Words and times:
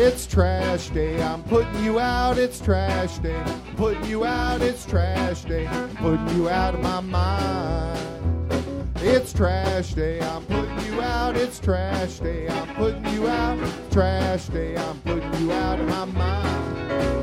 It's 0.00 0.28
trash 0.28 0.90
day. 0.90 1.20
I'm 1.20 1.42
putting 1.42 1.82
you 1.82 1.98
out. 1.98 2.38
It's 2.38 2.60
trash 2.60 3.18
day. 3.18 3.42
Putting 3.76 4.04
you 4.04 4.24
out. 4.24 4.62
It's 4.62 4.86
trash 4.86 5.42
day. 5.42 5.68
Putting 5.96 6.28
you 6.36 6.48
out 6.48 6.76
of 6.76 6.80
my 6.82 7.00
mind. 7.00 7.98
It's 8.98 9.32
trash 9.32 9.94
day. 9.94 10.20
I'm 10.20 10.46
putting 10.46 10.78
you 10.86 11.00
out. 11.00 11.36
It's 11.36 11.58
trash 11.58 12.20
day. 12.20 12.46
I'm 12.48 12.68
putting 12.76 13.04
you 13.12 13.26
out. 13.26 13.58
Trash 13.90 14.46
day. 14.46 14.76
I'm 14.76 15.00
putting 15.00 15.34
you 15.42 15.50
out 15.50 15.80
of 15.80 15.88
my 15.88 16.04
mind. 16.04 17.18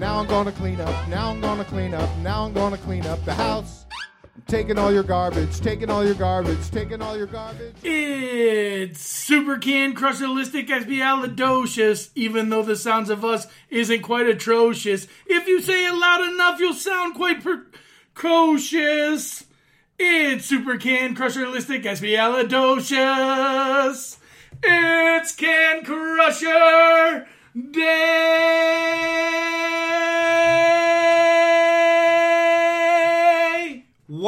Now 0.00 0.18
I'm 0.18 0.26
gonna 0.28 0.52
clean 0.52 0.80
up. 0.80 1.08
Now 1.08 1.28
I'm 1.28 1.42
gonna 1.42 1.66
clean 1.66 1.92
up. 1.92 2.08
Now 2.22 2.46
I'm 2.46 2.54
gonna 2.54 2.78
clean 2.78 3.04
up 3.04 3.22
the 3.26 3.34
house. 3.34 3.84
Taking 4.50 4.78
all 4.78 4.92
your 4.92 5.04
garbage. 5.04 5.60
Taking 5.60 5.90
all 5.90 6.04
your 6.04 6.16
garbage. 6.16 6.70
Taking 6.72 7.00
all 7.00 7.16
your 7.16 7.28
garbage. 7.28 7.76
It's 7.84 8.98
Super 8.98 9.58
Can 9.58 9.94
crusher 9.94 10.24
Crusherlistic 10.24 10.66
Expialidocious, 10.66 12.10
even 12.16 12.48
though 12.48 12.64
the 12.64 12.74
sounds 12.74 13.10
of 13.10 13.24
us 13.24 13.46
isn't 13.68 14.02
quite 14.02 14.26
atrocious. 14.26 15.06
If 15.26 15.46
you 15.46 15.62
say 15.62 15.86
it 15.86 15.94
loud 15.94 16.28
enough, 16.32 16.58
you'll 16.58 16.74
sound 16.74 17.14
quite 17.14 17.44
precocious. 17.44 19.44
It's 20.00 20.46
Super 20.46 20.78
Can 20.78 21.14
crusher 21.14 21.46
Crusherlistic 21.46 21.84
Expialidocious. 21.84 24.16
It's 24.64 25.36
Can 25.36 25.84
Crusher 25.84 27.28
Day! 27.70 28.90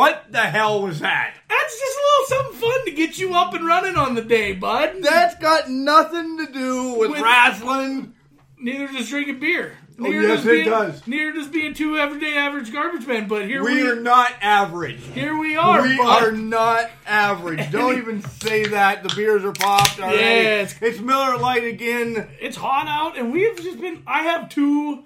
What 0.02 0.32
the 0.32 0.40
hell 0.40 0.82
was 0.82 0.98
that? 0.98 1.32
That's 1.48 1.78
just 1.78 1.96
a 1.96 2.02
little 2.02 2.26
something 2.26 2.60
fun 2.60 2.84
to 2.86 2.90
get 2.90 3.18
you 3.20 3.34
up 3.36 3.54
and 3.54 3.64
running 3.64 3.94
on 3.94 4.16
the 4.16 4.22
day, 4.22 4.52
bud. 4.52 4.96
That's 5.00 5.36
got 5.36 5.70
nothing 5.70 6.38
to 6.38 6.52
do 6.52 6.94
with, 6.94 7.12
With- 7.12 7.20
wrestling. 7.20 8.12
Neither 8.58 8.88
does 8.88 9.08
drinking 9.08 9.38
beer. 9.38 9.78
Oh, 10.00 10.02
Neither 10.02 10.22
yes, 10.22 10.36
does 10.38 10.46
it 10.46 10.50
being, 10.50 10.64
does. 10.68 11.06
Neither 11.06 11.32
does 11.34 11.46
being 11.46 11.74
two 11.74 11.96
everyday 11.98 12.36
average 12.36 12.72
garbage 12.72 13.06
men. 13.06 13.28
But 13.28 13.46
here 13.46 13.62
we, 13.62 13.80
are. 13.80 13.84
We 13.84 13.90
are 13.90 14.00
not 14.00 14.32
average. 14.40 15.04
here 15.14 15.38
we 15.38 15.54
are. 15.54 15.82
we 15.82 15.96
bud. 15.96 16.24
are 16.24 16.32
not 16.32 16.90
average. 17.06 17.70
Don't 17.70 17.96
even 17.98 18.22
say 18.22 18.64
that. 18.64 19.04
The 19.04 19.14
beers 19.14 19.44
are 19.44 19.52
popped 19.52 20.00
already. 20.00 20.18
Yes. 20.18 20.74
It's 20.80 20.98
Miller 20.98 21.38
Lite 21.38 21.62
again. 21.62 22.28
It's 22.40 22.56
hot 22.56 22.88
out, 22.88 23.16
and 23.16 23.32
we've 23.32 23.56
just 23.56 23.80
been. 23.80 24.02
I 24.04 24.24
have 24.24 24.48
two 24.48 25.04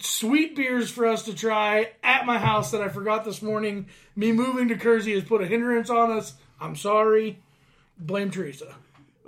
sweet 0.00 0.56
beers 0.56 0.90
for 0.90 1.06
us 1.06 1.24
to 1.24 1.34
try 1.34 1.90
at 2.02 2.26
my 2.26 2.38
house 2.38 2.70
that 2.72 2.80
I 2.82 2.88
forgot 2.88 3.24
this 3.24 3.42
morning. 3.42 3.86
Me 4.16 4.32
moving 4.32 4.68
to 4.68 4.76
Kersey 4.76 5.14
has 5.14 5.24
put 5.24 5.42
a 5.42 5.46
hindrance 5.46 5.90
on 5.90 6.10
us. 6.10 6.34
I'm 6.60 6.76
sorry. 6.76 7.38
Blame 7.98 8.30
Teresa. 8.30 8.74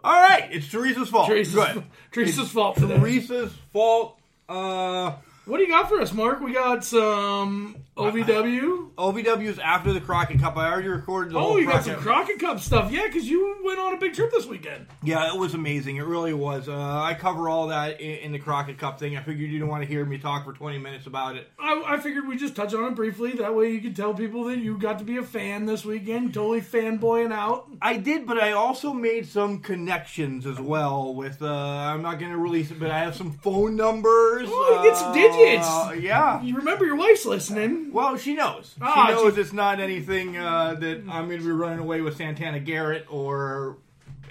All 0.02 0.12
right, 0.14 0.48
it's 0.50 0.68
Teresa's 0.70 1.10
fault. 1.10 1.28
Teresa's, 1.28 1.54
Good. 1.54 1.84
Teresa's 2.12 2.50
fault 2.50 2.77
for 2.78 2.86
that. 2.86 2.98
Teresa's 3.00 3.52
fault. 3.72 4.18
Uh, 4.48 5.12
What 5.44 5.58
do 5.58 5.62
you 5.64 5.68
got 5.68 5.88
for 5.88 6.00
us, 6.00 6.12
Mark? 6.12 6.40
We 6.40 6.52
got 6.54 6.84
some 6.84 7.77
OVW. 8.00 8.90
OVW 8.96 9.42
is 9.46 9.58
after 9.58 9.92
the 9.92 10.00
Crockett 10.00 10.40
Cup. 10.40 10.56
I 10.56 10.70
already 10.70 10.88
recorded 10.88 11.32
the 11.34 11.38
Oh, 11.38 11.42
whole 11.42 11.58
you 11.60 11.66
got 11.66 11.82
Crockett. 11.84 11.92
some 11.94 12.02
Crockett 12.02 12.38
Cup 12.38 12.60
stuff. 12.60 12.92
Yeah, 12.92 13.06
because 13.06 13.28
you 13.28 13.58
went 13.64 13.78
on 13.78 13.94
a 13.94 13.96
big 13.96 14.14
trip 14.14 14.30
this 14.30 14.46
weekend. 14.46 14.86
Yeah, 15.02 15.32
it 15.32 15.38
was 15.38 15.54
amazing. 15.54 15.96
It 15.96 16.04
really 16.04 16.34
was. 16.34 16.68
Uh, 16.68 16.76
I 17.02 17.14
cover 17.14 17.48
all 17.48 17.68
that 17.68 18.00
in, 18.00 18.18
in 18.18 18.32
the 18.32 18.38
Crockett 18.38 18.78
Cup 18.78 18.98
thing. 18.98 19.16
I 19.16 19.20
figured 19.22 19.40
you 19.50 19.58
didn't 19.58 19.68
want 19.68 19.82
to 19.82 19.88
hear 19.88 20.04
me 20.04 20.18
talk 20.18 20.44
for 20.44 20.52
20 20.52 20.78
minutes 20.78 21.06
about 21.06 21.36
it. 21.36 21.48
I, 21.58 21.82
I 21.86 21.96
figured 21.98 22.26
we'd 22.28 22.38
just 22.38 22.56
touch 22.56 22.74
on 22.74 22.84
it 22.84 22.94
briefly. 22.94 23.32
That 23.32 23.54
way 23.54 23.70
you 23.72 23.80
could 23.80 23.96
tell 23.96 24.12
people 24.14 24.44
that 24.44 24.58
you 24.58 24.76
got 24.78 24.98
to 24.98 25.04
be 25.04 25.16
a 25.16 25.22
fan 25.22 25.66
this 25.66 25.84
weekend. 25.84 26.34
Totally 26.34 26.60
fanboying 26.60 27.32
out. 27.32 27.68
I 27.80 27.96
did, 27.96 28.26
but 28.26 28.38
I 28.38 28.52
also 28.52 28.92
made 28.92 29.26
some 29.26 29.60
connections 29.60 30.46
as 30.46 30.60
well 30.60 31.14
with. 31.14 31.42
Uh, 31.42 31.46
I'm 31.54 32.02
not 32.02 32.18
going 32.18 32.32
to 32.32 32.38
release 32.38 32.70
it, 32.70 32.78
but 32.78 32.90
I 32.90 32.98
have 33.00 33.14
some 33.16 33.32
phone 33.32 33.76
numbers. 33.76 34.48
Oh, 34.50 34.82
you 34.82 34.88
get 34.90 34.96
some 34.98 35.14
digits. 35.14 35.66
Uh, 35.66 35.94
yeah. 35.98 36.42
You 36.42 36.56
remember 36.56 36.84
your 36.84 36.96
wife's 36.96 37.24
listening. 37.24 37.89
Well, 37.92 38.17
she 38.17 38.34
knows. 38.34 38.74
Ah, 38.80 39.06
she 39.08 39.12
knows 39.14 39.34
she- 39.34 39.40
it's 39.40 39.52
not 39.52 39.80
anything 39.80 40.36
uh, 40.36 40.74
that 40.74 41.02
I'm 41.11 41.27
going 41.28 41.40
to 41.40 41.45
be 41.45 41.51
running 41.52 41.78
away 41.80 42.01
with 42.01 42.17
Santana 42.17 42.61
Garrett 42.61 43.06
or 43.11 43.77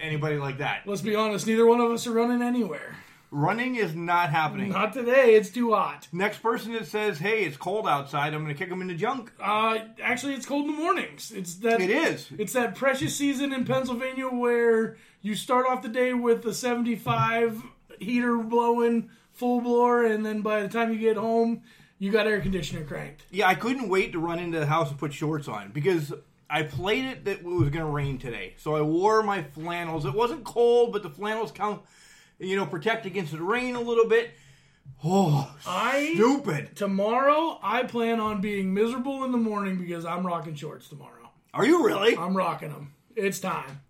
anybody 0.02 0.38
like 0.38 0.60
that. 0.60 0.82
Let's 0.86 1.02
be 1.02 1.16
honest, 1.16 1.46
neither 1.48 1.66
one 1.66 1.82
of 1.82 1.92
us 1.92 2.08
are 2.08 2.12
running 2.12 2.42
anywhere. 2.42 2.96
Running 3.32 3.76
is 3.76 3.94
not 3.94 4.32
happening. 4.32 4.70
Not 4.72 4.92
today. 4.94 5.36
It's 5.36 5.52
too 5.52 5.74
hot. 5.74 6.08
Next 6.12 6.40
person 6.42 6.74
that 6.74 6.88
says, 6.88 7.20
"Hey, 7.20 7.44
it's 7.44 7.58
cold 7.58 7.88
outside," 7.88 8.34
I'm 8.34 8.44
going 8.44 8.56
to 8.56 8.58
kick 8.58 8.70
them 8.70 8.82
in 8.82 8.88
the 8.88 8.96
junk. 8.96 9.32
Uh, 9.40 9.78
actually, 10.02 10.34
it's 10.34 10.48
cold 10.48 10.66
in 10.66 10.72
the 10.76 10.78
mornings. 10.82 11.32
It's 11.32 11.54
that. 11.58 11.80
It 11.80 11.92
is. 11.92 12.28
It's 12.40 12.54
that 12.54 12.74
precious 12.74 13.16
season 13.16 13.54
in 13.54 13.66
Pennsylvania 13.66 14.26
where 14.30 14.98
you 15.22 15.36
start 15.36 15.68
off 15.70 15.84
the 15.84 15.90
day 15.90 16.12
with 16.14 16.44
a 16.48 16.54
75 16.56 17.62
heater 18.00 18.36
blowing 18.38 19.12
full 19.32 19.62
blower, 19.62 20.04
and 20.06 20.26
then 20.26 20.42
by 20.42 20.62
the 20.64 20.68
time 20.68 20.92
you 20.92 20.98
get 20.98 21.16
home, 21.16 21.62
you 22.00 22.12
got 22.12 22.26
air 22.26 22.40
conditioner 22.42 22.84
cranked. 22.84 23.24
Yeah, 23.30 23.48
I 23.48 23.56
couldn't 23.56 23.90
wait 23.90 24.14
to 24.14 24.20
run 24.20 24.40
into 24.40 24.60
the 24.60 24.66
house 24.66 24.90
and 24.90 24.98
put 24.98 25.14
shorts 25.14 25.48
on 25.48 25.72
because 25.72 26.14
I 26.50 26.64
played 26.64 27.06
it 27.06 27.26
that 27.26 27.40
it 27.40 27.44
was 27.44 27.70
going 27.70 27.86
to 27.86 27.92
rain 27.92 28.18
today. 28.18 28.56
So 28.58 28.76
I 28.76 28.82
wore 28.82 29.22
my 29.22 29.44
flannels. 29.44 30.06
It 30.06 30.14
wasn't 30.14 30.46
cold, 30.46 30.94
but 30.94 31.04
the 31.04 31.10
flannels 31.10 31.52
count, 31.52 31.82
you 32.40 32.56
know, 32.56 32.66
protect 32.66 33.06
against 33.06 33.34
the 33.34 33.42
rain 33.44 33.76
a 33.76 33.82
little 33.82 34.08
bit. 34.08 34.32
Oh, 35.04 35.56
I 35.68 36.14
stupid. 36.16 36.76
tomorrow 36.76 37.60
I 37.62 37.84
plan 37.84 38.20
on 38.20 38.42
being 38.42 38.74
miserable 38.74 39.24
in 39.24 39.32
the 39.32 39.38
morning 39.38 39.78
because 39.78 40.04
I'm 40.04 40.26
rocking 40.26 40.56
shorts 40.56 40.90
tomorrow. 40.90 41.30
Are 41.54 41.66
you 41.66 41.86
really? 41.86 42.18
I'm 42.18 42.36
rocking 42.36 42.70
them. 42.70 42.94
It's 43.16 43.40
time 43.40 43.82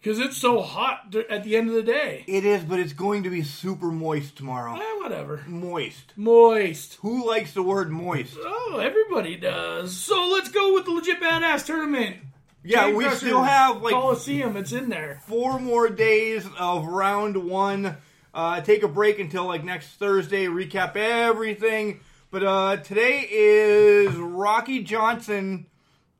because 0.00 0.18
it's 0.18 0.36
so 0.36 0.62
hot 0.62 1.14
at 1.28 1.44
the 1.44 1.56
end 1.56 1.68
of 1.68 1.74
the 1.74 1.82
day. 1.82 2.24
It 2.26 2.44
is, 2.44 2.64
but 2.64 2.78
it's 2.78 2.92
going 2.92 3.24
to 3.24 3.30
be 3.30 3.42
super 3.42 3.90
moist 3.90 4.36
tomorrow. 4.36 4.74
Eh, 4.76 4.98
whatever. 5.02 5.42
Moist. 5.46 6.12
Moist. 6.16 6.94
Who 7.02 7.28
likes 7.28 7.52
the 7.52 7.62
word 7.62 7.90
moist? 7.90 8.36
Oh, 8.40 8.80
everybody 8.82 9.36
does. 9.36 9.96
So 9.96 10.28
let's 10.32 10.48
go 10.48 10.74
with 10.74 10.86
the 10.86 10.92
legit 10.92 11.20
badass 11.20 11.66
tournament. 11.66 12.16
Yeah, 12.62 12.86
King 12.86 12.96
we 12.96 13.04
Crusher 13.04 13.18
still 13.18 13.42
have 13.42 13.82
like 13.82 13.94
Coliseum. 13.94 14.56
It's 14.56 14.72
in 14.72 14.90
there. 14.90 15.20
four 15.26 15.58
more 15.58 15.88
days 15.88 16.46
of 16.58 16.86
round 16.86 17.36
one. 17.36 17.96
Uh, 18.32 18.60
take 18.60 18.82
a 18.82 18.88
break 18.88 19.18
until 19.18 19.46
like 19.46 19.64
next 19.64 19.88
Thursday. 19.94 20.46
Recap 20.46 20.96
everything. 20.96 22.00
But 22.30 22.44
uh, 22.44 22.76
today 22.76 23.26
is 23.28 24.14
Rocky 24.14 24.82
Johnson 24.82 25.66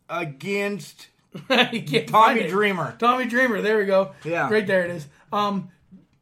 against 0.09 1.07
You 1.07 1.07
can't 1.07 1.09
find 1.09 1.20
Tommy. 2.09 2.49
Dreamer. 2.49 2.97
Tommy 2.99 3.27
Dreamer. 3.27 3.61
There 3.63 3.79
we 3.79 3.85
go. 3.87 4.13
Yeah. 4.25 4.49
Right 4.51 4.67
there 4.67 4.85
it 4.85 4.91
is. 4.91 5.07
Um, 5.33 5.71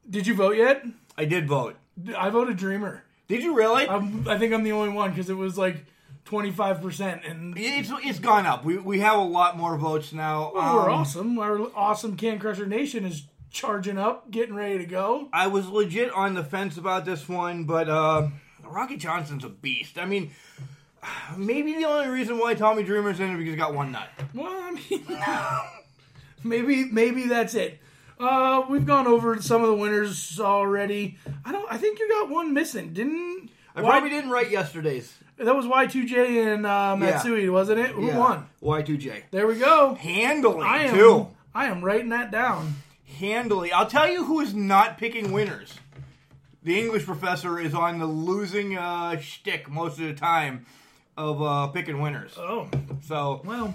did 0.09 0.27
you 0.27 0.35
vote 0.35 0.57
yet? 0.57 0.85
I 1.17 1.25
did 1.25 1.49
vote. 1.49 1.77
I 2.17 2.31
voted 2.31 2.57
Dreamer. 2.57 3.05
Did 3.27 3.43
you 3.43 3.55
really? 3.57 3.89
I'm, 3.89 4.27
I 4.29 4.39
think 4.39 4.53
I'm 4.55 4.63
the 4.63 4.73
only 4.73 4.91
one 4.91 5.11
because 5.11 5.29
it 5.29 5.35
was 5.37 5.59
like 5.59 5.85
25 6.27 6.81
percent, 6.83 7.23
and 7.27 7.55
it's 7.57 7.91
it's 8.05 8.19
gone 8.19 8.47
up. 8.47 8.65
We 8.65 8.79
we 8.79 9.01
have 9.01 9.19
a 9.19 9.23
lot 9.23 9.57
more 9.57 9.77
votes 9.77 10.13
now. 10.13 10.53
We're 10.55 10.61
Um, 10.61 11.01
awesome. 11.01 11.39
Our 11.39 11.61
awesome 11.75 12.17
Can 12.17 12.39
Crusher 12.39 12.67
Nation 12.67 13.05
is 13.05 13.25
charging 13.51 13.99
up, 13.99 14.31
getting 14.31 14.55
ready 14.55 14.79
to 14.79 14.85
go. 14.87 15.29
I 15.33 15.47
was 15.49 15.69
legit 15.69 16.13
on 16.13 16.35
the 16.35 16.45
fence 16.45 16.77
about 16.77 17.05
this 17.07 17.29
one, 17.29 17.65
but 17.65 17.89
uh, 17.89 18.29
Rocky 18.63 18.97
Johnson's 18.97 19.45
a 19.45 19.49
beast. 19.49 19.99
I 19.99 20.05
mean, 20.05 20.31
maybe 21.37 21.75
the 21.75 21.85
only 21.85 22.09
reason 22.09 22.39
why 22.39 22.55
Tommy 22.55 22.83
Dreamer's 22.83 23.21
in 23.21 23.31
it 23.31 23.39
because 23.39 23.51
he 23.53 23.57
got 23.57 23.75
one 23.75 23.93
nut. 23.93 24.09
Well, 24.35 24.47
I 24.53 24.71
mean, 24.73 25.05
maybe 26.45 26.85
maybe 26.91 27.27
that's 27.27 27.55
it. 27.55 27.81
Uh, 28.21 28.65
we've 28.69 28.87
gone 28.87 29.07
over 29.07 29.41
some 29.41 29.63
of 29.63 29.69
the 29.69 29.75
winners 29.75 30.41
already. 30.41 31.19
I 31.45 31.53
don't. 31.53 31.71
I 31.73 31.77
think 31.79 31.99
you 32.01 32.09
got 32.09 32.29
one 32.29 32.53
missing, 32.53 32.93
didn't? 32.93 33.51
I 33.77 33.83
Y- 33.83 33.89
probably 33.89 34.11
didn't 34.11 34.31
write 34.31 34.51
yesterday's. 34.51 35.15
That 35.37 35.55
was 35.55 35.67
Y2J 35.67 36.53
and 36.55 36.67
uh, 36.67 36.97
Matsui, 36.97 37.49
wasn't 37.49 37.79
it? 37.79 37.91
Who 37.91 38.09
won? 38.09 38.47
Y2J. 38.61 39.23
There 39.31 39.47
we 39.47 39.55
go. 39.57 39.95
Handily, 39.95 40.65
I 40.67 40.85
am. 40.87 40.95
too. 40.97 41.29
I 41.55 41.67
am 41.67 41.85
writing 41.85 42.09
that 42.09 42.33
down. 42.33 42.75
Handily. 43.21 43.71
I'll 43.71 43.87
tell 43.87 44.11
you 44.11 44.25
who 44.25 44.41
is 44.41 44.53
not 44.53 44.99
picking 44.99 45.31
winners. 45.31 45.79
The 46.65 46.77
English 46.81 47.05
professor 47.07 47.61
is 47.61 47.73
on 47.73 48.01
the 48.01 48.07
losing 48.07 48.77
uh, 48.77 49.21
shtick 49.21 49.71
most 49.71 50.01
of 50.01 50.07
the 50.07 50.15
time 50.15 50.67
of 51.19 51.43
uh, 51.43 51.67
picking 51.69 52.01
winners. 52.01 52.33
Oh 52.39 52.69
So, 53.03 53.43
well, 53.45 53.75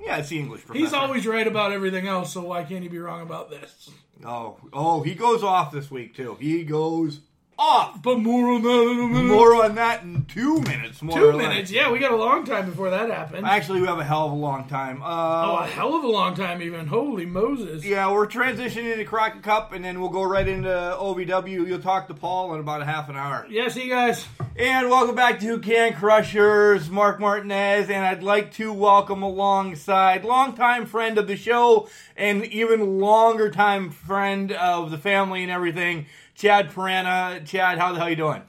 yeah, 0.00 0.18
it's 0.18 0.28
the 0.28 0.38
English 0.38 0.60
professor. 0.66 0.84
he's 0.84 0.92
always 0.92 1.26
right 1.26 1.46
about 1.46 1.72
everything 1.72 2.06
else. 2.06 2.32
So 2.32 2.42
why 2.42 2.62
can't 2.64 2.82
he 2.82 2.88
be 2.88 2.98
wrong 2.98 3.22
about 3.22 3.50
this? 3.50 3.90
Oh, 4.24 4.56
oh, 4.72 5.02
he 5.02 5.14
goes 5.14 5.42
off 5.42 5.72
this 5.72 5.90
week, 5.90 6.14
too. 6.14 6.36
He 6.38 6.62
goes 6.64 7.20
off. 7.58 8.02
But 8.02 8.18
more 8.18 8.52
on 8.54 8.62
that 8.62 8.82
in 8.82 8.98
a 9.00 9.06
minute. 9.08 9.24
More 9.32 9.64
on 9.64 9.74
that 9.76 10.02
in 10.02 10.24
two 10.26 10.60
minutes. 10.62 11.00
More 11.02 11.16
Two 11.18 11.28
or 11.28 11.34
less. 11.34 11.48
minutes. 11.48 11.70
Yeah, 11.70 11.90
we 11.92 11.98
got 11.98 12.12
a 12.12 12.16
long 12.16 12.44
time 12.44 12.68
before 12.68 12.90
that 12.90 13.10
happened. 13.10 13.46
Actually, 13.46 13.80
we 13.80 13.86
have 13.86 13.98
a 13.98 14.04
hell 14.04 14.26
of 14.26 14.32
a 14.32 14.36
long 14.36 14.66
time. 14.68 15.00
oh, 15.04 15.06
Uh, 15.06 15.62
a 15.64 15.66
hell 15.66 15.94
of 15.94 16.02
a 16.04 16.08
long 16.08 16.34
time, 16.34 16.62
even. 16.62 16.86
Holy 16.86 17.26
Moses. 17.26 17.84
yeah, 17.84 18.10
we're 18.10 18.26
transitioning 18.26 18.96
to 18.96 19.04
Crockett 19.04 19.42
Cup, 19.42 19.72
and 19.72 19.84
then 19.84 20.00
we'll 20.00 20.10
go 20.10 20.22
right 20.22 20.46
into 20.48 20.68
OVW. 20.68 21.66
You'll 21.66 21.78
talk 21.80 22.08
to 22.08 22.14
Paul 22.14 22.54
in 22.54 22.60
about 22.60 22.82
a 22.82 22.84
half 22.84 23.08
an 23.08 23.16
hour. 23.16 23.46
Yeah, 23.48 23.68
see 23.68 23.84
you 23.84 23.90
guys. 23.90 24.26
And 24.56 24.90
welcome 24.90 25.14
back 25.14 25.40
to 25.40 25.58
Can 25.60 25.94
Crushers, 25.94 26.90
Mark 26.90 27.20
Martinez, 27.20 27.88
and 27.88 28.04
I'd 28.04 28.22
like 28.22 28.52
to 28.54 28.72
welcome 28.72 29.22
alongside 29.22 30.24
longtime 30.24 30.86
friend 30.86 31.16
of 31.18 31.26
the 31.26 31.36
show 31.36 31.88
and 32.16 32.44
even 32.46 32.98
longer 32.98 33.50
time 33.50 33.90
friend 33.90 34.52
of 34.52 34.90
the 34.90 34.98
family 34.98 35.42
and 35.42 35.50
everything, 35.50 36.06
Chad 36.34 36.70
Piranha. 36.70 37.40
Chad, 37.44 37.78
how 37.78 37.92
the 37.92 37.98
hell 37.98 38.10
you 38.10 38.16
doing? 38.16 38.42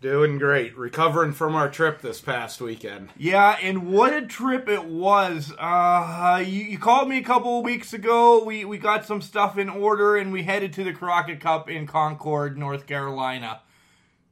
Doing 0.00 0.38
great. 0.38 0.78
Recovering 0.78 1.32
from 1.32 1.56
our 1.56 1.68
trip 1.68 2.00
this 2.02 2.20
past 2.20 2.60
weekend. 2.60 3.10
Yeah, 3.16 3.58
and 3.60 3.92
what 3.92 4.12
a 4.14 4.22
trip 4.22 4.68
it 4.68 4.84
was. 4.84 5.52
Uh, 5.58 6.44
you, 6.46 6.62
you 6.62 6.78
called 6.78 7.08
me 7.08 7.18
a 7.18 7.22
couple 7.22 7.58
of 7.58 7.64
weeks 7.64 7.92
ago. 7.92 8.44
We, 8.44 8.64
we 8.64 8.78
got 8.78 9.04
some 9.04 9.20
stuff 9.20 9.58
in 9.58 9.68
order 9.68 10.16
and 10.16 10.32
we 10.32 10.44
headed 10.44 10.72
to 10.74 10.84
the 10.84 10.92
Crockett 10.92 11.40
Cup 11.40 11.68
in 11.68 11.88
Concord, 11.88 12.56
North 12.56 12.86
Carolina. 12.86 13.62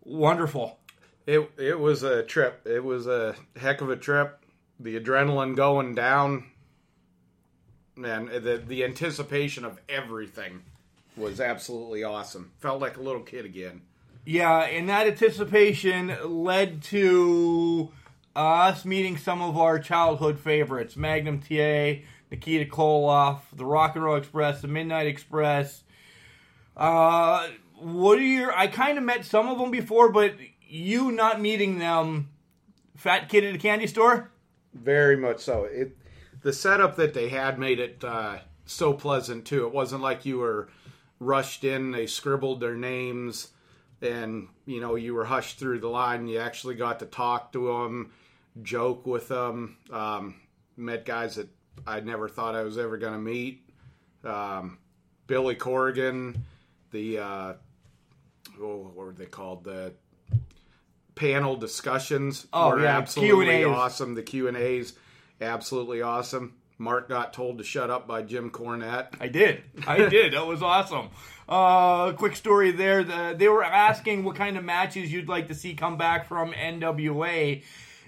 Wonderful. 0.05 0.79
It 1.27 1.51
it 1.59 1.81
was 1.81 2.05
a 2.05 2.23
trip. 2.23 2.65
It 2.65 2.85
was 2.85 3.09
a 3.09 3.35
heck 3.57 3.81
of 3.81 3.91
a 3.91 3.97
trip. 3.97 4.45
The 4.79 5.01
adrenaline 5.01 5.57
going 5.57 5.97
down, 5.97 6.45
man. 7.97 8.27
The 8.27 8.63
the 8.65 8.85
anticipation 8.85 9.65
of 9.65 9.81
everything 9.89 10.63
was 11.17 11.41
absolutely 11.41 12.05
awesome. 12.05 12.53
Felt 12.59 12.81
like 12.81 12.97
a 12.97 13.03
little 13.03 13.23
kid 13.23 13.45
again. 13.45 13.83
Yeah, 14.25 14.61
and 14.63 14.89
that 14.89 15.07
anticipation 15.07 16.17
led 16.25 16.83
to 16.85 17.93
us 18.35 18.85
meeting 18.85 19.17
some 19.17 19.41
of 19.41 19.57
our 19.57 19.79
childhood 19.79 20.39
favorites 20.39 20.97
Magnum 20.97 21.41
TA, 21.41 22.03
Nikita 22.31 22.71
Koloff, 22.71 23.41
the 23.55 23.65
Rock 23.65 23.95
and 23.95 24.05
Roll 24.05 24.17
Express, 24.17 24.61
the 24.61 24.69
Midnight 24.69 25.07
Express. 25.07 25.85
Uh, 26.77 27.49
what 27.79 28.19
are 28.19 28.23
your. 28.23 28.53
I 28.53 28.67
kind 28.67 28.99
of 28.99 29.05
met 29.05 29.25
some 29.25 29.49
of 29.49 29.59
them 29.59 29.71
before, 29.71 30.11
but 30.11 30.35
you 30.69 31.13
not 31.13 31.41
meeting 31.41 31.79
them, 31.79 32.31
Fat 32.97 33.29
Kid 33.29 33.45
at 33.45 33.55
a 33.55 33.59
candy 33.59 33.87
store? 33.87 34.31
Very 34.75 35.17
much 35.17 35.41
so. 35.41 35.65
It 35.65 35.97
the 36.43 36.53
setup 36.53 36.97
that 36.97 37.15
they 37.15 37.29
had 37.29 37.59
made 37.59 37.81
it 37.81 38.05
uh, 38.05 38.39
so 38.67 38.93
pleasant 38.93 39.47
too. 39.47 39.67
It 39.67 39.73
wasn't 39.73 40.03
like 40.03 40.27
you 40.27 40.39
were 40.39 40.69
rushed 41.19 41.65
in. 41.65 41.91
They 41.93 42.07
scribbled 42.07 42.61
their 42.61 42.77
names, 42.77 43.49
and 44.03 44.49
you 44.67 44.81
know 44.81 44.95
you 44.95 45.15
were 45.15 45.25
hushed 45.25 45.59
through 45.59 45.81
the 45.81 45.89
line. 45.89 46.29
You 46.29 46.39
actually 46.39 46.75
got 46.75 46.99
to 47.01 47.07
talk 47.07 47.53
to 47.53 47.67
them, 47.69 48.13
joke 48.63 49.07
with 49.07 49.29
them. 49.29 49.77
Um, 49.93 50.37
met 50.77 51.05
guys 51.05 51.37
that 51.37 51.49
I 51.87 52.01
never 52.01 52.29
thought 52.29 52.55
I 52.55 52.63
was 52.63 52.79
ever 52.79 52.97
going 52.99 53.13
to 53.15 53.19
meet. 53.19 53.69
Um, 54.25 54.79
Billy 55.27 55.55
Corgan, 55.57 56.37
the 56.91 57.19
uh, 57.19 57.53
oh, 58.61 58.77
what 58.95 58.95
were 58.97 59.13
they 59.13 59.27
called? 59.27 59.65
The 59.65 59.93
panel 61.15 61.57
discussions 61.57 62.47
Oh, 62.53 62.71
were 62.71 62.83
yeah, 62.83 62.99
absolutely 62.99 63.47
Q&As. 63.59 63.67
awesome. 63.67 64.15
The 64.15 64.23
Q 64.23 64.49
and 64.49 64.57
A's 64.57 64.93
absolutely 65.41 66.03
awesome. 66.03 66.55
Mark 66.79 67.09
got 67.09 67.33
told 67.33 67.59
to 67.59 67.65
shut 67.65 67.91
up 67.91 68.07
by 68.07 68.23
Jim 68.23 68.51
Cornette. 68.51 69.09
I 69.21 69.29
did. 69.29 69.63
I 69.87 69.99
did. 70.09 70.35
That 70.35 70.47
was 70.47 70.63
awesome. 70.63 71.09
Uh, 71.49 72.13
quick 72.13 72.37
story 72.37 72.71
there. 72.71 73.03
The, 73.03 73.35
they 73.37 73.49
were 73.49 73.65
asking 73.65 74.25
what 74.25 74.37
kind 74.37 74.59
of 74.59 74.65
matches 74.65 75.13
you'd 75.13 75.29
like 75.29 75.49
to 75.49 75.55
see 75.55 75.75
come 75.75 75.97
back 75.97 76.27
from 76.27 76.53
NWA. 76.53 77.63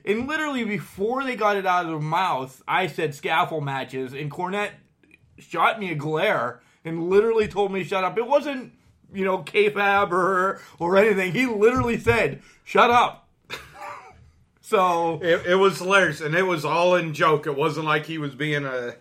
And 0.05 0.27
literally 0.27 0.65
before 0.65 1.25
they 1.25 1.37
got 1.37 1.57
it 1.57 1.67
out 1.67 1.85
of 1.85 1.91
their 1.91 2.01
mouth, 2.01 2.63
I 2.67 2.87
said 2.87 3.15
scaffold 3.15 3.65
matches, 3.65 4.13
and 4.13 4.31
Cornette 4.31 4.73
shot 5.39 5.79
me 5.79 5.91
a 5.91 5.95
glare 5.95 6.61
and 6.85 7.09
literally 7.09 7.49
told 7.49 7.73
me 7.73 7.83
to 7.83 7.89
shut 7.89 8.05
up. 8.05 8.19
It 8.19 8.27
wasn't, 8.27 8.73
you 9.13 9.25
know, 9.25 9.39
kayfabe 9.39 10.11
or, 10.11 10.61
or 10.79 10.97
anything. 10.97 11.33
He 11.33 11.47
literally 11.47 11.99
said, 11.99 12.43
shut 12.65 12.91
up. 12.91 13.28
So, 14.69 15.21
It, 15.23 15.47
it 15.47 15.55
was 15.55 15.79
hilarious, 15.79 16.21
and 16.21 16.35
it 16.35 16.43
was 16.47 16.65
all 16.65 16.95
in 16.97 17.15
joke. 17.15 17.47
It 17.47 17.57
wasn't 17.57 17.87
like 17.87 18.05
he 18.07 18.19
was 18.19 18.35
being 18.35 18.65
a, 18.67 18.95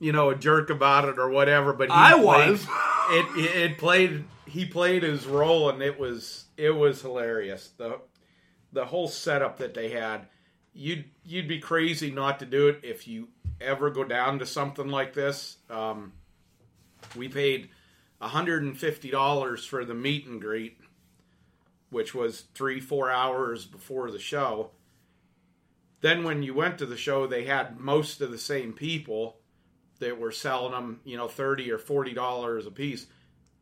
you 0.00 0.12
know, 0.12 0.30
a 0.30 0.34
jerk 0.34 0.70
about 0.70 1.08
it 1.08 1.18
or 1.18 1.28
whatever. 1.28 1.72
But 1.72 1.88
he 1.88 1.94
I 1.94 2.12
played- 2.12 2.50
was. 2.50 2.66
It, 3.10 3.26
it 3.36 3.56
it 3.72 3.78
played. 3.78 4.24
He 4.46 4.64
played 4.64 5.02
his 5.02 5.26
role, 5.26 5.68
and 5.70 5.82
it 5.82 5.98
was 5.98 6.44
it 6.56 6.70
was 6.70 7.02
hilarious. 7.02 7.70
the 7.76 8.00
The 8.72 8.86
whole 8.86 9.08
setup 9.08 9.58
that 9.58 9.74
they 9.74 9.90
had, 9.90 10.28
you'd 10.72 11.04
you'd 11.24 11.48
be 11.48 11.58
crazy 11.58 12.10
not 12.10 12.38
to 12.38 12.46
do 12.46 12.68
it 12.68 12.80
if 12.82 13.06
you 13.08 13.28
ever 13.60 13.90
go 13.90 14.04
down 14.04 14.38
to 14.38 14.46
something 14.46 14.88
like 14.88 15.12
this. 15.14 15.56
Um, 15.68 16.12
we 17.16 17.28
paid 17.28 17.68
hundred 18.20 18.62
and 18.62 18.78
fifty 18.78 19.10
dollars 19.10 19.64
for 19.64 19.84
the 19.84 19.94
meet 19.94 20.26
and 20.26 20.40
greet, 20.40 20.78
which 21.90 22.14
was 22.14 22.42
three 22.54 22.80
four 22.80 23.10
hours 23.10 23.64
before 23.66 24.10
the 24.12 24.18
show 24.20 24.70
then 26.02 26.24
when 26.24 26.42
you 26.42 26.54
went 26.54 26.78
to 26.78 26.86
the 26.86 26.96
show 26.96 27.26
they 27.26 27.44
had 27.44 27.80
most 27.80 28.20
of 28.20 28.30
the 28.30 28.38
same 28.38 28.72
people 28.72 29.38
that 29.98 30.18
were 30.18 30.32
selling 30.32 30.72
them 30.72 31.00
you 31.04 31.16
know 31.16 31.28
30 31.28 31.72
or 31.72 31.78
40 31.78 32.12
dollars 32.12 32.66
a 32.66 32.70
piece 32.70 33.06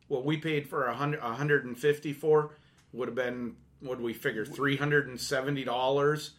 what 0.07 0.25
we 0.25 0.35
paid 0.35 0.67
for 0.67 0.87
a 0.87 0.93
hundred 0.93 1.21
150 1.21 2.13
for 2.13 2.51
would 2.91 3.07
have 3.07 3.15
been 3.15 3.55
what 3.79 3.97
do 3.97 4.03
we 4.03 4.13
figure 4.13 4.45
370 4.45 5.63
dollars 5.63 6.31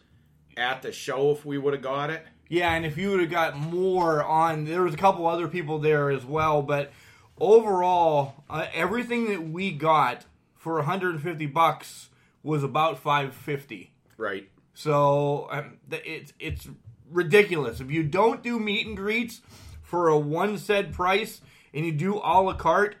at 0.57 0.81
the 0.81 0.91
show 0.91 1.31
if 1.31 1.45
we 1.45 1.57
would 1.57 1.73
have 1.73 1.83
got 1.83 2.09
it? 2.09 2.25
Yeah, 2.49 2.73
and 2.73 2.85
if 2.85 2.97
you 2.97 3.11
would 3.11 3.19
have 3.19 3.31
got 3.31 3.57
more 3.57 4.23
on, 4.23 4.65
there 4.65 4.83
was 4.83 4.93
a 4.93 4.97
couple 4.97 5.25
other 5.25 5.47
people 5.47 5.79
there 5.79 6.09
as 6.09 6.23
well, 6.25 6.61
but 6.61 6.91
overall, 7.39 8.43
uh, 8.49 8.67
everything 8.73 9.27
that 9.29 9.49
we 9.49 9.71
got 9.71 10.25
for 10.55 10.75
150 10.75 11.45
bucks 11.47 12.09
was 12.43 12.63
about 12.63 12.99
550. 12.99 13.91
right 14.17 14.49
So 14.73 15.47
um, 15.51 15.77
it's 15.91 16.33
it's 16.39 16.67
ridiculous. 17.09 17.79
If 17.79 17.91
you 17.91 18.03
don't 18.03 18.41
do 18.43 18.59
meet 18.59 18.87
and 18.87 18.97
greets 18.97 19.41
for 19.81 20.07
a 20.07 20.17
one 20.17 20.57
set 20.57 20.91
price 20.91 21.41
and 21.73 21.85
you 21.85 21.91
do 21.91 22.15
a 22.15 22.41
la 22.41 22.53
carte, 22.53 22.95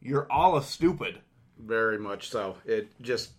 you're 0.00 0.30
all 0.30 0.56
a 0.56 0.62
stupid. 0.62 1.20
very 1.58 1.98
much 1.98 2.28
so 2.28 2.56
it 2.66 2.88
just 3.00 3.30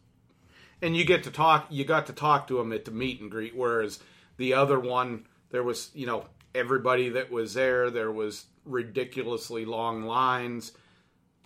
and 0.81 0.97
you 0.97 1.05
get 1.05 1.23
to 1.23 1.31
talk 1.31 1.67
you 1.69 1.85
got 1.85 2.07
to 2.07 2.13
talk 2.13 2.47
to 2.47 2.59
him 2.59 2.73
at 2.73 2.83
the 2.85 2.91
meet 2.91 3.21
and 3.21 3.29
greet 3.31 3.55
whereas 3.55 3.99
the 4.37 4.53
other 4.53 4.79
one 4.79 5.25
there 5.51 5.63
was 5.63 5.91
you 5.93 6.05
know 6.07 6.25
everybody 6.55 7.09
that 7.09 7.29
was 7.31 7.53
there 7.53 7.91
there 7.91 8.11
was 8.11 8.45
ridiculously 8.65 9.65
long 9.65 10.03
lines 10.03 10.71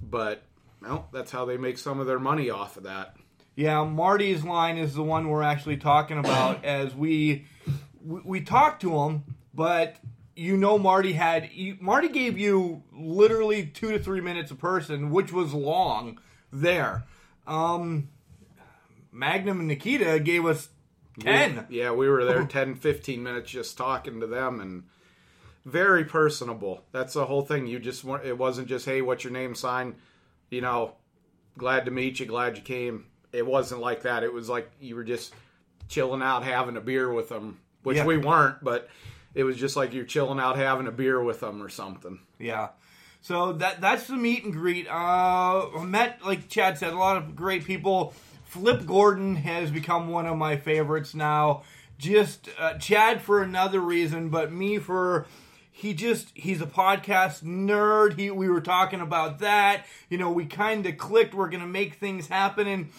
but 0.01 0.43
well 0.81 1.09
that's 1.11 1.31
how 1.31 1.43
they 1.45 1.57
make 1.57 1.77
some 1.77 1.99
of 1.99 2.07
their 2.07 2.19
money 2.19 2.49
off 2.49 2.77
of 2.77 2.83
that 2.83 3.15
Yeah, 3.61 3.83
Marty's 3.83 4.43
line 4.43 4.79
is 4.79 4.95
the 4.95 5.03
one 5.03 5.29
we're 5.29 5.43
actually 5.43 5.77
talking 5.77 6.17
about 6.17 6.65
as 6.65 6.95
we 6.95 7.45
we, 8.03 8.21
we 8.25 8.41
talked 8.41 8.81
to 8.81 8.97
him, 9.03 9.23
but 9.53 9.97
you 10.35 10.57
know 10.57 10.79
Marty 10.79 11.13
had 11.13 11.51
you, 11.53 11.77
Marty 11.79 12.09
gave 12.09 12.39
you 12.39 12.81
literally 12.91 13.67
2 13.67 13.91
to 13.91 13.99
3 13.99 14.19
minutes 14.19 14.49
a 14.49 14.55
person, 14.55 15.11
which 15.11 15.31
was 15.31 15.53
long 15.53 16.19
there. 16.51 17.03
Um 17.45 18.09
Magnum 19.11 19.59
and 19.59 19.67
Nikita 19.67 20.19
gave 20.21 20.43
us 20.43 20.69
10. 21.19 21.67
yeah 21.69 21.91
we 21.91 22.09
were 22.09 22.25
there 22.25 22.43
10 22.47 22.73
15 22.75 23.21
minutes 23.21 23.51
just 23.51 23.77
talking 23.77 24.21
to 24.21 24.25
them 24.25 24.59
and 24.59 24.85
very 25.65 26.03
personable. 26.03 26.83
That's 26.91 27.13
the 27.13 27.25
whole 27.25 27.43
thing. 27.43 27.67
You 27.67 27.77
just 27.77 28.03
weren't 28.03 28.25
it 28.25 28.39
wasn't 28.39 28.69
just 28.69 28.87
hey 28.87 29.03
what's 29.03 29.23
your 29.23 29.33
name? 29.33 29.53
Sign. 29.53 29.97
You 30.49 30.61
know 30.61 30.95
glad 31.59 31.85
to 31.85 31.91
meet 31.91 32.19
you. 32.19 32.25
Glad 32.25 32.57
you 32.57 32.63
came 32.63 33.05
it 33.33 33.45
wasn't 33.45 33.79
like 33.81 34.03
that 34.03 34.23
it 34.23 34.33
was 34.33 34.49
like 34.49 34.69
you 34.79 34.95
were 34.95 35.03
just 35.03 35.33
chilling 35.87 36.21
out 36.21 36.43
having 36.43 36.77
a 36.77 36.81
beer 36.81 37.11
with 37.11 37.29
them 37.29 37.59
which 37.83 37.97
Yeah. 37.97 38.05
we 38.05 38.17
weren't 38.17 38.63
but 38.63 38.89
it 39.33 39.43
was 39.43 39.57
just 39.57 39.75
like 39.75 39.93
you're 39.93 40.05
chilling 40.05 40.39
out 40.39 40.57
having 40.57 40.87
a 40.87 40.91
beer 40.91 41.21
with 41.23 41.39
them 41.39 41.61
or 41.61 41.69
something 41.69 42.19
Yeah. 42.39 42.69
So 43.23 43.53
that 43.53 43.79
that's 43.81 44.07
the 44.07 44.15
meet 44.15 44.43
and 44.45 44.51
greet. 44.51 44.87
Uh, 44.89 45.67
met, 45.83 46.25
like 46.25 46.49
Chad 46.49 46.79
said, 46.79 46.91
a 46.91 46.97
lot 46.97 47.17
of 47.17 47.35
great 47.35 47.65
people. 47.65 48.15
Flip 48.45 48.83
Gordon 48.87 49.35
has 49.35 49.69
become 49.69 50.09
one 50.09 50.25
of 50.25 50.35
my 50.39 50.57
favorites 50.57 51.13
now. 51.13 51.61
Just 51.99 52.49
uh, 52.57 52.79
Chad 52.79 53.21
for 53.21 53.43
another 53.43 53.79
reason, 53.79 54.29
but 54.29 54.51
me 54.51 54.79
for 54.79 55.27
he 55.71 55.93
just 55.93 56.31
he's 56.33 56.61
a 56.61 56.65
podcast 56.65 57.43
nerd. 57.43 58.17
He 58.17 58.31
we 58.31 58.49
were 58.49 58.59
talking 58.59 59.01
about 59.01 59.37
that. 59.37 59.85
You 60.09 60.17
know, 60.17 60.31
we 60.31 60.47
kind 60.47 60.83
of 60.87 60.97
clicked. 60.97 61.35
We're 61.35 61.49
gonna 61.49 61.67
make 61.67 61.93
things 61.99 62.27
happen, 62.27 62.65
and 62.65 62.89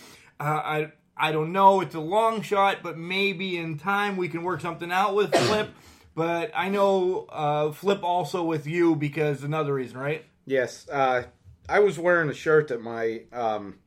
I 0.51 0.93
I 1.17 1.33
don't 1.33 1.53
know. 1.53 1.81
It's 1.81 1.95
a 1.95 2.01
long 2.01 2.43
shot, 2.43 2.79
but 2.83 2.99
maybe 2.99 3.57
in 3.57 3.79
time 3.79 4.17
we 4.17 4.29
can 4.29 4.43
work 4.43 4.61
something 4.61 4.91
out 4.91 5.15
with 5.15 5.35
Flip. 5.47 5.71
But 6.15 6.51
I 6.55 6.69
know 6.69 7.27
uh, 7.31 7.73
Flip 7.73 8.03
also 8.03 8.43
with 8.45 8.67
you 8.67 8.97
because 8.97 9.43
another 9.43 9.75
reason, 9.75 9.99
right? 9.99 10.25
Yes, 10.45 10.89
uh, 10.89 11.25
I 11.69 11.79
was 11.79 11.99
wearing 11.99 12.29
a 12.29 12.35
shirt 12.35 12.69
that 12.69 12.83
my 12.83 13.23
um, 13.33 13.79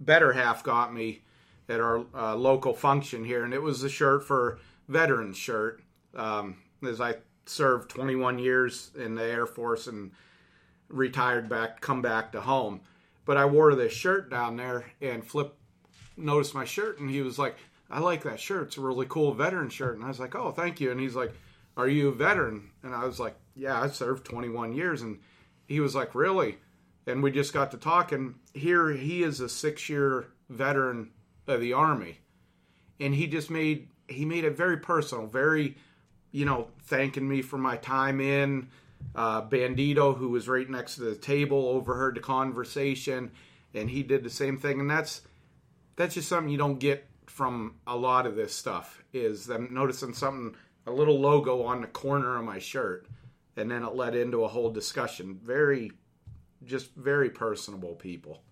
better 0.00 0.32
half 0.32 0.64
got 0.64 0.92
me 0.92 1.22
at 1.68 1.80
our 1.80 2.04
uh, 2.14 2.34
local 2.34 2.74
function 2.74 3.24
here, 3.24 3.44
and 3.44 3.54
it 3.54 3.62
was 3.62 3.82
a 3.82 3.88
shirt 3.88 4.24
for 4.24 4.58
veterans 4.88 5.36
shirt. 5.36 5.82
Um, 6.14 6.56
as 6.86 7.00
I 7.00 7.16
served 7.46 7.90
21 7.90 8.38
years 8.38 8.90
in 8.96 9.14
the 9.14 9.24
Air 9.24 9.46
Force 9.46 9.86
and 9.86 10.12
retired 10.88 11.48
back, 11.48 11.80
come 11.80 12.02
back 12.02 12.32
to 12.32 12.40
home, 12.40 12.80
but 13.24 13.36
I 13.36 13.44
wore 13.44 13.74
this 13.74 13.92
shirt 13.92 14.30
down 14.30 14.56
there, 14.56 14.86
and 15.00 15.26
Flip 15.26 15.56
noticed 16.16 16.54
my 16.54 16.64
shirt, 16.64 16.98
and 16.98 17.10
he 17.10 17.22
was 17.22 17.38
like, 17.38 17.56
"I 17.90 18.00
like 18.00 18.22
that 18.24 18.40
shirt. 18.40 18.68
It's 18.68 18.76
a 18.78 18.80
really 18.80 19.06
cool 19.08 19.32
veteran 19.34 19.70
shirt." 19.70 19.96
And 19.96 20.04
I 20.04 20.08
was 20.08 20.20
like, 20.20 20.34
"Oh, 20.34 20.50
thank 20.50 20.80
you." 20.80 20.90
And 20.90 21.00
he's 21.00 21.16
like, 21.16 21.32
"Are 21.76 21.88
you 21.88 22.08
a 22.08 22.12
veteran?" 22.12 22.70
And 22.82 22.94
I 22.94 23.04
was 23.04 23.20
like, 23.20 23.36
"Yeah, 23.54 23.80
I 23.80 23.88
served 23.88 24.24
21 24.24 24.72
years." 24.72 25.02
And 25.02 25.18
he 25.66 25.80
was 25.80 25.94
like, 25.94 26.14
"Really?" 26.14 26.58
and 27.06 27.22
we 27.22 27.30
just 27.30 27.52
got 27.52 27.70
to 27.72 27.76
talking. 27.76 28.34
Here 28.52 28.90
he 28.90 29.22
is 29.22 29.40
a 29.40 29.48
six 29.48 29.88
year 29.88 30.26
veteran 30.48 31.10
of 31.46 31.60
the 31.60 31.72
army, 31.72 32.18
and 33.00 33.14
he 33.14 33.26
just 33.26 33.50
made 33.50 33.88
he 34.08 34.24
made 34.24 34.44
it 34.44 34.56
very 34.56 34.78
personal, 34.78 35.26
very 35.26 35.76
you 36.32 36.44
know 36.44 36.68
thanking 36.84 37.28
me 37.28 37.42
for 37.42 37.58
my 37.58 37.76
time 37.76 38.20
in. 38.20 38.68
Uh, 39.14 39.42
Bandito, 39.42 40.16
who 40.16 40.30
was 40.30 40.48
right 40.48 40.68
next 40.68 40.94
to 40.94 41.02
the 41.02 41.14
table, 41.14 41.68
overheard 41.68 42.16
the 42.16 42.20
conversation, 42.20 43.30
and 43.74 43.90
he 43.90 44.02
did 44.02 44.24
the 44.24 44.30
same 44.30 44.56
thing. 44.56 44.80
And 44.80 44.90
that's 44.90 45.20
that's 45.96 46.14
just 46.14 46.28
something 46.28 46.50
you 46.50 46.58
don't 46.58 46.78
get 46.78 47.06
from 47.26 47.76
a 47.86 47.96
lot 47.96 48.26
of 48.26 48.36
this 48.36 48.54
stuff. 48.54 49.02
Is 49.12 49.46
them 49.46 49.68
noticing 49.70 50.14
something, 50.14 50.56
a 50.86 50.90
little 50.90 51.18
logo 51.18 51.62
on 51.62 51.80
the 51.80 51.86
corner 51.86 52.36
of 52.36 52.44
my 52.44 52.58
shirt, 52.58 53.06
and 53.56 53.70
then 53.70 53.82
it 53.82 53.94
led 53.94 54.14
into 54.14 54.44
a 54.44 54.48
whole 54.48 54.70
discussion. 54.70 55.38
Very, 55.42 55.92
just 56.64 56.94
very 56.94 57.30
personable 57.30 57.94
people. 57.94 58.42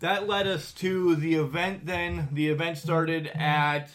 That 0.00 0.28
led 0.28 0.46
us 0.46 0.72
to 0.74 1.16
the 1.16 1.34
event. 1.36 1.86
Then 1.86 2.28
the 2.32 2.48
event 2.48 2.78
started 2.78 3.28
at 3.28 3.90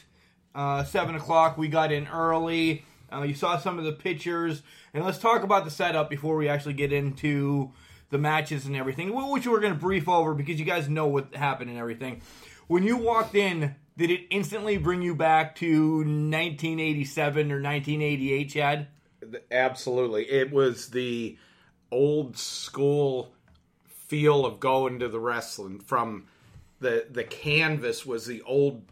uh, 0.56 0.84
seven 0.84 1.16
o'clock. 1.16 1.58
We 1.58 1.68
got 1.68 1.92
in 1.92 2.08
early. 2.08 2.86
Uh, 3.12 3.24
you 3.24 3.34
saw 3.34 3.58
some 3.58 3.80
of 3.80 3.86
the 3.86 3.92
pictures, 3.92 4.62
and 4.94 5.04
let's 5.04 5.18
talk 5.18 5.44
about 5.44 5.66
the 5.66 5.72
setup 5.72 6.10
before 6.10 6.36
we 6.36 6.48
actually 6.48 6.74
get 6.74 6.94
into 6.94 7.72
the 8.10 8.18
matches 8.18 8.66
and 8.66 8.76
everything, 8.76 9.14
which 9.32 9.48
we're 9.48 9.60
going 9.60 9.74
to 9.74 9.80
brief 9.80 10.10
over 10.10 10.34
because 10.34 10.60
you 10.60 10.66
guys 10.66 10.90
know 10.90 11.08
what 11.08 11.36
happened 11.36 11.70
and 11.70 11.80
everything. 11.80 12.22
When 12.68 12.84
you 12.84 12.98
walked 12.98 13.36
in, 13.36 13.76
did 13.98 14.12
it 14.12 14.22
instantly 14.30 14.78
bring 14.78 15.02
you 15.02 15.16
back 15.16 15.56
to 15.58 15.98
1987 15.98 17.52
or 17.52 17.62
1988, 17.62 18.50
Chad? 18.50 18.88
Absolutely. 19.52 20.30
It 20.30 20.52
was 20.52 20.90
the 20.90 21.38
old 21.92 22.38
school 22.38 23.34
feel 23.88 24.46
of 24.46 24.60
going 24.60 25.00
to 25.00 25.08
the 25.08 25.20
wrestling 25.20 25.80
from 25.80 26.26
the 26.80 27.06
the 27.12 27.24
canvas 27.24 28.06
was 28.06 28.26
the 28.26 28.42
old 28.44 28.84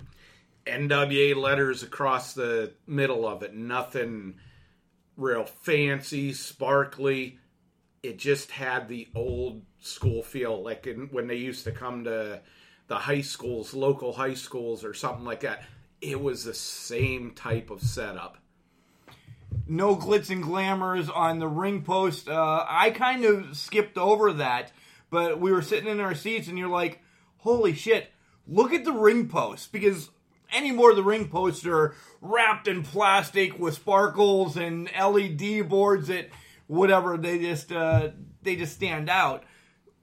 NWA 0.65 1.35
letters 1.35 1.81
across 1.81 2.33
the 2.33 2.73
middle 2.85 3.27
of 3.27 3.41
it. 3.41 3.55
Nothing 3.55 4.35
real 5.15 5.45
fancy, 5.45 6.33
sparkly. 6.33 7.39
It 8.07 8.19
just 8.19 8.51
had 8.51 8.87
the 8.87 9.09
old 9.13 9.63
school 9.81 10.23
feel, 10.23 10.63
like 10.63 10.87
in, 10.87 11.09
when 11.11 11.27
they 11.27 11.35
used 11.35 11.65
to 11.65 11.73
come 11.73 12.05
to 12.05 12.39
the 12.87 12.95
high 12.95 13.19
schools, 13.19 13.73
local 13.73 14.13
high 14.13 14.35
schools, 14.35 14.85
or 14.85 14.93
something 14.93 15.25
like 15.25 15.41
that. 15.41 15.63
It 15.99 16.21
was 16.21 16.45
the 16.45 16.53
same 16.53 17.31
type 17.31 17.69
of 17.69 17.81
setup. 17.81 18.37
no 19.67 19.97
glitz 19.97 20.29
and 20.29 20.41
glamours 20.41 21.09
on 21.09 21.39
the 21.39 21.49
ring 21.49 21.81
post. 21.81 22.29
Uh, 22.29 22.65
I 22.69 22.91
kind 22.91 23.25
of 23.25 23.57
skipped 23.57 23.97
over 23.97 24.31
that, 24.33 24.71
but 25.09 25.41
we 25.41 25.51
were 25.51 25.61
sitting 25.61 25.89
in 25.89 25.99
our 25.99 26.15
seats, 26.15 26.47
and 26.47 26.57
you're 26.57 26.69
like, 26.69 27.01
"Holy 27.39 27.73
shit! 27.73 28.11
Look 28.47 28.71
at 28.71 28.85
the 28.85 28.93
ring 28.93 29.27
post!" 29.27 29.73
Because 29.73 30.11
anymore, 30.53 30.95
the 30.95 31.03
ring 31.03 31.27
posts 31.27 31.65
are 31.65 31.93
wrapped 32.21 32.69
in 32.69 32.83
plastic 32.83 33.59
with 33.59 33.73
sparkles 33.73 34.55
and 34.55 34.89
LED 34.97 35.67
boards 35.67 36.07
that 36.07 36.29
whatever 36.67 37.17
they 37.17 37.39
just 37.39 37.71
uh, 37.71 38.09
they 38.41 38.55
just 38.55 38.73
stand 38.75 39.09
out. 39.09 39.43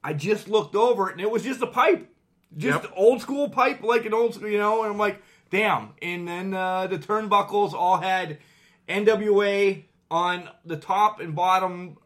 I 0.03 0.13
just 0.13 0.47
looked 0.47 0.75
over 0.75 1.09
it, 1.09 1.13
and 1.13 1.21
it 1.21 1.31
was 1.31 1.41
just 1.43 1.61
a 1.61 1.67
pipe, 1.67 2.07
just 2.55 2.83
Yep. 2.83 2.91
old 2.95 3.21
school 3.21 3.49
pipe, 3.49 3.81
like 3.81 4.05
an 4.05 4.13
old 4.13 4.35
school, 4.35 4.49
you 4.49 4.59
know. 4.59 4.83
And 4.83 4.91
I'm 4.91 4.97
like, 4.99 5.21
damn. 5.49 5.93
And 6.01 6.27
then 6.27 6.53
uh, 6.53 6.85
the 6.87 6.97
turnbuckles 6.99 7.73
all 7.73 7.97
had 7.97 8.37
NWA 8.87 9.83
on 10.11 10.49
the 10.65 10.77
top 10.77 11.19
and 11.19 11.35
bottom 11.35 11.97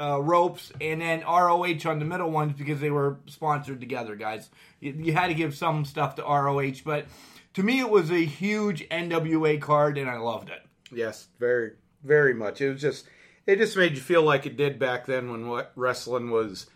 uh, 0.00 0.20
ropes, 0.20 0.72
and 0.80 1.00
then 1.00 1.20
ROH 1.20 1.78
on 1.86 1.98
the 1.98 2.04
middle 2.04 2.30
ones 2.30 2.54
because 2.56 2.80
they 2.80 2.90
were 2.90 3.18
sponsored 3.26 3.78
together, 3.80 4.16
guys. 4.16 4.50
You, 4.80 4.92
you 4.92 5.12
had 5.12 5.28
to 5.28 5.34
give 5.34 5.54
some 5.54 5.84
stuff 5.84 6.16
to 6.16 6.22
ROH, 6.22 6.80
but 6.84 7.06
to 7.54 7.62
me, 7.62 7.78
it 7.80 7.88
was 7.90 8.10
a 8.10 8.24
huge 8.24 8.88
NWA 8.88 9.60
card, 9.60 9.98
and 9.98 10.08
I 10.10 10.16
loved 10.16 10.48
it. 10.48 10.62
Yes, 10.90 11.28
very, 11.38 11.72
very 12.02 12.34
much. 12.34 12.60
It 12.60 12.72
was 12.72 12.80
just, 12.80 13.06
it 13.46 13.56
just 13.56 13.76
made 13.76 13.92
you 13.92 14.00
feel 14.00 14.22
like 14.22 14.46
it 14.46 14.56
did 14.56 14.78
back 14.78 15.06
then 15.06 15.30
when 15.30 15.64
wrestling 15.76 16.30
was 16.30 16.66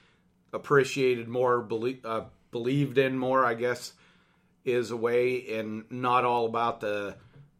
appreciated 0.52 1.28
more, 1.28 1.60
belie- 1.60 2.00
uh, 2.04 2.24
believed 2.50 2.98
in 2.98 3.18
more. 3.18 3.44
I 3.44 3.54
guess 3.54 3.92
is 4.64 4.90
a 4.90 4.96
way, 4.96 5.58
and 5.58 5.84
not 5.90 6.24
all 6.24 6.46
about 6.46 6.80
the 6.80 7.16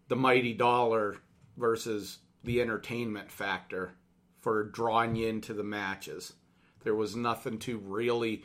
the 0.09 0.17
mighty 0.17 0.55
dollar 0.55 1.17
versus 1.57 2.19
the 2.45 2.61
entertainment 2.61 3.31
factor 3.31 3.93
for 4.41 4.65
drawing 4.65 5.17
you 5.17 5.29
into 5.29 5.53
the 5.53 5.65
matches. 5.65 6.33
There 6.85 6.95
was 6.95 7.17
nothing 7.17 7.59
to 7.61 7.79
really 7.79 8.45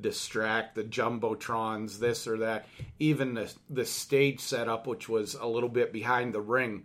distract 0.00 0.74
the 0.74 0.82
jumbotrons, 0.82 1.98
this 1.98 2.26
or 2.26 2.38
that. 2.38 2.66
Even 2.98 3.34
the 3.34 3.52
the 3.70 3.84
stage 3.84 4.40
setup, 4.40 4.86
which 4.86 5.08
was 5.08 5.34
a 5.34 5.46
little 5.46 5.68
bit 5.68 5.92
behind 5.92 6.32
the 6.32 6.40
ring, 6.40 6.84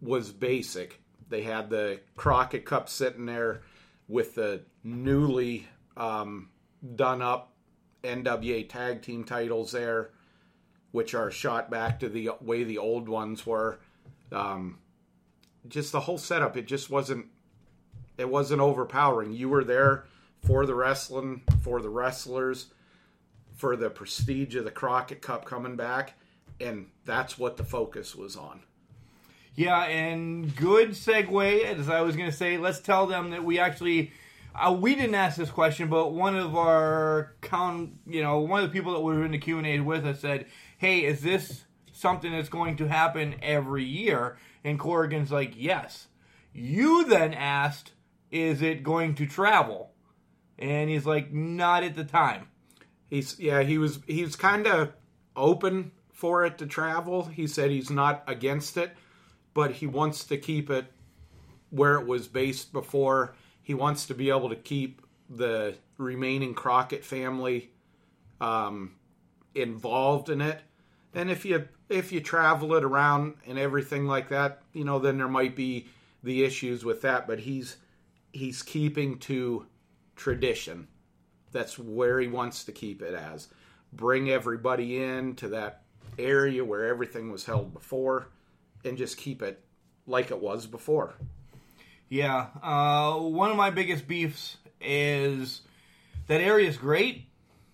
was 0.00 0.32
basic. 0.32 1.00
They 1.28 1.42
had 1.42 1.70
the 1.70 2.00
Crockett 2.16 2.64
Cup 2.64 2.88
sitting 2.88 3.26
there 3.26 3.62
with 4.08 4.34
the 4.34 4.62
newly 4.82 5.66
um, 5.96 6.48
done 6.96 7.22
up 7.22 7.52
NWA 8.02 8.68
tag 8.68 9.02
team 9.02 9.24
titles 9.24 9.72
there, 9.72 10.10
which 10.92 11.14
are 11.14 11.30
shot 11.30 11.70
back 11.70 12.00
to 12.00 12.08
the 12.08 12.30
way 12.40 12.64
the 12.64 12.78
old 12.78 13.08
ones 13.08 13.46
were. 13.46 13.78
Um, 14.32 14.78
just 15.68 15.92
the 15.92 16.00
whole 16.00 16.18
setup, 16.18 16.56
it 16.56 16.66
just 16.66 16.90
wasn't. 16.90 17.26
It 18.16 18.28
wasn't 18.28 18.60
overpowering. 18.60 19.32
You 19.32 19.48
were 19.48 19.62
there 19.62 20.04
for 20.44 20.66
the 20.66 20.74
wrestling, 20.74 21.42
for 21.62 21.80
the 21.80 21.88
wrestlers, 21.88 22.66
for 23.54 23.76
the 23.76 23.90
prestige 23.90 24.56
of 24.56 24.64
the 24.64 24.72
Crockett 24.72 25.22
Cup 25.22 25.44
coming 25.44 25.76
back, 25.76 26.14
and 26.60 26.86
that's 27.04 27.38
what 27.38 27.56
the 27.56 27.64
focus 27.64 28.16
was 28.16 28.36
on. 28.36 28.62
Yeah, 29.58 29.86
and 29.86 30.54
good 30.54 30.90
segue. 30.90 31.64
As 31.64 31.88
I 31.88 32.02
was 32.02 32.14
going 32.14 32.30
to 32.30 32.36
say, 32.36 32.58
let's 32.58 32.78
tell 32.78 33.08
them 33.08 33.30
that 33.30 33.42
we 33.42 33.58
actually 33.58 34.12
uh, 34.54 34.70
we 34.72 34.94
didn't 34.94 35.16
ask 35.16 35.36
this 35.36 35.50
question, 35.50 35.88
but 35.88 36.12
one 36.12 36.36
of 36.36 36.54
our 36.54 37.34
count, 37.40 37.94
you 38.06 38.22
know, 38.22 38.38
one 38.38 38.62
of 38.62 38.70
the 38.70 38.72
people 38.72 38.92
that 38.92 39.00
were 39.00 39.24
in 39.24 39.32
the 39.32 39.38
Q 39.38 39.58
and 39.58 39.66
A 39.66 39.80
with 39.80 40.06
us 40.06 40.20
said, 40.20 40.46
"Hey, 40.76 41.00
is 41.00 41.22
this 41.22 41.64
something 41.92 42.30
that's 42.30 42.48
going 42.48 42.76
to 42.76 42.86
happen 42.86 43.34
every 43.42 43.82
year?" 43.82 44.38
And 44.62 44.78
Corgan's 44.78 45.32
like, 45.32 45.54
"Yes." 45.56 46.06
You 46.52 47.06
then 47.06 47.34
asked, 47.34 47.94
"Is 48.30 48.62
it 48.62 48.84
going 48.84 49.16
to 49.16 49.26
travel?" 49.26 49.90
And 50.56 50.88
he's 50.88 51.04
like, 51.04 51.32
"Not 51.32 51.82
at 51.82 51.96
the 51.96 52.04
time." 52.04 52.46
He's 53.10 53.36
yeah, 53.40 53.64
he 53.64 53.76
was 53.76 53.98
he's 54.06 54.36
kind 54.36 54.68
of 54.68 54.92
open 55.34 55.90
for 56.12 56.44
it 56.44 56.58
to 56.58 56.66
travel. 56.66 57.24
He 57.24 57.48
said 57.48 57.72
he's 57.72 57.90
not 57.90 58.22
against 58.28 58.76
it, 58.76 58.92
but 59.54 59.72
he 59.72 59.86
wants 59.86 60.24
to 60.24 60.36
keep 60.36 60.70
it 60.70 60.86
where 61.70 61.94
it 61.94 62.06
was 62.06 62.28
based 62.28 62.72
before. 62.72 63.34
He 63.62 63.74
wants 63.74 64.06
to 64.06 64.14
be 64.14 64.30
able 64.30 64.48
to 64.48 64.56
keep 64.56 65.02
the 65.28 65.74
remaining 65.98 66.54
Crockett 66.54 67.04
family 67.04 67.70
um, 68.40 68.94
involved 69.54 70.30
in 70.30 70.40
it. 70.40 70.60
And 71.14 71.30
if 71.30 71.44
you 71.44 71.68
if 71.88 72.12
you 72.12 72.20
travel 72.20 72.74
it 72.74 72.84
around 72.84 73.34
and 73.46 73.58
everything 73.58 74.06
like 74.06 74.28
that, 74.28 74.62
you 74.72 74.84
know, 74.84 74.98
then 74.98 75.18
there 75.18 75.28
might 75.28 75.56
be 75.56 75.88
the 76.22 76.44
issues 76.44 76.84
with 76.84 77.02
that. 77.02 77.26
But 77.26 77.40
he's 77.40 77.76
he's 78.32 78.62
keeping 78.62 79.18
to 79.20 79.66
tradition. 80.16 80.88
That's 81.52 81.78
where 81.78 82.20
he 82.20 82.28
wants 82.28 82.64
to 82.64 82.72
keep 82.72 83.02
it 83.02 83.14
as. 83.14 83.48
Bring 83.92 84.30
everybody 84.30 85.02
in 85.02 85.34
to 85.36 85.48
that 85.48 85.82
area 86.18 86.64
where 86.64 86.86
everything 86.86 87.32
was 87.32 87.46
held 87.46 87.72
before, 87.72 88.28
and 88.84 88.96
just 88.96 89.16
keep 89.16 89.42
it 89.42 89.62
like 90.06 90.30
it 90.30 90.40
was 90.40 90.66
before. 90.66 91.14
Yeah, 92.08 92.46
uh, 92.62 93.14
one 93.16 93.50
of 93.50 93.56
my 93.56 93.70
biggest 93.70 94.08
beefs 94.08 94.56
is 94.80 95.60
that 96.26 96.40
area 96.40 96.68
is 96.68 96.76
great, 96.76 97.26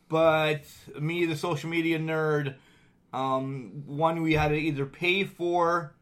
but 0.09 0.63
me, 0.99 1.25
the 1.27 1.37
social 1.37 1.71
media 1.71 1.99
nerd, 1.99 2.55
um, 3.13 3.85
one 3.87 4.23
we 4.23 4.35
had 4.35 4.49
to 4.49 4.57
either 4.57 4.87
pay 4.87 5.25
for 5.25 5.95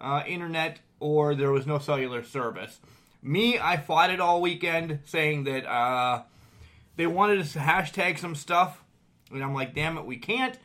uh, 0.00 0.22
internet 0.26 0.80
or 0.98 1.34
there 1.34 1.52
was 1.52 1.66
no 1.66 1.78
cellular 1.78 2.24
service. 2.24 2.80
Me, 3.22 3.58
I 3.58 3.76
fought 3.76 4.10
it 4.10 4.20
all 4.20 4.40
weekend, 4.40 5.00
saying 5.04 5.44
that 5.44 5.66
uh, 5.66 6.22
they 6.96 7.06
wanted 7.06 7.40
us 7.40 7.52
to 7.52 7.58
hashtag 7.58 8.18
some 8.18 8.34
stuff, 8.34 8.82
and 9.30 9.42
I'm 9.42 9.54
like, 9.54 9.74
damn 9.74 9.98
it, 9.98 10.06
we 10.06 10.16
can't. 10.16 10.58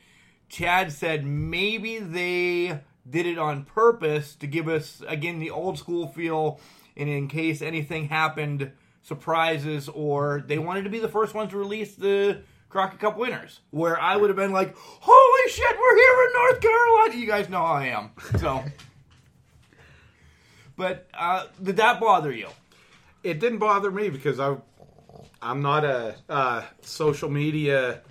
Chad 0.50 0.92
said 0.92 1.26
maybe 1.26 2.00
they 2.00 2.82
did 3.10 3.26
it 3.26 3.38
on 3.38 3.64
purpose 3.64 4.36
to 4.36 4.48
give 4.48 4.68
us 4.68 5.02
again 5.08 5.40
the 5.40 5.50
old 5.50 5.78
school 5.78 6.08
feel, 6.08 6.60
and 6.96 7.10
in 7.10 7.28
case 7.28 7.62
anything 7.62 8.10
happened, 8.10 8.72
surprises, 9.02 9.90
or 9.90 10.44
they 10.46 10.58
wanted 10.58 10.84
to 10.84 10.90
be 10.90 11.00
the 11.00 11.10
first 11.10 11.34
ones 11.34 11.52
to 11.52 11.58
release 11.58 11.96
the 11.96 12.42
Crockett 12.70 13.00
Cup 13.00 13.18
winners. 13.18 13.60
Where 13.72 14.00
I 14.00 14.16
would 14.16 14.30
have 14.30 14.38
been 14.38 14.52
like, 14.52 14.76
"Holy 14.78 15.52
shit, 15.52 15.78
we're 15.80 15.96
here 15.96 16.28
in 16.28 16.34
North 16.34 16.62
Carolina!" 16.62 17.16
You 17.16 17.28
guys 17.28 17.50
know 17.50 17.66
how 17.66 17.74
I 17.74 17.86
am, 17.88 18.12
so. 18.40 18.64
But 20.78 21.08
uh, 21.14 21.46
did 21.62 21.78
that 21.78 22.00
bother 22.00 22.32
you? 22.32 22.48
It 23.24 23.40
didn't 23.40 23.60
bother 23.60 23.92
me 23.92 24.10
because 24.10 24.40
I 24.40 24.56
I'm 25.42 25.62
not 25.62 25.84
a 25.84 26.16
uh, 26.30 26.64
social 26.82 27.30
media, 27.30 28.02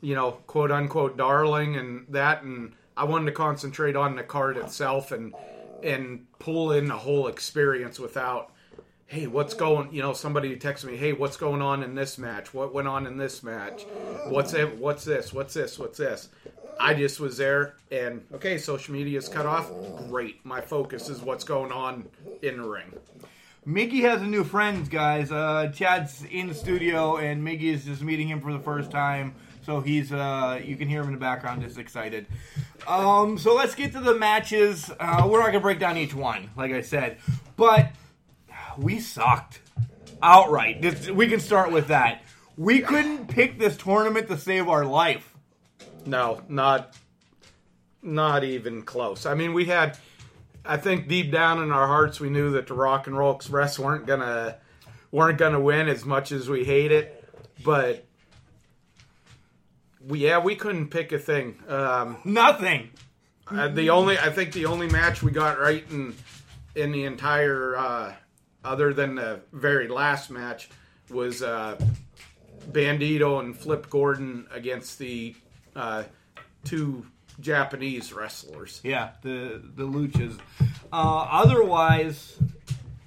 you 0.00 0.14
know, 0.14 0.32
quote 0.46 0.70
unquote 0.70 1.16
darling 1.16 1.76
and 1.76 2.06
that, 2.10 2.42
and 2.42 2.72
I 2.98 3.04
wanted 3.04 3.26
to 3.26 3.32
concentrate 3.32 3.94
on 3.94 4.16
the 4.16 4.24
card 4.24 4.56
itself 4.56 5.12
and 5.12 5.32
and 5.84 6.26
pull 6.40 6.72
in 6.72 6.86
the 6.86 6.96
whole 6.96 7.28
experience 7.28 8.00
without, 8.00 8.50
hey, 9.06 9.28
what's 9.28 9.54
going? 9.54 9.94
You 9.94 10.02
know, 10.02 10.12
somebody 10.12 10.56
texts 10.56 10.84
me, 10.84 10.96
hey, 10.96 11.12
what's 11.12 11.36
going 11.36 11.62
on 11.62 11.84
in 11.84 11.94
this 11.94 12.18
match? 12.18 12.52
What 12.52 12.74
went 12.74 12.88
on 12.88 13.06
in 13.06 13.16
this 13.16 13.44
match? 13.44 13.84
What's 14.26 14.52
it? 14.52 14.76
What's 14.78 15.04
this? 15.04 15.32
What's 15.32 15.54
this? 15.54 15.78
What's 15.78 15.98
this? 15.98 16.28
I 16.80 16.94
just 16.94 17.20
was 17.20 17.36
there 17.36 17.74
and 17.90 18.24
okay, 18.34 18.58
social 18.58 18.94
media 18.94 19.18
is 19.18 19.28
cut 19.28 19.46
off. 19.46 19.70
Great. 20.08 20.44
My 20.44 20.60
focus 20.60 21.08
is 21.08 21.20
what's 21.20 21.44
going 21.44 21.70
on 21.70 22.08
in 22.42 22.56
the 22.56 22.68
ring. 22.68 22.92
Mickey 23.64 24.00
has 24.00 24.22
a 24.22 24.26
new 24.26 24.44
friend, 24.44 24.88
guys. 24.90 25.30
Uh, 25.30 25.70
Chad's 25.74 26.24
in 26.24 26.48
the 26.48 26.54
studio, 26.54 27.18
and 27.18 27.44
Mickey 27.44 27.68
is 27.68 27.84
just 27.84 28.02
meeting 28.02 28.28
him 28.28 28.40
for 28.40 28.52
the 28.52 28.58
first 28.58 28.90
time. 28.90 29.34
So 29.60 29.82
he's, 29.82 30.10
uh, 30.10 30.58
you 30.64 30.76
can 30.76 30.88
hear 30.88 31.02
him 31.02 31.08
in 31.08 31.12
the 31.12 31.20
background, 31.20 31.60
just 31.60 31.76
excited. 31.76 32.24
Um, 32.86 33.38
so 33.38 33.54
let's 33.54 33.74
get 33.74 33.92
to 33.92 34.00
the 34.00 34.14
matches. 34.14 34.90
Uh, 34.98 35.28
we're 35.30 35.40
not 35.40 35.48
gonna 35.48 35.60
break 35.60 35.78
down 35.78 35.96
each 35.96 36.14
one, 36.14 36.50
like 36.56 36.72
I 36.72 36.80
said, 36.80 37.18
but 37.56 37.92
we 38.78 39.00
sucked 39.00 39.60
outright. 40.22 40.82
This, 40.82 41.10
we 41.10 41.28
can 41.28 41.40
start 41.40 41.70
with 41.72 41.88
that. 41.88 42.22
We 42.56 42.80
couldn't 42.80 43.28
pick 43.28 43.58
this 43.58 43.76
tournament 43.76 44.28
to 44.28 44.38
save 44.38 44.68
our 44.68 44.84
life. 44.84 45.34
No, 46.06 46.42
not 46.48 46.96
not 48.02 48.44
even 48.44 48.82
close. 48.82 49.26
I 49.26 49.34
mean, 49.34 49.52
we 49.52 49.66
had 49.66 49.98
I 50.64 50.76
think 50.76 51.08
deep 51.08 51.30
down 51.30 51.62
in 51.62 51.70
our 51.70 51.86
hearts 51.86 52.20
we 52.20 52.30
knew 52.30 52.50
that 52.52 52.66
the 52.66 52.74
Rock 52.74 53.06
and 53.06 53.16
Roll 53.16 53.34
Express 53.34 53.78
weren't 53.78 54.06
gonna 54.06 54.56
weren't 55.10 55.38
gonna 55.38 55.60
win 55.60 55.88
as 55.88 56.04
much 56.04 56.32
as 56.32 56.48
we 56.48 56.64
hate 56.64 56.92
it, 56.92 57.24
but 57.64 58.07
we, 60.08 60.20
yeah, 60.20 60.38
we 60.38 60.56
couldn't 60.56 60.88
pick 60.88 61.12
a 61.12 61.18
thing. 61.18 61.56
Um, 61.68 62.16
Nothing. 62.24 62.90
uh, 63.50 63.68
the 63.68 63.90
only 63.90 64.18
I 64.18 64.30
think 64.30 64.52
the 64.52 64.66
only 64.66 64.88
match 64.88 65.22
we 65.22 65.30
got 65.30 65.60
right 65.60 65.84
in 65.90 66.14
in 66.74 66.92
the 66.92 67.04
entire 67.04 67.76
uh, 67.76 68.14
other 68.64 68.92
than 68.92 69.14
the 69.16 69.40
very 69.52 69.88
last 69.88 70.30
match 70.30 70.70
was 71.10 71.42
uh, 71.42 71.78
Bandito 72.70 73.40
and 73.40 73.56
Flip 73.56 73.88
Gordon 73.88 74.46
against 74.52 74.98
the 74.98 75.34
uh, 75.76 76.04
two 76.64 77.06
Japanese 77.40 78.12
wrestlers. 78.12 78.80
Yeah, 78.82 79.10
the 79.22 79.62
the 79.76 79.84
luchas. 79.84 80.38
Uh, 80.92 81.26
otherwise, 81.30 82.36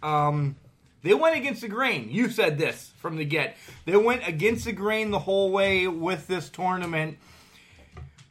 um, 0.03 0.55
they 1.03 1.13
went 1.13 1.36
against 1.36 1.62
the 1.62 1.67
grain. 1.67 2.10
You 2.12 2.29
said 2.29 2.58
this 2.58 2.91
from 2.98 3.15
the 3.17 3.25
get. 3.25 3.58
They 3.86 3.98
went 3.98 4.27
against 4.27 4.65
the 4.65 4.72
grain 4.72 5.12
the 5.12 5.20
whole 5.20 5.51
way 5.51 5.88
with 5.88 6.27
this 6.27 6.50
tournament, 6.50 7.17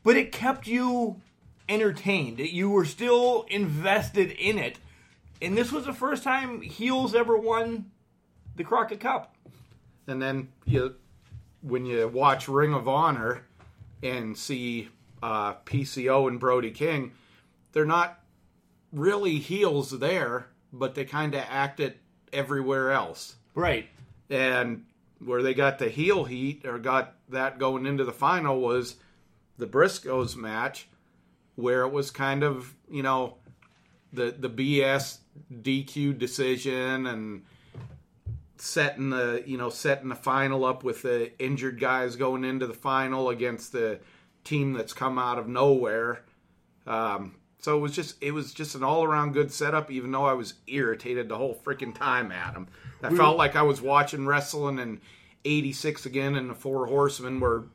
but 0.03 0.17
it 0.17 0.33
kept 0.33 0.67
you 0.67 1.21
entertained. 1.69 2.39
You 2.39 2.71
were 2.71 2.85
still 2.85 3.45
invested 3.49 4.31
in 4.31 4.59
it, 4.59 4.79
and 5.43 5.57
this 5.57 5.73
was 5.73 5.87
the 5.87 5.93
first 5.93 6.23
time 6.23 6.61
heels 6.61 7.15
ever 7.15 7.37
won 7.37 7.91
the 8.57 8.65
Crockett 8.65 9.01
Cup. 9.01 9.35
And 10.07 10.21
then 10.21 10.49
you, 10.65 10.95
when 11.63 11.87
you 11.87 12.07
watch 12.09 12.49
Ring 12.49 12.75
of 12.75 12.89
Honor 12.89 13.43
and 14.03 14.37
see 14.37 14.89
uh, 15.23 15.55
PCO 15.55 16.29
and 16.29 16.39
Brody 16.39 16.71
King, 16.71 17.13
they're 17.73 17.85
not 17.85 18.21
really 18.93 19.39
heels 19.39 19.99
there, 19.99 20.49
but 20.73 20.95
they 20.95 21.05
kind 21.05 21.35
of 21.35 21.45
act 21.49 21.81
it 21.81 22.00
everywhere 22.33 22.93
else. 22.93 23.37
Right. 23.55 23.89
And 24.29 24.85
where 25.25 25.43
they 25.43 25.55
got 25.55 25.79
the 25.79 25.89
heel 25.89 26.25
heat 26.25 26.65
or 26.65 26.79
got 26.79 27.15
that 27.29 27.59
going 27.59 27.87
into 27.87 28.05
the 28.05 28.13
final 28.13 28.61
was 28.61 28.97
the 29.59 29.67
Briscoes 29.67 30.37
match, 30.37 30.89
where 31.57 31.83
it 31.83 31.93
was 31.93 32.11
kind 32.11 32.43
of 32.43 32.75
you 32.91 33.03
know 33.03 33.37
the 34.13 34.35
the 34.37 34.49
BS 34.49 35.19
DQ 35.53 36.19
decision 36.19 37.07
and 37.07 37.43
setting 38.57 39.11
the 39.11 39.43
you 39.47 39.57
know 39.57 39.71
setting 39.71 40.09
the 40.09 40.15
final 40.15 40.65
up 40.65 40.85
with 40.85 41.03
the 41.03 41.33
injured 41.39 41.81
guys 41.81 42.17
going 42.17 42.45
into 42.45 42.67
the 42.67 42.75
final 42.75 43.29
against 43.29 43.73
the 43.73 44.01
team 44.45 44.73
that's 44.73 44.93
come 44.93 45.19
out 45.19 45.39
of 45.39 45.49
nowhere. 45.49 46.23
Um, 46.87 47.37
so 47.61 47.77
it 47.77 47.81
was 47.81 47.93
just 47.93 48.17
it 48.23 48.33
was 48.33 48.53
just 48.53 48.75
an 48.75 48.83
all 48.83 49.05
around 49.05 49.33
good 49.33 49.53
setup. 49.53 49.91
Even 49.91 50.11
though 50.11 50.25
I 50.25 50.33
was 50.33 50.55
irritated 50.67 51.29
the 51.29 51.37
whole 51.37 51.55
freaking 51.55 51.95
time 51.95 52.33
at 52.33 52.55
him, 52.55 52.69
I 53.03 53.15
felt 53.15 53.37
like 53.37 53.55
I 53.55 53.63
was 53.63 53.81
watching 53.83 54.27
wrestling 54.27 54.79
in 54.79 55.01
'86 55.45 56.07
again, 56.07 56.37
and 56.37 56.49
the 56.51 56.55
Four 56.55 56.87
Horsemen 56.87 57.39
were, 57.39 57.67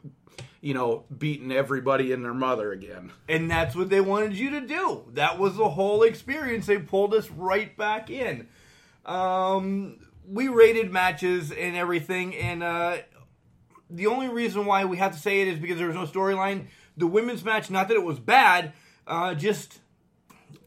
you 0.59 0.73
know, 0.73 1.05
beating 1.15 1.51
everybody 1.51 2.11
and 2.11 2.25
their 2.25 2.33
mother 2.33 2.71
again. 2.71 3.11
And 3.29 3.49
that's 3.49 3.75
what 3.75 3.89
they 3.89 4.01
wanted 4.01 4.33
you 4.33 4.49
to 4.51 4.61
do. 4.61 5.03
That 5.13 5.37
was 5.37 5.55
the 5.55 5.69
whole 5.69 6.01
experience. 6.01 6.65
They 6.65 6.79
pulled 6.79 7.13
us 7.13 7.29
right 7.29 7.75
back 7.77 8.09
in. 8.09 8.47
Um, 9.05 9.99
we 10.27 10.47
rated 10.47 10.91
matches 10.91 11.51
and 11.51 11.75
everything, 11.75 12.35
and 12.35 12.63
uh, 12.63 12.97
the 13.91 14.07
only 14.07 14.29
reason 14.29 14.65
why 14.65 14.85
we 14.85 14.97
have 14.97 15.11
to 15.13 15.19
say 15.19 15.41
it 15.43 15.47
is 15.47 15.59
because 15.59 15.77
there 15.77 15.87
was 15.87 15.95
no 15.95 16.05
storyline. 16.05 16.69
The 16.97 17.05
women's 17.05 17.43
match, 17.43 17.69
not 17.69 17.87
that 17.89 17.95
it 17.95 18.03
was 18.03 18.19
bad, 18.19 18.73
uh, 19.07 19.33
just 19.35 19.79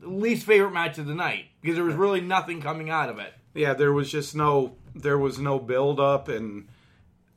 least 0.01 0.47
favorite 0.47 0.73
match 0.73 0.99
of 0.99 1.07
the 1.07 1.15
night 1.15 1.47
because 1.61 1.77
there 1.77 1.85
was 1.85 1.95
really 1.95 2.21
nothing 2.21 2.61
coming 2.61 2.91
out 2.91 3.09
of 3.09 3.19
it. 3.19 3.33
Yeah, 3.55 3.75
there 3.75 3.93
was 3.93 4.11
just 4.11 4.35
no 4.35 4.77
there 4.95 5.19
was 5.19 5.39
no 5.39 5.59
build 5.59 6.01
up, 6.01 6.29
and 6.29 6.69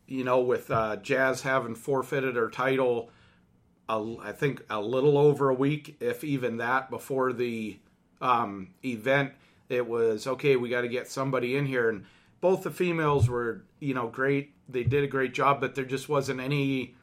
you 0.07 0.23
know, 0.23 0.41
with 0.41 0.69
uh, 0.69 0.97
Jazz 0.97 1.41
having 1.41 1.75
forfeited 1.75 2.35
her 2.35 2.49
title, 2.49 3.09
a, 3.87 4.15
I 4.21 4.31
think 4.31 4.63
a 4.69 4.81
little 4.81 5.17
over 5.17 5.49
a 5.49 5.53
week, 5.53 5.97
if 5.99 6.23
even 6.23 6.57
that, 6.57 6.89
before 6.89 7.31
the 7.33 7.79
um, 8.19 8.73
event, 8.83 9.33
it 9.69 9.87
was 9.87 10.27
okay. 10.27 10.55
We 10.55 10.69
got 10.69 10.81
to 10.81 10.87
get 10.87 11.07
somebody 11.07 11.55
in 11.55 11.65
here, 11.65 11.89
and 11.89 12.05
both 12.41 12.63
the 12.63 12.71
females 12.71 13.29
were 13.29 13.63
you 13.79 13.93
know 13.93 14.07
great. 14.07 14.53
They 14.67 14.83
did 14.83 15.03
a 15.03 15.07
great 15.07 15.33
job, 15.33 15.61
but 15.61 15.75
there 15.75 15.85
just 15.85 16.09
wasn't 16.09 16.39
any 16.39 16.95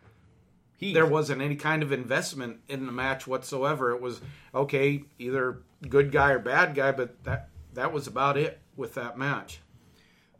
Heat. 0.78 0.94
there 0.94 1.06
wasn't 1.06 1.42
any 1.42 1.56
kind 1.56 1.82
of 1.82 1.90
investment 1.90 2.60
in 2.68 2.86
the 2.86 2.92
match 2.92 3.26
whatsoever. 3.26 3.90
It 3.90 4.00
was 4.00 4.20
okay, 4.54 5.02
either 5.18 5.62
good 5.88 6.12
guy 6.12 6.30
or 6.30 6.38
bad 6.38 6.74
guy, 6.76 6.92
but 6.92 7.24
that 7.24 7.48
that 7.74 7.92
was 7.92 8.06
about 8.06 8.36
it 8.36 8.60
with 8.76 8.94
that 8.94 9.18
match. 9.18 9.60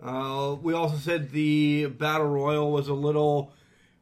Uh, 0.01 0.57
we 0.63 0.73
also 0.73 0.97
said 0.97 1.33
the 1.33 1.87
battle 1.87 2.29
royal 2.29 2.71
was 2.71 2.87
a 2.87 2.95
little 2.95 3.53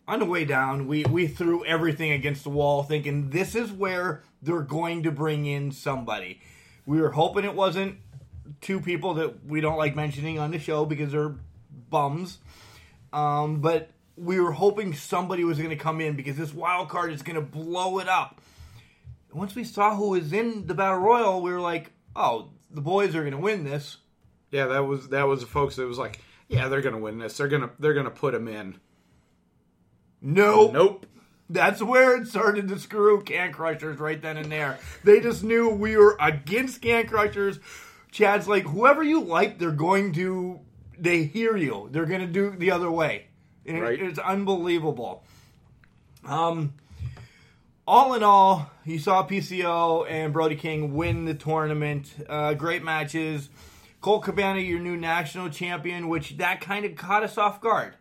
on 0.07 0.19
the 0.19 0.27
way 0.27 0.45
down. 0.45 0.87
We 0.87 1.05
we 1.05 1.27
threw 1.27 1.65
everything 1.65 2.13
against 2.13 2.45
the 2.45 2.51
wall, 2.51 2.83
thinking 2.83 3.31
this 3.31 3.55
is 3.55 3.73
where 3.73 4.23
they're 4.43 4.61
going 4.61 5.03
to 5.05 5.11
bring 5.11 5.47
in 5.47 5.73
somebody. 5.73 6.41
We 6.85 7.01
were 7.01 7.13
hoping 7.13 7.45
it 7.45 7.55
wasn't 7.55 7.97
two 8.61 8.81
people 8.81 9.15
that 9.15 9.47
we 9.47 9.63
don't 9.63 9.79
like 9.79 9.97
mentioning 9.97 10.39
on 10.39 10.51
the 10.51 10.59
show 10.59 10.85
because 10.85 11.13
they're 11.13 11.35
bums. 11.89 12.39
Um, 13.13 13.61
but 13.61 13.91
we 14.17 14.41
were 14.41 14.53
hoping 14.53 14.95
somebody 14.95 15.45
was 15.45 15.59
going 15.59 15.71
to 15.71 15.77
come 15.77 16.01
in 16.01 16.17
because 16.17 16.37
this 16.37 16.55
wild 16.55 16.89
card 16.89 17.13
is 17.13 17.23
going 17.23 17.37
to 17.37 17.43
blow 17.43 17.99
it 17.99 18.09
up. 18.09 18.41
Once 19.33 19.55
we 19.55 19.65
saw 19.65 19.95
who 19.95 20.11
was 20.11 20.33
in 20.33 20.67
the 20.67 20.75
battle 20.75 20.99
royal, 20.99 21.43
we 21.43 21.53
were 21.53 21.61
like, 21.61 21.93
"Oh, 22.15 22.51
the 22.71 22.81
boys 22.81 23.15
are 23.15 23.21
going 23.21 23.33
to 23.33 23.39
win 23.39 23.65
this." 23.65 23.99
Yeah, 24.51 24.67
that 24.67 24.85
was 24.85 25.09
that 25.11 25.25
was 25.25 25.41
the 25.41 25.47
folks 25.47 25.77
that 25.77 25.87
was 25.87 25.99
like, 25.99 26.21
yeah, 26.49 26.69
they're 26.69 26.81
gonna 26.81 26.99
win 26.99 27.19
this. 27.19 27.37
They're 27.37 27.49
gonna 27.49 27.71
they're 27.79 27.95
gonna 27.95 28.11
put 28.11 28.33
them 28.33 28.49
in. 28.49 28.79
No, 30.21 30.71
Nope. 30.71 31.07
That's 31.49 31.81
where 31.81 32.17
it 32.17 32.27
started 32.27 32.67
to 32.69 32.79
screw 32.79 33.23
Can 33.23 33.53
Crushers 33.53 34.01
right 34.01 34.21
then 34.21 34.37
and 34.37 34.51
there. 34.51 34.79
They 35.05 35.21
just 35.21 35.45
knew 35.45 35.71
we 35.71 35.97
were 35.97 36.17
against 36.21 36.83
Can 36.83 37.07
Crushers. 37.07 37.61
Chad's 38.11 38.49
like, 38.49 38.65
whoever 38.65 39.05
you 39.05 39.21
like, 39.21 39.59
they're 39.59 39.71
going 39.71 40.13
to, 40.15 40.59
they 40.99 41.23
hear 41.23 41.57
you. 41.57 41.89
They're 41.93 42.07
going 42.07 42.23
to 42.23 42.27
do 42.27 42.51
the 42.51 42.73
other 42.73 42.91
way. 42.91 43.26
It- 43.67 43.81
Right. 43.81 44.01
It's 44.01 44.19
unbelievable. 44.19 45.25
Um, 46.25 46.75
all 47.87 48.15
in 48.15 48.23
all, 48.23 48.71
you 48.85 48.99
saw 48.99 49.27
PCO 49.27 50.05
and 50.09 50.33
Brody 50.33 50.57
King 50.57 50.95
win 50.95 51.25
the 51.25 51.35
tournament. 51.35 52.15
Uh, 52.29 52.55
great 52.55 52.83
matches. 52.83 53.49
Colt 54.01 54.25
Cabana, 54.25 54.61
your 54.61 54.79
new 54.81 54.97
national 54.97 55.51
champion, 55.51 56.09
which 56.09 56.37
that 56.39 56.61
kind 56.61 56.85
of 56.85 56.95
caught 56.97 57.23
us 57.23 57.39
off 57.39 57.61
guard. 57.61 57.97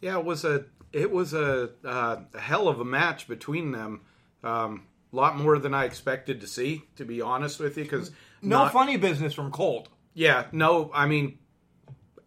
Yeah, 0.00 0.18
it 0.18 0.24
was 0.24 0.44
a 0.44 0.64
it 0.92 1.10
was 1.10 1.32
a, 1.32 1.70
uh, 1.86 2.20
a 2.34 2.38
hell 2.40 2.68
of 2.68 2.78
a 2.78 2.84
match 2.84 3.26
between 3.26 3.72
them. 3.72 4.02
Um, 4.44 4.82
a 5.10 5.16
lot 5.16 5.38
more 5.38 5.58
than 5.58 5.72
I 5.72 5.84
expected 5.86 6.40
to 6.42 6.46
see, 6.46 6.82
to 6.96 7.04
be 7.06 7.22
honest 7.22 7.60
with 7.60 7.78
you. 7.78 7.84
Because 7.84 8.10
No 8.42 8.68
funny 8.68 8.98
business 8.98 9.32
from 9.32 9.50
Colt. 9.50 9.88
Yeah, 10.12 10.46
no, 10.52 10.90
I 10.92 11.06
mean, 11.06 11.38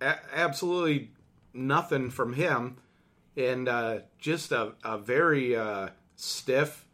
a- 0.01 0.17
absolutely 0.33 1.11
nothing 1.55 2.09
from 2.09 2.33
him, 2.33 2.77
and 3.35 3.67
uh, 3.67 3.99
just 4.19 4.51
a, 4.51 4.73
a 4.83 4.97
very 4.97 5.55
uh, 5.55 5.89
stiff 6.15 6.85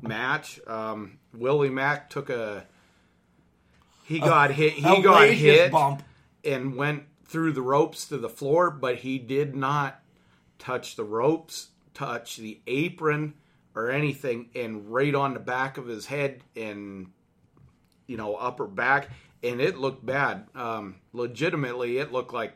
match. 0.00 0.60
Um, 0.66 1.18
Willie 1.32 1.70
Mack 1.70 2.10
took 2.10 2.30
a 2.30 2.66
he 4.04 4.18
got 4.18 4.50
hit. 4.50 4.74
He 4.74 5.02
got 5.02 5.28
hit 5.28 5.72
bump. 5.72 6.02
and 6.44 6.76
went 6.76 7.04
through 7.24 7.52
the 7.52 7.62
ropes 7.62 8.06
to 8.08 8.18
the 8.18 8.28
floor, 8.28 8.70
but 8.70 8.96
he 8.96 9.18
did 9.18 9.56
not 9.56 10.00
touch 10.58 10.96
the 10.96 11.04
ropes, 11.04 11.68
touch 11.94 12.36
the 12.36 12.60
apron 12.66 13.34
or 13.74 13.90
anything, 13.90 14.50
and 14.54 14.92
right 14.92 15.14
on 15.14 15.34
the 15.34 15.40
back 15.40 15.78
of 15.78 15.86
his 15.86 16.06
head 16.06 16.42
and 16.54 17.10
you 18.06 18.16
know 18.16 18.34
upper 18.36 18.66
back, 18.66 19.08
and 19.42 19.60
it 19.60 19.78
looked 19.78 20.04
bad. 20.04 20.46
Um, 20.54 20.96
legitimately, 21.14 21.98
it 21.98 22.12
looked 22.12 22.34
like 22.34 22.54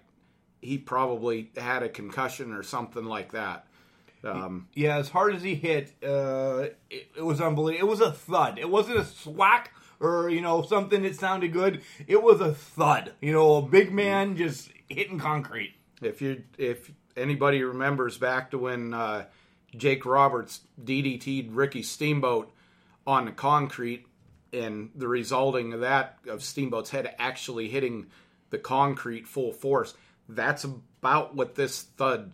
he 0.60 0.78
probably 0.78 1.50
had 1.56 1.82
a 1.82 1.88
concussion 1.88 2.52
or 2.52 2.62
something 2.62 3.04
like 3.04 3.32
that. 3.32 3.66
Um, 4.24 4.68
Yeah, 4.74 4.96
as 4.96 5.08
hard 5.08 5.34
as 5.34 5.42
he 5.42 5.54
hit, 5.54 5.92
uh, 6.02 6.68
it, 6.90 7.10
it 7.16 7.24
was 7.24 7.40
unbelievable. 7.40 7.88
It 7.88 7.90
was 7.90 8.00
a 8.00 8.12
thud. 8.12 8.58
It 8.58 8.68
wasn't 8.68 8.98
a 8.98 9.04
swack 9.04 9.72
or 10.00 10.28
you 10.28 10.40
know 10.40 10.62
something 10.62 11.02
that 11.02 11.16
sounded 11.16 11.52
good. 11.52 11.82
It 12.06 12.22
was 12.22 12.40
a 12.40 12.54
thud. 12.54 13.12
You 13.20 13.32
know, 13.32 13.56
a 13.56 13.62
big 13.62 13.92
man 13.92 14.36
just 14.36 14.70
hitting 14.88 15.18
concrete. 15.18 15.74
if 16.02 16.20
you 16.22 16.42
if 16.56 16.90
anybody 17.16 17.62
remembers 17.62 18.18
back 18.18 18.50
to 18.52 18.58
when 18.58 18.94
uh, 18.94 19.24
Jake 19.76 20.06
Roberts 20.06 20.60
DDT'd 20.82 21.52
Ricky 21.52 21.82
Steamboat 21.82 22.52
on 23.06 23.24
the 23.24 23.32
concrete, 23.32 24.06
and 24.52 24.90
the 24.94 25.08
resulting 25.08 25.72
of 25.72 25.80
that 25.80 26.18
of 26.26 26.42
Steamboat's 26.42 26.90
head 26.90 27.14
actually 27.18 27.68
hitting 27.68 28.06
the 28.50 28.58
concrete 28.58 29.26
full 29.26 29.52
force. 29.52 29.94
That's 30.28 30.64
about 30.64 31.34
what 31.34 31.54
this 31.54 31.82
thud 31.82 32.32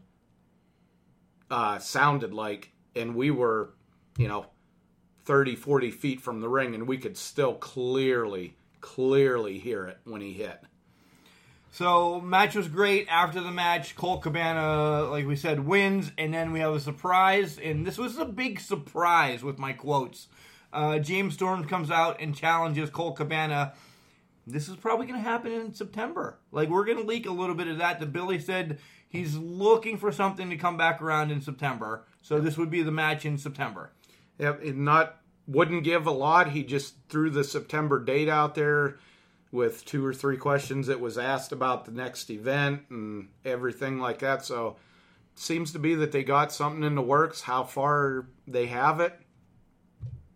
uh, 1.51 1.79
sounded 1.79 2.33
like, 2.33 2.73
and 2.97 3.15
we 3.15 3.31
were, 3.31 3.75
you 4.19 4.29
know, 4.29 4.47
30, 5.25 5.57
40 5.57 5.91
feet 5.91 6.21
from 6.21 6.41
the 6.41 6.49
ring, 6.49 6.75
and 6.75 6.87
we 6.87 6.99
could 6.99 7.17
still 7.17 7.55
clearly, 7.55 8.57
clearly 8.81 9.59
hear 9.59 9.87
it 9.87 9.99
when 10.05 10.21
he 10.21 10.33
hit. 10.33 10.61
So 11.71 12.21
match 12.21 12.55
was 12.55 12.69
great. 12.69 13.09
After 13.09 13.41
the 13.41 13.51
match, 13.51 13.97
Colt 13.97 14.23
Cabana, 14.23 15.09
like 15.11 15.27
we 15.27 15.35
said, 15.35 15.67
wins, 15.67 16.13
and 16.17 16.33
then 16.33 16.53
we 16.53 16.61
have 16.61 16.75
a 16.75 16.81
surprise, 16.81 17.59
and 17.59 17.87
this 17.87 17.99
was 17.99 18.17
a 18.17 18.25
big 18.25 18.61
surprise 18.61 19.43
with 19.43 19.59
my 19.59 19.73
quotes. 19.73 20.29
Uh, 20.73 20.99
James 20.99 21.35
Storm 21.35 21.65
comes 21.65 21.91
out 21.91 22.21
and 22.21 22.35
challenges 22.35 22.91
Colt 22.91 23.17
Cabana. 23.17 23.75
This 24.47 24.69
is 24.69 24.77
probably 24.77 25.07
going 25.07 25.23
to 25.23 25.29
happen 25.29 25.53
in 25.53 25.75
September. 25.75 26.39
Like 26.53 26.69
we're 26.69 26.85
going 26.85 26.99
to 26.99 27.05
leak 27.05 27.27
a 27.27 27.33
little 27.33 27.55
bit 27.55 27.69
of 27.69 27.79
that. 27.79 28.01
That 28.01 28.13
Billy 28.13 28.39
said 28.39 28.79
he's 29.09 29.37
looking 29.37 29.97
for 29.97 30.13
something 30.13 30.51
to 30.51 30.57
come 30.57 30.77
back 30.77 31.01
around 31.01 31.31
in 31.31 31.41
September. 31.41 32.05
So 32.23 32.41
this 32.41 32.59
would 32.59 32.71
be 32.71 32.83
the 32.83 32.91
match 32.91 33.25
in 33.25 33.39
September. 33.39 33.93
Yep, 34.39 34.61
it 34.63 34.77
not 34.77 35.21
wouldn't 35.47 35.85
give 35.85 36.07
a 36.07 36.11
lot. 36.11 36.51
He 36.51 36.63
just 36.63 36.95
threw 37.09 37.31
the 37.31 37.45
September 37.45 38.03
date 38.03 38.29
out 38.29 38.55
there 38.55 38.99
with 39.53 39.85
two 39.85 40.05
or 40.05 40.13
three 40.13 40.37
questions 40.37 40.89
that 40.89 41.01
was 41.01 41.17
asked 41.17 41.53
about 41.53 41.85
the 41.85 41.93
next 41.93 42.29
event 42.29 42.83
and 42.91 43.29
everything 43.45 43.99
like 43.99 44.19
that. 44.19 44.45
So 44.45 44.77
seems 45.37 45.73
to 45.73 45.79
be 45.79 45.95
that 45.95 46.13
they 46.13 46.25
got 46.25 46.53
something 46.53 46.83
in 46.83 46.95
the 46.95 47.03
works. 47.03 47.43
How 47.43 47.65
far 47.65 48.27
they 48.47 48.67
have 48.67 49.01
it, 49.01 49.19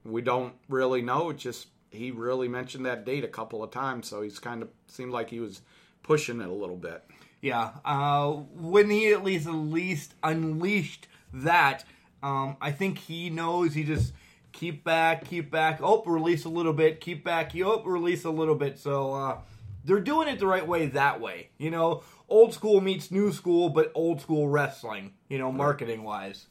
we 0.04 0.22
don't 0.22 0.54
really 0.68 1.02
know. 1.02 1.30
It 1.30 1.38
just 1.38 1.66
he 1.90 2.10
really 2.10 2.48
mentioned 2.48 2.86
that 2.86 3.04
date 3.04 3.24
a 3.24 3.28
couple 3.28 3.62
of 3.62 3.70
times, 3.70 4.08
so 4.08 4.22
he's 4.22 4.38
kind 4.38 4.62
of 4.62 4.68
seemed 4.86 5.12
like 5.12 5.30
he 5.30 5.40
was 5.40 5.62
pushing 6.02 6.40
it 6.40 6.48
a 6.48 6.52
little 6.52 6.76
bit. 6.76 7.04
Yeah, 7.40 7.70
uh, 7.84 8.32
when 8.32 8.90
he 8.90 9.12
at 9.12 9.22
least 9.22 9.46
at 9.46 9.52
least 9.52 10.14
unleashed 10.22 11.06
that, 11.32 11.84
um, 12.22 12.56
I 12.60 12.72
think 12.72 12.98
he 12.98 13.30
knows 13.30 13.74
he 13.74 13.84
just 13.84 14.12
keep 14.52 14.82
back, 14.82 15.24
keep 15.28 15.50
back, 15.50 15.80
oh 15.82 16.02
release 16.04 16.44
a 16.44 16.48
little 16.48 16.72
bit, 16.72 17.00
keep 17.00 17.24
back, 17.24 17.52
oh 17.56 17.82
release 17.84 18.24
a 18.24 18.30
little 18.30 18.56
bit. 18.56 18.78
So 18.78 19.12
uh, 19.14 19.38
they're 19.84 20.00
doing 20.00 20.28
it 20.28 20.40
the 20.40 20.46
right 20.46 20.66
way 20.66 20.86
that 20.86 21.20
way. 21.20 21.50
You 21.58 21.70
know, 21.70 22.02
old 22.28 22.54
school 22.54 22.80
meets 22.80 23.10
new 23.10 23.32
school, 23.32 23.68
but 23.68 23.92
old 23.94 24.20
school 24.20 24.48
wrestling. 24.48 25.12
You 25.28 25.38
know, 25.38 25.52
marketing 25.52 26.02
wise. 26.02 26.46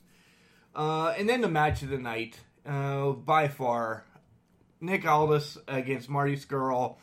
Uh, 0.74 1.14
and 1.18 1.28
then 1.28 1.42
the 1.42 1.50
match 1.50 1.82
of 1.82 1.90
the 1.90 1.98
night, 1.98 2.40
uh, 2.66 3.10
by 3.12 3.48
far, 3.48 4.06
Nick 4.80 5.06
Aldis 5.06 5.58
against 5.68 6.10
Marty 6.10 6.36
Scurll. 6.36 6.98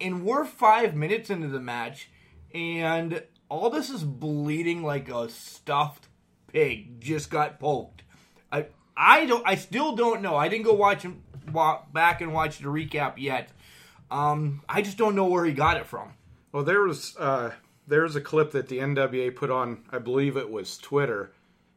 And 0.00 0.24
we're 0.24 0.44
five 0.44 0.94
minutes 0.96 1.30
into 1.30 1.48
the 1.48 1.60
match, 1.60 2.10
and 2.52 3.22
Aldis 3.50 3.90
is 3.90 4.02
bleeding 4.02 4.82
like 4.82 5.08
a 5.08 5.28
stuffed 5.28 6.08
pig. 6.48 7.00
Just 7.00 7.30
got 7.30 7.60
poked. 7.60 8.02
I 8.50 8.66
I 8.96 9.26
don't. 9.26 9.46
I 9.46 9.54
still 9.54 9.94
don't 9.94 10.22
know. 10.22 10.36
I 10.36 10.48
didn't 10.48 10.64
go 10.64 10.74
watch 10.74 11.02
him 11.02 11.22
wa- 11.52 11.82
back 11.92 12.20
and 12.20 12.32
watch 12.32 12.58
the 12.58 12.64
recap 12.68 13.14
yet. 13.18 13.50
Um, 14.10 14.62
I 14.68 14.82
just 14.82 14.98
don't 14.98 15.14
know 15.14 15.26
where 15.26 15.44
he 15.44 15.52
got 15.52 15.76
it 15.76 15.86
from. 15.86 16.14
Well, 16.50 16.64
there 16.64 16.82
was 16.82 17.16
uh, 17.16 17.52
there 17.86 18.02
was 18.02 18.16
a 18.16 18.20
clip 18.20 18.52
that 18.52 18.68
the 18.68 18.78
NWA 18.78 19.34
put 19.34 19.50
on, 19.50 19.84
I 19.90 19.98
believe 19.98 20.36
it 20.36 20.50
was 20.50 20.78
Twitter, 20.78 21.32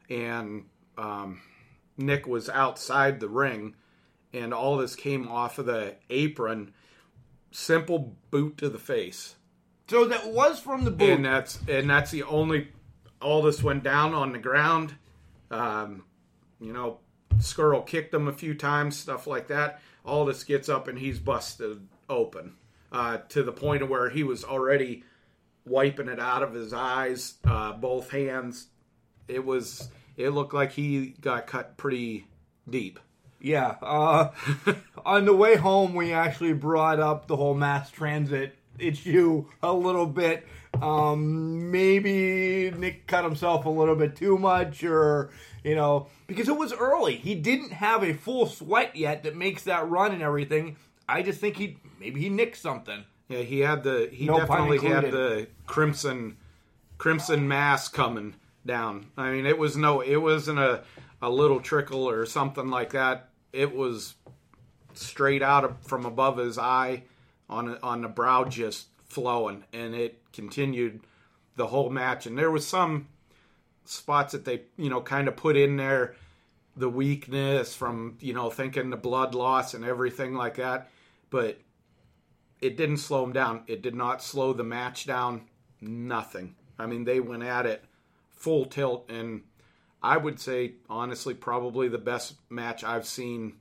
and 0.10 0.66
um, 0.98 1.42
Nick 1.98 2.28
was 2.28 2.50
outside 2.50 3.20
the 3.20 3.30
ring, 3.30 3.76
and 4.36 4.54
Aldis 4.54 4.96
came 4.96 5.28
off 5.28 5.58
of 5.60 5.66
the 5.66 5.96
apron, 6.10 6.74
simple 7.52 8.16
boot 8.32 8.58
to 8.58 8.70
the 8.70 8.78
face, 8.80 9.36
So 9.90 10.06
that 10.06 10.32
was 10.32 10.60
from 10.60 10.84
the 10.84 10.92
boot. 10.92 11.10
and 11.10 11.26
that's 11.26 11.60
and 11.68 11.90
that's 11.90 12.12
the 12.12 12.24
only. 12.24 12.70
Aldis 13.22 13.64
went 13.64 13.84
down 13.84 14.14
on 14.14 14.34
the 14.34 14.38
ground. 14.40 14.94
Um, 15.50 16.04
you 16.60 16.74
know, 16.74 17.00
Scurll 17.38 17.86
kicked 17.86 18.14
him 18.14 18.28
a 18.28 18.34
few 18.34 18.54
times, 18.54 18.98
stuff 18.98 19.26
like 19.26 19.48
that. 19.48 19.82
Aldis 20.06 20.44
gets 20.44 20.70
up 20.70 20.88
and 20.88 20.98
he's 21.00 21.18
busted 21.20 21.88
open 22.10 22.56
uh, 22.92 23.18
to 23.30 23.42
the 23.42 23.52
point 23.52 23.82
of 23.82 23.90
where 23.90 24.10
he 24.10 24.24
was 24.24 24.44
already 24.44 25.04
wiping 25.66 26.08
it 26.10 26.20
out 26.20 26.44
of 26.44 26.54
his 26.54 26.74
eyes, 26.74 27.36
uh, 27.46 27.74
both 27.74 28.10
hands. 28.12 28.68
It 29.28 29.44
was. 29.44 29.90
It 30.18 30.30
looked 30.30 30.54
like 30.54 30.72
he 30.72 31.16
got 31.20 31.48
cut 31.48 31.78
pretty 31.78 32.28
deep. 32.70 33.00
Yeah. 33.46 33.76
Uh, 33.80 34.32
on 35.06 35.26
the 35.26 35.34
way 35.34 35.56
home, 35.56 35.94
we 35.94 36.14
actually 36.14 36.54
brought 36.54 37.00
up 37.00 37.28
the 37.28 37.36
whole 37.36 37.54
mass 37.54 37.92
transit 37.92 38.58
issue 38.80 39.46
a 39.62 39.72
little 39.72 40.08
bit. 40.08 40.48
Um, 40.82 41.70
maybe 41.70 42.72
Nick 42.72 43.06
cut 43.06 43.24
himself 43.24 43.66
a 43.66 43.70
little 43.70 43.96
bit 43.96 44.16
too 44.16 44.40
much, 44.40 44.84
or, 44.84 45.30
you 45.64 45.76
know, 45.76 46.08
because 46.26 46.50
it 46.50 46.58
was 46.58 46.74
early. 46.74 47.18
He 47.18 47.36
didn't 47.36 47.72
have 47.72 48.04
a 48.04 48.14
full 48.14 48.48
sweat 48.48 48.96
yet 48.96 49.22
that 49.24 49.36
makes 49.36 49.64
that 49.66 49.88
run 49.88 50.12
and 50.12 50.24
everything. 50.24 50.78
I 51.08 51.22
just 51.22 51.40
think 51.40 51.56
he 51.56 51.78
maybe 52.00 52.22
he 52.22 52.30
nicked 52.30 52.58
something. 52.58 53.06
Yeah, 53.30 53.42
he 53.42 53.60
had 53.60 53.84
the 53.84 54.10
he 54.12 54.26
No 54.26 54.40
definitely 54.40 54.80
had 54.80 55.12
the 55.12 55.48
crimson 55.68 56.38
crimson 56.98 57.48
mask 57.48 57.94
coming 57.94 58.34
down. 58.66 59.12
I 59.16 59.30
mean, 59.30 59.46
it 59.46 59.60
was 59.60 59.78
no, 59.78 60.02
it 60.02 60.18
wasn't 60.18 60.58
a 60.58 60.84
a 61.22 61.30
little 61.30 61.60
trickle 61.60 62.10
or 62.10 62.26
something 62.26 62.70
like 62.70 62.92
that. 62.94 63.30
It 63.56 63.76
was 63.76 64.16
straight 64.94 65.42
out 65.42 65.86
from 65.86 66.06
above 66.06 66.38
his 66.38 66.58
eye 66.58 67.04
on 67.50 67.78
on 67.82 68.02
the 68.02 68.08
brow, 68.08 68.46
just 68.46 68.88
flowing, 69.06 69.64
and 69.74 69.96
it 69.96 70.22
continued 70.34 71.02
the 71.56 71.68
whole 71.68 71.90
match. 71.90 72.26
And 72.26 72.38
there 72.38 72.52
was 72.52 72.68
some 72.68 73.08
spots 73.86 74.34
that 74.34 74.46
they 74.46 74.64
you 74.78 74.90
know 74.90 75.02
kind 75.02 75.28
of 75.28 75.36
put 75.36 75.56
in 75.56 75.78
there 75.78 76.16
the 76.76 76.90
weakness 76.90 77.74
from 77.76 78.18
you 78.20 78.34
know 78.34 78.50
thinking 78.50 78.90
the 78.90 78.98
blood 78.98 79.34
loss 79.36 79.74
and 79.74 79.86
everything 79.86 80.34
like 80.34 80.56
that 80.56 80.90
but 81.30 81.60
it 82.62 82.78
didn't 82.78 82.98
slow 82.98 83.24
him 83.24 83.34
down. 83.34 83.64
It 83.68 83.82
did 83.82 83.94
not 83.94 84.24
slow 84.24 84.54
the 84.54 84.64
match 84.64 85.06
down. 85.06 85.42
Nothing. 85.82 86.56
I 86.80 86.86
mean 86.86 87.04
they 87.04 87.20
went 87.20 87.44
at 87.44 87.66
it 87.66 87.84
full 88.32 88.66
tilt 88.66 89.10
and 89.10 89.44
i 90.06 90.18
would 90.18 90.40
say 90.40 90.74
honestly 90.90 91.34
probably 91.34 91.88
the 91.88 91.98
best 91.98 92.36
match 92.50 92.84
i've 92.84 93.06
seen 93.06 93.54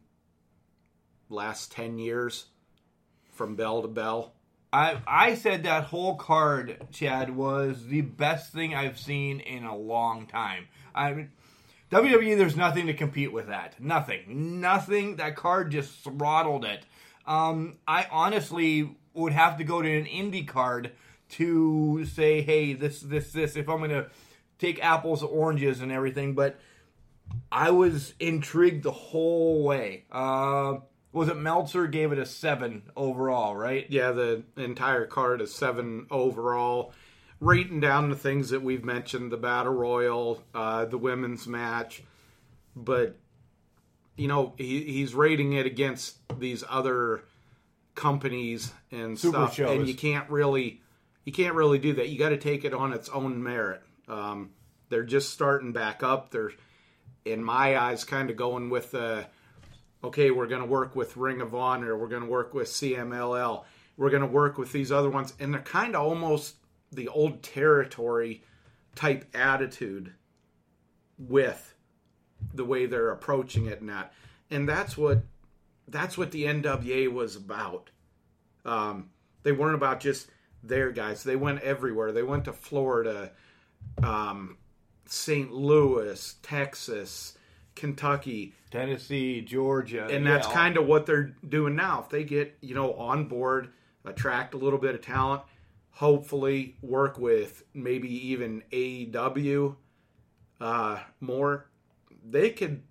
last 1.28 1.72
10 1.72 1.98
years 1.98 2.46
from 3.32 3.56
bell 3.56 3.82
to 3.82 3.88
bell 3.88 4.34
I 4.72 5.00
I 5.06 5.34
said 5.36 5.62
that 5.62 5.84
whole 5.84 6.16
card, 6.16 6.88
Chad, 6.90 7.36
was 7.36 7.86
the 7.86 8.00
best 8.00 8.52
thing 8.52 8.74
I've 8.74 8.98
seen 8.98 9.38
in 9.38 9.62
a 9.62 9.76
long 9.76 10.26
time. 10.26 10.66
I 10.92 11.12
mean, 11.12 11.30
WWE, 11.92 12.36
there's 12.36 12.56
nothing 12.56 12.88
to 12.88 12.92
compete 12.92 13.32
with 13.32 13.46
that. 13.46 13.80
Nothing. 13.80 14.60
Nothing. 14.60 15.16
That 15.16 15.36
card 15.36 15.70
just 15.70 16.02
throttled 16.02 16.64
it. 16.64 16.84
Um, 17.24 17.76
I 17.86 18.08
honestly 18.10 18.96
would 19.14 19.32
have 19.32 19.58
to 19.58 19.64
go 19.64 19.80
to 19.80 19.98
an 19.98 20.06
indie 20.06 20.46
card 20.46 20.90
to 21.30 22.04
say, 22.06 22.42
hey, 22.42 22.72
this, 22.72 23.00
this, 23.00 23.32
this, 23.32 23.54
if 23.54 23.68
I'm 23.68 23.78
going 23.78 23.90
to 23.90 24.06
take 24.58 24.82
apples 24.82 25.20
to 25.20 25.26
oranges 25.26 25.80
and 25.80 25.90
everything, 25.92 26.34
but 26.34 26.58
I 27.50 27.70
was 27.70 28.14
intrigued 28.20 28.82
the 28.82 28.92
whole 28.92 29.62
way. 29.62 30.04
Uh, 30.10 30.76
was 31.12 31.28
it 31.28 31.36
Meltzer 31.36 31.86
gave 31.86 32.12
it 32.12 32.18
a 32.18 32.26
seven 32.26 32.82
overall, 32.96 33.54
right? 33.56 33.86
yeah 33.88 34.10
the 34.10 34.42
entire 34.56 35.06
card 35.06 35.40
is 35.40 35.54
seven 35.54 36.06
overall 36.10 36.92
rating 37.40 37.80
down 37.80 38.10
the 38.10 38.16
things 38.16 38.50
that 38.50 38.62
we've 38.62 38.84
mentioned 38.84 39.30
the 39.30 39.36
battle 39.36 39.72
royal 39.72 40.42
uh, 40.54 40.84
the 40.84 40.96
women's 40.96 41.46
match 41.46 42.02
but 42.74 43.16
you 44.16 44.26
know 44.28 44.54
he, 44.56 44.82
he's 44.84 45.14
rating 45.14 45.52
it 45.52 45.66
against 45.66 46.16
these 46.38 46.64
other 46.68 47.22
companies 47.94 48.72
and 48.90 49.18
Super 49.18 49.36
stuff 49.36 49.54
shows. 49.54 49.70
and 49.70 49.88
you 49.88 49.94
can't 49.94 50.28
really 50.30 50.80
you 51.24 51.32
can't 51.32 51.54
really 51.54 51.78
do 51.78 51.94
that. 51.94 52.08
You 52.08 52.18
got 52.18 52.30
to 52.30 52.36
take 52.36 52.64
it 52.64 52.74
on 52.74 52.92
its 52.92 53.08
own 53.08 53.42
merit. 53.42 53.82
Um, 54.08 54.50
they're 54.88 55.04
just 55.04 55.30
starting 55.30 55.72
back 55.72 56.02
up. 56.02 56.30
They're, 56.30 56.52
in 57.24 57.42
my 57.42 57.78
eyes, 57.78 58.04
kind 58.04 58.30
of 58.30 58.36
going 58.36 58.70
with 58.70 58.90
the, 58.90 59.26
okay, 60.02 60.30
we're 60.30 60.46
going 60.46 60.60
to 60.60 60.68
work 60.68 60.94
with 60.94 61.16
Ring 61.16 61.40
of 61.40 61.54
Honor, 61.54 61.96
we're 61.96 62.08
going 62.08 62.22
to 62.22 62.28
work 62.28 62.54
with 62.54 62.68
CMLL, 62.68 63.64
we're 63.96 64.10
going 64.10 64.22
to 64.22 64.28
work 64.28 64.58
with 64.58 64.72
these 64.72 64.92
other 64.92 65.10
ones, 65.10 65.32
and 65.40 65.54
they're 65.54 65.62
kind 65.62 65.96
of 65.96 66.02
almost 66.02 66.56
the 66.92 67.08
old 67.08 67.42
territory 67.42 68.42
type 68.94 69.24
attitude 69.34 70.12
with 71.18 71.74
the 72.52 72.64
way 72.64 72.86
they're 72.86 73.10
approaching 73.10 73.66
it 73.66 73.80
and 73.80 73.88
that. 73.88 74.12
And 74.50 74.68
that's 74.68 74.96
what 74.96 75.22
that's 75.88 76.16
what 76.16 76.30
the 76.30 76.44
NWA 76.44 77.12
was 77.12 77.36
about. 77.36 77.90
Um, 78.64 79.10
they 79.42 79.52
weren't 79.52 79.74
about 79.74 80.00
just 80.00 80.28
their 80.62 80.90
guys. 80.90 81.22
They 81.22 81.36
went 81.36 81.60
everywhere. 81.60 82.12
They 82.12 82.22
went 82.22 82.46
to 82.46 82.52
Florida, 82.52 83.32
um, 84.02 84.56
St. 85.06 85.52
Louis, 85.52 86.34
Texas, 86.42 87.36
Kentucky, 87.74 88.54
Tennessee, 88.70 89.40
Georgia, 89.40 90.06
and 90.06 90.26
that's 90.26 90.46
kind 90.48 90.76
of 90.76 90.86
what 90.86 91.06
they're 91.06 91.34
doing 91.48 91.74
now. 91.74 92.02
If 92.02 92.08
they 92.08 92.24
get 92.24 92.56
you 92.60 92.74
know 92.74 92.94
on 92.94 93.26
board, 93.26 93.70
attract 94.04 94.54
a 94.54 94.56
little 94.56 94.78
bit 94.78 94.94
of 94.94 95.02
talent, 95.02 95.42
hopefully 95.90 96.76
work 96.82 97.18
with 97.18 97.62
maybe 97.72 98.28
even 98.28 98.62
AEW 98.72 99.76
uh, 100.60 100.98
more, 101.20 101.66
they 102.24 102.50
could. 102.50 102.82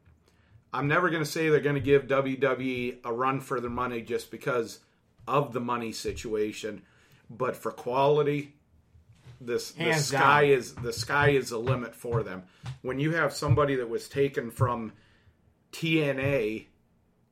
I'm 0.74 0.88
never 0.88 1.10
going 1.10 1.24
to 1.24 1.30
say 1.30 1.50
they're 1.50 1.60
going 1.60 1.76
to 1.76 1.82
give 1.82 2.08
WWE 2.08 2.98
a 3.04 3.14
run 3.14 3.40
for 3.40 3.60
their 3.60 3.70
money 3.70 4.02
just 4.02 4.32
because 4.32 4.80
of 5.28 5.54
the 5.54 5.60
money 5.60 5.92
situation, 5.92 6.82
but 7.30 7.56
for 7.56 7.72
quality, 7.72 8.56
this 9.46 9.72
the 9.72 9.94
sky 9.94 10.42
down. 10.48 10.58
is 10.58 10.74
the 10.76 10.94
sky 10.94 11.30
is 11.30 11.50
the 11.50 11.58
limit 11.58 11.96
for 11.96 12.24
them. 12.24 12.44
When 12.82 13.00
you 13.00 13.12
have 13.14 13.34
somebody 13.34 13.76
that 13.76 13.90
was 13.90 14.08
taken 14.10 14.52
from 14.52 14.94
TNA 15.72 16.66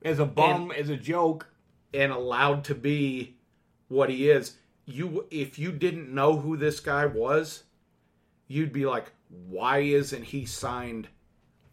as 0.04 0.20
a 0.20 0.26
bum, 0.26 0.72
as 0.72 0.90
a 0.90 0.98
joke. 0.98 1.48
and 1.94 2.12
allowed 2.12 2.64
to 2.66 2.76
be 2.76 3.36
what 3.88 4.10
he 4.10 4.30
is, 4.30 4.58
you 4.86 5.28
if 5.30 5.60
you 5.60 5.72
didn't 5.72 6.14
know 6.14 6.38
who 6.38 6.58
this 6.58 6.80
guy 6.80 7.06
was, 7.06 7.64
you'd 8.48 8.74
be 8.74 8.86
like, 8.86 9.12
why 9.30 9.80
isn't 9.80 10.24
he 10.24 10.46
signed 10.46 11.08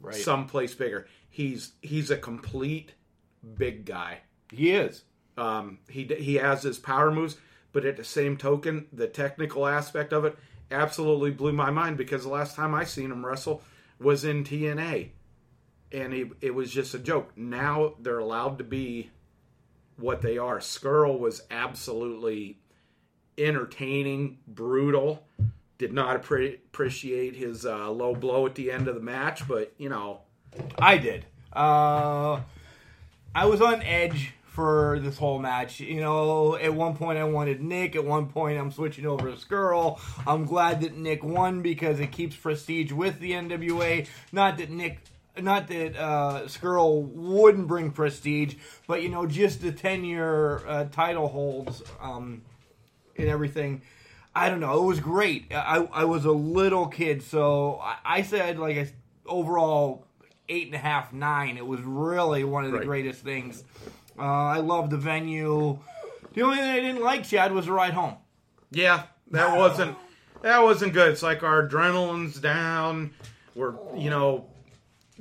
Right. 0.00 0.14
someplace 0.14 0.74
bigger? 0.74 1.06
He's 1.30 1.72
he's 1.82 2.10
a 2.10 2.16
complete 2.16 2.92
big 3.56 3.84
guy. 3.84 4.20
He 4.52 4.72
is. 4.72 5.02
Um, 5.36 5.78
he 5.88 6.04
he 6.04 6.34
has 6.34 6.62
his 6.62 6.78
power 6.78 7.10
moves, 7.12 7.36
but 7.72 7.84
at 7.84 7.96
the 7.96 8.04
same 8.04 8.36
token, 8.36 8.86
the 8.92 9.06
technical 9.06 9.66
aspect 9.66 10.12
of 10.12 10.24
it 10.24 10.36
absolutely 10.70 11.30
blew 11.30 11.52
my 11.52 11.70
mind 11.70 11.96
because 11.96 12.22
the 12.22 12.28
last 12.28 12.56
time 12.56 12.74
I 12.74 12.84
seen 12.84 13.10
him 13.10 13.24
wrestle 13.24 13.62
was 13.98 14.24
in 14.24 14.44
TNA, 14.44 15.10
and 15.92 16.12
he, 16.12 16.30
it 16.40 16.54
was 16.54 16.70
just 16.70 16.94
a 16.94 16.98
joke. 16.98 17.32
Now 17.36 17.94
they're 18.00 18.18
allowed 18.18 18.58
to 18.58 18.64
be 18.64 19.10
what 19.96 20.22
they 20.22 20.38
are. 20.38 20.58
Scurll 20.58 21.18
was 21.18 21.42
absolutely 21.50 22.58
entertaining, 23.36 24.38
brutal. 24.46 25.24
Did 25.78 25.92
not 25.92 26.22
appre- 26.22 26.54
appreciate 26.54 27.36
his 27.36 27.64
uh, 27.64 27.90
low 27.90 28.14
blow 28.14 28.46
at 28.46 28.54
the 28.54 28.70
end 28.70 28.88
of 28.88 28.94
the 28.94 29.00
match, 29.00 29.46
but 29.46 29.72
you 29.78 29.88
know, 29.88 30.20
I 30.78 30.98
did. 30.98 31.26
Uh, 31.52 32.40
I 33.34 33.46
was 33.46 33.60
on 33.60 33.82
edge 33.82 34.34
for 34.58 34.98
this 35.00 35.16
whole 35.16 35.38
match. 35.38 35.78
You 35.78 36.00
know, 36.00 36.56
at 36.56 36.74
one 36.74 36.96
point 36.96 37.16
I 37.16 37.22
wanted 37.22 37.62
Nick. 37.62 37.94
At 37.94 38.04
one 38.04 38.26
point 38.26 38.58
I'm 38.58 38.72
switching 38.72 39.06
over 39.06 39.30
to 39.30 39.36
Scurll. 39.36 40.00
I'm 40.26 40.46
glad 40.46 40.80
that 40.80 40.96
Nick 40.96 41.22
won 41.22 41.62
because 41.62 42.00
it 42.00 42.10
keeps 42.10 42.34
prestige 42.34 42.90
with 42.90 43.20
the 43.20 43.30
NWA. 43.32 44.08
Not 44.32 44.58
that 44.58 44.68
Nick. 44.68 44.98
Not 45.40 45.68
that 45.68 45.96
uh, 45.96 46.42
Scurll 46.46 47.04
wouldn't 47.04 47.68
bring 47.68 47.92
prestige, 47.92 48.56
but 48.88 49.00
you 49.00 49.10
know, 49.10 49.26
just 49.26 49.60
the 49.62 49.70
ten-year 49.70 50.66
uh, 50.66 50.84
title 50.86 51.28
holds 51.28 51.80
um, 52.00 52.42
and 53.16 53.28
everything. 53.28 53.82
I 54.34 54.48
don't 54.48 54.58
know. 54.58 54.82
It 54.82 54.86
was 54.86 54.98
great. 54.98 55.52
I, 55.54 55.88
I 55.92 56.02
was 56.04 56.24
a 56.24 56.32
little 56.32 56.88
kid, 56.88 57.22
so 57.22 57.78
I, 57.80 57.98
I 58.04 58.22
said 58.22 58.58
like 58.58 58.76
a 58.76 58.88
overall 59.24 60.04
eight 60.48 60.66
and 60.66 60.74
a 60.74 60.78
half, 60.78 61.12
nine. 61.12 61.56
It 61.56 61.66
was 61.66 61.80
really 61.82 62.42
one 62.42 62.64
of 62.64 62.72
the 62.72 62.78
Right. 62.78 62.86
greatest 62.86 63.22
things. 63.22 63.62
Uh, 64.18 64.22
I 64.22 64.58
love 64.58 64.90
the 64.90 64.96
venue. 64.96 65.78
The 66.34 66.42
only 66.42 66.56
thing 66.56 66.70
I 66.70 66.80
didn't 66.80 67.02
like, 67.02 67.24
Chad, 67.24 67.52
was 67.52 67.66
the 67.66 67.72
ride 67.72 67.94
home. 67.94 68.16
Yeah, 68.70 69.04
that 69.30 69.56
wasn't 69.56 69.96
that 70.42 70.62
wasn't 70.62 70.92
good. 70.92 71.12
It's 71.12 71.22
like 71.22 71.42
our 71.42 71.66
adrenaline's 71.66 72.40
down. 72.40 73.14
We're 73.54 73.74
you 73.96 74.10
know 74.10 74.46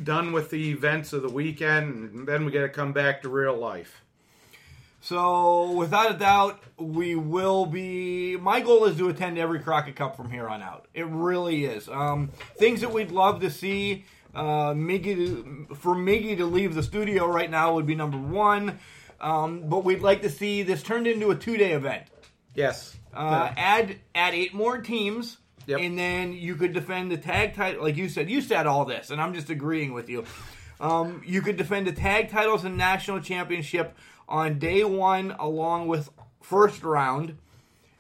done 0.02 0.32
with 0.32 0.50
the 0.50 0.72
events 0.72 1.14
of 1.14 1.22
the 1.22 1.30
weekend, 1.30 2.14
and 2.14 2.28
then 2.28 2.46
we 2.46 2.52
got 2.52 2.62
to 2.62 2.70
come 2.70 2.94
back 2.94 3.22
to 3.24 3.30
real 3.30 3.58
life. 3.58 4.04
So, 5.00 5.72
without 5.72 6.12
a 6.12 6.18
doubt, 6.18 6.62
we 6.78 7.16
will 7.16 7.66
be. 7.66 8.36
My 8.36 8.60
goal 8.60 8.86
is 8.86 8.98
to 8.98 9.10
attend 9.10 9.38
every 9.38 9.60
Crockett 9.60 9.96
Cup 9.96 10.18
from 10.18 10.30
here 10.30 10.50
on 10.50 10.62
out. 10.62 10.88
It 10.94 11.06
really 11.08 11.66
is. 11.66 11.88
Um, 11.88 12.30
things 12.58 12.82
that 12.82 12.92
we'd 12.92 13.12
love 13.12 13.40
to 13.42 13.50
see. 13.50 14.06
Uh, 14.38 14.74
Miggy 14.74 15.16
to, 15.16 15.76
for 15.76 15.96
Miggy 15.96 16.38
to 16.38 16.46
leave 16.46 16.76
the 16.76 16.84
studio 16.84 17.26
right 17.28 17.50
now 17.50 17.74
would 17.74 17.88
be 17.88 17.96
number 17.96 18.18
one. 18.20 18.80
Um, 19.20 19.68
but 19.68 19.84
we'd 19.84 20.02
like 20.02 20.22
to 20.22 20.30
see 20.30 20.62
this 20.62 20.84
turned 20.84 21.08
into 21.08 21.32
a 21.32 21.36
two 21.36 21.58
day 21.58 21.72
event. 21.74 22.04
Yes. 22.54 22.96
Uh, 23.14 23.52
add 23.58 23.98
add 24.14 24.36
eight 24.36 24.54
more 24.54 24.78
teams, 24.80 25.38
Yep. 25.66 25.80
and 25.80 25.98
then 25.98 26.34
you 26.34 26.56
could 26.56 26.72
defend 26.74 27.12
the 27.12 27.18
tag 27.18 27.56
title. 27.56 27.82
Like 27.84 27.98
you 27.98 28.10
said, 28.10 28.30
you 28.30 28.42
said 28.42 28.68
all 28.68 28.86
this, 28.86 29.10
and 29.10 29.20
I'm 29.20 29.34
just 29.34 29.50
agreeing 29.50 29.92
with 29.94 30.08
you. 30.08 30.24
Um, 30.80 31.24
you 31.26 31.42
could 31.42 31.58
defend 31.58 31.88
the 31.88 31.92
tag 31.94 32.30
titles 32.30 32.64
and 32.64 32.78
national 32.78 33.22
championship 33.22 33.98
on 34.30 34.60
day 34.60 34.84
one, 34.84 35.36
along 35.40 35.88
with 35.88 36.12
first 36.44 36.84
round, 36.84 37.38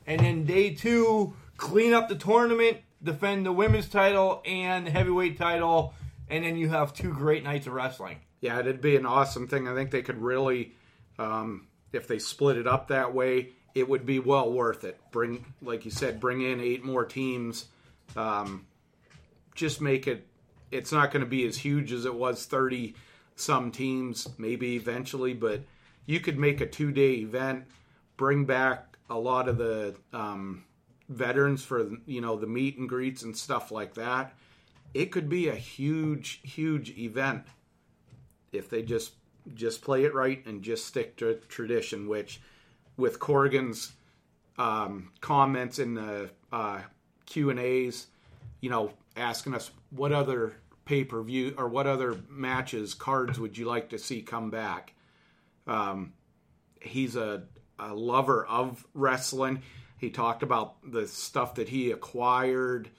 and 0.05 0.19
then 0.21 0.45
day 0.45 0.75
two, 0.75 1.33
clean 1.57 1.93
up 1.93 2.09
the 2.09 2.15
tournament, 2.15 2.77
defend 3.01 3.45
the 3.45 3.51
women's 3.51 3.89
title 3.89 4.43
and 4.45 4.85
the 4.85 4.91
heavyweight 4.91 5.37
title, 5.37 5.95
and 6.29 6.43
then 6.43 6.57
you 6.57 6.69
have 6.69 6.93
two 6.93 7.13
great 7.13 7.43
nights 7.43 7.67
of 7.67 7.73
wrestling. 7.73 8.19
Yeah, 8.41 8.59
it'd 8.59 8.81
be 8.81 8.95
an 8.95 9.05
awesome 9.05 9.47
thing. 9.47 9.67
I 9.67 9.73
think 9.73 9.91
they 9.91 10.01
could 10.01 10.21
really, 10.21 10.75
um, 11.17 11.67
if 11.91 12.07
they 12.07 12.19
split 12.19 12.57
it 12.57 12.67
up 12.67 12.89
that 12.89 13.13
way, 13.13 13.49
it 13.73 13.87
would 13.87 14.05
be 14.05 14.19
well 14.19 14.51
worth 14.51 14.83
it. 14.83 14.99
Bring, 15.11 15.45
like 15.61 15.85
you 15.85 15.91
said, 15.91 16.19
bring 16.19 16.41
in 16.41 16.59
eight 16.59 16.83
more 16.83 17.05
teams. 17.05 17.65
Um, 18.15 18.65
just 19.55 19.81
make 19.81 20.07
it. 20.07 20.27
It's 20.71 20.91
not 20.91 21.11
going 21.11 21.23
to 21.23 21.29
be 21.29 21.45
as 21.47 21.57
huge 21.57 21.91
as 21.91 22.05
it 22.05 22.13
was 22.13 22.45
thirty 22.45 22.95
some 23.35 23.71
teams, 23.71 24.27
maybe 24.37 24.75
eventually, 24.75 25.33
but 25.33 25.61
you 26.05 26.19
could 26.19 26.37
make 26.37 26.59
a 26.59 26.65
two 26.65 26.91
day 26.91 27.13
event, 27.15 27.65
bring 28.17 28.45
back 28.45 28.97
a 29.09 29.17
lot 29.17 29.47
of 29.47 29.57
the 29.57 29.95
um, 30.11 30.63
veterans 31.07 31.63
for 31.63 31.89
you 32.05 32.19
know 32.19 32.35
the 32.35 32.47
meet 32.47 32.77
and 32.77 32.89
greets 32.89 33.23
and 33.23 33.37
stuff 33.37 33.71
like 33.71 33.93
that. 33.93 34.35
It 34.97 35.11
could 35.11 35.29
be 35.29 35.47
a 35.47 35.55
huge, 35.55 36.41
huge 36.41 36.97
event 36.97 37.43
if 38.51 38.67
they 38.67 38.81
just 38.81 39.13
just 39.53 39.83
play 39.83 40.05
it 40.05 40.15
right 40.15 40.43
and 40.47 40.63
just 40.63 40.87
stick 40.87 41.15
to 41.17 41.35
tradition. 41.47 42.07
Which, 42.07 42.41
with 42.97 43.19
Corgan's 43.19 43.93
um, 44.57 45.11
comments 45.21 45.77
in 45.77 45.93
the 45.93 46.31
uh, 46.51 46.81
Q 47.27 47.51
and 47.51 47.59
A's, 47.59 48.07
you 48.59 48.71
know, 48.71 48.91
asking 49.15 49.53
us 49.53 49.69
what 49.91 50.11
other 50.11 50.55
pay 50.85 51.03
per 51.03 51.21
view 51.21 51.53
or 51.59 51.67
what 51.67 51.85
other 51.85 52.17
matches 52.27 52.95
cards 52.95 53.39
would 53.39 53.55
you 53.55 53.65
like 53.65 53.89
to 53.89 53.99
see 53.99 54.23
come 54.23 54.49
back. 54.49 54.95
Um, 55.67 56.13
he's 56.81 57.15
a, 57.15 57.43
a 57.77 57.93
lover 57.93 58.47
of 58.47 58.83
wrestling. 58.95 59.61
He 59.99 60.09
talked 60.09 60.41
about 60.41 60.77
the 60.83 61.07
stuff 61.07 61.53
that 61.53 61.69
he 61.69 61.91
acquired 61.91 62.89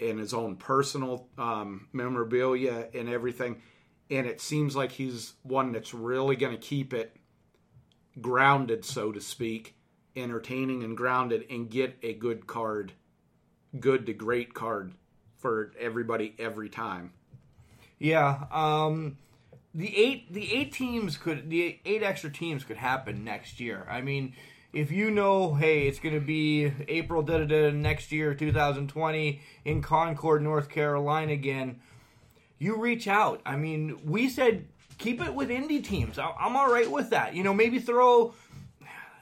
and 0.00 0.18
his 0.18 0.34
own 0.34 0.56
personal 0.56 1.28
um, 1.38 1.88
memorabilia 1.92 2.88
and 2.94 3.08
everything. 3.08 3.62
And 4.10 4.26
it 4.26 4.40
seems 4.40 4.76
like 4.76 4.92
he's 4.92 5.34
one 5.42 5.72
that's 5.72 5.92
really 5.92 6.36
going 6.36 6.52
to 6.52 6.60
keep 6.60 6.94
it 6.94 7.16
grounded, 8.20 8.84
so 8.84 9.12
to 9.12 9.20
speak, 9.20 9.76
entertaining 10.14 10.82
and 10.82 10.96
grounded, 10.96 11.46
and 11.50 11.70
get 11.70 11.96
a 12.02 12.14
good 12.14 12.46
card, 12.46 12.92
good 13.78 14.06
to 14.06 14.12
great 14.12 14.54
card 14.54 14.92
for 15.38 15.72
everybody 15.78 16.34
every 16.38 16.68
time. 16.68 17.12
Yeah, 17.98 18.44
um, 18.50 19.16
the 19.74 19.96
eight 19.96 20.32
the 20.32 20.54
eight 20.54 20.72
teams 20.72 21.16
could 21.16 21.50
the 21.50 21.78
eight 21.84 22.02
extra 22.02 22.30
teams 22.30 22.64
could 22.64 22.76
happen 22.76 23.24
next 23.24 23.60
year. 23.60 23.86
I 23.90 24.00
mean, 24.00 24.34
if 24.76 24.92
you 24.92 25.10
know, 25.10 25.54
hey, 25.54 25.86
it's 25.86 25.98
going 25.98 26.14
to 26.14 26.20
be 26.20 26.70
April 26.86 27.22
da 27.22 27.38
da 27.38 27.46
da 27.46 27.70
next 27.70 28.12
year, 28.12 28.34
2020 28.34 29.40
in 29.64 29.80
Concord, 29.80 30.42
North 30.42 30.68
Carolina 30.68 31.32
again. 31.32 31.80
You 32.58 32.78
reach 32.78 33.08
out. 33.08 33.40
I 33.46 33.56
mean, 33.56 33.98
we 34.04 34.28
said 34.28 34.66
keep 34.98 35.22
it 35.22 35.34
with 35.34 35.48
indie 35.48 35.82
teams. 35.82 36.18
I- 36.18 36.34
I'm 36.38 36.56
all 36.56 36.70
right 36.70 36.90
with 36.90 37.10
that. 37.10 37.34
You 37.34 37.42
know, 37.42 37.54
maybe 37.54 37.78
throw. 37.78 38.34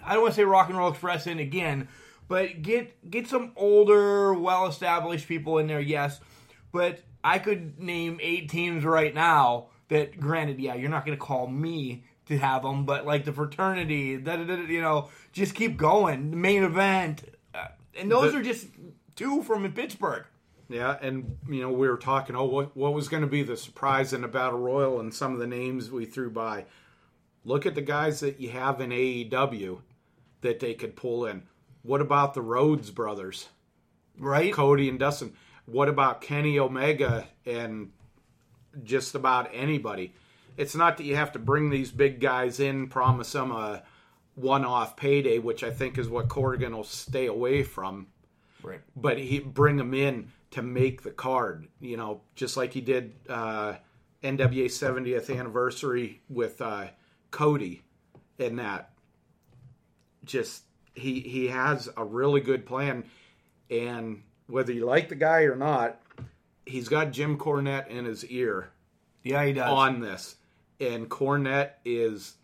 I 0.05 0.15
don't 0.15 0.23
want 0.23 0.35
to 0.35 0.41
say 0.41 0.45
Rock 0.45 0.69
and 0.69 0.77
Roll 0.77 0.91
Express 0.91 1.27
in 1.29 1.39
again, 1.39 1.89
But 2.27 2.63
get 2.63 3.09
get 3.09 3.29
some 3.29 3.53
older, 3.55 4.35
well 4.35 4.67
established 4.67 5.29
people 5.29 5.59
in 5.59 5.69
there, 5.69 5.81
yes. 5.81 6.21
But 6.73 7.01
I 7.23 7.39
could 7.39 7.79
name 7.79 8.19
eight 8.21 8.51
teams 8.51 8.85
right 8.85 9.15
now 9.15 9.69
that, 9.89 10.19
granted, 10.19 10.59
yeah, 10.59 10.75
you're 10.75 10.91
not 10.91 11.07
going 11.07 11.17
to 11.17 11.25
call 11.25 11.47
me 11.47 12.05
to 12.27 12.39
have 12.39 12.63
them, 12.63 12.85
but 12.85 13.07
like 13.07 13.25
the 13.25 13.33
fraternity, 13.33 14.17
da, 14.17 14.37
da, 14.37 14.45
da, 14.45 14.55
you 14.63 14.81
know, 14.81 15.11
just 15.33 15.55
keep 15.55 15.77
going. 15.77 16.31
The 16.31 16.37
main 16.37 16.63
event, 16.65 17.25
uh, 17.55 17.67
and 17.99 18.11
those 18.11 18.33
The- 18.33 18.39
are 18.39 18.43
just 18.43 18.69
two 19.17 19.43
from 19.43 19.71
Pittsburgh. 19.73 20.25
Yeah, 20.71 20.97
and 21.03 21.37
you 21.49 21.61
know 21.61 21.71
we 21.71 21.87
were 21.89 21.99
talking. 21.99 22.35
Oh, 22.35 22.45
what 22.45 22.75
what 22.77 22.95
was 22.95 23.09
going 23.09 23.21
to 23.23 23.29
be 23.29 23.43
the 23.43 23.57
surprise 23.57 24.13
in 24.15 24.23
the 24.23 24.29
battle 24.29 24.59
royal, 24.59 24.99
and 24.99 25.13
some 25.13 25.35
of 25.35 25.39
the 25.39 25.47
names 25.47 25.91
we 25.91 26.07
threw 26.07 26.31
by. 26.31 26.65
Look 27.45 27.67
at 27.67 27.75
the 27.75 27.83
guys 27.83 28.21
that 28.21 28.41
you 28.41 28.49
have 28.49 28.81
in 28.81 28.89
AEW 28.91 29.83
that 30.41 30.61
they 30.61 30.73
could 30.73 30.97
pull 30.97 31.27
in. 31.27 31.43
What 31.83 32.01
about 32.01 32.33
the 32.33 32.41
Rhodes 32.41 32.91
brothers, 32.91 33.51
Right? 34.19 34.55
Cody 34.55 34.89
and 34.89 34.99
Dustin? 34.99 35.35
What 35.67 35.91
about 35.91 36.23
Kenny 36.23 36.59
Omega 36.59 37.27
and 37.45 37.91
just 38.83 39.15
about 39.15 39.51
anybody? 39.53 40.15
It's 40.57 40.75
not 40.75 40.97
that 40.99 41.05
you 41.05 41.17
have 41.17 41.33
to 41.33 41.39
bring 41.39 41.71
these 41.71 41.91
big 41.91 42.21
guys 42.21 42.61
in, 42.61 42.89
promise 42.89 43.33
them 43.33 43.51
a 43.53 43.83
one-off 44.37 44.97
payday, 44.97 45.39
which 45.39 45.63
I 45.65 45.71
think 45.71 45.99
is 45.99 46.09
what 46.09 46.29
Corgan 46.29 46.73
will 46.73 46.85
stay 46.85 47.27
away 47.27 47.63
from 47.63 48.07
Right. 48.63 48.81
but 48.97 49.19
he 49.19 49.41
bring 49.41 49.77
them 49.77 49.93
in 49.95 50.33
to 50.53 50.63
make 50.63 51.03
the 51.03 51.11
card. 51.11 51.69
You 51.81 51.97
know, 51.97 52.21
just 52.35 52.57
like 52.57 52.73
he 52.73 52.81
did 52.81 53.13
uh, 53.29 53.75
NWA 54.23 54.67
70th 54.67 55.37
anniversary 55.37 56.23
with 56.29 56.61
uh, 56.63 56.87
Cody, 57.31 57.83
and 58.39 58.59
that. 58.59 58.91
Just 60.25 60.63
he 60.95 61.21
he 61.21 61.49
has 61.49 61.91
a 61.99 62.05
really 62.05 62.41
good 62.41 62.65
plan, 62.65 63.05
and 63.71 64.23
whether 64.47 64.73
you 64.73 64.87
like 64.87 65.11
the 65.11 65.15
guy 65.15 65.43
or 65.43 65.55
not, 65.57 66.01
he's 66.65 66.89
got 66.89 67.11
Jim 67.13 67.37
Cornette 67.37 67.89
in 67.89 68.07
his 68.07 68.25
ear 68.27 68.71
Yeah, 69.23 69.45
he 69.45 69.53
does. 69.53 69.71
on 69.71 70.01
this, 70.01 70.37
and 70.81 71.09
Cornette 71.09 71.73
is. 71.85 72.35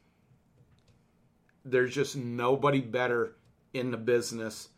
There's 1.64 1.94
just 1.94 2.16
nobody 2.16 2.80
better 2.80 3.36
in 3.74 3.90
the 3.90 3.96
business 3.98 4.68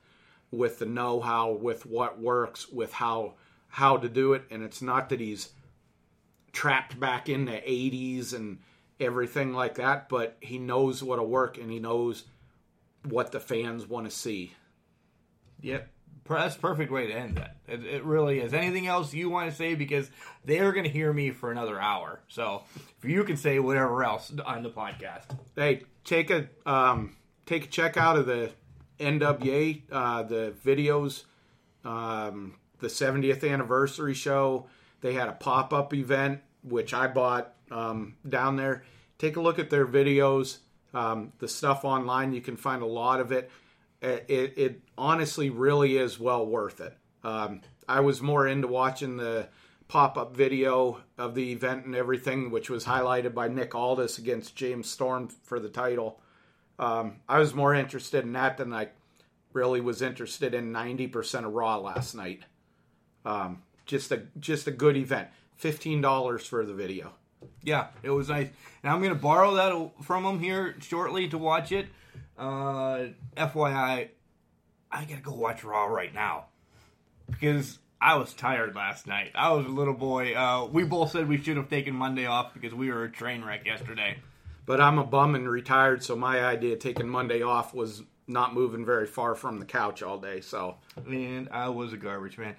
with 0.51 0.79
the 0.79 0.87
know-how, 0.87 1.53
with 1.53 1.87
what 1.87 2.21
works, 2.21 2.69
with 2.69 2.93
how 2.93 3.35
how 3.69 3.97
to 3.97 4.09
do 4.09 4.35
it, 4.35 4.43
and 4.51 4.63
it's 4.63 4.83
not 4.83 5.09
that 5.09 5.21
he's 5.21 5.51
trapped 6.53 6.99
back 7.01 7.29
in 7.29 7.47
the 7.47 7.53
'80s 7.53 8.35
and 8.35 8.59
everything 9.01 9.53
like 9.53 9.77
that, 9.77 10.09
but 10.09 10.37
he 10.41 10.59
knows 10.59 11.03
what'll 11.03 11.27
work 11.27 11.59
and 11.59 11.71
he 11.71 11.79
knows 11.79 12.25
what 13.05 13.33
the 13.33 13.41
fans 13.41 13.87
want 13.87 14.07
to 14.07 14.11
see. 14.11 14.53
Yep. 15.61 15.89
That's 16.29 16.57
perfect 16.57 16.91
way 16.91 17.09
to 17.09 17.13
end 17.13 17.37
that. 17.37 17.57
It, 17.67 17.85
it 17.85 18.05
really 18.05 18.41
is. 18.41 18.55
Anything 18.55 18.87
else 18.87 19.13
you 19.13 19.29
want 19.29 19.51
to 19.51 19.57
say? 19.57 19.75
Because 19.75 20.11
they're 20.45 20.73
going 20.73 20.85
to 20.85 20.91
hear 20.91 21.13
me 21.13 21.31
for 21.31 21.51
another 21.51 21.81
hour. 21.81 22.21
So 22.29 22.63
if 22.77 23.05
you 23.05 23.25
can 23.25 23.37
say 23.37 23.59
whatever 23.59 24.03
else 24.05 24.33
on 24.45 24.63
the 24.63 24.71
podcast. 24.71 25.25
hey, 25.57 25.83
take 26.05 26.31
a 26.31 26.49
um, 26.65 27.17
take 27.47 27.65
a 27.65 27.69
check 27.69 27.97
out 27.97 28.17
of 28.17 28.27
the 28.27 28.51
NWA, 28.99 29.83
uh, 29.91 30.23
the 30.23 30.55
videos, 30.65 31.25
um, 31.85 32.55
the 32.79 32.89
70th 32.89 33.49
anniversary 33.49 34.15
show. 34.15 34.67
They 35.01 35.15
had 35.15 35.29
a 35.29 35.33
pop 35.33 35.73
up 35.73 35.93
event 35.93 36.41
which 36.63 36.95
I 36.95 37.09
bought 37.09 37.55
um, 37.71 38.17
down 38.29 38.57
there. 38.57 38.85
Take 39.19 39.37
a 39.37 39.41
look 39.41 39.59
at 39.59 39.71
their 39.71 39.87
videos. 39.87 40.59
Um, 40.95 41.33
the 41.39 41.49
stuff 41.49 41.85
online, 41.85 42.33
you 42.33 42.41
can 42.41 42.57
find 42.57 42.83
a 42.83 42.87
lot 42.87 43.21
of 43.21 43.33
it. 43.33 43.51
It, 44.03 44.55
it, 44.57 44.81
honestly 44.99 45.49
really 45.49 45.97
is 45.97 46.19
well 46.19 46.45
worth 46.45 46.81
it. 46.81 46.97
Um, 47.23 47.61
I 47.89 48.01
was 48.01 48.21
more 48.21 48.49
into 48.49 48.67
watching 48.67 49.17
the 49.17 49.49
pop 49.87 50.19
up 50.19 50.35
video 50.35 51.01
of 51.19 51.35
the 51.35 51.53
event 51.53 51.85
and 51.85 51.95
everything, 51.95 52.51
which 52.51 52.69
was 52.69 52.85
highlighted 52.85 53.33
by 53.33 53.47
Nick 53.47 53.75
Aldis 53.75 54.19
against 54.19 54.57
James 54.57 54.89
Storm 54.89 55.29
for 55.45 55.61
the 55.61 55.69
title. 55.69 56.21
Um, 56.79 57.21
I 57.29 57.39
was 57.39 57.55
more 57.55 57.75
interested 57.75 58.25
in 58.25 58.33
that 58.33 58.57
than 58.57 58.73
I 58.73 58.89
really 59.53 59.81
was 59.81 60.03
interested 60.03 60.55
in 60.55 60.73
90% 60.73 61.45
of 61.45 61.53
Raw 61.53 61.79
last 61.79 62.15
night. 62.15 62.43
Um, 63.25 63.63
just 63.87 64.11
a 64.13 64.23
just 64.39 64.67
a 64.67 64.71
good 64.71 64.97
event. 64.97 65.29
Fifteen 65.57 66.01
dollars 66.01 66.47
for 66.47 66.65
the 66.65 66.75
video. 66.75 67.13
Yeah, 67.63 67.89
it 68.03 68.11
was 68.11 68.29
nice. 68.29 68.49
And 68.83 68.93
I'm 68.93 69.01
going 69.01 69.15
to 69.15 69.21
borrow 69.21 69.55
that 69.55 70.05
from 70.05 70.25
him 70.25 70.41
here 70.41 70.77
shortly 70.81 71.29
to 71.29 71.39
watch 71.39 71.73
it. 71.73 71.87
Uh, 72.43 73.07
FYI, 73.37 74.09
I 74.91 75.05
got 75.05 75.17
to 75.17 75.23
go 75.23 75.33
watch 75.33 75.63
Raw 75.63 75.85
right 75.85 76.13
now 76.13 76.47
because 77.31 77.79
I 78.01 78.17
was 78.17 78.35
tired 78.35 78.75
last 78.75 79.07
night. 79.07 79.31
I 79.37 79.53
was 79.53 79.65
a 79.65 79.69
little 79.69 79.95
boy. 79.95 80.35
Uh, 80.35 80.67
we 80.67 80.83
both 80.83 81.13
said 81.13 81.29
we 81.29 81.41
should 81.41 81.57
have 81.57 81.71
taken 81.71 81.95
Monday 81.95 82.27
off 82.27 82.53
because 82.53 82.75
we 82.75 82.91
were 82.91 83.05
a 83.05 83.11
train 83.11 83.45
wreck 83.45 83.65
yesterday. 83.65 84.17
But 84.67 84.81
I'm 84.81 84.99
a 84.99 85.05
bum 85.05 85.37
and 85.37 85.49
retired, 85.49 86.03
so 86.03 86.17
my 86.17 86.45
idea 86.45 86.73
of 86.73 86.81
taking 86.81 87.09
Monday 87.09 87.43
off 87.43 87.75
was 87.75 88.03
not 88.27 88.55
moving 88.55 88.85
very 88.85 89.07
far 89.07 89.37
from 89.37 89.61
the 89.61 89.65
couch 89.65 90.03
all 90.03 90.19
day. 90.19 90.41
So 90.41 90.79
And 90.97 91.49
I 91.51 91.69
was 91.69 91.93
a 91.93 91.97
garbage 91.97 92.39
man. 92.39 92.57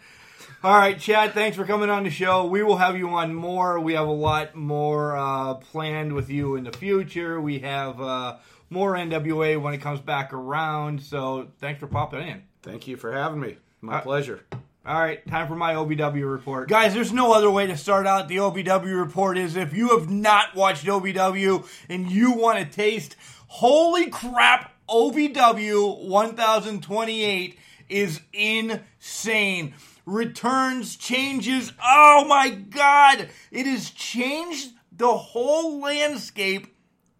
All 0.63 0.77
right, 0.77 0.97
Chad, 0.97 1.33
thanks 1.33 1.57
for 1.57 1.65
coming 1.65 1.89
on 1.89 2.03
the 2.03 2.09
show. 2.09 2.45
We 2.45 2.63
will 2.63 2.77
have 2.77 2.97
you 2.97 3.09
on 3.09 3.33
more. 3.33 3.79
We 3.79 3.93
have 3.93 4.07
a 4.07 4.11
lot 4.11 4.55
more 4.55 5.17
uh, 5.17 5.55
planned 5.55 6.13
with 6.13 6.29
you 6.29 6.55
in 6.55 6.63
the 6.63 6.71
future. 6.71 7.39
We 7.39 7.59
have 7.59 7.99
uh, 8.01 8.37
more 8.73 8.93
NWA 8.93 9.61
when 9.61 9.73
it 9.73 9.79
comes 9.81 9.99
back 10.01 10.33
around. 10.33 11.01
So 11.01 11.47
thanks 11.59 11.79
for 11.79 11.87
popping 11.87 12.27
in. 12.27 12.43
thank 12.61 12.87
you 12.87 12.97
for 12.97 13.11
having 13.13 13.39
me. 13.39 13.57
My 13.81 13.97
Uh, 13.97 14.01
pleasure. 14.01 14.41
All 14.85 14.99
right, 14.99 15.25
time 15.27 15.47
for 15.47 15.55
my 15.55 15.75
OVW 15.75 16.29
report. 16.29 16.67
Guys, 16.67 16.93
there's 16.93 17.13
no 17.13 17.31
other 17.33 17.49
way 17.49 17.67
to 17.67 17.77
start 17.77 18.05
out 18.05 18.27
the 18.27 18.37
OVW 18.37 18.99
report 18.99 19.37
is 19.37 19.55
if 19.55 19.73
you 19.73 19.97
have 19.97 20.09
not 20.09 20.55
watched 20.55 20.85
OVW 20.85 21.65
and 21.87 22.11
you 22.11 22.33
want 22.33 22.59
to 22.59 22.65
taste 22.65 23.15
holy 23.47 24.09
crap, 24.09 24.73
OVW 24.89 26.05
1028 26.09 27.57
is 27.87 28.19
insane. 28.33 29.73
Returns, 30.05 30.97
changes, 30.97 31.71
oh 31.81 32.25
my 32.27 32.49
god! 32.49 33.29
It 33.51 33.65
has 33.65 33.89
changed 33.89 34.71
the 34.91 35.15
whole 35.15 35.79
landscape 35.79 36.67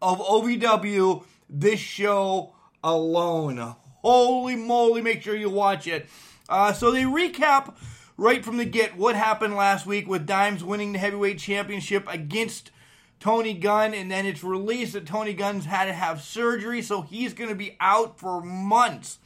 of 0.02 0.20
OVW 0.20 1.24
this 1.54 1.80
show 1.80 2.56
alone. 2.84 3.76
Holy 4.02 4.56
moly, 4.56 5.02
make 5.02 5.22
sure 5.22 5.36
you 5.36 5.50
watch 5.50 5.88
it. 5.88 6.10
Uh, 6.50 6.74
so 6.74 6.92
they 6.92 7.04
recap 7.04 7.76
right 8.18 8.44
from 8.44 8.58
the 8.58 8.66
get 8.66 8.98
what 8.98 9.16
happened 9.16 9.56
last 9.56 9.86
week 9.86 10.08
with 10.08 10.26
Dimes 10.26 10.64
winning 10.64 10.92
the 10.92 11.00
heavyweight 11.00 11.40
championship 11.40 12.06
against 12.10 12.72
Tony 13.20 13.54
Gunn, 13.54 13.94
and 13.94 14.12
then 14.12 14.26
it's 14.26 14.44
released 14.44 14.94
that 14.94 15.06
Tony 15.06 15.34
Gunn's 15.34 15.66
had 15.66 15.86
to 15.86 15.94
have 15.94 16.22
surgery, 16.22 16.82
so 16.82 17.02
he's 17.04 17.34
going 17.34 17.50
to 17.50 17.56
be 17.56 17.78
out 17.80 18.20
for 18.20 18.42
months. 18.42 19.20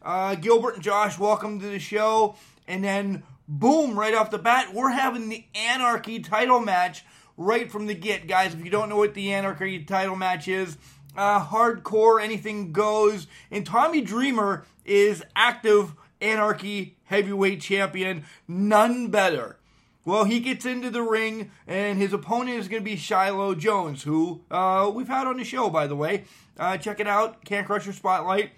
Uh, 0.00 0.34
Gilbert 0.36 0.76
and 0.76 0.82
Josh, 0.82 1.18
welcome 1.18 1.60
to 1.60 1.66
the 1.66 1.78
show. 1.78 2.36
And 2.66 2.82
then, 2.82 3.24
boom, 3.46 3.98
right 3.98 4.14
off 4.14 4.30
the 4.30 4.38
bat, 4.38 4.72
we're 4.72 4.90
having 4.90 5.28
the 5.28 5.44
Anarchy 5.54 6.20
title 6.20 6.60
match 6.60 7.04
right 7.36 7.70
from 7.70 7.86
the 7.86 7.94
get. 7.94 8.26
Guys, 8.26 8.54
if 8.54 8.64
you 8.64 8.70
don't 8.70 8.88
know 8.88 8.96
what 8.96 9.14
the 9.14 9.32
Anarchy 9.32 9.84
title 9.84 10.16
match 10.16 10.48
is, 10.48 10.78
uh, 11.16 11.44
hardcore, 11.46 12.22
anything 12.22 12.72
goes. 12.72 13.26
And 13.50 13.64
Tommy 13.66 14.00
Dreamer 14.00 14.64
is 14.84 15.22
active 15.34 15.94
Anarchy 16.20 16.96
heavyweight 17.04 17.60
champion, 17.60 18.24
none 18.46 19.08
better. 19.08 19.58
Well, 20.04 20.24
he 20.24 20.40
gets 20.40 20.66
into 20.66 20.90
the 20.90 21.02
ring, 21.02 21.50
and 21.66 21.98
his 21.98 22.12
opponent 22.12 22.58
is 22.58 22.68
going 22.68 22.82
to 22.82 22.84
be 22.84 22.96
Shiloh 22.96 23.54
Jones, 23.54 24.02
who 24.02 24.42
uh, 24.50 24.90
we've 24.92 25.08
had 25.08 25.26
on 25.26 25.36
the 25.36 25.44
show, 25.44 25.70
by 25.70 25.86
the 25.86 25.94
way. 25.94 26.24
Uh, 26.58 26.76
check 26.76 26.98
it 26.98 27.06
out, 27.06 27.44
Can't 27.44 27.66
Crush 27.66 27.84
Crusher 27.84 27.96
Spotlight. 27.96 28.50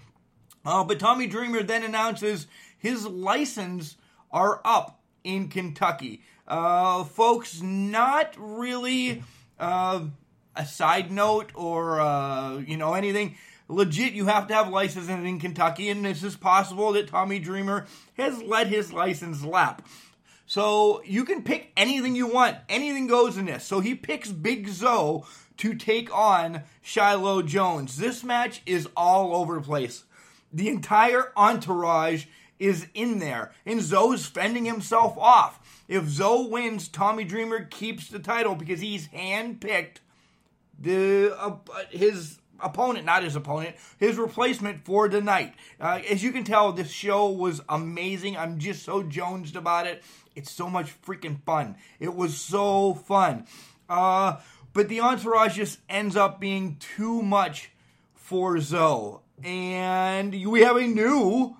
Uh, 0.65 0.83
but 0.83 0.99
Tommy 0.99 1.27
Dreamer 1.27 1.61
then 1.61 1.83
announces 1.83 2.47
his 2.77 3.05
license 3.05 3.97
are 4.31 4.61
up 4.65 4.99
in 5.23 5.47
Kentucky. 5.47 6.23
Uh, 6.47 7.03
folks, 7.03 7.61
not 7.61 8.35
really 8.37 9.23
uh, 9.59 10.01
a 10.55 10.65
side 10.65 11.11
note 11.11 11.51
or 11.55 11.99
uh, 11.99 12.57
you 12.57 12.77
know 12.77 12.93
anything. 12.93 13.35
Legit, 13.67 14.13
you 14.13 14.27
have 14.27 14.47
to 14.47 14.53
have 14.53 14.69
license 14.69 15.09
in 15.09 15.39
Kentucky, 15.39 15.89
and 15.89 16.05
this 16.05 16.21
is 16.21 16.35
possible 16.35 16.91
that 16.91 17.07
Tommy 17.07 17.39
Dreamer 17.39 17.87
has 18.15 18.41
let 18.43 18.67
his 18.67 18.93
license 18.93 19.43
lap. 19.43 19.87
So 20.45 21.01
you 21.03 21.25
can 21.25 21.41
pick 21.41 21.71
anything 21.75 22.15
you 22.15 22.27
want. 22.27 22.57
Anything 22.69 23.07
goes 23.07 23.37
in 23.37 23.45
this. 23.45 23.63
So 23.63 23.79
he 23.79 23.95
picks 23.95 24.31
Big 24.31 24.67
Zoe 24.67 25.23
to 25.57 25.73
take 25.73 26.15
on 26.15 26.61
Shiloh 26.83 27.41
Jones. 27.41 27.97
This 27.97 28.23
match 28.23 28.61
is 28.67 28.87
all 28.95 29.35
over 29.35 29.55
the 29.55 29.61
place. 29.61 30.03
The 30.53 30.69
entire 30.69 31.31
entourage 31.35 32.25
is 32.59 32.87
in 32.93 33.19
there, 33.19 33.51
and 33.65 33.81
Zoe's 33.81 34.25
fending 34.25 34.65
himself 34.65 35.17
off. 35.17 35.83
If 35.87 36.05
Zoe 36.05 36.47
wins, 36.47 36.87
Tommy 36.87 37.23
Dreamer 37.23 37.65
keeps 37.65 38.07
the 38.07 38.19
title 38.19 38.55
because 38.55 38.79
he's 38.79 39.09
handpicked 39.09 39.97
the 40.85 41.35
uh, 41.37 41.57
his 41.89 42.37
opponent, 42.59 43.05
not 43.05 43.23
his 43.23 43.35
opponent, 43.35 43.75
his 43.97 44.17
replacement 44.17 44.85
for 44.85 45.09
the 45.09 45.19
night. 45.19 45.53
Uh, 45.81 45.99
as 46.09 46.23
you 46.23 46.31
can 46.31 46.43
tell, 46.43 46.71
this 46.71 46.91
show 46.91 47.29
was 47.29 47.61
amazing. 47.67 48.37
I'm 48.37 48.59
just 48.59 48.83
so 48.83 49.03
jonesed 49.03 49.55
about 49.55 49.87
it. 49.87 50.03
It's 50.35 50.51
so 50.51 50.69
much 50.69 51.01
freaking 51.01 51.41
fun. 51.43 51.75
It 51.99 52.15
was 52.15 52.37
so 52.37 52.93
fun. 52.93 53.47
Uh, 53.89 54.37
but 54.73 54.87
the 54.87 55.01
entourage 55.01 55.55
just 55.55 55.79
ends 55.89 56.15
up 56.15 56.39
being 56.39 56.77
too 56.79 57.21
much 57.21 57.71
for 58.13 58.59
Zoe. 58.59 59.19
And 59.43 60.47
we 60.47 60.61
have 60.61 60.77
a 60.77 60.87
new 60.87 61.57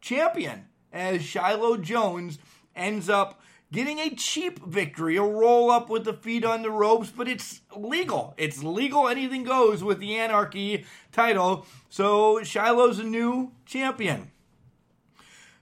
champion 0.00 0.66
as 0.92 1.22
Shiloh 1.22 1.76
Jones 1.76 2.38
ends 2.74 3.08
up 3.08 3.41
getting 3.72 3.98
a 3.98 4.14
cheap 4.14 4.64
victory, 4.64 5.16
a 5.16 5.22
roll 5.22 5.70
up 5.70 5.88
with 5.88 6.04
the 6.04 6.12
feet 6.12 6.44
on 6.44 6.62
the 6.62 6.70
ropes, 6.70 7.10
but 7.10 7.26
it's 7.26 7.62
legal. 7.74 8.34
It's 8.36 8.62
legal, 8.62 9.08
anything 9.08 9.42
goes 9.42 9.82
with 9.82 9.98
the 9.98 10.16
Anarchy 10.16 10.84
title. 11.10 11.66
So 11.88 12.44
Shiloh's 12.44 12.98
a 12.98 13.04
new 13.04 13.52
champion. 13.64 14.30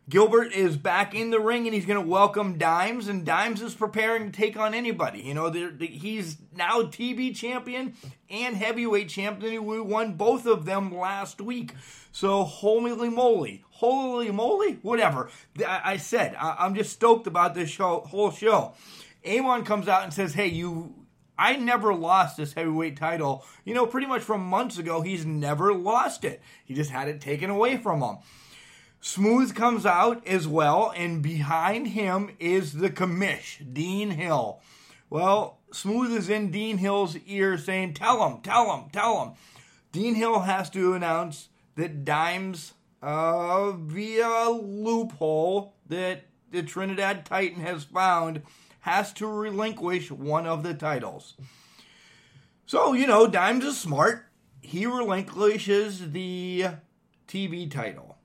Gilbert 0.09 0.53
is 0.53 0.77
back 0.77 1.15
in 1.15 1.31
the 1.31 1.39
ring 1.39 1.67
and 1.67 1.75
he's 1.75 1.87
going 1.87 2.03
to 2.03 2.11
welcome 2.11 2.59
Dimes, 2.59 3.07
and 3.07 3.25
Dimes 3.25 3.63
is 3.63 3.77
preparing 3.77 4.33
to 4.33 4.37
take 4.37 4.57
on 4.57 4.75
anybody. 4.75 5.21
You 5.21 5.35
know, 5.35 5.53
he's 5.79 6.39
now 6.53 6.83
TV 6.83 7.33
champion 7.35 7.95
and 8.29 8.57
heavyweight 8.57 9.09
champion. 9.09 9.65
We 9.65 9.81
won 9.81 10.15
both 10.15 10.47
of 10.47 10.65
them 10.65 10.93
last 10.93 11.41
week. 11.41 11.75
So, 12.11 12.43
holy 12.43 13.09
moly, 13.09 13.63
holy 13.81 14.31
moly, 14.31 14.75
whatever. 14.83 15.31
I, 15.67 15.81
I 15.93 15.97
said, 15.97 16.37
I, 16.39 16.57
I'm 16.59 16.75
just 16.75 16.93
stoked 16.93 17.27
about 17.27 17.55
this 17.55 17.71
show, 17.71 18.01
whole 18.01 18.31
show. 18.31 18.75
Amon 19.27 19.65
comes 19.65 19.89
out 19.89 20.05
and 20.05 20.13
says, 20.13 20.35
Hey, 20.35 20.49
you 20.49 20.95
I 21.39 21.57
never 21.57 21.95
lost 21.95 22.37
this 22.37 22.53
heavyweight 22.53 22.99
title. 22.99 23.47
You 23.65 23.73
know, 23.73 23.87
pretty 23.87 24.07
much 24.07 24.21
from 24.21 24.43
months 24.43 24.77
ago, 24.77 25.01
he's 25.01 25.25
never 25.25 25.73
lost 25.73 26.23
it. 26.23 26.43
He 26.67 26.75
just 26.75 26.91
had 26.91 27.09
it 27.09 27.23
taken 27.23 27.49
away 27.49 27.79
from 27.79 28.03
him. 28.03 28.19
Smooth 29.01 29.55
comes 29.55 29.87
out 29.87 30.27
as 30.27 30.47
well, 30.47 30.93
and 30.95 31.23
behind 31.23 31.89
him 31.89 32.37
is 32.39 32.75
the 32.75 32.91
commish, 32.91 33.73
Dean 33.73 34.11
Hill. 34.11 34.61
Well, 35.09 35.61
Smooth 35.73 36.13
is 36.13 36.29
in 36.29 36.51
Dean 36.51 36.77
Hill's 36.77 37.17
ear 37.27 37.57
saying, 37.57 37.95
Tell 37.95 38.29
him, 38.29 38.43
tell 38.43 38.77
him, 38.77 38.91
tell 38.91 39.25
him. 39.25 39.33
Dean 39.93 40.17
Hill 40.17 40.41
has 40.41 40.69
to 40.71 40.93
announce 40.93 41.49
that 41.77 42.05
Dimes, 42.05 42.75
uh, 43.03 43.73
via 43.73 44.49
loophole 44.51 45.75
that 45.87 46.25
the 46.51 46.63
Trinidad 46.63 47.25
Titan 47.25 47.63
has 47.63 47.85
found, 47.85 48.43
has 48.81 49.13
to 49.15 49.27
relinquish 49.27 50.11
one 50.11 50.47
of 50.47 50.63
the 50.63 50.75
titles. 50.75 51.35
So, 52.67 52.93
you 52.93 53.07
know, 53.07 53.27
Dimes 53.27 53.65
is 53.65 53.79
smart. 53.79 54.27
He 54.61 54.87
relinquishes 54.87 56.13
the 56.13 56.67
TV 57.27 57.71
title. 57.71 58.17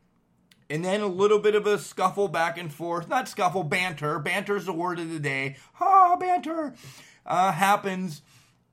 And 0.69 0.83
then 0.83 1.01
a 1.01 1.07
little 1.07 1.39
bit 1.39 1.55
of 1.55 1.67
a 1.67 1.77
scuffle 1.77 2.27
back 2.27 2.57
and 2.57 2.73
forth. 2.73 3.07
Not 3.07 3.27
scuffle, 3.27 3.63
banter. 3.63 4.19
Banter 4.19 4.55
is 4.55 4.65
the 4.65 4.73
word 4.73 4.99
of 4.99 5.11
the 5.11 5.19
day. 5.19 5.57
Ah, 5.79 6.15
banter. 6.15 6.73
Uh, 7.25 7.51
happens. 7.51 8.21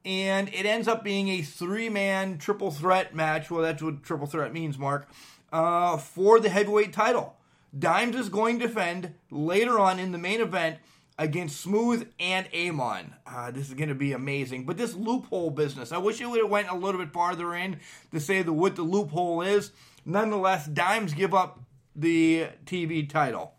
And 0.04 0.48
it 0.48 0.66
ends 0.66 0.88
up 0.88 1.04
being 1.04 1.28
a 1.28 1.42
three 1.42 1.88
man 1.88 2.38
triple 2.38 2.70
threat 2.70 3.14
match. 3.14 3.50
Well, 3.50 3.62
that's 3.62 3.82
what 3.82 4.02
triple 4.02 4.26
threat 4.26 4.52
means, 4.52 4.78
Mark. 4.78 5.08
Uh, 5.52 5.98
for 5.98 6.40
the 6.40 6.48
heavyweight 6.48 6.92
title. 6.94 7.36
Dimes 7.78 8.16
is 8.16 8.28
going 8.30 8.58
to 8.58 8.66
defend 8.66 9.14
later 9.30 9.78
on 9.78 9.98
in 9.98 10.10
the 10.12 10.18
main 10.18 10.40
event 10.40 10.78
against 11.18 11.60
Smooth 11.60 12.08
and 12.18 12.48
Amon. 12.54 13.14
Uh, 13.26 13.50
this 13.50 13.68
is 13.68 13.74
going 13.74 13.88
to 13.88 13.94
be 13.94 14.12
amazing. 14.12 14.64
But 14.64 14.76
this 14.76 14.94
loophole 14.94 15.50
business, 15.50 15.92
I 15.92 15.98
wish 15.98 16.20
it 16.20 16.26
would 16.28 16.40
have 16.40 16.50
went 16.50 16.68
a 16.68 16.74
little 16.74 17.00
bit 17.00 17.12
farther 17.12 17.54
in 17.54 17.80
to 18.12 18.20
say 18.20 18.42
the 18.42 18.52
what 18.52 18.76
the 18.76 18.82
loophole 18.82 19.42
is. 19.42 19.72
Nonetheless, 20.04 20.66
Dimes 20.66 21.14
give 21.14 21.34
up 21.34 21.60
the 21.94 22.48
TV 22.66 23.08
title. 23.08 23.52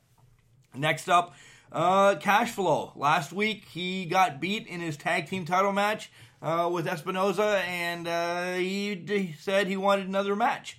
Next 0.76 1.08
up, 1.08 1.36
uh, 1.72 2.16
Cash 2.16 2.52
Flow. 2.52 2.92
Last 2.96 3.32
week, 3.32 3.66
he 3.72 4.06
got 4.06 4.42
beat 4.42 4.68
in 4.68 4.82
his 4.82 4.98
tag 4.98 5.28
team 5.28 5.46
title 5.46 5.72
match 5.72 6.12
uh, 6.42 6.70
with 6.72 6.86
Espinoza, 6.86 7.62
and 7.62 8.08
uh, 8.08 8.54
he, 8.54 8.96
he 9.08 9.36
said 9.40 9.68
he 9.68 9.78
wanted 9.78 10.08
another 10.08 10.36
match. 10.36 10.78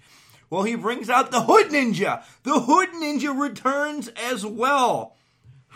Well, 0.54 0.62
he 0.62 0.76
brings 0.76 1.10
out 1.10 1.32
the 1.32 1.42
Hood 1.42 1.70
Ninja. 1.70 2.22
The 2.44 2.60
Hood 2.60 2.90
Ninja 2.90 3.36
returns 3.36 4.06
as 4.10 4.46
well. 4.46 5.16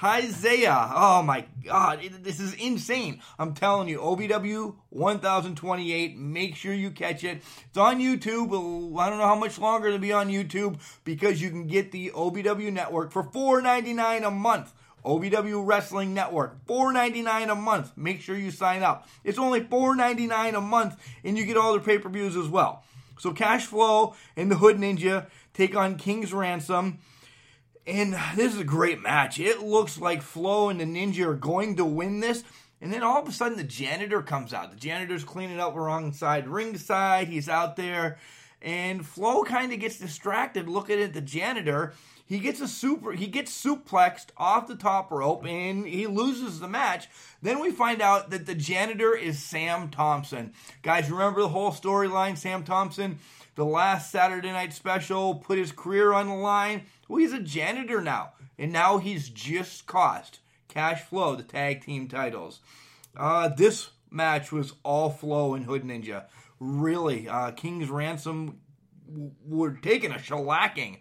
Isaiah. 0.00 0.92
Oh 0.94 1.20
my 1.20 1.46
God, 1.64 1.98
it- 2.00 2.22
this 2.22 2.38
is 2.38 2.54
insane. 2.54 3.20
I'm 3.40 3.54
telling 3.54 3.88
you, 3.88 3.98
OVW 3.98 4.76
1028. 4.90 6.16
Make 6.16 6.54
sure 6.54 6.72
you 6.72 6.92
catch 6.92 7.24
it. 7.24 7.42
It's 7.68 7.76
on 7.76 7.98
YouTube. 7.98 8.96
I 9.00 9.10
don't 9.10 9.18
know 9.18 9.26
how 9.26 9.34
much 9.34 9.58
longer 9.58 9.88
it'll 9.88 9.98
be 9.98 10.12
on 10.12 10.28
YouTube 10.28 10.78
because 11.02 11.42
you 11.42 11.50
can 11.50 11.66
get 11.66 11.90
the 11.90 12.12
OVW 12.14 12.70
network 12.72 13.10
for 13.10 13.24
$4.99 13.24 14.24
a 14.24 14.30
month. 14.30 14.72
OVW 15.04 15.66
Wrestling 15.66 16.14
Network, 16.14 16.64
$4.99 16.66 17.50
a 17.50 17.54
month. 17.56 17.96
Make 17.96 18.20
sure 18.20 18.36
you 18.36 18.52
sign 18.52 18.84
up. 18.84 19.08
It's 19.24 19.38
only 19.38 19.60
$4.99 19.60 20.56
a 20.56 20.60
month, 20.60 20.96
and 21.24 21.36
you 21.36 21.44
get 21.46 21.56
all 21.56 21.72
the 21.72 21.80
pay 21.80 21.98
per 21.98 22.08
views 22.08 22.36
as 22.36 22.46
well. 22.48 22.84
So, 23.18 23.32
Cash 23.32 23.66
Flow 23.66 24.14
and 24.36 24.50
the 24.50 24.56
Hood 24.56 24.76
Ninja 24.76 25.26
take 25.54 25.76
on 25.76 25.96
King's 25.96 26.32
Ransom. 26.32 26.98
And 27.86 28.14
this 28.36 28.54
is 28.54 28.60
a 28.60 28.64
great 28.64 29.00
match. 29.00 29.40
It 29.40 29.62
looks 29.62 29.98
like 29.98 30.20
Flo 30.20 30.68
and 30.68 30.78
the 30.78 30.84
Ninja 30.84 31.26
are 31.26 31.34
going 31.34 31.76
to 31.76 31.84
win 31.84 32.20
this. 32.20 32.44
And 32.80 32.92
then 32.92 33.02
all 33.02 33.20
of 33.20 33.28
a 33.28 33.32
sudden, 33.32 33.56
the 33.56 33.64
janitor 33.64 34.22
comes 34.22 34.52
out. 34.52 34.70
The 34.70 34.76
janitor's 34.76 35.24
cleaning 35.24 35.58
up 35.58 35.74
wrong 35.74 36.12
side 36.12 36.48
ringside. 36.48 37.28
He's 37.28 37.48
out 37.48 37.76
there. 37.76 38.18
And 38.60 39.06
Flo 39.06 39.42
kind 39.42 39.72
of 39.72 39.80
gets 39.80 39.98
distracted 39.98 40.68
looking 40.68 41.00
at 41.00 41.14
the 41.14 41.20
janitor. 41.20 41.94
He 42.28 42.40
gets 42.40 42.60
a 42.60 42.68
super 42.68 43.12
he 43.12 43.26
gets 43.26 43.64
suplexed 43.64 44.26
off 44.36 44.68
the 44.68 44.76
top 44.76 45.10
rope 45.10 45.46
and 45.46 45.86
he 45.86 46.06
loses 46.06 46.60
the 46.60 46.68
match. 46.68 47.08
Then 47.40 47.58
we 47.58 47.70
find 47.70 48.02
out 48.02 48.28
that 48.30 48.44
the 48.44 48.54
janitor 48.54 49.16
is 49.16 49.42
Sam 49.42 49.88
Thompson. 49.88 50.52
Guys, 50.82 51.10
remember 51.10 51.40
the 51.40 51.48
whole 51.48 51.72
storyline? 51.72 52.36
Sam 52.36 52.64
Thompson, 52.64 53.18
the 53.54 53.64
last 53.64 54.12
Saturday 54.12 54.52
night 54.52 54.74
special, 54.74 55.36
put 55.36 55.56
his 55.56 55.72
career 55.72 56.12
on 56.12 56.28
the 56.28 56.34
line. 56.34 56.82
Well, 57.08 57.18
he's 57.18 57.32
a 57.32 57.40
janitor 57.40 58.02
now. 58.02 58.32
And 58.58 58.72
now 58.72 58.98
he's 58.98 59.30
just 59.30 59.86
cost 59.86 60.40
Cash 60.68 61.02
Flow 61.04 61.34
the 61.34 61.42
tag 61.44 61.82
team 61.82 62.08
titles. 62.08 62.60
Uh, 63.16 63.48
this 63.48 63.90
match 64.10 64.52
was 64.52 64.74
all 64.82 65.08
Flow 65.08 65.54
and 65.54 65.64
Hood 65.64 65.82
Ninja. 65.82 66.24
Really, 66.60 67.26
uh, 67.26 67.52
King's 67.52 67.88
Ransom 67.88 68.58
w- 69.08 69.30
were 69.46 69.72
taking 69.72 70.10
a 70.10 70.16
shellacking. 70.16 70.98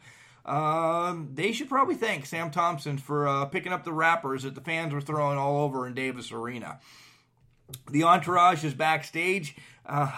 Um, 0.47 1.31
they 1.33 1.51
should 1.51 1.69
probably 1.69 1.95
thank 1.95 2.25
Sam 2.25 2.51
Thompson 2.51 2.97
for 2.97 3.27
uh, 3.27 3.45
picking 3.45 3.73
up 3.73 3.83
the 3.83 3.91
wrappers 3.91 4.43
that 4.43 4.55
the 4.55 4.61
fans 4.61 4.93
were 4.93 5.01
throwing 5.01 5.37
all 5.37 5.63
over 5.63 5.85
in 5.85 5.93
Davis 5.93 6.31
Arena. 6.31 6.79
The 7.91 8.03
entourage 8.03 8.63
is 8.63 8.73
backstage. 8.73 9.57
Uh, 9.85 10.11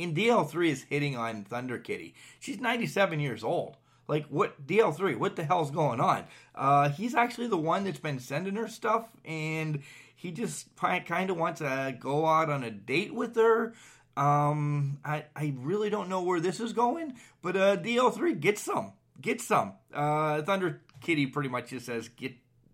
and 0.00 0.16
DL3 0.16 0.68
is 0.68 0.82
hitting 0.84 1.16
on 1.16 1.44
Thunder 1.44 1.78
Kitty. 1.78 2.14
She's 2.40 2.58
97 2.58 3.20
years 3.20 3.44
old. 3.44 3.76
Like, 4.08 4.26
what, 4.26 4.66
DL3, 4.66 5.16
what 5.16 5.36
the 5.36 5.44
hell's 5.44 5.70
going 5.70 6.00
on? 6.00 6.24
Uh, 6.54 6.88
he's 6.88 7.14
actually 7.14 7.46
the 7.46 7.56
one 7.56 7.84
that's 7.84 8.00
been 8.00 8.18
sending 8.18 8.56
her 8.56 8.66
stuff, 8.66 9.08
and 9.24 9.82
he 10.16 10.32
just 10.32 10.74
kind 10.74 11.30
of 11.30 11.36
wants 11.36 11.60
to 11.60 11.94
go 12.00 12.26
out 12.26 12.50
on 12.50 12.64
a 12.64 12.70
date 12.70 13.14
with 13.14 13.36
her. 13.36 13.74
Um, 14.16 14.98
I, 15.04 15.26
I 15.36 15.54
really 15.58 15.90
don't 15.90 16.08
know 16.08 16.22
where 16.22 16.40
this 16.40 16.58
is 16.58 16.72
going, 16.72 17.14
but 17.40 17.56
uh, 17.56 17.76
DL3, 17.76 18.40
gets 18.40 18.62
some. 18.62 18.94
Get 19.20 19.40
some. 19.40 19.74
Uh, 19.92 20.42
Thunder 20.42 20.82
Kitty 21.00 21.26
pretty 21.26 21.48
much 21.48 21.70
just 21.70 21.86
says, 21.86 22.08
get, 22.08 22.32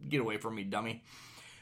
get 0.09 0.21
away 0.21 0.37
from 0.37 0.55
me, 0.55 0.65
dummy. 0.65 1.03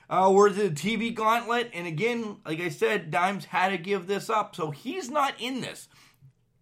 Uh, 0.08 0.30
we're 0.32 0.50
the 0.50 0.70
TV 0.70 1.14
gauntlet, 1.14 1.70
and 1.72 1.86
again, 1.86 2.36
like 2.44 2.60
I 2.60 2.68
said, 2.68 3.10
Dimes 3.10 3.46
had 3.46 3.70
to 3.70 3.78
give 3.78 4.06
this 4.06 4.28
up, 4.28 4.54
so 4.54 4.70
he's 4.70 5.10
not 5.10 5.34
in 5.38 5.60
this. 5.60 5.88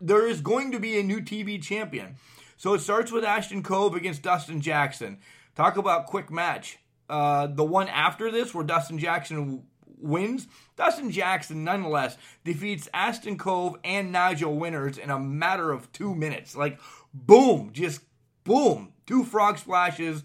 There 0.01 0.27
is 0.27 0.41
going 0.41 0.73
to 0.73 0.79
be 0.79 0.99
a 0.99 1.03
new 1.03 1.21
TV 1.21 1.61
champion. 1.61 2.17
So 2.57 2.75
it 2.75 2.81
starts 2.81 3.11
with 3.11 3.25
Ashton 3.25 3.63
Cove 3.65 3.97
against 3.97 4.23
Dustin 4.23 4.61
Jackson. 4.61 5.19
Talk 5.57 5.77
about 5.77 6.07
quick 6.07 6.31
match. 6.31 6.79
Uh, 7.09 7.49
the 7.49 7.65
one 7.65 7.89
after 7.89 8.31
this, 8.31 8.55
where 8.55 8.65
Dustin 8.65 8.99
Jackson 8.99 9.37
w- 9.37 9.63
wins, 9.99 10.47
Dustin 10.77 11.11
Jackson 11.11 11.65
nonetheless 11.65 12.17
defeats 12.45 12.89
Ashton 12.95 13.37
Cove 13.37 13.77
and 13.83 14.13
Nigel 14.13 14.55
Winners 14.55 14.97
in 14.97 15.11
a 15.11 15.19
matter 15.19 15.73
of 15.73 15.91
two 15.93 16.15
minutes. 16.15 16.55
Like, 16.55 16.79
boom, 17.13 17.71
just 17.73 18.01
boom, 18.45 18.93
two 19.07 19.25
frog 19.25 19.59
splashes 19.59 20.23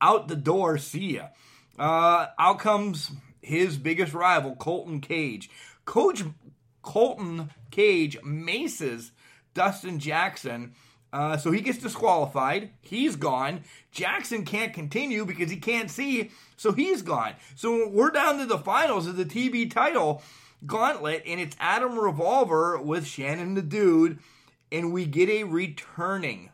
out 0.00 0.28
the 0.28 0.36
door. 0.36 0.78
See 0.78 1.16
ya. 1.16 1.28
Uh, 1.78 2.26
out 2.38 2.58
comes 2.58 3.10
his 3.40 3.78
biggest 3.78 4.12
rival, 4.12 4.54
Colton 4.56 5.00
Cage. 5.00 5.50
Coach 5.84 6.22
Colton 6.82 7.50
Cage 7.70 8.22
maces 8.22 9.12
Dustin 9.54 9.98
Jackson. 9.98 10.74
Uh, 11.12 11.36
so 11.36 11.50
he 11.50 11.60
gets 11.60 11.78
disqualified. 11.78 12.70
He's 12.80 13.16
gone. 13.16 13.64
Jackson 13.90 14.44
can't 14.44 14.72
continue 14.72 15.24
because 15.24 15.50
he 15.50 15.56
can't 15.56 15.90
see, 15.90 16.30
so 16.56 16.72
he's 16.72 17.02
gone. 17.02 17.34
So 17.56 17.88
we're 17.88 18.10
down 18.10 18.38
to 18.38 18.46
the 18.46 18.58
finals 18.58 19.08
of 19.08 19.16
the 19.16 19.24
TV 19.24 19.68
title, 19.68 20.22
gauntlet, 20.66 21.24
and 21.26 21.40
it's 21.40 21.56
Adam 21.58 21.98
Revolver 21.98 22.80
with 22.80 23.06
Shannon 23.06 23.54
the 23.54 23.62
Dude, 23.62 24.20
and 24.70 24.92
we 24.92 25.04
get 25.04 25.28
a 25.28 25.44
returning 25.44 26.50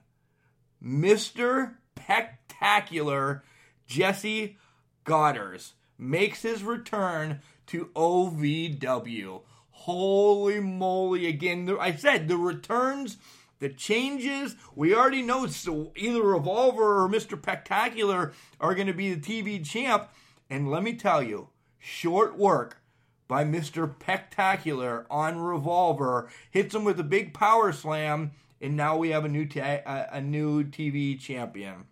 Mr. 0.86 1.74
Spectacular 1.96 3.42
Jessie 3.88 4.56
Godderz 5.04 5.72
makes 5.98 6.42
his 6.42 6.62
return 6.62 7.40
to 7.66 7.86
OVW. 7.96 9.42
Holy 9.70 10.60
moly! 10.60 11.26
Again, 11.26 11.76
I 11.80 11.92
said 11.92 12.28
the 12.28 12.36
returns, 12.36 13.16
the 13.58 13.68
changes. 13.68 14.54
We 14.76 14.94
already 14.94 15.22
know 15.22 15.46
so 15.46 15.92
either 15.96 16.22
Revolver 16.22 17.02
or 17.02 17.08
Mr. 17.08 17.36
Spectacular 17.36 18.32
are 18.60 18.74
going 18.74 18.86
to 18.86 18.92
be 18.92 19.12
the 19.12 19.20
TV 19.20 19.64
champ. 19.64 20.08
And 20.48 20.70
let 20.70 20.84
me 20.84 20.94
tell 20.94 21.22
you, 21.22 21.48
short 21.78 22.38
work 22.38 22.80
by 23.26 23.44
Mr. 23.44 23.92
Spectacular 24.00 25.04
on 25.10 25.40
Revolver 25.40 26.30
hits 26.50 26.74
him 26.74 26.84
with 26.84 27.00
a 27.00 27.04
big 27.04 27.34
power 27.34 27.72
slam, 27.72 28.30
and 28.60 28.76
now 28.76 28.96
we 28.96 29.10
have 29.10 29.24
a 29.24 29.28
new 29.28 29.46
ta- 29.46 29.80
a, 30.12 30.20
new 30.20 30.64
TV 30.64 31.18
champion. 31.18 31.84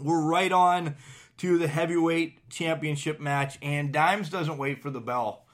We're 0.00 0.22
right 0.22 0.52
on 0.52 0.96
to 1.38 1.58
the 1.58 1.68
heavyweight 1.68 2.50
championship 2.50 3.20
match, 3.20 3.58
and 3.62 3.92
Dimes 3.92 4.30
doesn't 4.30 4.58
wait 4.58 4.82
for 4.82 4.90
the 4.90 5.00
bell. 5.00 5.44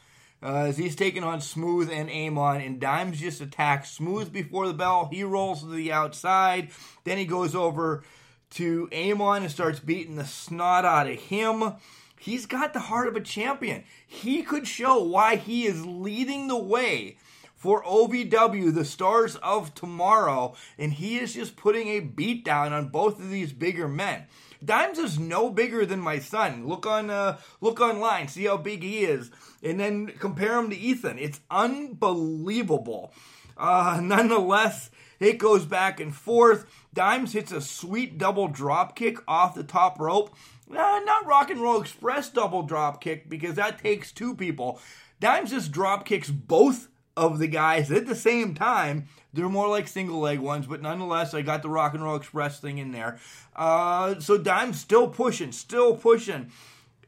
Uh, 0.43 0.67
as 0.67 0.77
he's 0.77 0.95
taking 0.95 1.25
on 1.25 1.41
Smooth 1.41 1.91
and 1.91 2.11
Amon, 2.11 2.61
and 2.61 2.79
Dimes 2.79 3.19
just 3.19 3.41
attacks 3.41 3.91
Smooth 3.91 4.31
before 4.33 4.67
the 4.67 4.75
bell. 4.75 5.09
He 5.11 5.25
rolls 5.25 5.61
to 5.61 5.69
the 5.69 5.93
outside. 5.93 6.71
Then 7.05 7.17
he 7.17 7.25
goes 7.25 7.55
over 7.55 8.03
to 8.51 8.89
Amon 8.93 9.43
and 9.43 9.51
starts 9.51 9.81
beating 9.81 10.17
the 10.17 10.27
snot 10.27 10.85
out 10.85 11.09
of 11.09 11.19
him. 11.19 11.75
He's 12.21 12.47
got 12.47 12.73
the 12.73 12.81
heart 12.81 13.09
of 13.09 13.17
a 13.17 13.21
champion. 13.21 13.85
He 14.07 14.43
could 14.43 14.67
show 14.67 15.03
why 15.03 15.37
he 15.37 15.67
is 15.67 15.85
leading 15.85 16.49
the 16.49 16.59
way 16.59 17.17
for 17.65 17.83
OVW, 17.85 18.75
the 18.75 18.85
stars 18.85 19.37
of 19.37 19.75
tomorrow, 19.75 20.55
and 20.77 20.93
he 20.93 21.17
is 21.17 21.33
just 21.33 21.57
putting 21.57 21.89
a 21.89 22.01
beat 22.01 22.45
down 22.45 22.75
on 22.75 22.89
both 22.89 23.19
of 23.19 23.31
these 23.31 23.55
bigger 23.55 23.89
men. 23.89 24.27
Dimes 24.63 24.99
is 24.99 25.19
no 25.19 25.49
bigger 25.49 25.87
than 25.87 25.99
my 25.99 26.19
son. 26.19 26.69
Look 26.69 26.85
on 26.85 27.09
uh, 27.09 27.39
look 27.63 27.81
online, 27.81 28.29
see 28.29 28.45
how 28.45 28.59
big 28.59 28.83
he 28.83 29.07
is, 29.07 29.31
and 29.63 29.81
then 29.81 30.09
compare 30.19 30.59
him 30.59 30.69
to 30.69 30.77
Ethan. 30.77 31.19
It's 31.19 31.41
unbelievable. 31.51 33.15
Uh, 33.57 33.99
nonetheless, 34.03 34.91
it 35.19 35.39
goes 35.39 35.65
back 35.65 36.01
and 36.01 36.15
forth. 36.15 36.67
Dimes 36.93 37.33
hits 37.33 37.51
a 37.51 37.63
sweet 37.63 38.19
double 38.19 38.49
drop 38.49 38.95
kick 38.95 39.17
off 39.27 39.55
the 39.55 39.65
top 39.65 39.99
rope. 39.99 40.37
Uh, 40.71 41.01
not 41.07 41.27
Rock 41.27 41.49
and 41.49 41.63
Roll 41.63 41.81
Express 41.81 42.29
double 42.29 42.63
drop 42.63 43.01
kick 43.01 43.31
because 43.31 43.55
that 43.55 43.79
takes 43.79 44.13
two 44.13 44.35
people. 44.35 44.79
Dimes 45.19 45.49
just 45.49 45.73
drop 45.73 46.05
kicks 46.05 46.29
both 46.29 46.89
of 47.17 47.39
the 47.39 47.47
guys 47.47 47.91
at 47.91 48.07
the 48.07 48.15
same 48.15 48.55
time. 48.55 49.09
They're 49.33 49.49
more 49.49 49.69
like 49.69 49.89
single 49.89 50.21
leg 50.21 50.39
ones, 50.39 50.67
but 50.67 50.83
nonetheless, 50.83 51.35
I 51.35 51.43
got 51.43 51.63
the 51.63 51.69
Rock 51.69 51.95
and 51.95 52.03
Roll 52.03 52.17
Express 52.17 52.61
thing 52.61 52.79
in 52.79 52.93
there. 52.93 53.19
Uh, 53.57 54.21
so 54.21 54.39
Dime's 54.39 54.81
still 54.81 55.09
pushing, 55.09 55.53
still 55.53 55.97
pushing. 55.97 56.51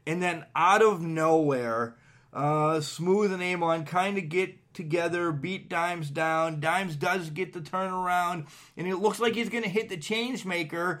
And 0.05 0.21
then 0.21 0.45
out 0.55 0.81
of 0.81 1.01
nowhere, 1.01 1.95
uh, 2.33 2.81
Smooth 2.81 3.31
and 3.31 3.41
Amon 3.41 3.85
kind 3.85 4.17
of 4.17 4.29
get 4.29 4.73
together, 4.73 5.31
beat 5.31 5.69
Dimes 5.69 6.09
down. 6.09 6.59
Dimes 6.59 6.95
does 6.95 7.29
get 7.29 7.53
the 7.53 7.59
turnaround, 7.59 8.47
and 8.77 8.87
it 8.87 8.97
looks 8.97 9.19
like 9.19 9.33
he's 9.33 9.49
going 9.49 9.63
to 9.63 9.69
hit 9.69 9.89
the 9.89 9.97
Changemaker. 9.97 10.99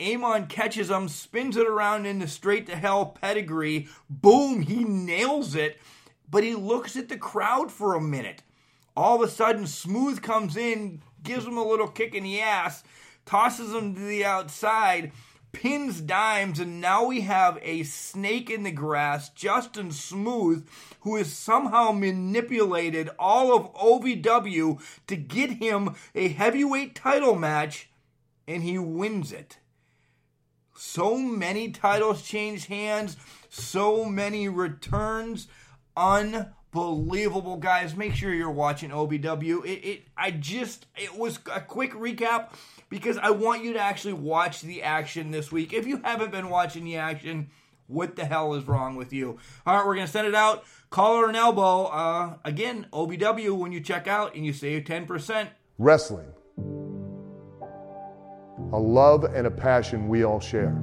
Amon 0.00 0.46
catches 0.46 0.90
him, 0.90 1.08
spins 1.08 1.56
it 1.56 1.66
around 1.66 2.06
in 2.06 2.18
the 2.18 2.26
straight 2.26 2.66
to 2.66 2.76
hell 2.76 3.06
pedigree. 3.06 3.88
Boom, 4.10 4.62
he 4.62 4.84
nails 4.84 5.54
it, 5.54 5.80
but 6.32 6.42
he 6.42 6.56
looks 6.56 6.96
at 6.96 7.08
the 7.08 7.16
crowd 7.16 7.70
for 7.70 7.94
a 7.94 8.00
minute. 8.00 8.42
All 8.96 9.22
of 9.22 9.28
a 9.28 9.30
sudden, 9.30 9.66
Smooth 9.66 10.22
comes 10.22 10.56
in, 10.56 11.02
gives 11.22 11.46
him 11.46 11.58
a 11.58 11.64
little 11.64 11.86
kick 11.86 12.14
in 12.14 12.24
the 12.24 12.40
ass, 12.40 12.82
tosses 13.24 13.72
him 13.72 13.94
to 13.94 14.00
the 14.00 14.24
outside, 14.24 15.12
pins 15.52 16.00
Dimes, 16.00 16.58
and 16.58 16.80
now 16.80 17.04
we 17.04 17.20
have 17.20 17.58
a 17.60 17.82
snake 17.82 18.48
in 18.48 18.62
the 18.62 18.72
grass, 18.72 19.28
Justin 19.28 19.92
Smooth, 19.92 20.66
who 21.00 21.16
has 21.16 21.30
somehow 21.30 21.92
manipulated 21.92 23.10
all 23.18 23.54
of 23.54 23.72
OVW 23.74 24.80
to 25.06 25.16
get 25.16 25.50
him 25.50 25.94
a 26.14 26.28
heavyweight 26.28 26.94
title 26.94 27.34
match, 27.34 27.90
and 28.48 28.62
he 28.62 28.78
wins 28.78 29.32
it. 29.32 29.58
So 30.74 31.18
many 31.18 31.70
titles 31.70 32.22
change 32.22 32.66
hands, 32.66 33.16
so 33.50 34.06
many 34.06 34.48
returns. 34.48 35.46
Unbelievable, 35.96 37.56
guys. 37.56 37.94
Make 37.94 38.14
sure 38.14 38.32
you're 38.32 38.50
watching 38.50 38.90
OVW. 38.90 39.64
It, 39.64 39.86
it 39.86 40.02
I 40.16 40.30
just 40.30 40.86
it 40.96 41.16
was 41.16 41.38
a 41.52 41.60
quick 41.60 41.92
recap 41.92 42.50
because 42.88 43.18
I 43.18 43.30
want 43.30 43.62
you 43.64 43.74
to 43.74 43.78
actually 43.78 44.14
watch 44.14 44.62
the 44.62 44.82
action 44.82 45.30
this 45.30 45.52
week. 45.52 45.72
If 45.72 45.86
you 45.86 45.98
haven't 46.02 46.30
been 46.30 46.48
watching 46.48 46.84
the 46.84 46.96
action, 46.96 47.50
what 47.86 48.16
the 48.16 48.24
hell 48.24 48.54
is 48.54 48.64
wrong 48.64 48.96
with 48.96 49.12
you? 49.12 49.38
All 49.66 49.76
right, 49.76 49.86
we're 49.86 49.94
gonna 49.94 50.06
send 50.06 50.26
it 50.26 50.34
out. 50.34 50.64
Collar 50.90 51.28
and 51.28 51.36
elbow. 51.36 51.84
Uh, 51.84 52.36
again, 52.44 52.86
OBW 52.92 53.56
when 53.56 53.72
you 53.72 53.80
check 53.80 54.08
out 54.08 54.34
and 54.34 54.44
you 54.44 54.52
save 54.52 54.84
ten 54.84 55.06
percent. 55.06 55.50
Wrestling. 55.78 56.28
A 58.72 58.78
love 58.78 59.24
and 59.24 59.46
a 59.46 59.50
passion 59.50 60.08
we 60.08 60.24
all 60.24 60.40
share. 60.40 60.82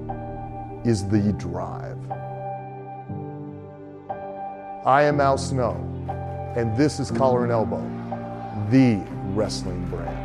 is 0.83 1.07
the 1.07 1.33
drive. 1.33 1.97
I 4.85 5.03
am 5.03 5.21
Al 5.21 5.37
Snow, 5.37 5.75
and 6.55 6.75
this 6.75 6.99
is 6.99 7.11
Collar 7.11 7.43
and 7.43 7.51
Elbow, 7.51 7.81
the 8.71 9.03
wrestling 9.35 9.85
brand. 9.89 10.17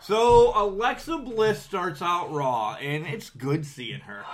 So 0.00 0.52
Alexa 0.56 1.18
Bliss 1.18 1.62
starts 1.62 2.02
out 2.02 2.32
Raw, 2.32 2.74
and 2.74 3.06
it's 3.06 3.30
good 3.30 3.64
seeing 3.64 4.00
her. 4.00 4.24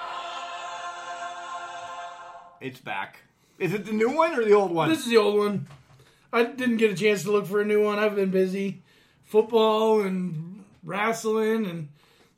It's 2.62 2.80
back. 2.80 3.18
Is 3.58 3.74
it 3.74 3.84
the 3.84 3.92
new 3.92 4.10
one 4.10 4.32
or 4.32 4.44
the 4.44 4.54
old 4.54 4.70
one? 4.70 4.88
This 4.88 5.00
is 5.00 5.10
the 5.10 5.18
old 5.18 5.36
one. 5.36 5.66
I 6.32 6.44
didn't 6.44 6.78
get 6.78 6.90
a 6.90 6.94
chance 6.94 7.24
to 7.24 7.32
look 7.32 7.44
for 7.46 7.60
a 7.60 7.64
new 7.66 7.84
one. 7.84 7.98
I've 7.98 8.16
been 8.16 8.30
busy, 8.30 8.82
football 9.26 10.00
and 10.00 10.64
wrestling, 10.82 11.66
and 11.66 11.88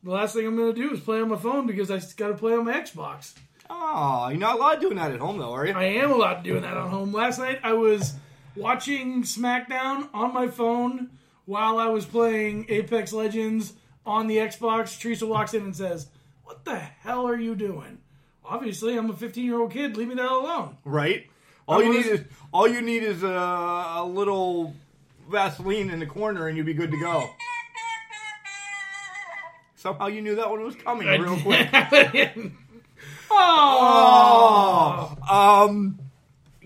the 0.03 0.11
last 0.11 0.34
thing 0.34 0.47
I'm 0.47 0.57
going 0.57 0.74
to 0.74 0.80
do 0.80 0.93
is 0.93 1.01
play 1.01 1.20
on 1.20 1.28
my 1.28 1.36
phone 1.36 1.66
because 1.66 1.91
I 1.91 1.99
got 2.16 2.28
to 2.28 2.34
play 2.34 2.55
on 2.55 2.64
my 2.64 2.72
Xbox. 2.74 3.34
Oh, 3.70 4.28
you're 4.28 4.39
not 4.39 4.57
allowed 4.57 4.80
doing 4.80 4.97
that 4.97 5.12
at 5.12 5.20
home, 5.20 5.39
though, 5.39 5.53
are 5.53 5.66
you? 5.66 5.74
I 5.74 5.84
am 5.84 6.11
allowed 6.11 6.43
doing 6.43 6.62
that 6.62 6.76
at 6.76 6.89
home. 6.89 7.12
Last 7.12 7.39
night 7.39 7.61
I 7.62 7.74
was 7.74 8.14
watching 8.57 9.22
SmackDown 9.22 10.09
on 10.14 10.32
my 10.32 10.49
phone 10.49 11.11
while 11.45 11.78
I 11.78 11.86
was 11.89 12.05
playing 12.07 12.66
Apex 12.68 13.12
Legends 13.12 13.74
on 14.07 14.26
the 14.26 14.39
Xbox. 14.39 14.99
Teresa 14.99 15.26
walks 15.26 15.53
in 15.53 15.62
and 15.64 15.76
says, 15.76 16.09
"What 16.45 16.64
the 16.64 16.76
hell 16.78 17.28
are 17.28 17.36
you 17.36 17.55
doing?" 17.55 17.99
Obviously, 18.45 18.97
I'm 18.97 19.11
a 19.11 19.12
15 19.12 19.45
year 19.45 19.61
old 19.61 19.70
kid. 19.70 19.97
Leave 19.99 20.09
me 20.09 20.14
the 20.14 20.22
hell 20.22 20.41
alone. 20.41 20.78
right. 20.84 21.26
All 21.66 21.80
I 21.80 21.82
you 21.82 21.89
was- 21.91 21.97
need 22.07 22.07
is 22.12 22.24
all 22.51 22.66
you 22.66 22.80
need 22.80 23.03
is 23.03 23.22
a, 23.22 23.28
a 23.28 24.05
little 24.07 24.74
Vaseline 25.29 25.91
in 25.91 25.99
the 26.01 26.07
corner, 26.07 26.49
and 26.49 26.57
you'd 26.57 26.66
be 26.66 26.74
good 26.74 26.91
to 26.91 26.99
go. 27.01 27.31
Somehow 29.76 30.07
you 30.09 30.22
knew 30.22 30.35
that 30.37 30.51
one 30.51 30.62
was 30.64 30.74
coming 30.74 31.07
real 31.07 31.39
quick. 31.41 31.68
oh, 33.31 35.16
Um, 35.31 35.99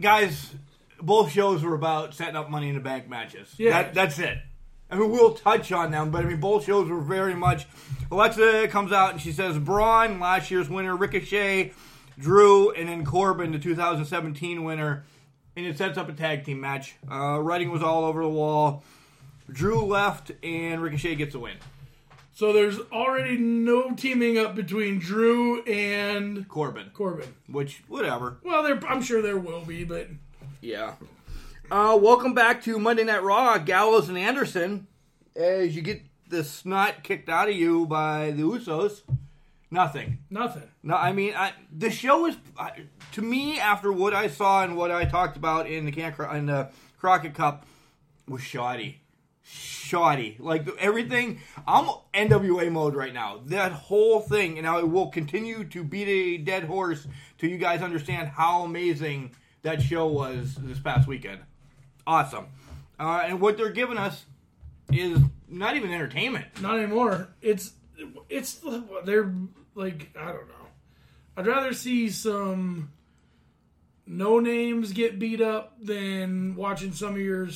guys, 0.00 0.54
both 1.00 1.30
shows 1.30 1.62
were 1.62 1.74
about 1.74 2.14
setting 2.14 2.36
up 2.36 2.48
Money 2.50 2.68
in 2.68 2.74
the 2.74 2.80
Bank 2.80 3.08
matches. 3.08 3.54
Yeah. 3.58 3.70
That, 3.70 3.94
that's 3.94 4.18
it. 4.18 4.38
I 4.90 4.96
mean, 4.96 5.10
we'll 5.10 5.34
touch 5.34 5.72
on 5.72 5.90
them, 5.90 6.10
but 6.10 6.24
I 6.24 6.28
mean, 6.28 6.40
both 6.40 6.64
shows 6.66 6.88
were 6.88 7.00
very 7.00 7.34
much. 7.34 7.66
Alexa 8.10 8.68
comes 8.68 8.92
out 8.92 9.12
and 9.12 9.20
she 9.20 9.32
says 9.32 9.58
Braun, 9.58 10.20
last 10.20 10.50
year's 10.50 10.68
winner, 10.68 10.94
Ricochet, 10.94 11.72
Drew, 12.18 12.70
and 12.72 12.88
then 12.88 13.04
Corbin, 13.04 13.52
the 13.52 13.58
2017 13.58 14.64
winner, 14.64 15.04
and 15.56 15.66
it 15.66 15.76
sets 15.78 15.98
up 15.98 16.08
a 16.08 16.12
tag 16.12 16.44
team 16.44 16.60
match. 16.60 16.94
Uh, 17.10 17.38
writing 17.40 17.70
was 17.70 17.82
all 17.82 18.04
over 18.04 18.22
the 18.22 18.28
wall. 18.28 18.82
Drew 19.50 19.84
left, 19.84 20.30
and 20.42 20.80
Ricochet 20.80 21.16
gets 21.16 21.34
a 21.34 21.38
win. 21.38 21.56
So 22.34 22.52
there's 22.52 22.78
already 22.90 23.36
no 23.36 23.94
teaming 23.94 24.38
up 24.38 24.54
between 24.54 24.98
Drew 24.98 25.62
and 25.64 26.48
Corbin, 26.48 26.90
Corbin. 26.94 27.34
which 27.46 27.82
whatever. 27.88 28.38
Well, 28.42 28.62
there 28.62 28.80
I'm 28.88 29.02
sure 29.02 29.20
there 29.20 29.36
will 29.38 29.60
be, 29.60 29.84
but 29.84 30.08
Yeah. 30.60 30.94
Uh, 31.70 31.98
welcome 32.00 32.32
back 32.34 32.62
to 32.64 32.78
Monday 32.78 33.04
Night 33.04 33.22
Raw, 33.22 33.58
Gallows 33.58 34.08
and 34.08 34.16
Anderson. 34.18 34.86
As 35.36 35.74
you 35.76 35.82
get 35.82 36.02
the 36.28 36.42
snot 36.44 37.02
kicked 37.02 37.28
out 37.28 37.48
of 37.50 37.54
you 37.54 37.84
by 37.86 38.30
the 38.30 38.42
Usos, 38.42 39.02
nothing. 39.70 40.18
nothing. 40.30 40.68
No, 40.82 40.94
I 40.96 41.12
mean, 41.12 41.34
I, 41.34 41.52
the 41.70 41.90
show 41.90 42.26
is 42.26 42.36
I- 42.58 42.84
to 43.12 43.22
me 43.22 43.58
after 43.58 43.92
what 43.92 44.14
I 44.14 44.28
saw 44.28 44.62
and 44.64 44.76
what 44.76 44.90
I 44.90 45.04
talked 45.04 45.36
about 45.36 45.66
in 45.66 45.84
the 45.84 45.92
can 45.92 46.14
in 46.34 46.46
the 46.46 46.70
Crockett 46.98 47.34
Cup 47.34 47.66
was 48.28 48.42
shoddy, 48.42 49.00
shoddy. 49.42 50.36
Like 50.38 50.66
everything, 50.78 51.40
I'm 51.66 51.86
NWA 52.14 52.70
mode 52.70 52.94
right 52.94 53.12
now. 53.12 53.40
That 53.46 53.72
whole 53.72 54.20
thing, 54.20 54.58
and 54.58 54.66
I 54.66 54.82
will 54.82 55.08
continue 55.08 55.64
to 55.64 55.84
beat 55.84 56.08
a 56.08 56.38
dead 56.38 56.64
horse 56.64 57.06
till 57.38 57.50
you 57.50 57.58
guys 57.58 57.82
understand 57.82 58.28
how 58.28 58.62
amazing 58.62 59.32
that 59.62 59.82
show 59.82 60.06
was 60.06 60.54
this 60.56 60.78
past 60.80 61.06
weekend. 61.06 61.40
Awesome, 62.06 62.46
uh, 62.98 63.22
and 63.24 63.40
what 63.40 63.56
they're 63.56 63.70
giving 63.70 63.98
us 63.98 64.24
is 64.92 65.18
not 65.48 65.76
even 65.76 65.92
entertainment. 65.92 66.46
Not 66.60 66.78
anymore. 66.78 67.28
It's 67.40 67.72
it's 68.28 68.60
they're 69.04 69.32
like 69.74 70.10
I 70.18 70.26
don't 70.26 70.48
know. 70.48 70.54
I'd 71.36 71.46
rather 71.46 71.72
see 71.72 72.10
some 72.10 72.90
no 74.12 74.38
names 74.40 74.92
get 74.92 75.18
beat 75.18 75.40
up 75.40 75.74
than 75.80 76.54
watching 76.54 76.92
some 76.92 77.14
of 77.14 77.20
your 77.20 77.48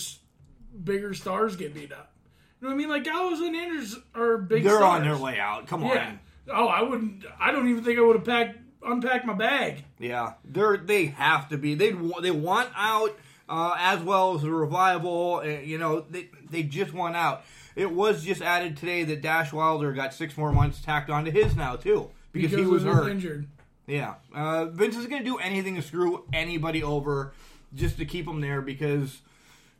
bigger 0.84 1.14
stars 1.14 1.56
get 1.56 1.74
beat 1.74 1.92
up. 1.92 2.12
You 2.60 2.68
know 2.68 2.74
what 2.74 2.74
I 2.74 2.78
mean? 2.78 2.88
Like 2.88 3.04
Gallows 3.04 3.40
and 3.40 3.54
Anders 3.54 3.96
are 4.14 4.38
big. 4.38 4.64
They're 4.64 4.76
stars. 4.76 5.00
on 5.00 5.02
their 5.02 5.16
way 5.16 5.38
out. 5.38 5.66
Come 5.66 5.84
on. 5.84 6.20
Oh, 6.50 6.68
I 6.68 6.82
wouldn't. 6.82 7.24
I 7.38 7.50
don't 7.50 7.68
even 7.68 7.84
think 7.84 7.98
I 7.98 8.02
would 8.02 8.16
have 8.16 8.24
packed 8.24 8.58
unpacked 8.84 9.26
my 9.26 9.34
bag. 9.34 9.84
Yeah, 9.98 10.34
they're 10.44 10.76
they 10.76 11.06
have 11.06 11.48
to 11.50 11.58
be. 11.58 11.74
They 11.74 11.92
they 12.22 12.30
want 12.30 12.70
out 12.74 13.16
uh, 13.48 13.74
as 13.78 14.00
well 14.00 14.36
as 14.36 14.42
the 14.42 14.50
revival. 14.50 15.42
Uh, 15.44 15.48
you 15.48 15.78
know, 15.78 16.00
they 16.00 16.30
they 16.48 16.62
just 16.62 16.92
want 16.92 17.16
out. 17.16 17.44
It 17.74 17.90
was 17.90 18.24
just 18.24 18.40
added 18.40 18.76
today 18.76 19.04
that 19.04 19.20
Dash 19.20 19.52
Wilder 19.52 19.92
got 19.92 20.14
six 20.14 20.36
more 20.36 20.52
months 20.52 20.80
tacked 20.80 21.10
onto 21.10 21.30
his 21.30 21.56
now 21.56 21.76
too 21.76 22.10
because, 22.32 22.58
he 22.58 22.64
was 22.64 22.84
hurt. 22.84 23.10
injured. 23.10 23.48
Yeah, 23.86 24.14
uh, 24.34 24.66
Vince 24.66 24.96
is 24.96 25.06
going 25.06 25.22
to 25.22 25.28
do 25.28 25.38
anything 25.38 25.76
to 25.76 25.82
screw 25.82 26.24
anybody 26.32 26.82
over 26.82 27.32
just 27.74 27.98
to 27.98 28.04
keep 28.04 28.26
them 28.26 28.40
there 28.40 28.60
because 28.60 29.20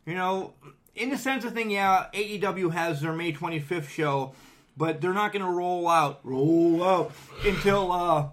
you 0.07 0.15
know, 0.15 0.53
in 0.95 1.09
the 1.09 1.17
sense 1.17 1.43
of 1.43 1.53
thing, 1.53 1.69
yeah, 1.69 2.05
AEW 2.13 2.71
has 2.71 3.01
their 3.01 3.13
May 3.13 3.33
25th 3.33 3.89
show, 3.89 4.33
but 4.77 5.01
they're 5.01 5.13
not 5.13 5.33
going 5.33 5.43
to 5.43 5.51
roll 5.51 5.87
out 5.87 6.21
roll 6.23 6.83
out 6.83 7.11
until 7.45 7.91
uh, 7.91 8.29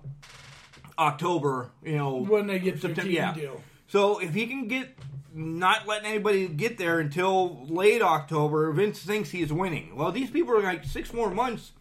October. 0.99 1.71
You 1.83 1.97
know, 1.97 2.17
when 2.19 2.47
they 2.47 2.61
get 2.61 2.81
September, 2.81 3.11
yeah. 3.11 3.35
deal. 3.35 3.61
So 3.89 4.21
if 4.21 4.33
he 4.35 4.47
can 4.47 4.69
get 4.69 4.97
not 5.35 5.87
letting 5.89 6.07
anybody 6.07 6.47
get 6.47 6.79
there 6.79 7.01
until 7.01 7.67
late 7.67 8.03
October, 8.03 8.71
Vince 8.73 9.01
thinks 9.01 9.31
he's 9.31 9.53
winning. 9.53 9.97
Well, 9.97 10.13
these 10.13 10.31
people 10.31 10.55
are 10.55 10.63
like 10.63 10.85
six 10.85 11.13
more 11.13 11.31
months. 11.31 11.73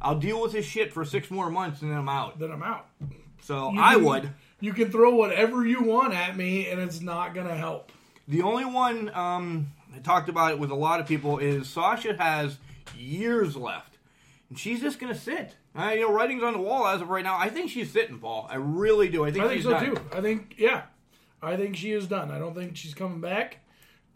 I'll 0.00 0.18
deal 0.18 0.40
with 0.40 0.52
this 0.52 0.64
shit 0.64 0.92
for 0.92 1.04
six 1.04 1.30
more 1.30 1.50
months 1.50 1.82
and 1.82 1.90
then 1.90 1.98
I'm 1.98 2.08
out. 2.08 2.38
Then 2.38 2.50
I'm 2.50 2.62
out. 2.62 2.88
So 3.46 3.70
You 3.72 3.80
I 3.80 3.94
can- 3.94 4.04
would. 4.04 4.30
You 4.58 4.72
can 4.72 4.90
throw 4.90 5.14
whatever 5.14 5.64
you 5.66 5.82
want 5.82 6.14
at 6.14 6.36
me, 6.36 6.66
and 6.68 6.80
it's 6.80 7.00
not 7.00 7.32
gonna 7.34 7.54
help. 7.54 7.92
The 8.26 8.42
only 8.42 8.64
one 8.64 9.08
um, 9.14 9.68
I 9.94 9.98
talked 10.00 10.28
about 10.28 10.50
it 10.52 10.58
with 10.58 10.70
a 10.70 10.74
lot 10.74 10.98
of 10.98 11.06
people 11.06 11.38
is 11.38 11.68
Sasha 11.68 12.16
has 12.18 12.58
years 12.96 13.54
left, 13.54 13.98
and 14.48 14.58
she's 14.58 14.80
just 14.80 14.98
gonna 14.98 15.14
sit. 15.14 15.54
Uh, 15.78 15.90
you 15.90 16.00
know, 16.00 16.12
writing's 16.12 16.42
on 16.42 16.54
the 16.54 16.58
wall 16.58 16.86
as 16.88 17.00
of 17.02 17.10
right 17.10 17.22
now. 17.22 17.36
I 17.38 17.50
think 17.50 17.70
she's 17.70 17.92
sitting, 17.92 18.18
Paul. 18.18 18.48
I 18.50 18.56
really 18.56 19.08
do. 19.10 19.24
I 19.24 19.30
think, 19.30 19.44
I 19.44 19.48
think 19.48 19.58
she's 19.58 19.64
so 19.64 19.70
done. 19.72 19.84
too. 19.94 20.00
I 20.12 20.20
think 20.22 20.54
yeah, 20.58 20.82
I 21.42 21.56
think 21.56 21.76
she 21.76 21.92
is 21.92 22.06
done. 22.08 22.30
I 22.32 22.38
don't 22.38 22.54
think 22.54 22.76
she's 22.76 22.94
coming 22.94 23.20
back 23.20 23.58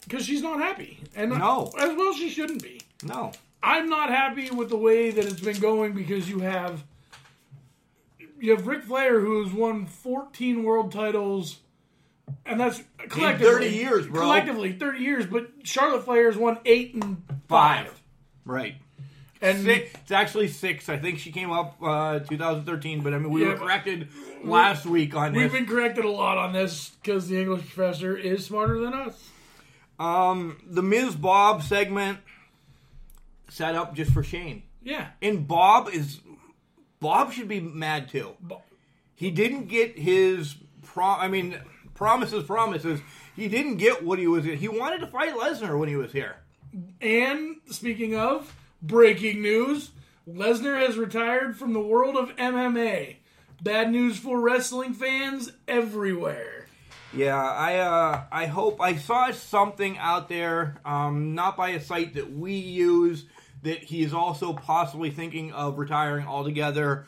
because 0.08 0.24
she's 0.24 0.42
not 0.42 0.58
happy, 0.58 0.98
and 1.14 1.30
No. 1.30 1.70
as 1.78 1.94
well 1.96 2.14
she 2.14 2.30
shouldn't 2.30 2.62
be. 2.62 2.80
No, 3.04 3.30
I'm 3.62 3.88
not 3.90 4.08
happy 4.08 4.50
with 4.50 4.70
the 4.70 4.78
way 4.78 5.10
that 5.10 5.24
it's 5.24 5.40
been 5.40 5.60
going 5.60 5.92
because 5.92 6.28
you 6.28 6.40
have 6.40 6.82
you 8.40 8.52
have 8.56 8.66
Ric 8.66 8.82
Flair 8.84 9.20
who 9.20 9.42
has 9.44 9.52
won 9.52 9.86
14 9.86 10.62
world 10.64 10.92
titles, 10.92 11.58
and 12.46 12.58
that's 12.60 12.82
collectively 13.08 13.68
30 13.70 13.76
years, 13.76 14.06
bro. 14.06 14.22
Collectively 14.22 14.72
30 14.72 14.98
years, 15.00 15.26
but 15.26 15.50
Charlotte 15.64 16.04
Flair 16.04 16.26
has 16.26 16.36
won 16.36 16.58
eight 16.64 16.94
and 16.94 17.22
five. 17.48 17.86
five. 17.88 18.00
Right. 18.44 18.74
And 19.42 19.64
Six, 19.64 19.94
it's 19.94 20.10
actually 20.10 20.48
six. 20.48 20.90
I 20.90 20.98
think 20.98 21.18
she 21.18 21.32
came 21.32 21.50
up 21.50 21.76
uh, 21.82 22.18
2013, 22.18 23.00
but 23.00 23.14
I 23.14 23.18
mean 23.18 23.30
we 23.32 23.40
Yeah, 23.42 23.48
were 23.48 23.56
corrected 23.56 24.08
last 24.44 24.84
week 24.84 25.14
on 25.16 25.32
we've 25.32 25.50
this. 25.50 25.52
been 25.60 25.66
corrected 25.66 26.04
a 26.04 26.10
lot 26.10 26.36
on 26.36 26.52
this 26.52 26.90
because 27.02 27.28
the 27.28 27.40
English 27.40 27.62
professor 27.74 28.14
is 28.16 28.44
smarter 28.44 28.78
than 28.80 28.92
us. 28.92 29.30
Um, 29.98 30.58
the 30.66 30.82
Ms. 30.82 31.14
Bob 31.14 31.62
segment 31.62 32.18
set 33.48 33.74
up 33.74 33.94
just 33.94 34.12
for 34.12 34.22
Shane, 34.22 34.62
Yeah. 34.82 35.08
and 35.22 35.46
Bob 35.48 35.88
is 35.90 36.20
Bob 37.00 37.32
should 37.32 37.48
be 37.48 37.60
mad 37.60 38.08
too. 38.08 38.36
He 39.14 39.30
didn't 39.30 39.68
get 39.68 39.98
his 39.98 40.56
pro. 40.82 41.06
I 41.06 41.28
mean, 41.28 41.58
promises, 41.94 42.44
promises. 42.44 43.00
He 43.34 43.48
didn't 43.48 43.76
get 43.76 44.04
what 44.04 44.18
he 44.18 44.26
was. 44.26 44.44
He 44.44 44.68
wanted 44.68 45.00
to 45.00 45.06
fight 45.06 45.34
Lesnar 45.34 45.78
when 45.78 45.88
he 45.88 45.96
was 45.96 46.12
here. 46.12 46.36
And 47.00 47.56
speaking 47.70 48.14
of 48.14 48.54
breaking 48.82 49.42
news, 49.42 49.90
Lesnar 50.28 50.78
has 50.86 50.96
retired 50.96 51.56
from 51.56 51.72
the 51.72 51.80
world 51.80 52.16
of 52.16 52.36
MMA. 52.36 53.16
Bad 53.62 53.90
news 53.90 54.18
for 54.18 54.40
wrestling 54.40 54.94
fans 54.94 55.52
everywhere. 55.66 56.66
Yeah, 57.12 57.42
I 57.42 57.78
uh, 57.78 58.22
I 58.30 58.46
hope 58.46 58.80
I 58.80 58.94
saw 58.94 59.32
something 59.32 59.98
out 59.98 60.28
there, 60.28 60.80
um, 60.84 61.34
not 61.34 61.56
by 61.56 61.70
a 61.70 61.80
site 61.80 62.14
that 62.14 62.32
we 62.32 62.54
use, 62.54 63.24
that 63.62 63.84
he 63.84 64.02
is 64.02 64.14
also 64.14 64.52
possibly 64.52 65.10
thinking 65.10 65.52
of 65.52 65.78
retiring 65.78 66.26
altogether. 66.26 67.06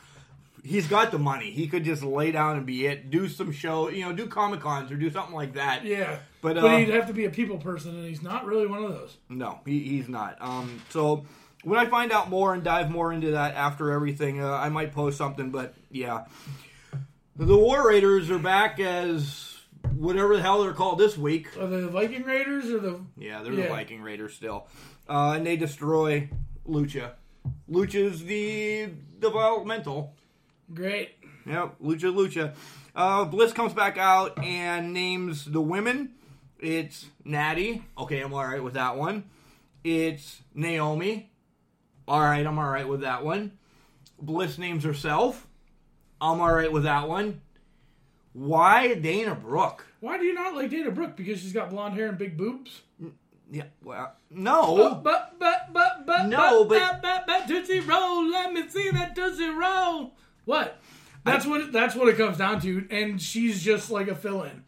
He's 0.65 0.87
got 0.87 1.11
the 1.11 1.19
money; 1.19 1.51
he 1.51 1.67
could 1.67 1.85
just 1.85 2.03
lay 2.03 2.31
down 2.31 2.57
and 2.57 2.65
be 2.65 2.87
it. 2.87 3.11
Do 3.11 3.29
some 3.29 3.51
show, 3.51 3.89
you 3.89 4.05
know, 4.05 4.13
do 4.13 4.27
comic 4.27 4.61
cons 4.61 4.93
or 4.93 4.97
do 4.97 5.11
something 5.11 5.35
like 5.35 5.55
that. 5.55 5.85
Yeah. 5.85 6.19
But, 6.41 6.55
But, 6.55 6.65
uh, 6.65 6.77
he'd 6.79 6.89
have 6.91 7.07
to 7.09 7.13
be 7.13 7.25
a 7.25 7.31
people 7.31 7.59
person, 7.59 7.97
and 7.97 8.07
he's 8.07 8.23
not 8.23 8.47
really 8.47 8.67
one 8.67 8.83
of 8.85 8.91
those. 8.91 9.17
No, 9.29 9.61
he, 9.65 9.81
he's 9.81 10.09
not. 10.09 10.37
Um, 10.41 10.83
so 10.91 11.25
when 11.65 11.79
I 11.79 11.87
find 11.87 12.13
out 12.13 12.31
more 12.31 12.55
and 12.55 12.63
dive 12.63 12.91
more 12.91 13.13
into 13.13 13.33
that 13.33 13.55
after 13.55 13.91
everything, 13.91 14.43
uh, 14.43 14.53
I 14.53 14.69
might 14.69 14.93
post 14.93 15.19
something. 15.19 15.51
But 15.51 15.75
yeah, 15.91 16.25
the 17.37 17.57
War 17.57 17.89
Raiders 17.89 18.31
are 18.31 18.39
back 18.39 18.79
as 18.81 19.57
whatever 19.97 20.37
the 20.37 20.43
hell 20.43 20.63
they're 20.63 20.73
called 20.73 20.99
this 20.99 21.17
week. 21.17 21.57
Are 21.59 21.67
they 21.67 21.81
the 21.81 21.89
Viking 21.89 22.25
Raiders 22.25 22.71
or 22.71 22.79
the. 22.79 23.01
Yeah, 23.17 23.43
they're 23.43 23.55
the 23.55 23.69
Viking 23.69 24.03
Raiders 24.03 24.35
still, 24.35 24.67
uh, 25.09 25.35
and 25.37 25.47
they 25.47 25.57
destroy 25.57 26.29
Lucha. 26.69 27.13
Lucha's 27.71 28.25
the 28.25 28.91
developmental. 29.19 30.15
Great. 30.73 31.11
Yep, 31.47 31.77
Lucha 31.83 32.15
Lucha. 32.15 32.55
Uh, 32.95 33.25
Bliss 33.25 33.53
comes 33.53 33.73
back 33.73 33.99
out 33.99 34.39
and 34.43 34.93
names 34.93 35.45
the 35.45 35.61
women. 35.61 36.13
It's 36.59 37.07
Natty. 37.25 37.83
Okay, 37.99 38.21
I'm 38.21 38.33
all 38.33 38.45
right 38.45 38.63
with 38.63 38.75
that 38.75 38.97
one. 38.97 39.25
It's 39.83 40.43
Naomi. 40.55 41.31
All 42.07 42.21
right, 42.21 42.47
I'm 42.47 42.59
all 42.59 42.69
right 42.69 42.87
with 42.87 43.01
that 43.01 43.25
one. 43.25 43.59
Bliss 44.21 44.59
names 44.59 44.85
herself. 44.85 45.49
I'm 46.21 46.41
all 46.41 46.53
right 46.53 46.71
with 46.71 46.85
that 46.85 47.09
one. 47.09 47.41
Why 48.33 48.95
Dana 48.95 49.35
Brooke? 49.35 49.87
Why 50.01 50.19
do 50.19 50.25
you 50.25 50.35
not 50.35 50.55
like 50.55 50.71
Dana 50.71 50.91
Brooke? 50.91 51.17
Because 51.17 51.41
she's 51.41 51.53
got 51.53 51.71
blonde 51.71 51.95
hair 51.95 52.09
and 52.09 52.19
big 52.19 52.37
boobs? 52.37 52.83
Yeah, 53.53 53.65
well, 53.85 54.15
no. 54.31 54.95
But, 55.05 55.39
but, 55.39 55.73
but, 55.75 56.07
but, 56.07 56.27
No, 56.27 56.65
but- 56.65 56.79
but, 56.81 57.03
but, 57.03 57.27
but, 57.27 57.47
Tootsie 57.47 57.81
Roll, 57.81 58.27
let 58.31 58.51
me 58.51 58.67
see 58.67 58.89
that 58.91 59.15
Tootsie 59.15 59.51
Roll. 59.51 60.15
What? 60.47 60.81
That's 61.25 61.45
what 61.47 61.61
it, 61.61 61.73
that's 61.73 61.95
what 61.95 62.09
it 62.09 62.17
comes 62.17 62.39
down 62.39 62.63
to, 62.63 62.87
and 62.91 63.21
she's 63.21 63.63
just 63.63 63.91
like 63.91 64.09
a 64.09 64.15
fill-in. 64.15 64.65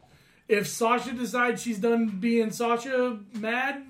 If 0.47 0.67
Sasha 0.67 1.13
decides 1.13 1.63
she's 1.63 1.79
done 1.79 2.07
being 2.19 2.51
Sasha 2.51 3.19
mad, 3.33 3.83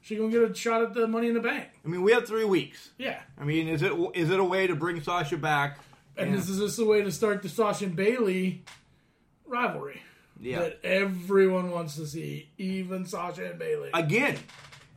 she 0.00 0.16
gonna 0.16 0.30
get 0.30 0.50
a 0.50 0.54
shot 0.54 0.80
at 0.82 0.94
the 0.94 1.06
Money 1.06 1.28
in 1.28 1.34
the 1.34 1.40
Bank. 1.40 1.66
I 1.84 1.88
mean, 1.88 2.00
we 2.02 2.12
have 2.12 2.26
three 2.26 2.46
weeks. 2.46 2.90
Yeah, 2.96 3.20
I 3.38 3.44
mean, 3.44 3.68
is 3.68 3.82
it 3.82 3.92
is 4.14 4.30
it 4.30 4.40
a 4.40 4.44
way 4.44 4.66
to 4.66 4.74
bring 4.74 5.00
Sasha 5.02 5.36
back? 5.36 5.78
and 6.16 6.34
this 6.34 6.48
is 6.48 6.58
just 6.58 6.78
a 6.80 6.84
way 6.84 7.02
to 7.02 7.12
start 7.12 7.42
the 7.42 7.48
Sasha 7.50 7.84
and 7.84 7.94
Bayley 7.94 8.64
rivalry 9.46 10.00
Yeah. 10.40 10.60
that 10.60 10.84
everyone 10.84 11.70
wants 11.70 11.96
to 11.96 12.06
see, 12.06 12.50
even 12.58 13.06
Sasha 13.06 13.50
and 13.50 13.58
Bayley. 13.58 13.90
again, 13.92 14.36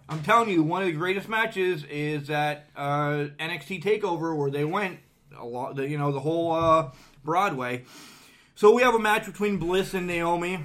I'm 0.08 0.22
telling 0.24 0.50
you, 0.50 0.62
one 0.62 0.82
of 0.82 0.88
the 0.88 0.94
greatest 0.94 1.30
matches 1.30 1.84
is 1.86 2.28
that 2.28 2.68
uh, 2.76 3.28
NXT 3.40 3.82
Takeover 3.84 4.36
where 4.36 4.52
they 4.52 4.66
went 4.66 5.00
a 5.38 5.46
lot, 5.46 5.76
the, 5.76 5.88
you 5.88 5.98
know, 5.98 6.12
the 6.12 6.20
whole 6.20 6.52
uh, 6.52 6.92
Broadway. 7.24 7.86
So 8.56 8.74
we 8.74 8.82
have 8.84 8.94
a 8.94 9.00
match 9.00 9.26
between 9.26 9.58
Bliss 9.58 9.94
and 9.94 10.06
Naomi, 10.08 10.60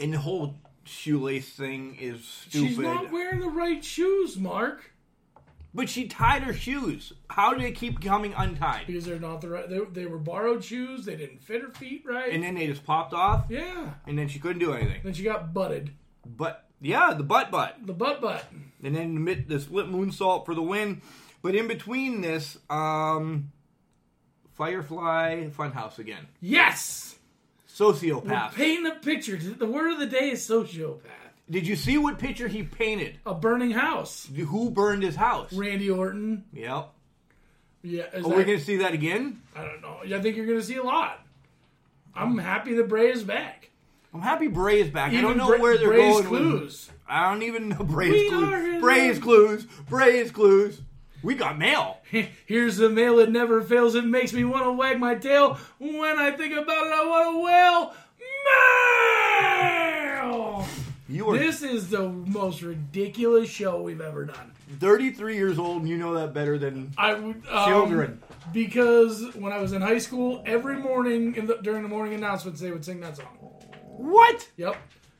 and 0.00 0.12
the 0.12 0.18
whole 0.18 0.56
shoelace 0.84 1.48
thing 1.48 1.96
is 2.00 2.24
stupid. 2.24 2.68
she's 2.68 2.78
not 2.78 3.10
wearing 3.10 3.40
the 3.40 3.48
right 3.48 3.82
shoes, 3.82 4.36
Mark. 4.36 4.90
But 5.74 5.88
she 5.88 6.06
tied 6.06 6.44
her 6.44 6.52
shoes. 6.52 7.12
How 7.28 7.52
do 7.52 7.60
they 7.60 7.72
keep 7.72 8.00
coming 8.00 8.32
untied? 8.36 8.86
because 8.86 9.04
they're 9.04 9.18
not 9.18 9.40
the 9.40 9.48
right. 9.48 9.68
They, 9.68 9.80
they 9.92 10.06
were 10.06 10.18
borrowed 10.18 10.62
shoes. 10.62 11.04
They 11.04 11.16
didn't 11.16 11.42
fit 11.42 11.62
her 11.62 11.70
feet 11.70 12.04
right. 12.06 12.32
And 12.32 12.44
then 12.44 12.54
they 12.54 12.68
just 12.68 12.84
popped 12.84 13.12
off, 13.12 13.46
yeah. 13.48 13.94
and 14.06 14.16
then 14.16 14.28
she 14.28 14.38
couldn't 14.38 14.60
do 14.60 14.72
anything. 14.72 15.00
Then 15.02 15.14
she 15.14 15.24
got 15.24 15.52
butted. 15.52 15.90
But 16.24 16.64
yeah, 16.80 17.12
the 17.14 17.24
butt 17.24 17.50
butt. 17.50 17.78
The 17.84 17.92
butt 17.92 18.20
butt. 18.20 18.44
and 18.82 18.94
then 18.94 19.16
admit 19.16 19.48
the 19.48 19.58
split 19.58 19.86
moonsault 19.86 20.46
for 20.46 20.54
the 20.54 20.62
win. 20.62 21.02
But 21.42 21.54
in 21.54 21.66
between 21.66 22.20
this, 22.20 22.56
um, 22.70 23.52
Firefly 24.52 25.48
Funhouse 25.48 25.98
again. 25.98 26.28
Yes. 26.40 27.16
Sociopath. 27.68 28.54
Paint 28.54 28.84
the 28.84 29.00
picture. 29.00 29.36
The 29.36 29.66
word 29.66 29.92
of 29.92 29.98
the 29.98 30.06
day 30.06 30.30
is 30.30 30.48
sociopath. 30.48 31.23
Did 31.50 31.66
you 31.66 31.76
see 31.76 31.98
what 31.98 32.18
picture 32.18 32.48
he 32.48 32.62
painted? 32.62 33.18
A 33.26 33.34
burning 33.34 33.70
house. 33.72 34.28
Who 34.34 34.70
burned 34.70 35.02
his 35.02 35.16
house? 35.16 35.52
Randy 35.52 35.90
Orton. 35.90 36.44
Yep. 36.54 36.90
Yeah. 37.82 38.04
Is 38.14 38.24
Are 38.24 38.28
we 38.28 38.44
going 38.44 38.58
to 38.58 38.64
see 38.64 38.76
that 38.78 38.94
again? 38.94 39.42
I 39.54 39.62
don't 39.64 39.82
know. 39.82 39.98
I 40.16 40.20
think 40.22 40.36
you're 40.36 40.46
going 40.46 40.58
to 40.58 40.64
see 40.64 40.76
a 40.76 40.82
lot. 40.82 41.20
I'm 42.14 42.38
happy 42.38 42.74
that 42.76 42.88
Bray 42.88 43.10
is 43.10 43.22
back. 43.24 43.70
I'm 44.14 44.22
happy 44.22 44.46
Bray 44.46 44.80
is 44.80 44.88
back. 44.88 45.12
I 45.12 45.20
don't 45.20 45.36
know 45.36 45.48
Bra- 45.48 45.58
where 45.58 45.76
they're 45.76 45.88
Bray's 45.88 46.20
going. 46.22 46.30
with- 46.30 46.40
clues. 46.40 46.90
I 47.06 47.28
don't 47.30 47.42
even 47.42 47.68
know 47.68 47.76
Bray's 47.84 48.12
We 48.12 48.30
clues. 48.30 48.80
Bray's 48.80 49.18
clues. 49.18 49.64
Bray's 49.88 50.30
clues. 50.30 50.80
We 51.22 51.34
got 51.34 51.58
mail. 51.58 51.98
Here's 52.46 52.76
the 52.78 52.88
mail 52.88 53.16
that 53.16 53.30
never 53.30 53.60
fails. 53.62 53.94
It 53.96 54.06
makes 54.06 54.32
me 54.32 54.44
want 54.44 54.64
to 54.64 54.72
wag 54.72 54.98
my 54.98 55.14
tail. 55.16 55.58
When 55.78 56.18
I 56.18 56.30
think 56.30 56.54
about 56.54 56.86
it, 56.86 56.92
I 56.92 57.04
want 57.06 57.34
to 57.34 57.44
wail. 57.44 57.94
Mail! 58.46 59.83
You 61.14 61.30
are 61.30 61.38
This 61.38 61.62
is 61.62 61.90
the 61.90 62.08
most 62.08 62.60
ridiculous 62.62 63.48
show 63.48 63.80
we've 63.80 64.00
ever 64.00 64.24
done. 64.24 64.50
33 64.80 65.36
years 65.36 65.60
old 65.60 65.82
and 65.82 65.88
you 65.88 65.96
know 65.96 66.14
that 66.14 66.34
better 66.34 66.58
than 66.58 66.92
I 66.98 67.14
would 67.14 67.42
um, 67.48 67.68
children. 67.68 68.22
because 68.52 69.32
when 69.36 69.52
I 69.52 69.58
was 69.58 69.72
in 69.72 69.80
high 69.80 69.98
school, 69.98 70.42
every 70.44 70.76
morning 70.76 71.36
in 71.36 71.46
the, 71.46 71.58
during 71.62 71.82
the 71.84 71.88
morning 71.88 72.14
announcements, 72.14 72.60
they 72.60 72.72
would 72.72 72.84
sing 72.84 73.00
that 73.02 73.16
song. 73.16 73.26
what? 73.96 74.48
Yep, 74.56 74.76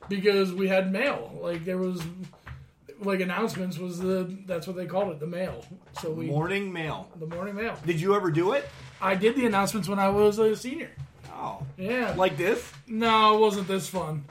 because 0.09 0.51
we 0.53 0.67
had 0.67 0.91
mail. 0.91 1.39
Like 1.41 1.63
there 1.63 1.77
was, 1.77 2.01
like 2.99 3.21
announcements 3.21 3.77
was 3.77 3.97
the 3.99 4.37
that's 4.45 4.67
what 4.67 4.75
they 4.75 4.87
called 4.87 5.11
it, 5.13 5.19
the 5.21 5.27
mail. 5.27 5.63
So 6.01 6.11
we 6.11 6.25
Morning 6.25 6.73
mail. 6.73 7.09
the 7.15 7.27
morning 7.27 7.55
mail. 7.55 7.77
Did 7.85 8.01
you 8.01 8.15
ever 8.15 8.31
do 8.31 8.51
it? 8.51 8.67
I 8.99 9.15
did 9.15 9.37
the 9.37 9.45
announcements 9.45 9.87
when 9.87 9.99
I 9.99 10.09
was 10.09 10.39
a 10.39 10.55
senior. 10.57 10.91
Oh. 11.37 11.61
Yeah, 11.77 12.13
Like 12.17 12.37
this? 12.37 12.71
no, 12.87 13.35
it 13.37 13.39
wasn't 13.41 13.67
this 13.67 13.87
fun. 13.89 14.23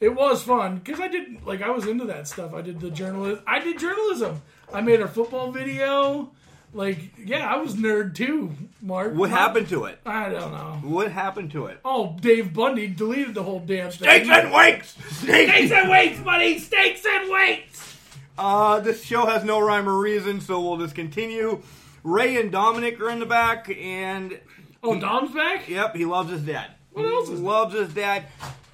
It 0.00 0.14
was 0.14 0.42
fun 0.42 0.78
because 0.78 0.98
I 1.00 1.08
did 1.08 1.44
like 1.46 1.62
I 1.62 1.70
was 1.70 1.86
into 1.86 2.06
that 2.06 2.26
stuff. 2.26 2.54
I 2.54 2.62
did 2.62 2.80
the 2.80 2.90
journalism. 2.90 3.42
I 3.46 3.58
did 3.60 3.78
journalism. 3.78 4.40
I 4.72 4.80
made 4.80 5.00
a 5.00 5.08
football 5.08 5.52
video. 5.52 6.30
Like 6.72 6.98
yeah, 7.18 7.52
I 7.52 7.56
was 7.58 7.74
nerd 7.74 8.14
too. 8.14 8.52
Mark, 8.80 9.14
What 9.14 9.28
happened 9.30 9.68
to 9.70 9.84
it? 9.86 9.98
I 10.06 10.28
don't 10.30 10.52
know. 10.52 10.80
What 10.88 11.10
happened 11.12 11.50
to 11.52 11.66
it? 11.66 11.80
Oh, 11.84 12.16
Dave 12.20 12.54
Bundy 12.54 12.86
deleted 12.86 13.34
the 13.34 13.42
whole 13.42 13.58
damn 13.60 13.90
thing. 13.90 14.08
Steaks 14.08 14.28
and 14.28 14.52
wakes! 14.52 14.96
Steaks 15.10 15.50
Steaks 15.52 15.72
and 15.72 15.90
weights, 15.90 16.20
buddy. 16.20 16.58
Steaks 16.60 17.04
and 17.06 17.30
weights. 17.30 17.96
Uh, 18.38 18.80
this 18.80 19.04
show 19.04 19.26
has 19.26 19.44
no 19.44 19.60
rhyme 19.60 19.88
or 19.88 19.98
reason, 19.98 20.40
so 20.40 20.60
we'll 20.60 20.78
just 20.78 20.94
continue. 20.94 21.60
Ray 22.04 22.40
and 22.40 22.50
Dominic 22.50 22.98
are 23.00 23.10
in 23.10 23.18
the 23.18 23.26
back, 23.26 23.68
and 23.68 24.38
Oh, 24.82 24.98
Dom's 24.98 25.34
back. 25.34 25.68
yep, 25.68 25.94
he 25.94 26.06
loves 26.06 26.30
his 26.30 26.40
dad. 26.42 26.70
What 26.92 27.04
else 27.04 27.28
is 27.28 27.40
Loves 27.40 27.74
his 27.74 27.92
dad. 27.92 28.24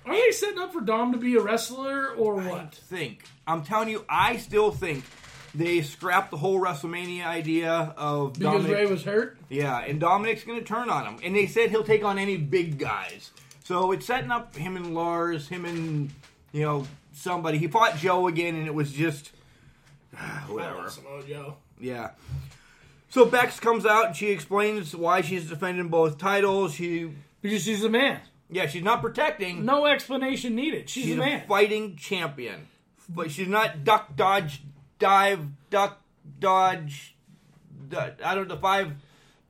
Are 0.06 0.14
they 0.14 0.30
setting 0.30 0.58
up 0.58 0.72
for 0.72 0.80
Dom 0.80 1.12
to 1.12 1.18
be 1.18 1.34
a 1.36 1.40
wrestler 1.40 2.10
or 2.10 2.40
I 2.40 2.48
what? 2.48 2.74
think. 2.74 3.24
I'm 3.46 3.62
telling 3.62 3.88
you, 3.88 4.04
I 4.08 4.36
still 4.36 4.70
think 4.70 5.04
they 5.54 5.82
scrapped 5.82 6.30
the 6.30 6.36
whole 6.36 6.60
WrestleMania 6.60 7.26
idea 7.26 7.72
of 7.96 8.34
Because 8.34 8.52
Dominic. 8.62 8.72
Ray 8.76 8.86
was 8.86 9.02
hurt. 9.04 9.36
Yeah, 9.48 9.78
and 9.80 9.98
Dominic's 9.98 10.44
going 10.44 10.58
to 10.60 10.64
turn 10.64 10.90
on 10.90 11.06
him. 11.06 11.18
And 11.24 11.34
they 11.34 11.46
said 11.46 11.70
he'll 11.70 11.82
take 11.84 12.04
on 12.04 12.18
any 12.18 12.36
big 12.36 12.78
guys. 12.78 13.30
So 13.64 13.90
it's 13.92 14.06
setting 14.06 14.30
up 14.30 14.54
him 14.54 14.76
and 14.76 14.94
Lars, 14.94 15.48
him 15.48 15.64
and, 15.64 16.10
you 16.52 16.62
know, 16.62 16.86
somebody. 17.12 17.58
He 17.58 17.66
fought 17.66 17.96
Joe 17.96 18.28
again, 18.28 18.54
and 18.54 18.66
it 18.66 18.74
was 18.74 18.92
just. 18.92 19.32
whatever. 20.48 20.88
Samoa 20.88 21.22
Joe. 21.26 21.56
Yeah. 21.80 22.10
So 23.08 23.24
Bex 23.24 23.58
comes 23.58 23.86
out 23.86 24.06
and 24.08 24.16
she 24.16 24.30
explains 24.30 24.94
why 24.94 25.20
she's 25.22 25.48
defending 25.48 25.88
both 25.88 26.18
titles. 26.18 26.74
She, 26.74 27.10
Because 27.40 27.62
she's 27.64 27.82
a 27.82 27.88
man. 27.88 28.20
Yeah, 28.50 28.66
she's 28.66 28.82
not 28.82 29.02
protecting. 29.02 29.64
No 29.64 29.86
explanation 29.86 30.54
needed. 30.54 30.88
She's, 30.88 31.04
she's 31.04 31.14
a 31.14 31.18
man. 31.18 31.46
fighting 31.48 31.96
champion, 31.96 32.68
but 33.08 33.30
she's 33.30 33.48
not 33.48 33.84
duck, 33.84 34.16
dodge, 34.16 34.62
dive, 34.98 35.40
duck, 35.70 36.00
dodge. 36.38 37.14
Out 38.22 38.38
of 38.38 38.48
the 38.48 38.56
five, 38.56 38.92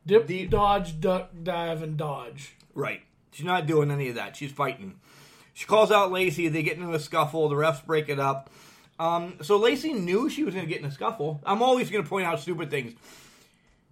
Dip, 0.07 0.27
The- 0.27 0.47
dodge, 0.47 1.01
duck, 1.01 1.31
dive, 1.43 1.83
and 1.83 1.97
dodge. 1.97 2.55
right? 2.75 3.01
She's 3.33 3.45
not 3.47 3.67
doing 3.67 3.91
any 3.91 4.09
of 4.09 4.15
that. 4.15 4.37
She's 4.37 4.53
fighting. 4.53 4.99
She 5.53 5.67
calls 5.67 5.91
out 5.91 6.11
Lacey. 6.13 6.49
They 6.49 6.63
get 6.63 6.77
into 6.79 6.93
a 6.93 6.99
scuffle. 7.01 7.49
The 7.49 7.55
refs 7.55 7.85
break 7.85 8.09
it 8.09 8.19
up. 8.19 8.51
Um, 8.99 9.35
so 9.43 9.59
Lacey 9.59 9.93
knew 9.93 10.31
she 10.31 10.43
was 10.45 10.55
going 10.55 10.67
to 10.67 10.73
get 10.73 10.81
in 10.81 10.87
a 10.87 10.91
scuffle. 10.93 11.41
I'm 11.45 11.61
always 11.63 11.91
going 11.91 12.03
to 12.03 12.09
point 12.09 12.27
out 12.27 12.41
stupid 12.41 12.71
things. 12.71 12.95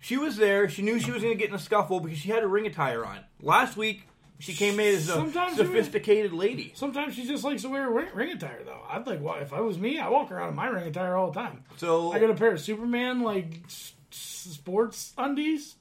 She 0.00 0.16
was 0.16 0.36
there. 0.36 0.68
She 0.68 0.82
knew 0.82 0.98
she 0.98 1.10
was 1.10 1.22
going 1.22 1.34
to 1.34 1.38
get 1.38 1.48
in 1.50 1.54
a 1.54 1.58
scuffle 1.58 2.00
because 2.00 2.18
she 2.18 2.30
had 2.30 2.42
a 2.42 2.46
ring 2.46 2.66
attire 2.66 3.04
on. 3.04 3.18
Last 3.42 3.76
week, 3.76 4.06
she 4.38 4.52
came 4.52 4.78
in 4.80 4.94
as 4.94 5.08
a 5.08 5.12
Sometimes 5.12 5.56
sophisticated 5.56 6.32
lady. 6.32 6.72
Sometimes 6.74 7.14
she 7.14 7.26
just 7.26 7.44
likes 7.44 7.62
to 7.62 7.68
wear 7.68 7.88
a 7.88 7.90
ring, 7.90 8.08
ring 8.14 8.30
attire, 8.32 8.60
though. 8.64 8.80
I'd 8.88 9.06
like, 9.06 9.20
well, 9.22 9.36
if 9.40 9.52
I 9.52 9.60
was 9.60 9.78
me, 9.78 9.98
I 9.98 10.08
walk 10.08 10.30
around 10.32 10.50
in 10.50 10.54
my 10.54 10.66
ring 10.66 10.86
attire 10.86 11.14
all 11.16 11.30
the 11.30 11.40
time. 11.40 11.64
So 11.76 12.12
I 12.12 12.18
got 12.18 12.30
a 12.30 12.34
pair 12.34 12.52
of 12.52 12.60
Superman 12.60 13.22
like 13.22 13.60
s- 13.66 13.94
sports 14.10 15.12
undies. 15.16 15.76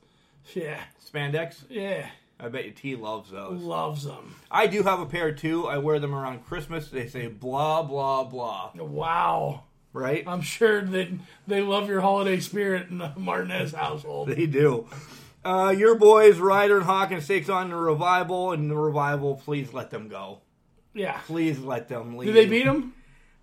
Yeah, 0.54 0.80
spandex. 1.12 1.64
yeah, 1.70 2.08
I 2.40 2.50
bet 2.50 2.66
you 2.66 2.72
T 2.72 2.96
loves 2.96 3.32
those. 3.32 3.62
loves 3.62 4.04
them. 4.04 4.36
I 4.52 4.68
do 4.68 4.84
have 4.84 5.00
a 5.00 5.06
pair 5.06 5.32
too. 5.32 5.68
I 5.68 5.78
wear 5.78 6.00
them 6.00 6.14
around 6.14 6.46
Christmas. 6.46 6.90
They 6.90 7.08
say 7.08 7.28
blah 7.28 7.82
blah 7.84 8.24
blah. 8.26 8.72
Wow, 8.76 9.64
Right? 9.94 10.24
I'm 10.28 10.42
sure 10.42 10.82
that 10.82 11.08
they 11.48 11.62
love 11.62 11.88
your 11.88 12.02
holiday 12.02 12.40
spirit 12.40 12.90
in 12.90 12.98
the 12.98 13.14
Martinez 13.16 13.74
household. 13.74 14.28
They 14.30 14.46
do. 14.48 14.88
Uh, 15.46 15.74
your 15.78 15.96
boys, 15.96 16.40
Ryder 16.40 16.78
and 16.78 16.86
Hawkins, 16.86 17.28
takes 17.28 17.50
on 17.50 17.70
the 17.70 17.76
revival, 17.76 18.52
and 18.52 18.72
the 18.72 18.78
revival. 18.78 19.36
Please 19.36 19.74
let 19.74 19.90
them 19.90 20.08
go. 20.08 20.40
Yeah. 20.94 21.20
Please 21.26 21.60
let 21.60 21.90
them 21.90 22.18
leave. 22.18 22.28
Did 22.28 22.36
they 22.36 22.46
beat 22.50 22.66
them? 22.66 22.94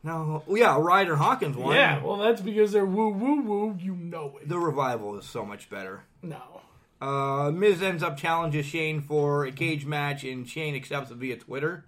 No. 0.03 0.43
Yeah, 0.49 0.79
Ryder 0.79 1.17
Hawkins 1.17 1.57
won. 1.57 1.75
Yeah. 1.75 2.03
Well, 2.03 2.17
that's 2.17 2.41
because 2.41 2.73
they're 2.73 2.87
woo 2.87 3.11
woo 3.11 3.43
woo. 3.43 3.77
You 3.79 3.95
know 3.95 4.39
it. 4.41 4.49
The 4.49 4.59
revival 4.59 5.19
is 5.19 5.27
so 5.27 5.45
much 5.45 5.69
better. 5.69 6.05
No. 6.23 6.63
Uh, 7.01 7.51
Miz 7.51 7.83
ends 7.83 8.03
up 8.03 8.17
challenges 8.17 8.67
Shane 8.67 9.01
for 9.01 9.45
a 9.45 9.53
cage 9.53 9.85
match, 9.85 10.25
and 10.25 10.49
Shane 10.49 10.75
accepts 10.75 11.11
it 11.11 11.17
via 11.17 11.37
Twitter. 11.37 11.85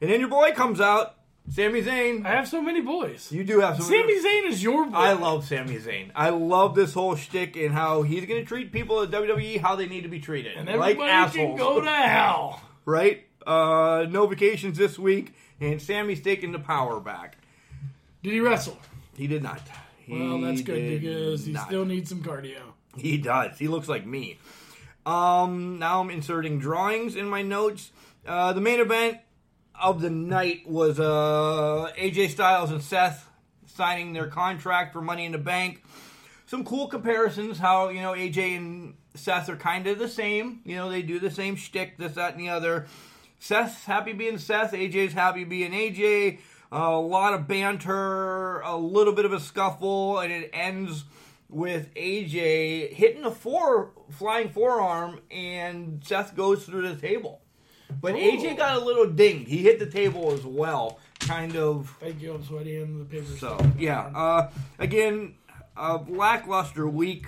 And 0.00 0.10
then 0.10 0.20
your 0.20 0.28
boy 0.28 0.52
comes 0.52 0.80
out, 0.80 1.16
Sami 1.48 1.82
Zayn. 1.82 2.24
I 2.26 2.30
have 2.30 2.48
so 2.48 2.60
many 2.60 2.80
boys. 2.80 3.30
You 3.30 3.44
do 3.44 3.60
have 3.60 3.76
some. 3.76 3.86
Sami 3.86 4.20
Zayn 4.20 4.48
is 4.48 4.62
your 4.62 4.86
boy. 4.86 4.96
I 4.96 5.12
love 5.12 5.46
Sami 5.46 5.78
Zayn. 5.78 6.10
I 6.14 6.30
love 6.30 6.74
this 6.74 6.92
whole 6.92 7.14
shtick 7.16 7.56
and 7.56 7.72
how 7.72 8.02
he's 8.02 8.26
going 8.26 8.40
to 8.42 8.46
treat 8.46 8.72
people 8.72 9.02
at 9.02 9.10
WWE 9.10 9.60
how 9.60 9.76
they 9.76 9.86
need 9.86 10.02
to 10.02 10.08
be 10.08 10.20
treated, 10.20 10.56
and 10.56 10.66
like 10.66 10.96
everybody 10.96 11.10
assholes. 11.10 11.34
can 11.34 11.56
go 11.56 11.80
to 11.80 11.90
hell. 11.90 12.60
right? 12.84 13.24
Uh, 13.46 14.06
no 14.10 14.26
vacations 14.26 14.76
this 14.76 14.98
week, 14.98 15.34
and 15.60 15.80
Sami's 15.80 16.20
taking 16.20 16.52
the 16.52 16.58
power 16.58 16.98
back. 16.98 17.38
Did 18.22 18.32
he 18.32 18.40
wrestle? 18.40 18.76
He 19.16 19.28
did 19.28 19.42
not. 19.42 19.60
He 19.98 20.12
Well, 20.12 20.40
that's 20.40 20.62
good 20.62 21.00
because 21.00 21.46
he 21.46 21.52
not. 21.52 21.68
still 21.68 21.84
needs 21.84 22.08
some 22.08 22.22
cardio. 22.24 22.58
He 22.96 23.18
does. 23.18 23.56
He 23.58 23.68
looks 23.68 23.88
like 23.88 24.04
me. 24.04 24.38
Um, 25.04 25.78
now 25.78 26.00
I'm 26.00 26.10
inserting 26.10 26.58
drawings 26.58 27.14
in 27.14 27.28
my 27.28 27.42
notes. 27.42 27.92
Uh, 28.26 28.52
the 28.52 28.60
main 28.60 28.80
event 28.80 29.18
of 29.80 30.00
the 30.00 30.10
night 30.10 30.66
was 30.66 30.98
uh, 30.98 31.90
AJ 31.98 32.30
Styles 32.30 32.70
and 32.70 32.82
Seth 32.82 33.28
signing 33.66 34.12
their 34.12 34.28
contract 34.28 34.92
for 34.92 35.00
Money 35.00 35.24
in 35.24 35.32
the 35.32 35.38
Bank. 35.38 35.82
Some 36.46 36.64
cool 36.64 36.86
comparisons. 36.88 37.58
How 37.58 37.88
you 37.88 38.00
know 38.00 38.12
AJ 38.12 38.56
and 38.56 38.94
Seth 39.14 39.48
are 39.48 39.56
kind 39.56 39.86
of 39.86 39.98
the 39.98 40.08
same. 40.08 40.60
You 40.64 40.76
know 40.76 40.90
they 40.90 41.02
do 41.02 41.18
the 41.18 41.30
same 41.30 41.56
shtick, 41.56 41.98
this, 41.98 42.14
that, 42.14 42.32
and 42.32 42.40
the 42.40 42.48
other. 42.48 42.86
Seth's 43.38 43.84
happy 43.84 44.12
being 44.12 44.38
Seth. 44.38 44.72
AJ's 44.72 45.12
happy 45.12 45.44
being 45.44 45.72
AJ. 45.72 46.38
a 46.72 46.90
lot 46.96 47.34
of 47.34 47.46
banter, 47.46 48.60
a 48.60 48.76
little 48.76 49.12
bit 49.12 49.24
of 49.24 49.32
a 49.32 49.40
scuffle, 49.40 50.18
and 50.18 50.32
it 50.32 50.50
ends 50.52 51.04
with 51.48 51.94
AJ 51.94 52.92
hitting 52.92 53.24
a 53.24 53.30
four 53.30 53.92
flying 54.10 54.48
forearm, 54.48 55.20
and 55.30 56.02
Seth 56.04 56.34
goes 56.36 56.64
through 56.64 56.88
the 56.88 56.96
table. 56.96 57.40
But 58.00 58.14
AJ 58.14 58.56
got 58.56 58.76
a 58.76 58.84
little 58.84 59.06
dinged. 59.06 59.48
He 59.48 59.58
hit 59.58 59.78
the 59.78 59.86
table 59.86 60.32
as 60.32 60.44
well, 60.44 60.98
kind 61.20 61.56
of. 61.56 61.96
Thank 62.00 62.20
you. 62.20 62.34
I'm 62.34 62.44
sweaty 62.44 62.76
in 62.80 62.98
the 62.98 63.04
paper. 63.04 63.36
So 63.38 63.58
yeah, 63.78 64.10
uh, 64.14 64.50
again, 64.78 65.34
a 65.76 65.96
lackluster 66.08 66.86
week 66.88 67.26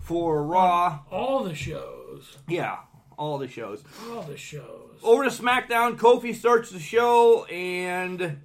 for 0.00 0.42
Raw. 0.42 1.00
all 1.10 1.44
the 1.44 1.54
shows. 1.54 2.36
Yeah, 2.48 2.78
all 3.18 3.38
the 3.38 3.48
shows. 3.48 3.82
All 4.10 4.22
the 4.22 4.36
shows. 4.36 4.98
Over 5.02 5.24
to 5.24 5.30
SmackDown, 5.30 5.96
Kofi 5.96 6.34
starts 6.34 6.70
the 6.70 6.80
show, 6.80 7.44
and 7.44 8.40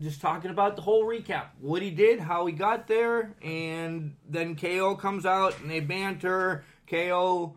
just 0.00 0.20
talking 0.20 0.50
about 0.50 0.76
the 0.76 0.82
whole 0.82 1.04
recap, 1.04 1.46
what 1.60 1.80
he 1.82 1.90
did, 1.90 2.20
how 2.20 2.44
he 2.46 2.52
got 2.52 2.86
there, 2.86 3.34
and 3.42 4.14
then 4.28 4.54
KO 4.54 4.94
comes 4.96 5.24
out 5.24 5.58
and 5.60 5.70
they 5.70 5.80
banter. 5.80 6.64
KO 6.88 7.56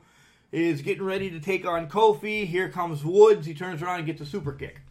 is 0.51 0.81
getting 0.81 1.03
ready 1.03 1.29
to 1.29 1.39
take 1.39 1.65
on 1.65 1.89
Kofi. 1.89 2.45
Here 2.45 2.69
comes 2.69 3.03
Woods. 3.03 3.45
He 3.45 3.53
turns 3.53 3.81
around 3.81 3.99
and 3.99 4.05
gets 4.05 4.21
a 4.21 4.25
super 4.25 4.51
kick. 4.51 4.81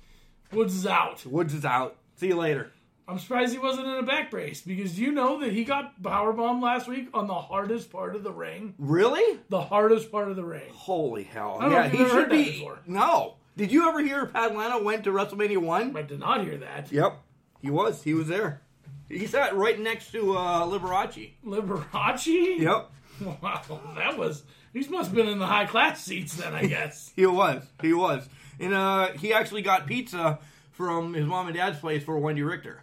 Woods 0.52 0.74
is 0.74 0.86
out. 0.86 1.24
Woods 1.26 1.54
is 1.54 1.64
out. 1.64 1.96
See 2.16 2.28
you 2.28 2.36
later. 2.36 2.72
I'm 3.06 3.18
surprised 3.18 3.54
he 3.54 3.58
wasn't 3.58 3.86
in 3.86 3.94
a 3.94 4.02
back 4.02 4.30
brace 4.30 4.60
because 4.60 4.98
you 4.98 5.12
know 5.12 5.40
that 5.40 5.50
he 5.50 5.64
got 5.64 6.02
powerbombed 6.02 6.62
last 6.62 6.88
week 6.88 7.08
on 7.14 7.26
the 7.26 7.34
hardest 7.34 7.90
part 7.90 8.14
of 8.14 8.22
the 8.22 8.32
ring. 8.32 8.74
Really? 8.78 9.40
The 9.48 9.62
hardest 9.62 10.12
part 10.12 10.28
of 10.28 10.36
the 10.36 10.44
ring. 10.44 10.70
Holy 10.72 11.22
hell! 11.22 11.56
I 11.58 11.62
don't 11.62 11.72
know 11.72 11.76
yeah, 11.78 11.88
he 11.88 11.96
should 12.08 12.28
be. 12.28 12.70
No. 12.86 13.36
Did 13.56 13.72
you 13.72 13.88
ever 13.88 14.00
hear 14.00 14.26
Pat 14.26 14.54
Lana 14.54 14.82
went 14.82 15.04
to 15.04 15.10
WrestleMania 15.10 15.56
one? 15.56 15.96
I 15.96 16.02
did 16.02 16.20
not 16.20 16.44
hear 16.44 16.58
that. 16.58 16.92
Yep, 16.92 17.18
he 17.62 17.70
was. 17.70 18.02
He 18.02 18.12
was 18.12 18.28
there. 18.28 18.60
He 19.08 19.26
sat 19.26 19.56
right 19.56 19.80
next 19.80 20.12
to 20.12 20.36
uh, 20.36 20.66
Liberace. 20.66 21.32
Liberace? 21.44 22.58
Yep, 22.58 22.90
Wow, 23.42 23.62
that 23.96 24.16
was 24.18 24.42
he 24.72 24.80
must 24.88 25.08
have 25.08 25.14
been 25.14 25.28
in 25.28 25.38
the 25.38 25.46
high 25.46 25.66
class 25.66 26.04
seats 26.04 26.34
then, 26.36 26.54
I 26.54 26.66
guess. 26.66 27.10
he 27.16 27.26
was. 27.26 27.62
He 27.82 27.92
was. 27.92 28.28
And 28.60 28.74
uh, 28.74 29.12
he 29.12 29.32
actually 29.32 29.62
got 29.62 29.86
pizza 29.86 30.38
from 30.72 31.14
his 31.14 31.24
mom 31.26 31.46
and 31.48 31.56
dad's 31.56 31.78
place 31.78 32.04
for 32.04 32.20
Wendi 32.20 32.46
Richter. 32.46 32.82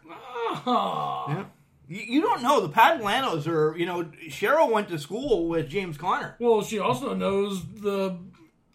oh. 0.65 1.25
Yeah. 1.29 1.45
You, 1.87 2.01
you 2.15 2.21
don't 2.21 2.41
know 2.41 2.59
the 2.61 2.69
Padlanos 2.69 3.47
are. 3.47 3.77
You 3.77 3.85
know, 3.85 4.03
Cheryl 4.29 4.71
went 4.71 4.89
to 4.89 4.97
school 4.99 5.47
with 5.47 5.69
James 5.69 5.97
Conner. 5.97 6.35
Well, 6.39 6.63
she 6.63 6.79
also 6.79 7.13
knows 7.13 7.63
the 7.75 8.17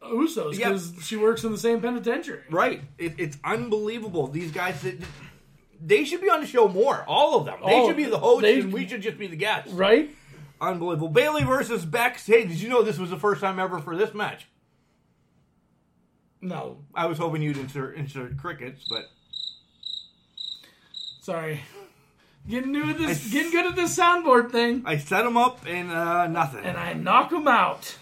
Usos 0.03 0.57
Yeah. 0.59 0.69
because 0.69 0.95
she 1.03 1.17
works 1.17 1.43
in 1.45 1.53
the 1.53 1.59
same 1.59 1.81
penitentiary. 1.81 2.43
Right. 2.51 2.83
It, 2.99 3.15
it's 3.19 3.37
unbelievable. 3.45 4.29
These 4.29 4.53
guys. 4.53 4.81
They, 4.83 4.99
they 5.83 6.05
should 6.05 6.21
be 6.21 6.29
on 6.31 6.41
the 6.41 6.47
show 6.47 6.69
more. 6.69 7.05
All 7.09 7.39
of 7.41 7.47
them. 7.47 7.59
They 7.65 7.73
Oh, 7.75 7.89
should 7.89 7.97
be 7.97 8.05
the 8.05 8.19
hosts, 8.19 8.43
they- 8.43 8.61
and 8.61 8.73
we 8.73 8.87
should 8.87 9.03
just 9.03 9.19
be 9.19 9.27
the 9.27 9.37
guests. 9.37 9.73
Right? 9.73 10.11
Unbelievable. 10.61 11.09
Bayley 11.09 11.45
versus 11.45 11.85
Bex. 11.85 12.27
Hey, 12.27 12.45
did 12.47 12.61
you 12.61 12.69
know 12.69 12.83
this 12.83 12.99
was 12.99 13.11
the 13.11 13.19
first 13.19 13.41
time 13.41 13.59
ever 13.59 13.79
for 13.79 13.97
this 13.97 14.13
match? 14.13 14.47
No. 16.43 16.85
I 16.95 17.07
was 17.07 17.19
hoping 17.19 17.43
you'd 17.43 17.57
insert 17.57 17.97
insert 17.97 18.37
crickets, 18.37 18.87
but 18.89 19.05
Sorry. 21.23 21.61
Getting 22.49 22.73
new 22.73 22.89
at 22.91 22.99
this, 22.99 23.31
getting 23.31 23.53
good 23.53 23.67
at 23.67 23.77
this 23.77 23.97
soundboard 23.97 24.51
thing, 24.51 24.83
I 24.87 24.97
set 24.97 25.23
them 25.23 25.37
up 25.37 25.61
and 25.67 25.91
uh, 25.93 26.27
nothing. 26.27 26.65
and 26.65 26.79
I 26.79 26.95
knock 26.95 27.31
them 27.31 27.47
out. 27.47 27.97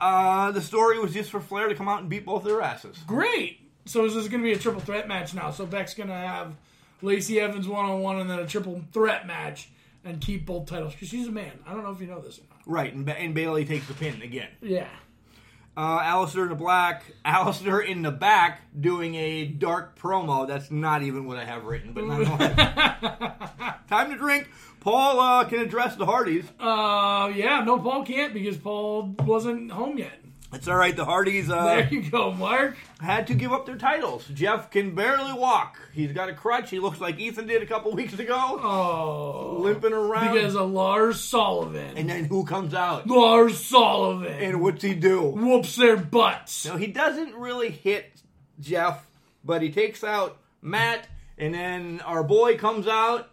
Uh, 0.00 0.52
the 0.52 0.60
story 0.60 0.98
was 0.98 1.12
just 1.14 1.30
for 1.30 1.40
Flair 1.40 1.68
to 1.68 1.74
come 1.74 1.88
out 1.88 2.00
and 2.00 2.08
beat 2.08 2.26
both 2.26 2.44
their 2.44 2.60
asses. 2.60 2.98
Great. 3.06 3.60
So 3.86 4.02
this 4.02 4.10
is 4.14 4.24
this 4.24 4.28
going 4.28 4.42
to 4.42 4.46
be 4.46 4.52
a 4.52 4.58
triple 4.58 4.82
threat 4.82 5.08
match 5.08 5.32
now? 5.34 5.50
So 5.50 5.64
Beck's 5.64 5.94
going 5.94 6.10
to 6.10 6.14
have 6.14 6.54
Lacey 7.00 7.40
Evans 7.40 7.66
one 7.66 7.86
on 7.86 8.00
one, 8.00 8.18
and 8.20 8.28
then 8.28 8.38
a 8.38 8.46
triple 8.46 8.84
threat 8.92 9.26
match, 9.26 9.70
and 10.08 10.20
keep 10.20 10.46
both 10.46 10.66
titles 10.66 10.92
because 10.94 11.08
she's 11.08 11.28
a 11.28 11.32
man. 11.32 11.52
I 11.66 11.72
don't 11.74 11.82
know 11.82 11.90
if 11.92 12.00
you 12.00 12.06
know 12.06 12.20
this 12.20 12.38
or 12.38 12.42
not. 12.50 12.60
Right, 12.66 12.92
and, 12.92 13.04
ba- 13.04 13.18
and 13.18 13.34
Bayley 13.34 13.64
takes 13.64 13.86
the 13.86 13.94
pin 13.94 14.22
again. 14.22 14.48
Yeah. 14.60 14.88
Uh, 15.76 16.00
Aleister 16.00 16.42
in 16.42 16.48
the 16.48 16.54
black, 16.56 17.04
Aleister 17.24 17.86
in 17.86 18.02
the 18.02 18.10
back 18.10 18.60
doing 18.78 19.14
a 19.14 19.44
dark 19.46 19.98
promo. 19.98 20.46
That's 20.48 20.70
not 20.70 21.02
even 21.02 21.26
what 21.26 21.36
I 21.38 21.44
have 21.44 21.64
written, 21.64 21.92
but 21.92 22.04
nonetheless. 22.04 22.56
Time 23.88 24.10
to 24.10 24.16
drink. 24.16 24.48
Paul 24.80 25.20
uh, 25.20 25.44
can 25.44 25.60
address 25.60 25.96
the 25.96 26.06
Hardys. 26.06 26.44
Uh, 26.58 27.30
yeah. 27.34 27.62
No, 27.64 27.78
Paul 27.78 28.04
can't 28.04 28.32
because 28.34 28.56
Paul 28.56 29.14
wasn't 29.24 29.70
home 29.70 29.98
yet. 29.98 30.18
It's 30.50 30.66
all 30.66 30.76
right. 30.76 30.96
The 30.96 31.04
Hardys 31.04 31.50
uh, 31.50 31.62
There 31.66 31.88
you 31.90 32.10
go, 32.10 32.32
Mark. 32.32 32.74
had 33.00 33.26
to 33.26 33.34
give 33.34 33.52
up 33.52 33.66
their 33.66 33.76
titles. 33.76 34.26
Jeff 34.32 34.70
can 34.70 34.94
barely 34.94 35.34
walk. 35.34 35.78
He's 35.92 36.12
got 36.12 36.30
a 36.30 36.32
crutch. 36.34 36.70
He 36.70 36.78
looks 36.78 37.00
like 37.02 37.18
Ethan 37.20 37.46
did 37.46 37.62
a 37.62 37.66
couple 37.66 37.92
weeks 37.92 38.18
ago, 38.18 38.34
Oh, 38.62 39.58
limping 39.60 39.92
around. 39.92 40.32
because 40.34 40.56
of 40.56 40.70
Lars 40.70 41.20
Sullivan. 41.22 41.98
and 41.98 42.08
then 42.08 42.24
who 42.24 42.44
comes 42.46 42.72
out? 42.72 43.06
Lars 43.06 43.62
Sullivan 43.62 44.32
And 44.40 44.62
what's 44.62 44.82
he 44.82 44.94
do? 44.94 45.22
whoops 45.30 45.76
their 45.76 45.96
butts. 45.98 46.64
No, 46.64 46.76
he 46.76 46.86
doesn't 46.86 47.34
really 47.34 47.70
hit 47.70 48.10
Jeff, 48.58 49.06
but 49.44 49.60
he 49.60 49.70
takes 49.70 50.02
out 50.02 50.38
Matt, 50.62 51.08
and 51.36 51.52
then 51.52 52.00
our 52.06 52.22
boy 52.24 52.56
comes 52.56 52.88
out. 52.88 53.28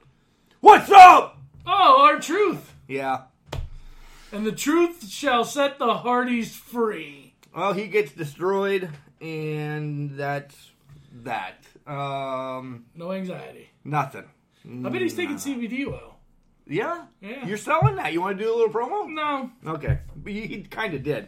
What's 0.59 0.91
up? 0.91 1.38
Oh, 1.66 2.03
our 2.07 2.20
truth. 2.20 2.74
Yeah. 2.89 3.22
And 4.36 4.46
the 4.46 4.52
truth 4.52 5.08
shall 5.10 5.46
set 5.46 5.80
the 5.80 5.94
Hardys 5.94 6.54
free. 6.56 7.36
Well, 7.56 7.72
he 7.72 7.88
gets 7.88 8.12
destroyed, 8.12 8.90
and 9.22 10.12
that's 10.18 10.72
that. 11.24 11.64
Um, 11.88 12.86
No 12.96 13.14
anxiety. 13.14 13.70
nothing. 13.86 14.26
I 14.66 14.90
bet 14.90 15.02
he's 15.02 15.16
taking 15.16 15.36
CBD 15.38 15.88
oil. 15.88 16.18
Yeah? 16.68 17.06
Yeah. 17.22 17.46
You're 17.46 17.58
selling 17.58 17.96
that. 17.96 18.12
You 18.12 18.20
want 18.22 18.38
to 18.38 18.44
do 18.44 18.54
a 18.54 18.56
little 18.58 18.74
promo? 18.74 19.08
No. 19.08 19.52
Okay, 19.76 20.00
But 20.18 20.34
he, 20.34 20.48
he 20.48 20.62
kind 20.64 20.94
of 20.96 21.04
did. 21.04 21.28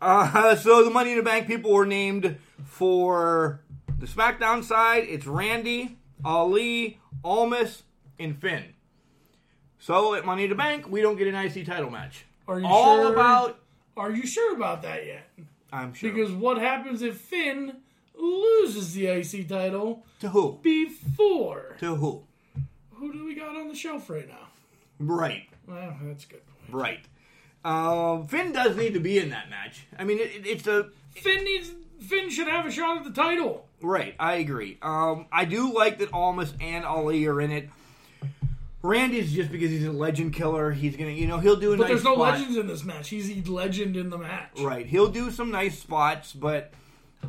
Uh, 0.00 0.56
so 0.56 0.82
the 0.82 0.90
Money 0.90 1.12
in 1.12 1.18
the 1.18 1.22
Bank 1.22 1.46
people 1.46 1.72
were 1.72 1.86
named 1.86 2.38
for 2.64 3.60
the 3.98 4.06
SmackDown 4.06 4.64
side. 4.64 5.04
It's 5.06 5.26
Randy, 5.26 5.98
Ali, 6.24 6.98
Almas, 7.22 7.82
and 8.18 8.40
Finn. 8.40 8.64
So 9.86 10.14
at 10.14 10.24
Money 10.26 10.42
in 10.42 10.48
the 10.50 10.56
Bank, 10.56 10.88
we 10.90 11.00
don't 11.00 11.14
get 11.16 11.28
an 11.32 11.36
IC 11.36 11.64
title 11.64 11.90
match. 11.90 12.24
Are 12.48 12.58
you 12.58 12.66
All 12.66 13.02
sure? 13.04 13.12
about. 13.12 13.60
Are 13.96 14.10
you 14.10 14.26
sure 14.26 14.56
about 14.56 14.82
that 14.82 15.06
yet? 15.06 15.28
I'm 15.72 15.94
sure. 15.94 16.10
Because 16.10 16.32
what 16.32 16.58
happens 16.58 17.02
if 17.02 17.18
Finn 17.18 17.72
loses 18.18 18.94
the 18.94 19.06
IC 19.06 19.48
title 19.48 20.04
to 20.18 20.30
who? 20.30 20.58
before? 20.60 21.76
To 21.78 21.94
who? 21.94 22.24
Who 22.94 23.12
do 23.12 23.24
we 23.24 23.36
got 23.36 23.54
on 23.54 23.68
the 23.68 23.76
shelf 23.76 24.10
right 24.10 24.26
now? 24.26 24.48
Right. 24.98 25.48
Well, 25.68 25.96
that's 26.02 26.24
a 26.24 26.28
good. 26.30 26.40
Point. 26.68 26.72
Right. 26.72 27.04
Um, 27.64 28.26
Finn 28.26 28.50
does 28.50 28.76
need 28.76 28.94
to 28.94 29.00
be 29.00 29.18
in 29.18 29.30
that 29.30 29.48
match. 29.50 29.86
I 29.96 30.02
mean, 30.02 30.18
it, 30.18 30.34
it- 30.34 30.46
it's 30.48 30.66
a 30.66 30.88
Finn 31.14 31.44
needs. 31.44 31.70
Finn 32.00 32.28
should 32.28 32.48
have 32.48 32.66
a 32.66 32.72
shot 32.72 32.96
at 32.98 33.04
the 33.04 33.12
title. 33.12 33.68
Right, 33.80 34.16
I 34.18 34.34
agree. 34.36 34.78
Um, 34.82 35.26
I 35.30 35.44
do 35.44 35.72
like 35.72 35.98
that 35.98 36.12
Almas 36.12 36.54
and 36.60 36.84
Ali 36.84 37.24
are 37.26 37.40
in 37.40 37.52
it. 37.52 37.70
Randy's 38.82 39.32
just 39.32 39.50
because 39.50 39.70
he's 39.70 39.84
a 39.84 39.92
legend 39.92 40.32
killer. 40.34 40.70
He's 40.70 40.96
gonna, 40.96 41.10
you 41.10 41.26
know, 41.26 41.38
he'll 41.38 41.56
do 41.56 41.72
a 41.72 41.76
But 41.76 41.84
nice 41.84 41.88
there's 41.92 42.04
no 42.04 42.14
spot. 42.14 42.34
legends 42.34 42.56
in 42.56 42.66
this 42.66 42.84
match. 42.84 43.08
He's 43.08 43.28
the 43.42 43.50
legend 43.50 43.96
in 43.96 44.10
the 44.10 44.18
match. 44.18 44.60
Right, 44.60 44.86
he'll 44.86 45.08
do 45.10 45.30
some 45.30 45.50
nice 45.50 45.78
spots, 45.78 46.32
but 46.32 46.72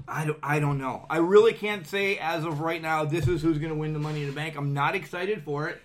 I 0.07 0.25
don't, 0.25 0.37
I 0.43 0.59
don't 0.59 0.77
know. 0.77 1.05
I 1.09 1.17
really 1.17 1.53
can't 1.53 1.87
say 1.87 2.17
as 2.19 2.43
of 2.45 2.59
right 2.59 2.81
now. 2.81 3.05
This 3.05 3.27
is 3.27 3.41
who's 3.41 3.57
gonna 3.57 3.75
win 3.75 3.93
the 3.93 3.99
Money 3.99 4.21
in 4.21 4.27
the 4.27 4.33
Bank. 4.35 4.55
I'm 4.55 4.73
not 4.73 4.93
excited 4.95 5.43
for 5.43 5.67
it. 5.69 5.81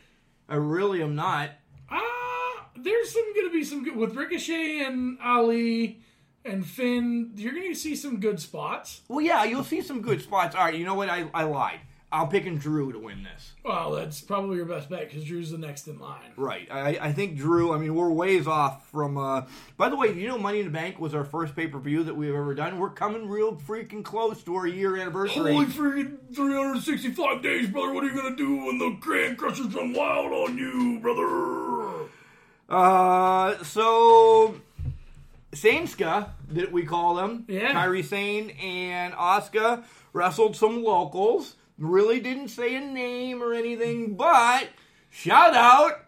I 0.48 0.56
really 0.56 1.02
am 1.02 1.14
not. 1.14 1.50
Ah, 1.90 2.66
there's 2.76 3.12
some 3.12 3.32
going 3.34 3.46
to 3.46 3.52
be 3.52 3.64
some 3.64 3.84
good 3.84 3.96
with 3.96 4.14
Ricochet 4.14 4.80
and 4.84 5.16
Ali 5.22 6.00
and 6.44 6.66
Finn. 6.66 7.30
You're 7.36 7.54
going 7.54 7.72
to 7.72 7.78
see 7.78 7.94
some 7.96 8.18
good 8.20 8.40
spots. 8.40 9.00
Well, 9.08 9.20
yeah, 9.20 9.44
you'll 9.44 9.64
see 9.64 9.80
some 9.80 10.02
good 10.02 10.20
spots. 10.20 10.54
All 10.54 10.64
right, 10.64 10.74
you 10.74 10.84
know 10.84 10.94
what? 10.94 11.08
I, 11.08 11.26
I 11.32 11.44
lied. 11.44 11.80
I'm 12.12 12.28
picking 12.28 12.58
Drew 12.58 12.92
to 12.92 12.98
win 12.98 13.22
this. 13.22 13.52
Well, 13.64 13.92
that's 13.92 14.20
probably 14.20 14.56
your 14.56 14.66
best 14.66 14.90
bet 14.90 15.08
because 15.08 15.24
Drew's 15.24 15.50
the 15.50 15.56
next 15.56 15.88
in 15.88 15.98
line. 15.98 16.32
Right. 16.36 16.68
I, 16.70 16.98
I 17.00 17.12
think 17.12 17.38
Drew, 17.38 17.72
I 17.72 17.78
mean, 17.78 17.94
we're 17.94 18.10
ways 18.10 18.46
off 18.46 18.86
from. 18.90 19.16
Uh, 19.16 19.46
by 19.78 19.88
the 19.88 19.96
way, 19.96 20.12
you 20.12 20.28
know 20.28 20.36
Money 20.36 20.60
in 20.60 20.66
the 20.66 20.70
Bank 20.72 21.00
was 21.00 21.14
our 21.14 21.24
first 21.24 21.56
pay 21.56 21.66
per 21.68 21.78
view 21.78 22.04
that 22.04 22.14
we've 22.14 22.34
ever 22.34 22.54
done? 22.54 22.78
We're 22.78 22.90
coming 22.90 23.28
real 23.28 23.56
freaking 23.56 24.04
close 24.04 24.42
to 24.44 24.54
our 24.56 24.66
year 24.66 24.96
anniversary. 24.98 25.54
Holy 25.54 25.66
freaking 25.66 26.18
365 26.34 27.42
days, 27.42 27.70
brother! 27.70 27.94
What 27.94 28.04
are 28.04 28.08
you 28.08 28.14
gonna 28.14 28.36
do 28.36 28.66
when 28.66 28.78
the 28.78 28.96
Grand 29.00 29.38
Crushers 29.38 29.74
run 29.74 29.94
wild 29.94 30.32
on 30.32 30.58
you, 30.58 31.00
brother? 31.00 32.08
Uh, 32.68 33.62
so. 33.64 34.56
Sainska, 35.52 36.30
that 36.52 36.72
we 36.72 36.82
call 36.84 37.14
them, 37.14 37.44
Yeah. 37.46 37.74
Kairi 37.74 38.02
Sane 38.02 38.50
and 38.50 39.12
Asuka 39.12 39.84
wrestled 40.14 40.56
some 40.56 40.82
locals. 40.82 41.56
Really 41.78 42.20
didn't 42.20 42.48
say 42.48 42.76
a 42.76 42.80
name 42.80 43.42
or 43.42 43.52
anything, 43.54 44.14
but 44.14 44.68
shout 45.10 45.54
out, 45.54 46.04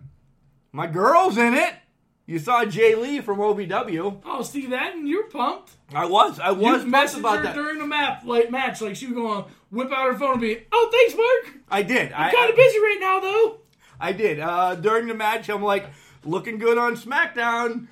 my 0.73 0.87
girl's 0.87 1.37
in 1.37 1.55
it. 1.55 1.75
You 2.27 2.39
saw 2.39 2.65
Jay 2.65 2.95
Lee 2.95 3.21
from 3.21 3.39
OVW. 3.39 4.23
Oh, 4.25 4.43
see 4.43 4.67
that, 4.67 4.95
and 4.95 5.07
you're 5.09 5.29
pumped. 5.29 5.73
I 5.95 6.07
was, 6.07 6.39
I 6.41 6.51
You 6.51 6.57
was 6.57 6.83
pumped 6.83 6.95
messaged 6.97 7.19
about 7.19 7.37
her 7.39 7.43
that. 7.45 7.55
during 7.55 7.79
the 7.79 7.87
map 7.87 8.23
like 8.25 8.51
match, 8.51 8.81
like 8.81 8.97
she 8.97 9.07
was 9.07 9.15
going 9.15 9.45
to 9.45 9.51
whip 9.71 9.93
out 9.93 10.11
her 10.13 10.19
phone 10.19 10.33
and 10.33 10.41
be, 10.41 10.59
"Oh, 10.73 10.89
thanks, 10.91 11.15
Mark. 11.17 11.59
I 11.71 11.83
did. 11.83 12.13
I'm 12.13 12.35
Kind 12.35 12.51
of 12.51 12.57
busy 12.57 12.79
right 12.79 12.99
now, 13.01 13.21
though." 13.21 13.59
I 14.01 14.13
did. 14.13 14.41
Uh, 14.41 14.75
during 14.75 15.07
the 15.07 15.15
match, 15.15 15.49
I'm 15.51 15.63
like, 15.63 15.87
looking 16.25 16.59
good 16.59 16.79
on 16.79 16.97
SmackDown. 16.97 17.89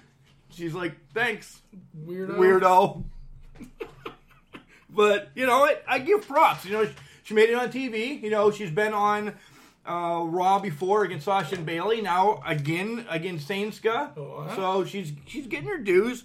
She's 0.50 0.74
like, 0.74 0.94
thanks, 1.14 1.60
Weirdo. 2.06 2.36
weirdo. 2.36 3.04
but, 4.90 5.30
you 5.34 5.46
know, 5.46 5.60
what? 5.60 5.82
I 5.88 5.98
give 5.98 6.26
props. 6.26 6.64
You 6.64 6.72
know, 6.72 6.88
she, 7.22 7.34
made 7.34 7.50
it 7.50 7.54
on 7.54 7.70
TV. 7.70 8.22
You 8.22 8.30
know, 8.30 8.50
she's 8.50 8.70
been 8.70 8.92
on 8.92 9.34
uh, 9.86 10.22
Raw 10.24 10.58
before 10.58 11.04
against 11.04 11.24
Sasha 11.24 11.56
and 11.56 11.66
Bayley. 11.66 12.00
Now, 12.00 12.42
again, 12.46 13.06
against 13.08 13.48
Sainska. 13.48 14.16
Oh, 14.16 14.46
huh? 14.48 14.56
So 14.56 14.84
she's 14.84 15.12
she's 15.26 15.46
getting 15.46 15.68
her 15.68 15.78
dues. 15.78 16.24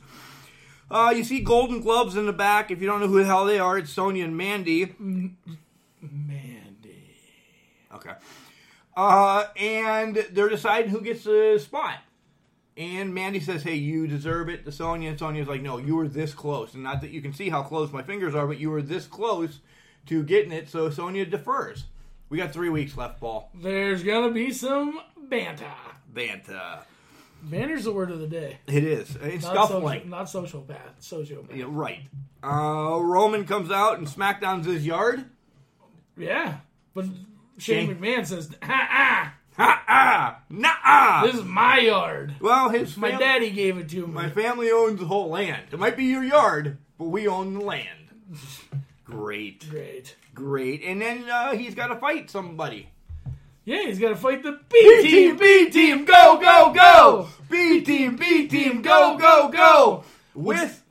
Uh, 0.89 1.13
you 1.15 1.23
see 1.23 1.41
golden 1.41 1.81
gloves 1.81 2.15
in 2.15 2.25
the 2.25 2.33
back. 2.33 2.71
If 2.71 2.81
you 2.81 2.87
don't 2.87 3.01
know 3.01 3.07
who 3.07 3.19
the 3.19 3.25
hell 3.25 3.45
they 3.45 3.59
are, 3.59 3.77
it's 3.77 3.91
Sonya 3.91 4.23
and 4.23 4.37
Mandy. 4.37 4.95
Mandy. 4.97 6.57
Okay. 7.93 8.13
Uh, 8.95 9.45
and 9.57 10.15
they're 10.31 10.49
deciding 10.49 10.89
who 10.89 11.01
gets 11.01 11.23
the 11.23 11.59
spot. 11.61 11.99
And 12.77 13.13
Mandy 13.13 13.39
says, 13.39 13.63
"Hey, 13.63 13.75
you 13.75 14.07
deserve 14.07 14.49
it." 14.49 14.63
To 14.65 14.71
Sonya, 14.71 15.09
and 15.09 15.19
Sonya's 15.19 15.47
like, 15.47 15.61
"No, 15.61 15.77
you 15.77 15.95
were 15.95 16.07
this 16.07 16.33
close, 16.33 16.75
and 16.75 16.83
not 16.83 17.01
that 17.01 17.09
you 17.09 17.21
can 17.21 17.33
see 17.33 17.49
how 17.49 17.63
close 17.63 17.91
my 17.91 18.03
fingers 18.03 18.35
are, 18.35 18.45
but 18.45 18.59
you 18.59 18.69
were 18.69 18.83
this 18.83 19.07
close 19.07 19.59
to 20.07 20.23
getting 20.23 20.51
it." 20.51 20.69
So 20.69 20.89
Sonya 20.89 21.25
defers. 21.25 21.85
We 22.29 22.37
got 22.37 22.51
three 22.51 22.69
weeks 22.69 22.97
left, 22.97 23.19
Paul. 23.19 23.49
There's 23.55 24.03
gonna 24.03 24.31
be 24.31 24.51
some 24.51 24.99
banta. 25.29 25.71
Banta. 26.13 26.83
Banter's 27.43 27.83
the 27.83 27.91
word 27.91 28.11
of 28.11 28.19
the 28.19 28.27
day. 28.27 28.57
It 28.67 28.83
is. 28.83 29.15
It's 29.21 29.45
Not 29.45 29.53
scuffling. 29.69 29.99
social, 29.99 30.09
not 30.09 30.25
sociopath. 30.25 30.99
Sociopath. 31.01 31.55
Yeah, 31.55 31.65
right. 31.67 32.01
Uh, 32.43 32.99
Roman 32.99 33.45
comes 33.45 33.71
out 33.71 33.99
and 33.99 34.07
SmackDown's 34.07 34.65
his 34.65 34.85
yard. 34.85 35.23
Yeah, 36.17 36.57
but 36.93 37.05
Shane 37.59 37.87
Shane- 37.87 37.95
McMahon 37.95 38.25
says, 38.25 38.49
"Ha 38.63 39.33
Ha 39.57 39.83
ah, 39.87 40.39
nah. 40.49 41.25
This 41.25 41.35
is 41.35 41.43
my 41.43 41.79
yard. 41.79 42.35
Well, 42.39 42.69
his 42.69 42.97
My 42.97 43.11
daddy 43.11 43.51
gave 43.51 43.77
it 43.77 43.89
to 43.89 44.07
me." 44.07 44.13
My 44.13 44.29
family 44.29 44.71
owns 44.71 44.99
the 44.99 45.05
whole 45.05 45.29
land. 45.29 45.67
It 45.71 45.79
might 45.79 45.95
be 45.95 46.05
your 46.05 46.23
yard, 46.23 46.77
but 46.97 47.05
we 47.05 47.27
own 47.27 47.53
the 47.53 47.61
land. 47.61 48.09
Great, 49.07 49.69
Great. 49.69 50.15
great. 50.35 50.83
And 50.83 51.01
then 51.01 51.29
uh, 51.29 51.53
he's 51.53 51.73
got 51.73 51.87
to 51.87 51.95
fight 51.95 52.29
somebody. 52.29 52.89
Yeah, 53.63 53.83
he's 53.83 53.99
got 53.99 54.09
to 54.09 54.15
fight 54.15 54.43
the 54.43 54.59
B 54.69 55.01
team. 55.01 55.37
B 55.37 55.69
team, 55.69 56.05
go, 56.05 56.37
go, 56.41 56.71
go! 56.73 57.27
B 57.49 57.81
team, 57.81 58.15
B 58.15 58.47
team, 58.47 58.81
go, 58.81 59.17
go, 59.17 59.49
go! 59.49 60.03
With 60.33 60.83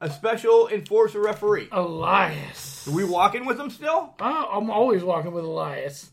a 0.00 0.08
special 0.08 0.68
enforcer 0.68 1.20
referee. 1.20 1.68
Elias. 1.72 2.86
Are 2.86 2.92
we 2.92 3.04
walking 3.04 3.46
with 3.46 3.58
him 3.58 3.68
still? 3.70 4.14
Uh, 4.20 4.44
I'm 4.52 4.70
always 4.70 5.02
walking 5.02 5.32
with 5.32 5.44
Elias. 5.44 6.11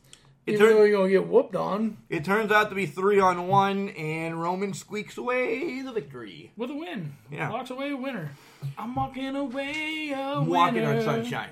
It 0.50 0.54
Even 0.56 0.66
turn- 0.68 0.76
though 0.78 0.84
you're 0.84 0.98
gonna 0.98 1.10
get 1.10 1.28
whooped 1.28 1.56
on 1.56 1.98
It 2.10 2.26
turns 2.26 2.52
out 2.52 2.70
to 2.70 2.76
be 2.76 2.86
three 2.86 3.20
on 3.20 3.48
one, 3.48 3.90
and 3.90 4.42
Roman 4.42 4.74
squeaks 4.74 5.18
away 5.18 5.82
the 5.82 5.92
victory. 5.92 6.52
with 6.58 6.72
a 6.72 6.76
win. 6.76 7.14
Yeah. 7.32 7.50
Walks 7.52 7.70
away 7.70 7.92
a 7.92 7.98
winner. 7.98 8.32
I'm 8.78 8.96
walking 8.96 9.36
away 9.36 10.12
a 10.16 10.40
winner. 10.42 10.50
Walking 10.50 10.86
on 10.86 11.02
sunshine. 11.04 11.50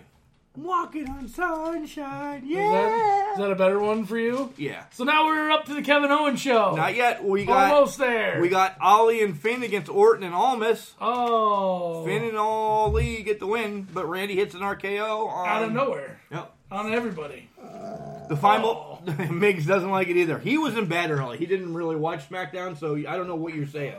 Walking 0.56 1.08
on 1.08 1.28
sunshine, 1.28 2.42
Yeah. 2.44 2.66
Is 2.66 2.72
that, 2.72 3.32
is 3.34 3.38
that 3.38 3.52
a 3.52 3.56
better 3.56 3.78
one 3.80 4.06
for 4.06 4.18
you? 4.18 4.52
Yeah. 4.58 4.86
So 4.92 5.04
now 5.04 5.28
we're 5.28 5.52
up 5.52 5.66
to 5.66 5.76
the 5.76 5.84
Kevin 5.84 6.10
Owens 6.12 6.42
show. 6.42 6.74
Not 6.76 6.96
yet. 6.96 7.24
We 7.24 7.46
got 7.46 7.72
Almost 7.72 8.00
there. 8.00 8.40
we 8.42 8.50
got 8.50 8.76
Ali 8.82 9.22
and 9.22 9.38
Finn 9.40 9.62
against 9.62 9.88
Orton 9.88 10.24
and 10.24 10.34
Almas. 10.34 10.96
oh, 11.00 12.04
Finn 12.06 12.24
and 12.24 12.38
Ali 12.38 13.22
get 13.22 13.40
the 13.40 13.46
win, 13.46 13.88
but 13.94 14.10
Randy 14.10 14.36
hits 14.36 14.56
an 14.56 14.62
RKO 14.62 15.28
on 15.28 15.48
out 15.48 15.64
of 15.64 15.72
nowhere 15.74 16.20
Yep. 16.32 16.52
on 16.72 16.92
everybody. 16.92 17.50
Uh, 17.62 18.07
The 18.30 18.36
final 18.38 19.02
Miggs 19.32 19.66
doesn't 19.66 19.90
like 19.90 20.08
it 20.10 20.18
either. 20.18 20.38
He 20.40 20.58
was 20.58 20.78
in 20.78 20.86
bed 20.88 21.12
early. 21.12 21.38
He 21.38 21.46
didn't 21.46 21.74
really 21.74 21.96
watch 21.96 22.28
SmackDown, 22.30 22.78
so 22.78 22.96
I 22.96 23.16
don't 23.18 23.28
know 23.28 23.36
what 23.36 23.54
you're 23.54 23.68
saying. 23.68 23.96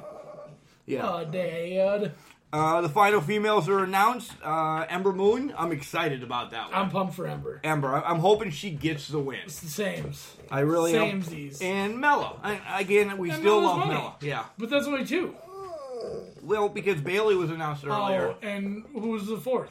Yeah. 0.86 1.08
Oh, 1.10 1.24
Dad. 1.24 2.12
Uh, 2.50 2.80
the 2.80 2.88
final 2.88 3.20
females 3.20 3.68
are 3.68 3.84
announced. 3.84 4.32
Uh, 4.42 4.86
Ember 4.88 5.12
Moon. 5.12 5.52
I'm 5.56 5.70
excited 5.70 6.22
about 6.22 6.52
that 6.52 6.70
one. 6.70 6.80
I'm 6.80 6.90
pumped 6.90 7.14
for 7.14 7.26
Ember. 7.26 7.60
Ember. 7.62 7.94
I- 7.94 8.00
I'm 8.08 8.20
hoping 8.20 8.50
she 8.50 8.70
gets 8.70 9.08
the 9.08 9.18
win. 9.18 9.40
It's 9.44 9.60
the 9.60 9.68
sames. 9.68 10.34
I 10.50 10.60
really 10.60 10.96
am. 10.96 11.22
Samesies. 11.22 11.62
And 11.62 11.98
Mella. 11.98 12.36
I, 12.42 12.80
again, 12.80 13.18
we 13.18 13.30
And 13.30 13.40
still 13.40 13.60
love. 13.60 13.86
Mella. 13.86 14.14
Yeah. 14.22 14.44
But 14.56 14.70
that's 14.70 14.86
only 14.86 15.04
two. 15.04 15.34
Well, 16.42 16.70
because 16.70 17.02
Bayley 17.02 17.34
was 17.36 17.50
announced 17.50 17.84
earlier. 17.86 18.28
Oh, 18.42 18.46
and 18.46 18.84
who 18.94 19.08
was 19.10 19.26
the 19.26 19.36
fourth? 19.36 19.70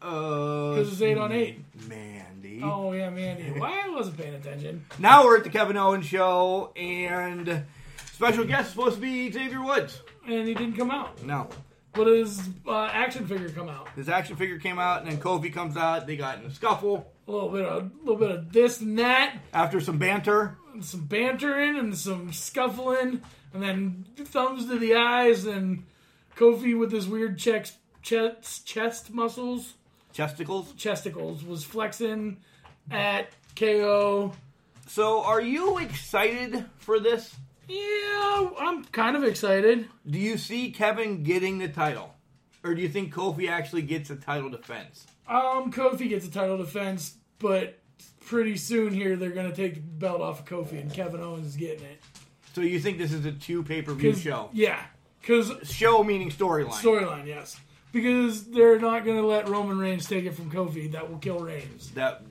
Uh, 0.00 0.74
Because 0.74 0.92
it's 0.92 1.02
eight 1.02 1.18
on 1.18 1.32
eight. 1.32 1.58
Mandy. 2.48 2.62
Oh 2.64 2.92
yeah, 2.92 3.10
Mandy. 3.10 3.50
Why 3.58 3.82
I 3.84 3.88
wasn't 3.90 4.18
paying 4.18 4.34
attention? 4.34 4.84
Now 4.98 5.24
we're 5.24 5.36
at 5.38 5.44
the 5.44 5.50
Kevin 5.50 5.76
Owens 5.76 6.06
show, 6.06 6.72
and 6.76 7.64
special 8.12 8.44
guest 8.44 8.68
is 8.68 8.70
supposed 8.74 8.96
to 8.96 9.00
be 9.00 9.30
Xavier 9.30 9.62
Woods. 9.62 10.00
And 10.26 10.46
he 10.46 10.54
didn't 10.54 10.76
come 10.76 10.90
out. 10.90 11.22
No. 11.24 11.48
But 11.92 12.06
his 12.06 12.48
uh, 12.66 12.84
action 12.92 13.26
figure 13.26 13.48
come 13.48 13.68
out. 13.68 13.88
His 13.96 14.08
action 14.08 14.36
figure 14.36 14.58
came 14.58 14.78
out, 14.78 15.02
and 15.02 15.10
then 15.10 15.18
Kofi 15.18 15.52
comes 15.52 15.76
out. 15.76 16.06
They 16.06 16.16
got 16.16 16.38
in 16.38 16.44
a 16.44 16.54
scuffle 16.54 17.10
A 17.26 17.32
little 17.32 17.48
bit 17.48 17.64
of, 17.64 17.90
little 18.00 18.16
bit 18.16 18.30
of 18.30 18.52
this 18.52 18.80
and 18.80 18.98
that, 18.98 19.38
after 19.52 19.80
some 19.80 19.98
banter. 19.98 20.56
some 20.80 21.06
bantering 21.06 21.78
and 21.78 21.96
some 21.96 22.32
scuffling, 22.32 23.22
and 23.52 23.62
then 23.62 24.04
thumbs 24.16 24.66
to 24.66 24.78
the 24.78 24.94
eyes, 24.94 25.44
and 25.44 25.84
Kofi 26.36 26.78
with 26.78 26.92
his 26.92 27.08
weird 27.08 27.38
chest 27.38 27.74
chest, 28.02 28.66
chest 28.66 29.10
muscles, 29.12 29.74
Chesticles. 30.18 30.74
chesticles, 30.74 31.46
was 31.46 31.62
flexing 31.62 32.38
at 32.90 33.30
KO. 33.54 34.32
So, 34.88 35.22
are 35.22 35.40
you 35.40 35.78
excited 35.78 36.64
for 36.78 36.98
this? 36.98 37.36
Yeah, 37.68 38.50
I'm 38.58 38.84
kind 38.86 39.16
of 39.16 39.22
excited. 39.22 39.86
Do 40.10 40.18
you 40.18 40.36
see 40.36 40.72
Kevin 40.72 41.22
getting 41.22 41.58
the 41.58 41.68
title? 41.68 42.14
Or 42.64 42.74
do 42.74 42.82
you 42.82 42.88
think 42.88 43.14
Kofi 43.14 43.48
actually 43.48 43.82
gets 43.82 44.10
a 44.10 44.16
title 44.16 44.50
defense? 44.50 45.06
Um, 45.28 45.70
Kofi 45.70 46.08
gets 46.08 46.26
a 46.26 46.30
title 46.32 46.56
defense, 46.56 47.14
but 47.38 47.78
pretty 48.26 48.56
soon 48.56 48.92
here 48.92 49.14
they're 49.14 49.30
gonna 49.30 49.54
take 49.54 49.74
the 49.76 49.80
belt 49.80 50.20
off 50.20 50.40
of 50.40 50.46
Kofi, 50.46 50.80
and 50.80 50.92
Kevin 50.92 51.20
Owens 51.20 51.46
is 51.46 51.56
getting 51.56 51.84
it. 51.84 52.00
So, 52.54 52.62
you 52.62 52.80
think 52.80 52.98
this 52.98 53.12
is 53.12 53.24
a 53.24 53.30
two 53.32 53.62
pay 53.62 53.82
per 53.82 53.92
view 53.92 54.16
show? 54.16 54.50
Yeah, 54.52 54.82
because 55.20 55.52
Show 55.70 56.02
meaning 56.02 56.30
storyline. 56.30 56.70
storyline, 56.70 57.26
yes, 57.26 57.60
because 57.92 58.44
they're 58.44 58.78
not 58.78 59.04
gonna 59.04 59.26
let 59.26 59.48
Roman 59.48 59.78
Reigns 59.78 60.06
take 60.06 60.24
it 60.24 60.34
from 60.34 60.50
Kofi. 60.50 60.92
That 60.92 61.10
will 61.10 61.18
kill 61.18 61.38
Reigns. 61.40 61.90
that. 61.92 62.22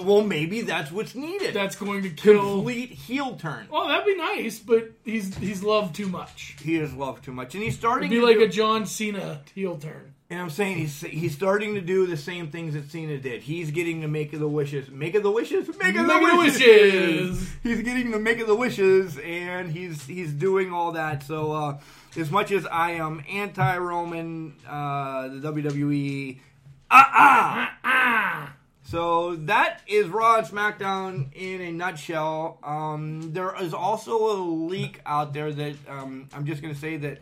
Well, 0.00 0.22
maybe 0.24 0.62
that's 0.62 0.90
what's 0.90 1.14
needed. 1.14 1.54
That's 1.54 1.76
going 1.76 2.02
to 2.02 2.10
kill. 2.10 2.56
complete 2.56 2.90
heel 2.90 3.36
turn. 3.36 3.68
Well, 3.70 3.86
that'd 3.86 4.04
be 4.04 4.16
nice, 4.16 4.58
but 4.58 4.90
he's 5.04 5.36
he's 5.36 5.62
loved 5.62 5.94
too 5.94 6.08
much. 6.08 6.56
He 6.60 6.74
is 6.76 6.92
loved 6.94 7.24
too 7.24 7.32
much, 7.32 7.54
and 7.54 7.62
he's 7.62 7.76
starting 7.76 8.10
It'd 8.10 8.16
be 8.16 8.20
to 8.20 8.26
like 8.26 8.38
do, 8.38 8.44
a 8.44 8.48
John 8.48 8.86
Cena 8.86 9.40
heel 9.54 9.76
turn. 9.78 10.12
And 10.30 10.40
I'm 10.40 10.50
saying 10.50 10.78
he's 10.78 11.00
he's 11.02 11.32
starting 11.32 11.76
to 11.76 11.80
do 11.80 12.08
the 12.08 12.16
same 12.16 12.48
things 12.50 12.74
that 12.74 12.90
Cena 12.90 13.18
did. 13.18 13.42
He's 13.42 13.70
getting 13.70 14.00
the 14.00 14.08
make 14.08 14.32
of 14.32 14.40
the 14.40 14.48
wishes, 14.48 14.90
make 14.90 15.14
of 15.14 15.22
the 15.22 15.30
wishes, 15.30 15.68
make 15.78 15.94
of 15.94 16.08
the 16.08 16.12
Make 16.20 16.38
wishes. 16.38 16.58
wishes. 16.58 17.48
He's 17.62 17.82
getting 17.82 18.10
the 18.10 18.18
make 18.18 18.40
of 18.40 18.48
the 18.48 18.56
wishes, 18.56 19.16
and 19.18 19.70
he's 19.70 20.04
he's 20.06 20.32
doing 20.32 20.72
all 20.72 20.90
that. 20.92 21.22
So 21.22 21.52
uh, 21.52 21.78
as 22.16 22.30
much 22.30 22.50
as 22.52 22.66
I 22.66 22.92
am 22.92 23.22
anti-Roman, 23.30 24.54
uh, 24.68 25.28
the 25.28 25.40
WWE, 25.52 26.38
ah 26.90 27.10
ah. 27.12 27.78
Ah, 27.84 28.52
So 28.84 29.36
that 29.36 29.80
is 29.86 30.08
Raw 30.08 30.36
and 30.38 30.46
SmackDown 30.46 31.32
in 31.34 31.60
a 31.60 31.72
nutshell. 31.72 32.58
Um, 32.62 33.32
there 33.32 33.54
is 33.60 33.74
also 33.74 34.32
a 34.32 34.36
leak 34.42 35.00
out 35.06 35.32
there 35.32 35.52
that 35.52 35.74
um, 35.88 36.28
I'm 36.34 36.46
just 36.46 36.62
going 36.62 36.72
to 36.74 36.80
say 36.80 36.96
that 36.98 37.18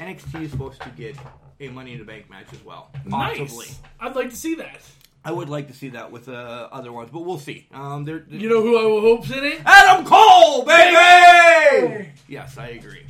NXT 0.00 0.42
is 0.42 0.50
supposed 0.50 0.80
to 0.82 0.88
get 0.90 1.16
a 1.60 1.68
Money 1.68 1.92
in 1.92 1.98
the 2.00 2.04
Bank 2.04 2.28
match 2.28 2.46
as 2.52 2.64
well, 2.64 2.90
possibly. 3.08 3.44
nice. 3.66 3.80
I'd 4.00 4.16
like 4.16 4.30
to 4.30 4.36
see 4.36 4.56
that. 4.56 4.80
I 5.24 5.30
would 5.30 5.48
like 5.48 5.68
to 5.68 5.74
see 5.74 5.90
that 5.90 6.10
with 6.10 6.28
uh, 6.28 6.68
other 6.72 6.92
ones, 6.92 7.10
but 7.12 7.20
we'll 7.20 7.38
see. 7.38 7.68
Um, 7.72 8.04
there, 8.04 8.24
You 8.28 8.48
know 8.48 8.60
who 8.60 8.76
I 8.76 8.82
will 8.84 9.00
hope's 9.02 9.30
in 9.30 9.44
it? 9.44 9.60
Adam 9.64 10.04
Cole, 10.04 10.64
baby. 10.64 12.08
Yes, 12.26 12.58
I 12.58 12.68
agree. 12.70 13.06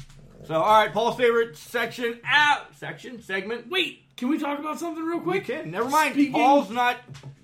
So, 0.46 0.54
all 0.54 0.72
right, 0.84 0.92
Paul's 0.92 1.16
favorite 1.16 1.56
section, 1.56 2.18
out 2.24 2.74
section 2.76 3.22
segment. 3.22 3.70
Wait, 3.70 4.02
can 4.16 4.28
we 4.28 4.38
talk 4.38 4.58
about 4.58 4.78
something 4.80 5.02
real 5.04 5.18
We 5.18 5.40
quick? 5.40 5.44
can. 5.46 5.70
Never 5.70 5.88
mind. 5.88 6.14
Speaking- 6.14 6.32
Paul's 6.32 6.70
not 6.70 6.96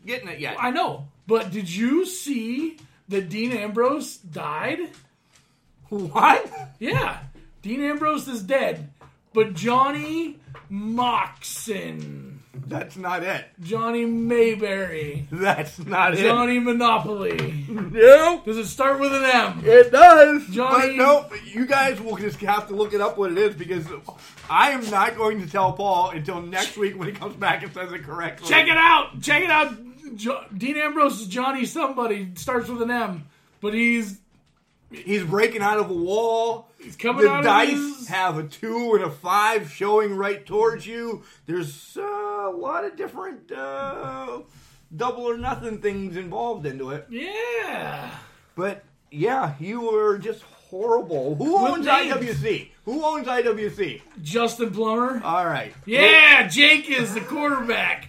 getting 0.05 0.29
it 0.29 0.41
yet. 0.41 0.57
I 0.59 0.71
know, 0.71 1.09
but 1.27 1.51
did 1.53 1.71
you 1.73 2.05
see 2.07 2.77
that 3.09 3.29
Dean 3.29 3.53
Ambrose 3.53 4.17
died? 4.17 4.81
What? 5.89 6.51
Yeah, 6.81 7.19
Dean 7.63 7.83
Ambrose 7.83 8.29
is 8.29 8.43
dead, 8.43 8.91
but 9.33 9.55
Johnny 9.55 10.39
Moxon, 10.69 12.38
That's 12.67 12.97
not 12.97 13.23
it. 13.23 13.45
Johnny 13.63 14.05
Mayberry, 14.05 15.27
That's 15.31 15.79
not 15.85 16.15
it. 16.15 16.23
Johnny 16.23 16.59
Monopoly. 16.59 17.65
No, 17.69 18.43
Does 18.45 18.59
it 18.59 18.67
start 18.67 18.99
with 19.01 19.13
an 19.15 19.25
M? 19.25 19.63
it 19.65 19.91
does. 19.93 20.47
Johnny- 20.49 20.97
But 20.97 20.97
no, 20.97 21.27
you 21.53 21.67
guys 21.67 22.01
will 22.01 22.17
just 22.17 22.41
have 22.41 22.69
to 22.69 22.75
look 22.75 22.93
it 22.95 23.01
up 23.01 23.17
what 23.19 23.33
it 23.33 23.39
is 23.39 23.55
because 23.55 23.87
I 24.51 24.71
am 24.71 24.89
not 24.91 25.17
going 25.17 25.41
to 25.41 25.51
tell 25.51 25.73
Paul 25.73 26.11
until 26.11 26.41
next 26.43 26.77
week 26.77 26.99
when 26.99 27.09
he 27.09 27.15
comes 27.15 27.37
back 27.37 27.63
and 27.63 27.73
says 27.73 27.93
it 27.93 28.03
correctly. 28.05 28.49
Check 28.49 28.67
it 28.69 28.77
out. 28.77 29.21
Check 29.21 29.43
it 29.43 29.51
out. 29.51 29.75
Jo- 30.17 30.45
Dean 30.57 30.77
Ambrose 30.77 31.21
is 31.21 31.27
Johnny 31.29 31.65
somebody. 31.67 32.31
Starts 32.35 32.69
with 32.69 32.81
an 32.83 32.91
M, 32.91 33.27
but 33.61 33.75
he's 33.75 34.19
He's 34.91 35.23
breaking 35.25 35.61
out 35.63 35.79
of 35.79 35.91
a 35.91 35.95
wall. 35.95 36.69
he's 36.83 36.97
coming 36.97 37.25
The 37.25 37.31
out 37.31 37.45
dice 37.45 37.73
of 37.73 37.77
his. 37.99 38.09
have 38.09 38.39
a 38.39 38.45
two 38.45 38.95
and 38.95 39.05
a 39.05 39.11
five 39.11 39.71
showing 39.71 40.15
right 40.17 40.45
towards 40.47 40.87
you. 40.87 41.25
There's 41.47 41.97
uh, 41.97 42.03
a 42.03 42.55
lot 42.57 42.85
of 42.87 42.97
different 42.97 43.53
uh, 43.53 44.41
double 44.97 45.25
or 45.25 45.37
nothing 45.37 45.79
things 45.83 46.17
involved 46.17 46.65
into 46.65 46.91
it. 46.91 47.07
Yeah. 47.11 48.11
But 48.55 48.83
yeah, 49.11 49.55
you 49.61 49.83
were 49.83 50.17
just 50.19 50.43
horrible. 50.71 51.35
Who 51.37 51.57
owns? 51.59 51.87
IWC? 51.87 52.69
Who 52.87 53.05
owns 53.05 53.27
IWC? 53.27 54.01
Justin 54.23 54.71
Plummer. 54.71 55.21
All 55.23 55.45
right. 55.47 55.75
Yeah, 55.85 56.49
Jake 56.49 56.89
is 56.91 57.13
the 57.13 57.21
quarterback. 57.21 58.09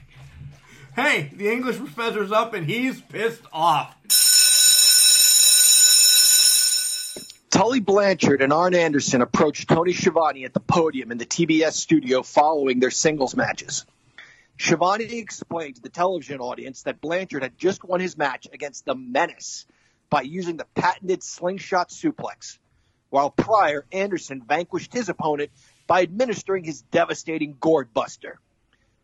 Hey, 0.96 1.30
the 1.36 1.50
English 1.50 1.78
professor's 1.78 2.32
up 2.32 2.54
and 2.54 2.66
he's 2.66 3.00
pissed 3.02 3.44
off. 3.54 3.96
Tully 7.52 7.80
Blanchard 7.80 8.44
and 8.44 8.54
Arn 8.54 8.76
Anderson 8.76 9.22
approached 9.22 9.68
Tony 9.68 9.92
Schiavone 9.92 10.46
at 10.46 10.54
the 10.54 10.60
podium 10.60 11.12
in 11.12 11.18
the 11.18 11.26
TBS 11.26 11.74
studio 11.74 12.22
following 12.22 12.80
their 12.80 12.92
singles 12.92 13.36
matches. 13.36 13.86
Schiavone 14.60 15.06
explained 15.18 15.76
to 15.76 15.82
the 15.82 15.90
television 15.90 16.42
audience 16.42 16.84
that 16.84 17.02
Blanchard 17.02 17.42
had 17.42 17.58
just 17.58 17.84
won 17.84 18.02
his 18.02 18.16
match 18.16 18.48
against 18.54 18.86
the 18.86 18.94
Menace 18.94 19.66
by 20.12 20.22
using 20.22 20.58
the 20.58 20.68
patented 20.76 21.24
slingshot 21.24 21.90
suplex, 21.90 22.60
while 23.10 23.32
prior 23.32 23.84
Anderson 23.92 24.44
vanquished 24.48 24.94
his 24.94 25.10
opponent 25.10 25.50
by 25.88 26.04
administering 26.04 26.64
his 26.64 26.84
devastating 26.84 27.58
gourd 27.60 27.92
buster. 27.94 28.40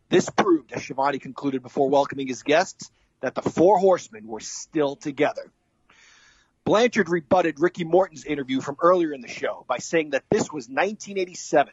This 0.08 0.30
proved, 0.30 0.72
as 0.72 0.84
Schiavone 0.84 1.18
concluded 1.18 1.62
before 1.62 1.90
welcoming 1.90 2.28
his 2.28 2.44
guests, 2.44 2.92
that 3.20 3.34
the 3.34 3.42
four 3.42 3.80
horsemen 3.80 4.28
were 4.28 4.40
still 4.40 4.94
together. 4.94 5.50
Blanchard 6.66 7.08
rebutted 7.08 7.60
Ricky 7.60 7.84
Morton's 7.84 8.24
interview 8.24 8.60
from 8.60 8.76
earlier 8.82 9.12
in 9.12 9.20
the 9.20 9.28
show 9.28 9.64
by 9.68 9.78
saying 9.78 10.10
that 10.10 10.24
this 10.28 10.50
was 10.52 10.66
1987, 10.66 11.72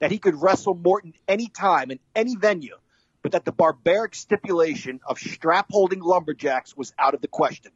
that 0.00 0.10
he 0.10 0.18
could 0.18 0.42
wrestle 0.42 0.74
Morton 0.74 1.14
anytime 1.28 1.92
in 1.92 2.00
any 2.12 2.34
venue, 2.34 2.76
but 3.22 3.30
that 3.32 3.44
the 3.44 3.52
barbaric 3.52 4.16
stipulation 4.16 4.98
of 5.06 5.20
strap 5.20 5.66
holding 5.70 6.00
lumberjacks 6.00 6.76
was 6.76 6.92
out 6.98 7.14
of 7.14 7.20
the 7.20 7.28
question. 7.28 7.70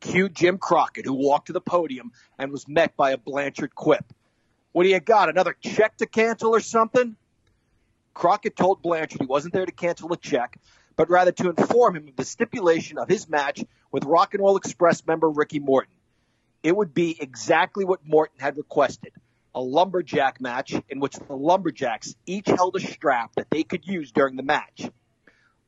Cue 0.00 0.30
Jim 0.30 0.56
Crockett, 0.56 1.04
who 1.04 1.12
walked 1.12 1.48
to 1.48 1.52
the 1.52 1.60
podium 1.60 2.10
and 2.38 2.50
was 2.50 2.66
met 2.66 2.96
by 2.96 3.10
a 3.10 3.18
Blanchard 3.18 3.74
quip. 3.74 4.10
What 4.72 4.84
do 4.84 4.88
you 4.88 5.00
got? 5.00 5.28
Another 5.28 5.54
check 5.60 5.98
to 5.98 6.06
cancel 6.06 6.54
or 6.54 6.60
something? 6.60 7.14
Crockett 8.14 8.56
told 8.56 8.80
Blanchard 8.80 9.20
he 9.20 9.26
wasn't 9.26 9.52
there 9.52 9.66
to 9.66 9.72
cancel 9.72 10.10
a 10.14 10.16
check, 10.16 10.58
but 10.98 11.08
rather 11.08 11.30
to 11.30 11.48
inform 11.48 11.94
him 11.94 12.08
of 12.08 12.16
the 12.16 12.24
stipulation 12.24 12.98
of 12.98 13.08
his 13.08 13.28
match 13.28 13.64
with 13.92 14.04
Rock 14.04 14.34
and 14.34 14.42
Roll 14.42 14.56
Express 14.56 15.06
member 15.06 15.30
Ricky 15.30 15.60
Morton. 15.60 15.94
It 16.64 16.76
would 16.76 16.92
be 16.92 17.16
exactly 17.20 17.84
what 17.84 18.04
Morton 18.04 18.40
had 18.40 18.58
requested 18.58 19.12
a 19.54 19.60
lumberjack 19.60 20.40
match 20.40 20.74
in 20.88 20.98
which 20.98 21.16
the 21.16 21.34
lumberjacks 21.34 22.16
each 22.26 22.48
held 22.48 22.74
a 22.74 22.80
strap 22.80 23.32
that 23.36 23.48
they 23.48 23.62
could 23.62 23.86
use 23.86 24.10
during 24.10 24.34
the 24.34 24.42
match. 24.42 24.90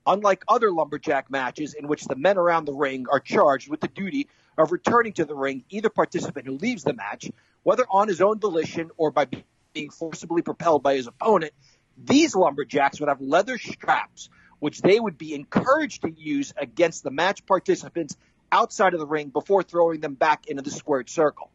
Unlike 0.04 0.44
other 0.48 0.72
lumberjack 0.72 1.30
matches 1.30 1.74
in 1.74 1.86
which 1.86 2.04
the 2.04 2.16
men 2.16 2.36
around 2.36 2.64
the 2.64 2.74
ring 2.74 3.06
are 3.10 3.20
charged 3.20 3.70
with 3.70 3.80
the 3.80 3.88
duty 3.88 4.28
of 4.58 4.72
returning 4.72 5.12
to 5.12 5.24
the 5.24 5.34
ring 5.34 5.64
either 5.70 5.90
participant 5.90 6.46
who 6.46 6.54
leaves 6.54 6.82
the 6.82 6.92
match, 6.92 7.30
whether 7.62 7.84
on 7.88 8.08
his 8.08 8.20
own 8.20 8.40
volition 8.40 8.90
or 8.96 9.12
by 9.12 9.28
being 9.74 9.90
forcibly 9.90 10.42
propelled 10.42 10.82
by 10.82 10.96
his 10.96 11.06
opponent, 11.06 11.52
these 11.96 12.34
lumberjacks 12.34 12.98
would 12.98 13.08
have 13.08 13.20
leather 13.20 13.58
straps 13.58 14.28
which 14.60 14.80
they 14.80 15.00
would 15.00 15.18
be 15.18 15.34
encouraged 15.34 16.02
to 16.02 16.10
use 16.10 16.52
against 16.56 17.02
the 17.02 17.10
match 17.10 17.44
participants 17.46 18.16
outside 18.52 18.94
of 18.94 19.00
the 19.00 19.06
ring 19.06 19.28
before 19.28 19.62
throwing 19.62 20.00
them 20.00 20.14
back 20.14 20.46
into 20.46 20.62
the 20.62 20.70
squared 20.70 21.10
circle. 21.10 21.50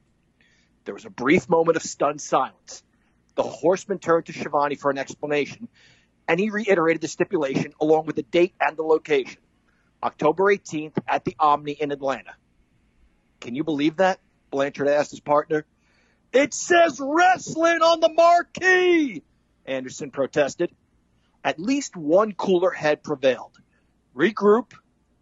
There 0.83 0.93
was 0.93 1.05
a 1.05 1.09
brief 1.09 1.49
moment 1.49 1.77
of 1.77 1.83
stunned 1.83 2.21
silence. 2.21 2.83
The 3.35 3.43
horseman 3.43 3.99
turned 3.99 4.25
to 4.27 4.33
Schiavone 4.33 4.75
for 4.75 4.91
an 4.91 4.97
explanation, 4.97 5.67
and 6.27 6.39
he 6.39 6.49
reiterated 6.49 7.01
the 7.01 7.07
stipulation 7.07 7.73
along 7.79 8.05
with 8.05 8.15
the 8.15 8.23
date 8.23 8.53
and 8.59 8.77
the 8.77 8.83
location 8.83 9.41
October 10.03 10.45
18th 10.45 10.97
at 11.07 11.25
the 11.25 11.35
Omni 11.39 11.71
in 11.71 11.91
Atlanta. 11.91 12.35
Can 13.39 13.55
you 13.55 13.63
believe 13.63 13.97
that? 13.97 14.19
Blanchard 14.51 14.87
asked 14.87 15.11
his 15.11 15.19
partner. 15.19 15.65
It 16.31 16.53
says 16.53 16.99
wrestling 17.01 17.81
on 17.81 17.99
the 17.99 18.09
marquee, 18.09 19.23
Anderson 19.65 20.11
protested. 20.11 20.71
At 21.45 21.59
least 21.59 21.95
one 21.95 22.31
cooler 22.31 22.71
head 22.71 23.03
prevailed. 23.03 23.55
Regroup, 24.15 24.73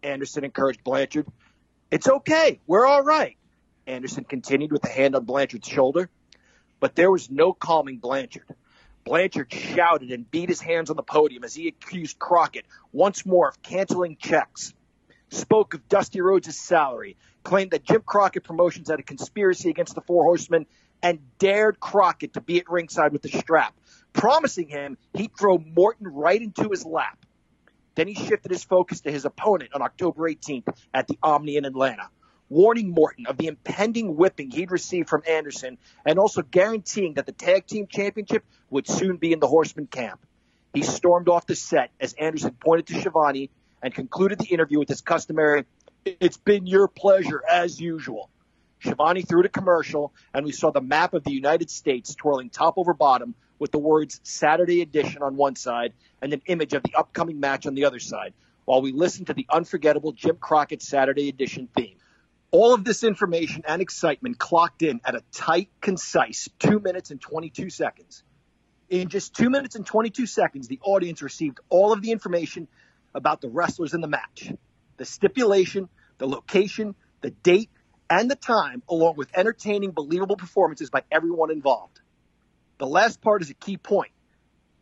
Anderson 0.02 0.42
encouraged 0.42 0.82
Blanchard. 0.82 1.26
It's 1.90 2.08
okay. 2.08 2.60
We're 2.66 2.86
all 2.86 3.02
right. 3.02 3.36
Anderson 3.86 4.24
continued 4.24 4.72
with 4.72 4.82
a 4.86 4.88
hand 4.88 5.14
on 5.14 5.26
Blanchard's 5.26 5.68
shoulder. 5.68 6.08
But 6.80 6.96
there 6.96 7.10
was 7.10 7.30
no 7.30 7.52
calming 7.52 7.98
Blanchard. 7.98 8.46
Blanchard 9.04 9.52
shouted 9.52 10.12
and 10.12 10.30
beat 10.30 10.48
his 10.48 10.62
hands 10.62 10.88
on 10.88 10.96
the 10.96 11.02
podium 11.02 11.44
as 11.44 11.54
he 11.54 11.68
accused 11.68 12.18
Crockett 12.18 12.64
once 12.90 13.26
more 13.26 13.46
of 13.46 13.62
canceling 13.62 14.16
checks. 14.18 14.72
Spoke 15.28 15.74
of 15.74 15.86
Dusty 15.90 16.22
Rhodes' 16.22 16.58
salary, 16.58 17.18
claimed 17.42 17.72
that 17.72 17.84
Jim 17.84 18.00
Crockett 18.00 18.44
Promotions 18.44 18.88
had 18.88 18.98
a 18.98 19.02
conspiracy 19.02 19.68
against 19.68 19.94
the 19.94 20.00
Four 20.00 20.24
Horsemen, 20.24 20.64
and 21.02 21.18
dared 21.38 21.80
Crockett 21.80 22.32
to 22.32 22.40
be 22.40 22.58
at 22.60 22.70
ringside 22.70 23.12
with 23.12 23.20
the 23.20 23.28
strap, 23.28 23.74
promising 24.14 24.68
him 24.68 24.96
he'd 25.12 25.36
throw 25.38 25.58
Morton 25.58 26.08
right 26.08 26.40
into 26.40 26.70
his 26.70 26.86
lap. 26.86 27.18
Then 27.94 28.08
he 28.08 28.14
shifted 28.14 28.50
his 28.50 28.64
focus 28.64 29.02
to 29.02 29.12
his 29.12 29.26
opponent 29.26 29.70
on 29.74 29.82
October 29.82 30.22
18th 30.22 30.74
at 30.94 31.06
the 31.06 31.18
Omni 31.22 31.56
in 31.56 31.64
Atlanta, 31.64 32.08
warning 32.48 32.90
Morton 32.90 33.26
of 33.26 33.36
the 33.36 33.46
impending 33.48 34.16
whipping 34.16 34.50
he'd 34.50 34.70
receive 34.70 35.08
from 35.08 35.22
Anderson 35.28 35.78
and 36.06 36.18
also 36.18 36.42
guaranteeing 36.42 37.14
that 37.14 37.26
the 37.26 37.32
tag 37.32 37.66
team 37.66 37.86
championship 37.86 38.44
would 38.70 38.88
soon 38.88 39.18
be 39.18 39.32
in 39.32 39.40
the 39.40 39.46
Horseman 39.46 39.86
camp. 39.86 40.20
He 40.72 40.82
stormed 40.82 41.28
off 41.28 41.46
the 41.46 41.54
set 41.54 41.90
as 42.00 42.14
Anderson 42.14 42.56
pointed 42.58 42.86
to 42.86 43.00
Schiavone 43.00 43.50
and 43.82 43.94
concluded 43.94 44.38
the 44.38 44.46
interview 44.46 44.78
with 44.78 44.88
his 44.88 45.02
customary, 45.02 45.66
It's 46.04 46.38
been 46.38 46.66
your 46.66 46.88
pleasure 46.88 47.42
as 47.48 47.80
usual. 47.80 48.30
Schiavone 48.80 49.22
threw 49.22 49.42
to 49.42 49.48
commercial, 49.48 50.12
and 50.32 50.44
we 50.44 50.52
saw 50.52 50.70
the 50.70 50.80
map 50.80 51.14
of 51.14 51.24
the 51.24 51.32
United 51.32 51.70
States 51.70 52.14
twirling 52.14 52.50
top 52.50 52.74
over 52.76 52.92
bottom 52.92 53.34
with 53.64 53.72
the 53.72 53.78
words 53.78 54.20
Saturday 54.24 54.82
Edition 54.82 55.22
on 55.22 55.36
one 55.38 55.56
side 55.56 55.94
and 56.20 56.34
an 56.34 56.42
image 56.44 56.74
of 56.74 56.82
the 56.82 56.94
upcoming 56.94 57.40
match 57.40 57.66
on 57.66 57.74
the 57.74 57.86
other 57.86 57.98
side, 57.98 58.34
while 58.66 58.82
we 58.82 58.92
listened 58.92 59.28
to 59.28 59.32
the 59.32 59.46
unforgettable 59.50 60.12
Jim 60.12 60.36
Crockett 60.36 60.82
Saturday 60.82 61.30
Edition 61.30 61.70
theme. 61.74 61.96
All 62.50 62.74
of 62.74 62.84
this 62.84 63.02
information 63.02 63.62
and 63.66 63.80
excitement 63.80 64.38
clocked 64.38 64.82
in 64.82 65.00
at 65.02 65.14
a 65.14 65.22
tight, 65.32 65.70
concise 65.80 66.46
2 66.58 66.78
minutes 66.78 67.10
and 67.10 67.18
22 67.18 67.70
seconds. 67.70 68.22
In 68.90 69.08
just 69.08 69.34
2 69.34 69.48
minutes 69.48 69.76
and 69.76 69.86
22 69.86 70.26
seconds, 70.26 70.68
the 70.68 70.80
audience 70.82 71.22
received 71.22 71.58
all 71.70 71.94
of 71.94 72.02
the 72.02 72.10
information 72.10 72.68
about 73.14 73.40
the 73.40 73.48
wrestlers 73.48 73.94
in 73.94 74.02
the 74.02 74.08
match 74.08 74.52
the 74.98 75.06
stipulation, 75.06 75.88
the 76.18 76.28
location, 76.28 76.94
the 77.22 77.30
date, 77.30 77.70
and 78.10 78.30
the 78.30 78.36
time, 78.36 78.82
along 78.90 79.14
with 79.16 79.30
entertaining, 79.34 79.92
believable 79.92 80.36
performances 80.36 80.90
by 80.90 81.02
everyone 81.10 81.50
involved. 81.50 82.02
The 82.78 82.86
last 82.86 83.20
part 83.20 83.42
is 83.42 83.50
a 83.50 83.54
key 83.54 83.76
point. 83.76 84.10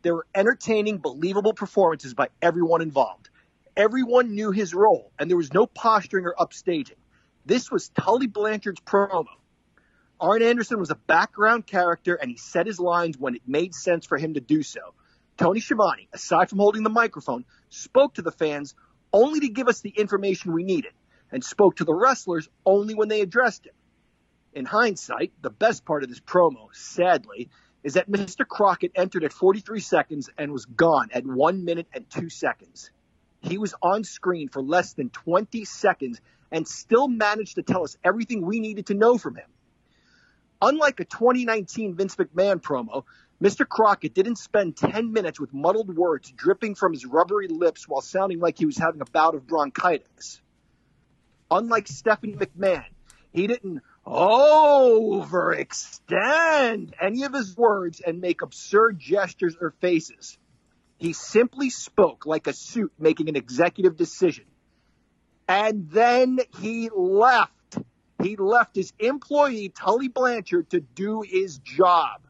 There 0.02 0.14
were 0.14 0.26
entertaining, 0.34 0.98
believable 0.98 1.52
performances 1.52 2.14
by 2.14 2.28
everyone 2.40 2.82
involved. 2.82 3.28
Everyone 3.76 4.34
knew 4.34 4.50
his 4.50 4.74
role, 4.74 5.12
and 5.18 5.30
there 5.30 5.36
was 5.36 5.52
no 5.52 5.66
posturing 5.66 6.26
or 6.26 6.34
upstaging. 6.38 6.96
This 7.44 7.70
was 7.70 7.88
Tully 7.90 8.26
Blanchard's 8.26 8.80
promo. 8.80 9.26
Arn 10.20 10.42
Anderson 10.42 10.78
was 10.78 10.90
a 10.90 10.94
background 10.94 11.66
character, 11.66 12.14
and 12.14 12.30
he 12.30 12.36
said 12.36 12.66
his 12.66 12.78
lines 12.78 13.18
when 13.18 13.34
it 13.34 13.42
made 13.46 13.74
sense 13.74 14.06
for 14.06 14.18
him 14.18 14.34
to 14.34 14.40
do 14.40 14.62
so. 14.62 14.94
Tony 15.36 15.60
Schiavone, 15.60 16.08
aside 16.12 16.48
from 16.48 16.58
holding 16.58 16.82
the 16.82 16.90
microphone, 16.90 17.44
spoke 17.70 18.14
to 18.14 18.22
the 18.22 18.30
fans 18.30 18.74
only 19.12 19.40
to 19.40 19.48
give 19.48 19.68
us 19.68 19.80
the 19.80 19.90
information 19.90 20.52
we 20.52 20.64
needed, 20.64 20.92
and 21.30 21.42
spoke 21.42 21.76
to 21.76 21.84
the 21.84 21.94
wrestlers 21.94 22.48
only 22.64 22.94
when 22.94 23.08
they 23.08 23.20
addressed 23.20 23.66
him. 23.66 23.74
In 24.52 24.64
hindsight, 24.66 25.32
the 25.40 25.50
best 25.50 25.84
part 25.84 26.02
of 26.02 26.10
this 26.10 26.20
promo, 26.20 26.68
sadly, 26.72 27.48
is 27.82 27.94
that 27.94 28.10
Mr. 28.10 28.46
Crockett 28.46 28.92
entered 28.94 29.24
at 29.24 29.32
43 29.32 29.80
seconds 29.80 30.30
and 30.38 30.52
was 30.52 30.66
gone 30.66 31.10
at 31.12 31.26
1 31.26 31.64
minute 31.64 31.88
and 31.92 32.08
2 32.10 32.28
seconds. 32.28 32.90
He 33.40 33.58
was 33.58 33.74
on 33.82 34.04
screen 34.04 34.48
for 34.48 34.62
less 34.62 34.92
than 34.92 35.10
20 35.10 35.64
seconds 35.64 36.20
and 36.50 36.66
still 36.68 37.08
managed 37.08 37.56
to 37.56 37.62
tell 37.62 37.82
us 37.82 37.96
everything 38.04 38.46
we 38.46 38.60
needed 38.60 38.86
to 38.86 38.94
know 38.94 39.18
from 39.18 39.36
him. 39.36 39.48
Unlike 40.60 41.00
a 41.00 41.04
2019 41.04 41.96
Vince 41.96 42.14
McMahon 42.14 42.60
promo, 42.62 43.02
Mr. 43.42 43.68
Crockett 43.68 44.14
didn't 44.14 44.36
spend 44.36 44.76
10 44.76 45.12
minutes 45.12 45.40
with 45.40 45.52
muddled 45.52 45.96
words 45.96 46.30
dripping 46.30 46.76
from 46.76 46.92
his 46.92 47.04
rubbery 47.04 47.48
lips 47.48 47.88
while 47.88 48.00
sounding 48.00 48.38
like 48.38 48.58
he 48.58 48.66
was 48.66 48.78
having 48.78 49.00
a 49.00 49.04
bout 49.06 49.34
of 49.34 49.48
bronchitis. 49.48 50.40
Unlike 51.50 51.88
Stephanie 51.88 52.36
McMahon, 52.36 52.84
he 53.32 53.48
didn't 53.48 53.82
overextend 54.06 56.92
any 57.00 57.24
of 57.24 57.32
his 57.32 57.56
words 57.56 58.00
and 58.00 58.20
make 58.20 58.42
absurd 58.42 58.98
gestures 58.98 59.56
or 59.60 59.70
faces. 59.80 60.38
He 60.98 61.12
simply 61.12 61.70
spoke 61.70 62.26
like 62.26 62.46
a 62.46 62.52
suit 62.52 62.92
making 62.98 63.28
an 63.28 63.36
executive 63.36 63.96
decision. 63.96 64.44
And 65.48 65.90
then 65.90 66.38
he 66.60 66.90
left. 66.94 67.50
He 68.22 68.36
left 68.36 68.76
his 68.76 68.92
employee, 69.00 69.68
Tully 69.68 70.08
Blanchard, 70.08 70.70
to 70.70 70.80
do 70.80 71.22
his 71.22 71.58
job. 71.58 72.20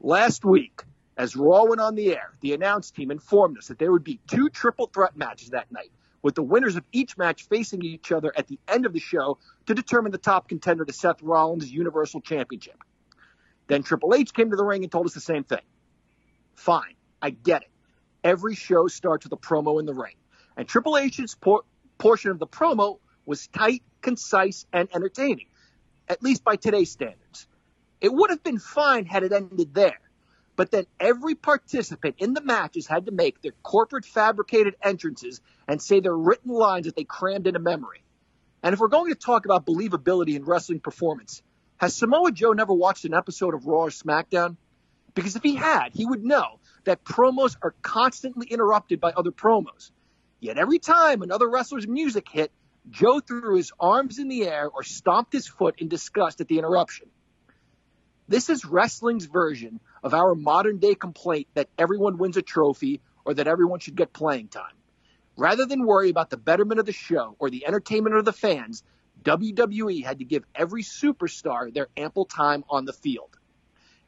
Last 0.00 0.44
week, 0.44 0.82
as 1.16 1.36
Raw 1.36 1.64
went 1.64 1.80
on 1.80 1.94
the 1.94 2.12
air, 2.12 2.32
the 2.40 2.52
announce 2.52 2.90
team 2.90 3.10
informed 3.10 3.58
us 3.58 3.68
that 3.68 3.78
there 3.78 3.92
would 3.92 4.04
be 4.04 4.20
two 4.26 4.48
triple 4.48 4.90
threat 4.92 5.16
matches 5.16 5.50
that 5.50 5.70
night, 5.70 5.90
with 6.26 6.36
the 6.36 6.44
winners 6.44 6.76
of 6.76 6.84
each 6.92 7.18
match 7.18 7.48
facing 7.48 7.82
each 7.84 8.12
other 8.12 8.32
at 8.36 8.48
the 8.48 8.60
end 8.68 8.86
of 8.86 8.94
the 8.94 9.00
show 9.00 9.38
to 9.66 9.74
determine 9.74 10.12
the 10.12 10.18
top 10.18 10.48
contender 10.50 10.84
to 10.84 10.92
Seth 10.92 11.22
Rollins' 11.22 11.72
Universal 11.72 12.22
Championship. 12.22 12.78
Then 13.68 13.84
Triple 13.84 14.14
H 14.14 14.34
came 14.34 14.50
to 14.50 14.56
the 14.56 14.64
ring 14.64 14.84
and 14.84 14.92
told 14.92 15.06
us 15.06 15.14
the 15.14 15.20
same 15.20 15.44
thing. 15.44 15.62
Fine, 16.56 16.96
I 17.22 17.30
get 17.30 17.62
it. 17.62 17.70
Every 18.24 18.56
show 18.56 18.88
starts 18.88 19.26
with 19.26 19.34
a 19.34 19.38
promo 19.38 19.80
in 19.80 19.86
the 19.86 19.94
ring, 19.94 20.16
and 20.56 20.68
Triple 20.68 20.98
H's 20.98 21.36
por- 21.36 21.64
portion 21.98 22.32
of 22.32 22.40
the 22.40 22.48
promo 22.48 23.00
was 23.26 23.48
tight, 23.48 23.84
concise, 24.02 24.66
and 24.72 24.88
entertaining. 24.94 25.46
at 26.08 26.22
least 26.22 26.44
by 26.44 26.56
today's 26.56 26.92
standards. 26.92 27.48
It 28.00 28.12
would 28.12 28.30
have 28.30 28.44
been 28.44 28.60
fine 28.60 29.06
had 29.06 29.24
it 29.24 29.32
ended 29.32 29.74
there. 29.74 30.00
But 30.56 30.70
then 30.70 30.86
every 30.98 31.34
participant 31.34 32.16
in 32.18 32.32
the 32.32 32.40
matches 32.40 32.86
had 32.86 33.06
to 33.06 33.12
make 33.12 33.42
their 33.42 33.52
corporate 33.62 34.06
fabricated 34.06 34.74
entrances 34.82 35.40
and 35.68 35.80
say 35.80 36.00
their 36.00 36.16
written 36.16 36.50
lines 36.50 36.86
that 36.86 36.96
they 36.96 37.04
crammed 37.04 37.46
into 37.46 37.60
memory. 37.60 38.02
And 38.62 38.72
if 38.72 38.80
we're 38.80 38.88
going 38.88 39.12
to 39.12 39.18
talk 39.18 39.44
about 39.44 39.66
believability 39.66 40.34
in 40.34 40.44
wrestling 40.44 40.80
performance, 40.80 41.42
has 41.76 41.94
Samoa 41.94 42.32
Joe 42.32 42.52
never 42.52 42.72
watched 42.72 43.04
an 43.04 43.12
episode 43.12 43.54
of 43.54 43.66
Raw 43.66 43.82
or 43.82 43.90
SmackDown? 43.90 44.56
Because 45.14 45.36
if 45.36 45.42
he 45.42 45.54
had, 45.56 45.90
he 45.92 46.06
would 46.06 46.24
know 46.24 46.58
that 46.84 47.04
promos 47.04 47.56
are 47.62 47.74
constantly 47.82 48.46
interrupted 48.46 48.98
by 48.98 49.12
other 49.12 49.30
promos. 49.30 49.90
Yet 50.40 50.58
every 50.58 50.78
time 50.78 51.22
another 51.22 51.48
wrestler's 51.48 51.86
music 51.86 52.28
hit, 52.30 52.50
Joe 52.88 53.20
threw 53.20 53.56
his 53.56 53.72
arms 53.78 54.18
in 54.18 54.28
the 54.28 54.44
air 54.44 54.68
or 54.68 54.82
stomped 54.82 55.32
his 55.32 55.46
foot 55.46 55.76
in 55.78 55.88
disgust 55.88 56.40
at 56.40 56.48
the 56.48 56.58
interruption. 56.58 57.08
This 58.28 58.50
is 58.50 58.64
wrestling's 58.64 59.26
version 59.26 59.78
of 60.02 60.12
our 60.12 60.34
modern 60.34 60.78
day 60.78 60.96
complaint 60.96 61.46
that 61.54 61.68
everyone 61.78 62.18
wins 62.18 62.36
a 62.36 62.42
trophy 62.42 63.00
or 63.24 63.34
that 63.34 63.46
everyone 63.46 63.78
should 63.78 63.94
get 63.94 64.12
playing 64.12 64.48
time. 64.48 64.74
Rather 65.36 65.64
than 65.64 65.86
worry 65.86 66.10
about 66.10 66.30
the 66.30 66.36
betterment 66.36 66.80
of 66.80 66.86
the 66.86 66.92
show 66.92 67.36
or 67.38 67.50
the 67.50 67.66
entertainment 67.66 68.16
of 68.16 68.24
the 68.24 68.32
fans, 68.32 68.82
WWE 69.22 70.04
had 70.04 70.18
to 70.18 70.24
give 70.24 70.44
every 70.56 70.82
superstar 70.82 71.72
their 71.72 71.88
ample 71.96 72.24
time 72.24 72.64
on 72.68 72.84
the 72.84 72.92
field. 72.92 73.36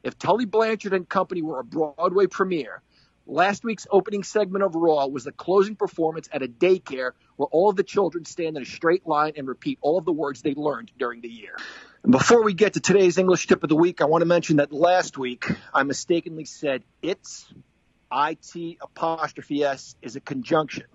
If 0.03 0.17
Tully 0.17 0.45
Blanchard 0.45 0.93
and 0.93 1.07
company 1.07 1.41
were 1.41 1.59
a 1.59 1.63
Broadway 1.63 2.27
premiere, 2.27 2.81
last 3.25 3.63
week's 3.63 3.87
opening 3.89 4.23
segment 4.23 4.65
of 4.65 4.75
Raw 4.75 5.07
was 5.07 5.23
the 5.23 5.31
closing 5.31 5.75
performance 5.77 6.27
at 6.31 6.41
a 6.41 6.47
daycare 6.47 7.11
where 7.37 7.47
all 7.51 7.69
of 7.69 7.77
the 7.77 7.83
children 7.83 8.25
stand 8.25 8.57
in 8.57 8.63
a 8.63 8.65
straight 8.65 9.07
line 9.07 9.33
and 9.37 9.47
repeat 9.47 9.77
all 9.81 9.97
of 9.97 10.03
the 10.03 10.11
words 10.11 10.41
they 10.41 10.55
learned 10.55 10.91
during 10.97 11.21
the 11.21 11.29
year. 11.29 11.55
Before 12.07 12.43
we 12.43 12.53
get 12.53 12.73
to 12.73 12.79
today's 12.79 13.17
English 13.17 13.47
tip 13.47 13.61
of 13.61 13.67
the 13.67 13.75
week, 13.75 13.99
I 13.99 14.05
want 14.05 14.21
to 14.21 14.25
mention 14.25 14.57
that 14.57 14.71
last 14.71 15.17
week 15.17 15.45
I 15.73 15.83
mistakenly 15.83 16.45
said 16.45 16.83
it's, 17.01 17.53
IT 18.11 18.77
apostrophe 18.81 19.63
S, 19.65 19.95
is 20.01 20.15
a 20.15 20.21
conjunction. 20.21 20.85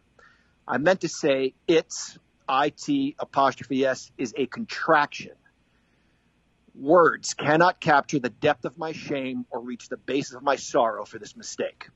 I 0.66 0.78
meant 0.78 1.02
to 1.02 1.09
say 1.09 1.52
it's, 1.68 2.18
IT 2.48 3.16
apostrophe 3.18 3.85
S, 3.85 4.10
is 4.16 4.32
a 4.36 4.47
contraction. 4.47 5.32
Words 6.74 7.35
cannot 7.35 7.81
capture 7.81 8.18
the 8.18 8.31
depth 8.31 8.64
of 8.64 8.78
my 8.78 8.93
shame 8.93 9.44
or 9.51 9.60
reach 9.60 9.90
the 9.90 9.98
basis 9.98 10.35
of 10.35 10.43
my 10.43 10.56
sorrow 10.56 11.05
for 11.05 11.18
this 11.18 11.36
mistake. 11.36 11.90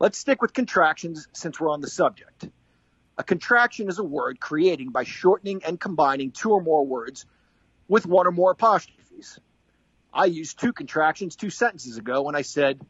Let's 0.00 0.18
stick 0.18 0.42
with 0.42 0.52
contractions 0.52 1.28
since 1.32 1.60
we're 1.60 1.70
on 1.70 1.82
the 1.82 1.88
subject. 1.88 2.48
A 3.16 3.22
contraction 3.22 3.88
is 3.88 4.00
a 4.00 4.04
word 4.04 4.40
creating 4.40 4.90
by 4.90 5.04
shortening 5.04 5.62
and 5.64 5.80
combining 5.80 6.32
two 6.32 6.50
or 6.50 6.60
more 6.60 6.84
words 6.84 7.24
with 7.88 8.06
one 8.06 8.26
or 8.26 8.32
more 8.32 8.50
apostrophes. 8.50 9.38
I 10.12 10.26
used 10.26 10.58
two 10.58 10.72
contractions 10.72 11.36
two 11.36 11.50
sentences 11.50 11.98
ago 11.98 12.22
when 12.22 12.34
I 12.34 12.42
said, 12.42 12.80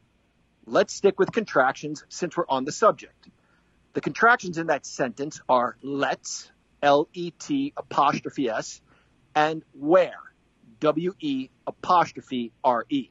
let's 0.65 0.95
stick 0.95 1.19
with 1.19 1.33
contractions 1.33 2.05
since 2.09 2.37
we're 2.37 2.47
on 2.49 2.65
the 2.65 2.73
subject. 2.73 3.29
The 3.95 4.01
contractions 4.01 4.59
in 4.59 4.69
that 4.69 4.87
sentence 4.87 5.41
are 5.49 5.77
let's, 5.83 6.51
L 6.83 7.09
E 7.15 7.31
T 7.31 7.73
apostrophe 7.77 8.49
S, 8.51 8.81
and 9.35 9.63
where, 9.73 10.21
W 10.81 11.15
E 11.19 11.49
apostrophe 11.67 12.53
R 12.63 12.85
E. 12.91 13.11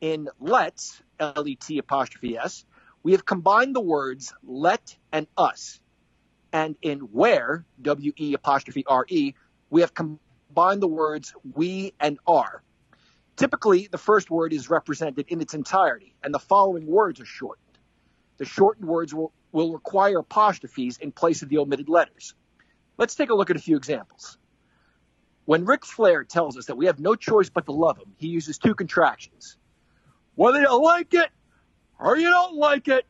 In 0.00 0.28
let's, 0.38 1.02
L 1.18 1.46
E 1.46 1.56
T 1.56 1.78
apostrophe 1.78 2.38
S, 2.38 2.64
we 3.02 3.12
have 3.12 3.24
combined 3.24 3.74
the 3.74 3.80
words 3.80 4.32
let 4.44 4.96
and 5.12 5.26
us. 5.36 5.80
And 6.52 6.76
in 6.80 7.00
where, 7.00 7.64
W 7.82 8.12
E 8.16 8.34
apostrophe 8.34 8.84
R 8.86 9.04
E, 9.08 9.34
we 9.68 9.80
have 9.80 9.92
combined 9.92 10.20
the 10.56 10.88
words 10.88 11.34
we 11.54 11.92
and 12.00 12.18
are. 12.26 12.62
Typically, 13.36 13.88
the 13.90 13.98
first 13.98 14.30
word 14.30 14.54
is 14.54 14.70
represented 14.70 15.26
in 15.28 15.42
its 15.42 15.52
entirety, 15.52 16.14
and 16.22 16.32
the 16.32 16.38
following 16.38 16.86
words 16.86 17.20
are 17.20 17.26
shortened. 17.26 17.78
The 18.38 18.46
shortened 18.46 18.88
words 18.88 19.14
will, 19.14 19.32
will 19.52 19.72
require 19.72 20.18
apostrophes 20.18 20.96
in 20.98 21.12
place 21.12 21.42
of 21.42 21.50
the 21.50 21.58
omitted 21.58 21.90
letters. 21.90 22.34
Let's 22.96 23.14
take 23.14 23.28
a 23.28 23.34
look 23.34 23.50
at 23.50 23.56
a 23.56 23.60
few 23.60 23.76
examples. 23.76 24.38
When 25.44 25.66
Ric 25.66 25.84
Flair 25.84 26.24
tells 26.24 26.56
us 26.56 26.66
that 26.66 26.76
we 26.76 26.86
have 26.86 26.98
no 26.98 27.14
choice 27.14 27.50
but 27.50 27.66
to 27.66 27.72
love 27.72 27.98
him, 27.98 28.14
he 28.16 28.28
uses 28.28 28.56
two 28.58 28.74
contractions. 28.74 29.58
Whether 30.34 30.60
you 30.62 30.82
like 30.82 31.12
it 31.12 31.28
or 32.00 32.16
you 32.16 32.30
don't 32.30 32.56
like 32.56 32.88
it, 32.88 33.04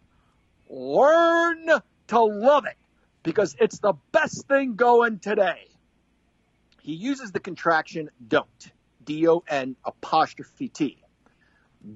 learn 0.69 1.69
to 2.09 2.21
love 2.21 2.67
it 2.67 2.77
because 3.23 3.57
it's 3.61 3.79
the 3.79 3.95
best 4.11 4.49
thing 4.49 4.75
going 4.75 5.21
today. 5.21 5.69
He 6.87 6.95
uses 6.95 7.33
the 7.33 7.41
contraction 7.41 8.11
don't, 8.29 8.71
D 9.03 9.27
O 9.27 9.43
N 9.49 9.75
apostrophe 9.85 10.69
T. 10.69 11.03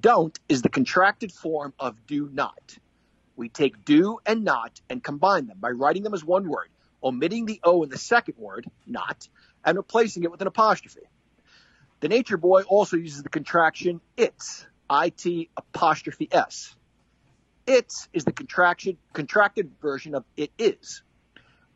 Don't 0.01 0.37
is 0.49 0.63
the 0.63 0.69
contracted 0.69 1.31
form 1.31 1.73
of 1.79 2.05
do 2.07 2.29
not. 2.29 2.77
We 3.37 3.47
take 3.47 3.85
do 3.85 4.19
and 4.25 4.43
not 4.43 4.81
and 4.89 5.01
combine 5.01 5.47
them 5.47 5.59
by 5.61 5.69
writing 5.69 6.03
them 6.03 6.13
as 6.13 6.25
one 6.25 6.49
word, 6.49 6.67
omitting 7.01 7.45
the 7.45 7.61
O 7.63 7.83
in 7.83 7.89
the 7.89 7.97
second 7.97 8.35
word, 8.37 8.69
not, 8.85 9.29
and 9.63 9.77
replacing 9.77 10.25
it 10.25 10.31
with 10.31 10.41
an 10.41 10.47
apostrophe. 10.47 11.07
The 12.01 12.09
Nature 12.09 12.35
Boy 12.35 12.63
also 12.63 12.97
uses 12.97 13.23
the 13.23 13.29
contraction 13.29 14.01
it's, 14.17 14.67
it 14.89 15.47
apostrophe 15.55 16.27
s. 16.29 16.75
It's 17.65 18.09
is 18.11 18.25
the 18.25 18.33
contraction 18.33 18.97
contracted 19.13 19.71
version 19.81 20.15
of 20.15 20.25
it 20.35 20.51
is. 20.57 21.01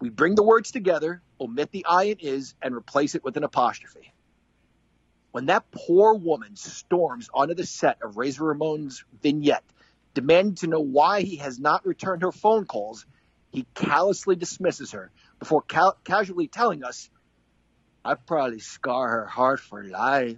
We 0.02 0.10
bring 0.10 0.36
the 0.36 0.44
words 0.44 0.72
together, 0.72 1.22
omit 1.40 1.72
the 1.72 1.86
I 1.86 2.06
and 2.06 2.22
is, 2.22 2.56
and 2.62 2.76
replace 2.76 3.16
it 3.16 3.24
with 3.24 3.38
an 3.38 3.44
apostrophe. 3.44 4.14
When 5.32 5.48
that 5.48 5.70
poor 5.72 6.16
woman 6.16 6.56
storms 6.56 7.30
onto 7.34 7.56
the 7.56 7.66
set 7.66 7.98
of 8.02 8.18
Razor 8.18 8.46
Ramon's 8.46 9.04
vignette, 9.22 9.64
demanding 10.14 10.56
to 10.56 10.68
know 10.68 10.80
why 10.80 11.22
he 11.22 11.38
has 11.38 11.60
not 11.60 11.86
returned 11.86 12.22
her 12.22 12.32
phone 12.32 12.66
calls, 12.66 13.06
he 13.52 13.66
callously 13.74 14.36
dismisses 14.36 14.92
her 14.92 15.12
before 15.40 15.62
ca- 15.62 15.96
casually 16.04 16.48
telling 16.48 16.84
us, 16.84 17.10
I 18.04 18.14
probably 18.16 18.60
scar 18.60 19.10
her 19.10 19.26
heart 19.26 19.60
for 19.60 19.84
life. 19.84 20.38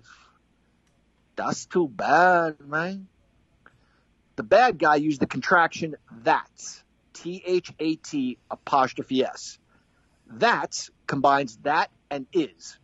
That's 1.35 1.65
too 1.65 1.87
bad, 1.87 2.59
man. 2.61 3.07
The 4.35 4.43
bad 4.43 4.79
guy 4.79 4.95
used 4.95 5.19
the 5.19 5.27
contraction 5.27 5.95
that's, 6.23 6.83
T 7.13 7.43
H 7.45 7.73
A 7.79 7.95
T 7.95 8.37
apostrophe 8.49 9.23
S. 9.23 9.59
That 10.29 10.89
combines 11.05 11.57
that 11.63 11.89
and 12.09 12.27
is. 12.33 12.77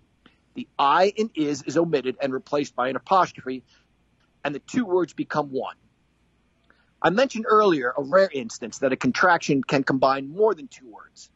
The 0.56 0.68
I 0.78 1.08
in 1.16 1.32
is 1.36 1.64
is 1.64 1.78
omitted 1.78 2.18
and 2.22 2.32
replaced 2.32 2.76
by 2.76 2.90
an 2.90 2.96
apostrophe, 2.96 3.64
and 4.44 4.54
the 4.54 4.60
two 4.60 4.86
words 4.86 5.14
become 5.14 5.50
one. 5.50 5.76
I 7.02 7.10
mentioned 7.10 7.46
earlier 7.48 7.94
a 7.96 8.04
rare 8.04 8.30
instance 8.32 8.80
that 8.80 8.94
a 8.94 8.96
contraction 8.96 9.64
can 9.64 9.84
combine 9.84 10.30
more 10.30 10.54
than 10.54 10.68
two 10.68 10.90
words. 10.90 11.30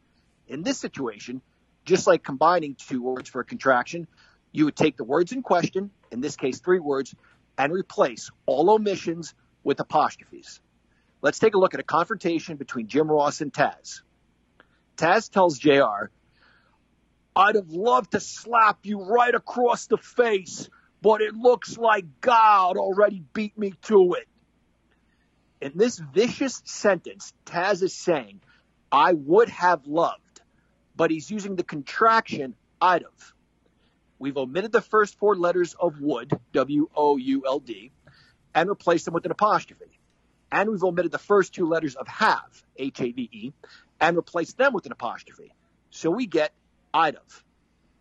In 0.46 0.62
this 0.62 0.78
situation, 0.78 1.42
just 1.84 2.06
like 2.06 2.22
combining 2.22 2.74
two 2.74 3.02
words 3.02 3.28
for 3.28 3.40
a 3.40 3.44
contraction, 3.44 4.06
you 4.52 4.64
would 4.64 4.76
take 4.76 4.96
the 4.96 5.04
words 5.04 5.32
in 5.32 5.42
question, 5.42 5.90
in 6.10 6.20
this 6.20 6.36
case 6.36 6.60
three 6.60 6.78
words, 6.78 7.14
and 7.58 7.72
replace 7.72 8.30
all 8.46 8.70
omissions 8.70 9.34
with 9.62 9.80
apostrophes. 9.80 10.60
Let's 11.20 11.38
take 11.38 11.54
a 11.54 11.58
look 11.58 11.74
at 11.74 11.80
a 11.80 11.84
confrontation 11.84 12.56
between 12.56 12.86
Jim 12.86 13.10
Ross 13.10 13.40
and 13.40 13.52
Taz. 13.52 14.00
Taz 14.98 15.30
tells 15.30 15.58
JR, 15.58 16.10
I'd 17.34 17.54
have 17.54 17.70
loved 17.70 18.12
to 18.12 18.20
slap 18.20 18.80
you 18.82 19.00
right 19.00 19.34
across 19.34 19.86
the 19.86 19.96
face, 19.96 20.68
but 21.00 21.20
it 21.20 21.34
looks 21.34 21.78
like 21.78 22.20
God 22.20 22.76
already 22.76 23.22
beat 23.32 23.56
me 23.56 23.74
to 23.82 24.14
it. 24.14 24.28
In 25.60 25.72
this 25.76 25.98
vicious 25.98 26.60
sentence, 26.64 27.32
Taz 27.46 27.82
is 27.82 27.94
saying, 27.94 28.40
I 28.90 29.12
would 29.12 29.48
have 29.50 29.86
loved, 29.86 30.40
but 30.96 31.12
he's 31.12 31.30
using 31.30 31.54
the 31.54 31.62
contraction 31.64 32.54
I'd 32.80 33.02
have. 33.02 33.32
We've 34.18 34.36
omitted 34.36 34.72
the 34.72 34.80
first 34.80 35.16
four 35.18 35.36
letters 35.36 35.74
of 35.78 36.00
would, 36.00 36.32
W 36.52 36.88
O 36.96 37.16
U 37.16 37.44
L 37.46 37.60
D, 37.60 37.92
and 38.52 38.68
replaced 38.68 39.04
them 39.04 39.14
with 39.14 39.24
an 39.24 39.30
apostrophe. 39.30 40.00
And 40.50 40.70
we've 40.70 40.82
omitted 40.82 41.12
the 41.12 41.18
first 41.18 41.54
two 41.54 41.68
letters 41.68 41.94
of 41.94 42.08
have, 42.08 42.64
H 42.76 43.00
A 43.00 43.12
V 43.12 43.28
E, 43.30 43.52
and 44.00 44.16
replace 44.16 44.52
them 44.52 44.72
with 44.72 44.86
an 44.86 44.92
apostrophe. 44.92 45.52
So 45.90 46.10
we 46.10 46.26
get 46.26 46.52
I'd 46.92 47.14
have. 47.14 47.44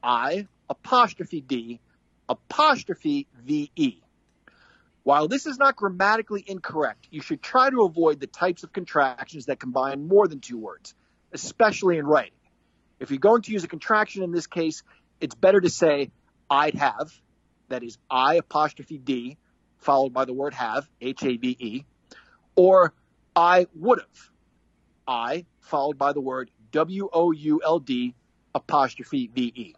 I 0.03 0.47
apostrophe 0.69 1.41
D 1.41 1.79
apostrophe 2.29 3.27
V 3.43 3.71
E. 3.75 4.01
While 5.03 5.29
this 5.29 5.45
is 5.45 5.57
not 5.57 5.77
grammatically 5.77 6.43
incorrect, 6.45 7.07
you 7.11 7.21
should 7.21 7.41
try 7.41 7.69
to 7.69 7.83
avoid 7.83 8.19
the 8.19 8.27
types 8.27 8.63
of 8.63 8.73
contractions 8.73 9.45
that 9.45 9.59
combine 9.59 10.07
more 10.07 10.27
than 10.27 10.41
two 10.41 10.57
words, 10.57 10.93
especially 11.31 11.97
in 11.97 12.05
writing. 12.05 12.33
If 12.99 13.11
you're 13.11 13.19
going 13.19 13.43
to 13.43 13.51
use 13.51 13.63
a 13.63 13.69
contraction 13.69 14.23
in 14.23 14.31
this 14.31 14.47
case, 14.47 14.83
it's 15.21 15.35
better 15.35 15.61
to 15.61 15.69
say 15.69 16.11
I'd 16.49 16.75
have, 16.75 17.13
that 17.69 17.83
is 17.83 17.97
I 18.09 18.35
apostrophe 18.35 18.97
D, 18.97 19.37
followed 19.77 20.13
by 20.13 20.25
the 20.25 20.33
word 20.33 20.53
have, 20.53 20.89
H 20.99 21.23
A 21.23 21.37
V 21.37 21.55
E, 21.57 21.85
or 22.55 22.93
I 23.35 23.67
would 23.75 23.99
have, 23.99 24.29
I 25.07 25.45
followed 25.67 25.97
by 25.97 26.13
the 26.13 26.21
word 26.21 26.49
W 26.71 27.09
O 27.13 27.31
U 27.31 27.61
L 27.63 27.79
D 27.79 28.15
apostrophe 28.55 29.29
V 29.33 29.53
E. 29.55 29.75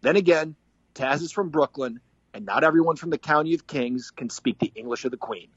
Then 0.00 0.16
again, 0.16 0.56
Taz 0.94 1.22
is 1.22 1.30
from 1.32 1.50
Brooklyn, 1.50 2.00
and 2.34 2.44
not 2.44 2.64
everyone 2.64 2.96
from 2.96 3.10
the 3.10 3.18
County 3.18 3.54
of 3.54 3.66
Kings 3.66 4.10
can 4.10 4.28
speak 4.30 4.58
the 4.58 4.72
English 4.74 5.04
of 5.04 5.10
the 5.10 5.16
Queen. 5.16 5.48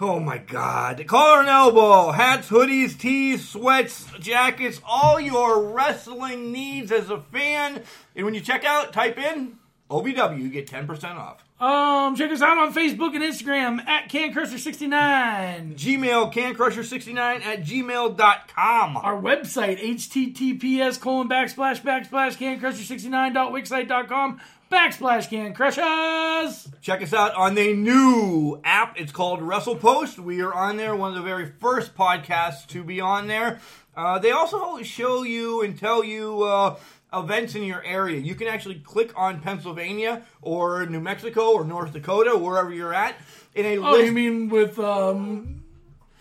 Oh 0.00 0.20
my 0.20 0.38
God! 0.38 1.04
Collar 1.08 1.40
and 1.40 1.48
elbow, 1.48 2.12
hats, 2.12 2.48
hoodies, 2.48 2.96
tees, 2.96 3.48
sweats, 3.48 4.06
jackets, 4.20 4.80
all 4.86 5.18
your 5.18 5.60
wrestling 5.72 6.52
needs 6.52 6.92
as 6.92 7.10
a 7.10 7.18
fan. 7.20 7.82
And 8.14 8.24
when 8.24 8.32
you 8.34 8.40
check 8.40 8.64
out, 8.64 8.92
type 8.92 9.18
in 9.18 9.56
OVW, 9.90 10.40
you 10.40 10.50
get 10.50 10.68
ten 10.68 10.86
percent 10.86 11.18
off. 11.18 11.42
Um, 11.60 12.14
check 12.14 12.30
us 12.30 12.40
out 12.40 12.56
on 12.56 12.72
Facebook 12.72 13.16
and 13.16 13.24
Instagram 13.24 13.84
at 13.84 14.08
CanCrusher69. 14.08 15.74
Gmail 15.74 16.32
cancrusher69 16.32 17.42
at 17.42 17.64
gmail.com. 17.64 18.96
Our 18.96 19.20
website, 19.20 19.80
https 19.80 21.00
colon 21.00 21.28
backslash 21.28 21.82
backslash 21.82 22.36
cancrusher69.wixsite.com 22.36 24.40
backslash 24.70 25.28
cancrushers. 25.30 26.68
Check 26.80 27.02
us 27.02 27.12
out 27.12 27.34
on 27.34 27.56
the 27.56 27.74
new 27.74 28.60
app. 28.62 28.96
It's 29.00 29.10
called 29.10 29.40
WrestlePost. 29.40 30.20
We 30.20 30.40
are 30.42 30.54
on 30.54 30.76
there, 30.76 30.94
one 30.94 31.10
of 31.10 31.16
the 31.16 31.22
very 31.22 31.50
first 31.58 31.96
podcasts 31.96 32.68
to 32.68 32.84
be 32.84 33.00
on 33.00 33.26
there. 33.26 33.58
Uh, 33.96 34.20
they 34.20 34.30
also 34.30 34.80
show 34.82 35.24
you 35.24 35.62
and 35.62 35.76
tell 35.76 36.04
you 36.04 36.44
uh, 36.44 36.76
events 37.12 37.54
in 37.54 37.62
your 37.62 37.82
area. 37.84 38.18
You 38.20 38.34
can 38.34 38.48
actually 38.48 38.76
click 38.76 39.12
on 39.16 39.40
Pennsylvania 39.40 40.24
or 40.42 40.84
New 40.86 41.00
Mexico 41.00 41.52
or 41.52 41.64
North 41.64 41.92
Dakota, 41.92 42.36
wherever 42.36 42.72
you're 42.72 42.92
at, 42.94 43.14
in 43.54 43.64
a 43.66 43.78
Oh, 43.78 43.92
list. 43.92 44.06
you 44.06 44.12
mean 44.12 44.48
with 44.48 44.78
um, 44.78 45.62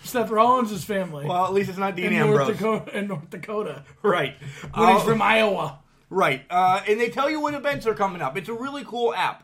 Seth 0.03 0.30
Rollins' 0.30 0.84
family? 0.84 1.26
well, 1.26 1.45
at 1.45 1.53
least 1.53 1.69
it's 1.69 1.77
not 1.77 1.95
Dean 1.95 2.14
in 2.14 2.19
North 2.19 2.41
Ambrose. 2.41 2.57
Dakota, 2.57 2.97
in 2.97 3.07
North 3.07 3.30
Dakota. 3.30 3.84
Right. 4.01 4.35
When 4.73 4.89
Uh, 4.89 4.93
he's 4.95 5.03
from 5.03 5.22
Iowa. 5.22 5.80
Right. 6.09 6.43
Uh, 6.49 6.81
and 6.88 6.99
they 6.99 7.09
tell 7.09 7.30
you 7.30 7.41
when 7.41 7.53
events 7.53 7.85
are 7.85 7.93
coming 7.93 8.22
up. 8.22 8.38
It's 8.38 8.47
a 8.49 8.53
really 8.53 8.85
cool 8.85 9.14
app. 9.14 9.43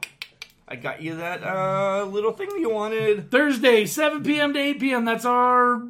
I 0.71 0.75
got 0.75 1.01
you 1.01 1.15
that 1.15 1.43
uh, 1.43 2.05
little 2.05 2.31
thing 2.31 2.49
you 2.59 2.69
wanted. 2.69 3.31
Thursday, 3.31 3.85
7 3.87 4.23
p.m. 4.23 4.53
to 4.53 4.59
8 4.59 4.79
p.m. 4.79 5.03
That's 5.05 5.25
our 5.25 5.81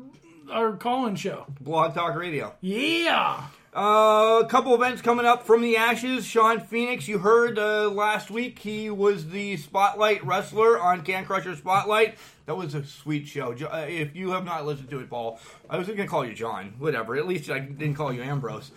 our 0.49 0.77
call-in 0.77 1.15
show. 1.15 1.45
Blog 1.61 1.93
Talk 1.93 2.15
Radio. 2.15 2.53
Yeah. 2.61 3.43
Uh, 3.76 4.41
a 4.43 4.47
couple 4.49 4.73
events 4.73 5.01
coming 5.03 5.26
up 5.27 5.45
from 5.45 5.61
the 5.61 5.77
Ashes. 5.77 6.26
Sean 6.26 6.60
Phoenix, 6.60 7.07
you 7.07 7.19
heard 7.19 7.60
uh, 7.60 7.88
last 7.89 8.31
week 8.31 8.57
he 8.57 8.89
was 8.89 9.30
the 9.30 9.57
Spotlight 9.57 10.26
wrestler 10.26 10.80
on 10.80 11.03
Can 11.03 11.23
Crusher 11.26 11.56
Spotlight. 11.56 12.18
That 12.47 12.56
was 12.57 12.73
a 12.73 12.84
sweet 12.84 13.27
show. 13.27 13.51
Uh, 13.53 13.85
If 13.88 14.15
you 14.15 14.31
have 14.31 14.43
not 14.43 14.65
listened 14.65 14.89
to 14.89 14.99
it, 15.01 15.10
Paul, 15.10 15.39
I 15.69 15.77
was 15.77 15.85
going 15.85 15.99
to 15.99 16.07
call 16.07 16.26
you 16.26 16.34
John. 16.34 16.73
Whatever. 16.80 17.15
At 17.15 17.27
least 17.27 17.51
I 17.51 17.60
didn't 17.60 17.93
call 17.93 18.11
you 18.11 18.23
Ambrose. 18.23 18.72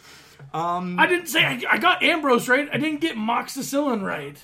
I 0.98 1.06
didn't 1.06 1.26
say 1.28 1.44
I, 1.44 1.60
I 1.70 1.78
got 1.78 2.02
Ambrose 2.02 2.48
right. 2.48 2.68
I 2.72 2.78
didn't 2.78 3.00
get 3.00 3.16
Moxicillin 3.16 4.02
right. 4.02 4.36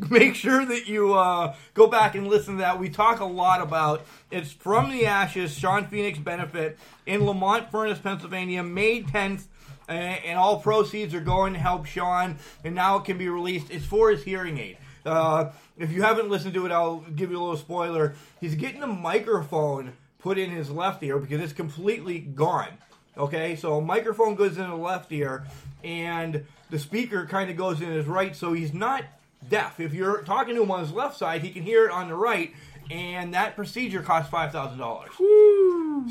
make 0.10 0.34
sure 0.34 0.64
that 0.64 0.88
you 0.88 1.14
uh, 1.14 1.54
go 1.74 1.86
back 1.86 2.14
and 2.14 2.26
listen 2.26 2.54
to 2.54 2.60
that. 2.60 2.78
We 2.80 2.88
talk 2.88 3.20
a 3.20 3.24
lot 3.26 3.60
about 3.60 4.04
it's 4.30 4.50
from 4.50 4.90
the 4.90 5.06
ashes, 5.06 5.56
Sean 5.56 5.86
Phoenix 5.86 6.18
benefit 6.18 6.78
in 7.06 7.26
Lemont 7.26 7.70
Furnace, 7.70 7.98
Pennsylvania, 7.98 8.62
May 8.62 9.02
10th. 9.02 9.44
uh, 9.88 9.92
And 9.92 10.38
all 10.38 10.60
proceeds 10.60 11.14
are 11.14 11.20
going 11.20 11.52
to 11.52 11.58
help 11.58 11.84
Sean, 11.86 12.38
and 12.64 12.74
now 12.74 12.96
it 12.96 13.04
can 13.04 13.18
be 13.18 13.28
released. 13.28 13.70
It's 13.70 13.84
for 13.84 14.10
his 14.10 14.24
hearing 14.24 14.58
aid. 14.58 14.78
Uh, 15.04 15.50
if 15.76 15.90
you 15.92 16.02
haven't 16.02 16.30
listened 16.30 16.54
to 16.54 16.64
it, 16.64 16.72
I'll 16.72 17.00
give 17.14 17.30
you 17.30 17.36
a 17.38 17.42
little 17.42 17.56
spoiler. 17.56 18.14
He's 18.40 18.54
getting 18.54 18.82
a 18.82 18.86
microphone 18.86 19.92
put 20.18 20.38
in 20.38 20.50
his 20.50 20.70
left 20.70 21.02
ear 21.02 21.18
because 21.18 21.40
it's 21.40 21.52
completely 21.52 22.18
gone. 22.20 22.68
Okay, 23.16 23.56
so 23.56 23.80
microphone 23.80 24.34
goes 24.34 24.56
in 24.56 24.68
the 24.68 24.76
left 24.76 25.12
ear, 25.12 25.44
and 25.84 26.46
the 26.70 26.78
speaker 26.78 27.26
kind 27.26 27.50
of 27.50 27.56
goes 27.56 27.80
in 27.82 27.88
his 27.88 28.06
right, 28.06 28.34
so 28.34 28.54
he's 28.54 28.72
not 28.72 29.04
deaf. 29.50 29.80
If 29.80 29.92
you're 29.92 30.22
talking 30.22 30.54
to 30.54 30.62
him 30.62 30.70
on 30.70 30.80
his 30.80 30.92
left 30.92 31.18
side, 31.18 31.42
he 31.42 31.50
can 31.50 31.62
hear 31.62 31.84
it 31.84 31.90
on 31.90 32.08
the 32.08 32.14
right, 32.14 32.54
and 32.90 33.34
that 33.34 33.54
procedure 33.54 34.02
costs 34.02 34.30
five 34.30 34.50
thousand 34.50 34.78
dollars. 34.78 35.12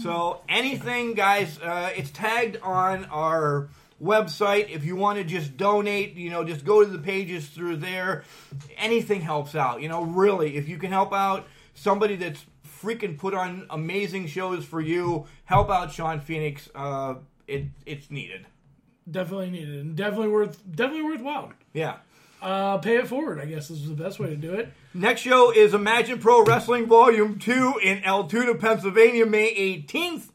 So 0.04 0.42
anything, 0.48 1.16
guys, 1.16 1.60
uh, 1.60 1.90
it's 1.96 2.12
tagged 2.12 2.58
on 2.62 3.06
our 3.06 3.70
website. 4.02 4.70
If 4.70 4.86
you 4.86 4.96
want 4.96 5.18
to 5.18 5.24
just 5.24 5.58
donate, 5.58 6.16
you 6.16 6.30
know, 6.30 6.44
just 6.44 6.66
go 6.66 6.84
to 6.84 6.90
the 6.90 7.00
pages 7.00 7.48
through 7.48 7.78
there. 7.78 8.24
Anything 8.78 9.22
helps 9.22 9.56
out. 9.56 9.82
You 9.82 9.90
know, 9.90 10.04
really, 10.04 10.56
if 10.56 10.70
you 10.70 10.78
can 10.78 10.92
help 10.92 11.14
out 11.14 11.48
somebody 11.74 12.16
that's 12.16 12.46
freaking 12.82 13.18
put 13.18 13.34
on 13.34 13.68
amazing 13.70 14.28
shows 14.28 14.66
for 14.66 14.82
you, 14.82 15.28
help 15.46 15.70
out 15.70 15.92
Sean 15.92 16.20
Phoenix. 16.20 16.70
Uh, 16.74 17.16
it 17.48 17.66
it's 17.86 18.10
needed. 18.10 18.46
Definitely 19.10 19.52
needed 19.52 19.80
and 19.80 19.96
definitely 19.96 20.30
worth 20.30 20.62
definitely 20.76 21.04
worthwhile. 21.04 21.54
Yeah. 21.74 21.98
Uh, 22.42 22.80
pay 22.80 22.98
it 22.98 23.08
forward, 23.08 23.40
I 23.40 23.46
guess 23.46 23.70
is 23.70 23.88
the 23.88 23.94
best 23.94 24.20
way 24.20 24.30
to 24.30 24.36
do 24.36 24.54
it. 24.54 24.74
Next 24.96 25.22
show 25.22 25.52
is 25.52 25.76
Imagine 25.76 26.18
Pro 26.18 26.44
Wrestling 26.44 26.88
Volume 26.88 27.38
2 27.38 27.80
in 27.84 28.04
Altoona, 28.04 28.56
Pennsylvania, 28.56 29.28
May 29.28 29.54
18th. 29.54 30.30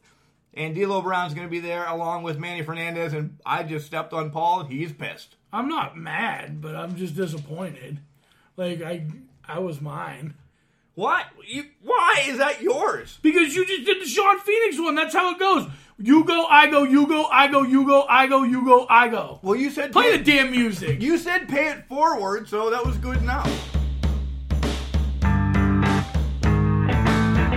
And 0.53 0.73
D'Lo 0.73 1.01
Brown's 1.01 1.33
going 1.33 1.45
to 1.45 1.51
be 1.51 1.59
there 1.59 1.85
along 1.85 2.23
with 2.23 2.39
Manny 2.39 2.63
Fernandez. 2.63 3.11
And 3.13 3.37
I 3.45 3.63
just 3.63 3.85
stepped 3.85 4.13
on 4.13 4.31
Paul. 4.31 4.63
He's 4.63 4.93
pissed. 4.93 5.35
I'm 5.51 5.67
not 5.67 5.97
mad, 5.97 6.61
but 6.61 6.75
I'm 6.75 6.95
just 6.95 7.15
disappointed. 7.15 7.99
Like 8.55 8.81
I 8.81 9.05
I 9.47 9.59
was 9.59 9.79
mine. 9.81 10.33
What? 10.97 11.27
You, 11.47 11.63
why 11.83 12.23
is 12.25 12.39
that 12.39 12.59
yours? 12.59 13.19
Because 13.21 13.55
you 13.55 13.67
just 13.67 13.85
did 13.85 14.01
the 14.01 14.07
Sean 14.07 14.39
Phoenix 14.39 14.79
one. 14.79 14.95
That's 14.95 15.13
how 15.13 15.31
it 15.31 15.37
goes. 15.37 15.67
You 15.99 16.23
go, 16.23 16.47
I 16.47 16.65
go, 16.71 16.81
you 16.81 17.05
go, 17.05 17.25
I 17.25 17.47
go, 17.49 17.61
you 17.61 17.85
go, 17.85 18.03
I 18.09 18.25
go, 18.25 18.41
you 18.41 18.65
go, 18.65 18.87
I 18.89 19.07
go. 19.07 19.39
Well, 19.43 19.55
you 19.55 19.69
said 19.69 19.91
Play 19.91 20.17
the 20.17 20.23
damn 20.23 20.49
music. 20.49 20.99
you 20.99 21.19
said 21.19 21.47
pay 21.49 21.69
it 21.69 21.85
forward, 21.87 22.49
so 22.49 22.71
that 22.71 22.83
was 22.83 22.97
good 22.97 23.17
enough. 23.17 23.45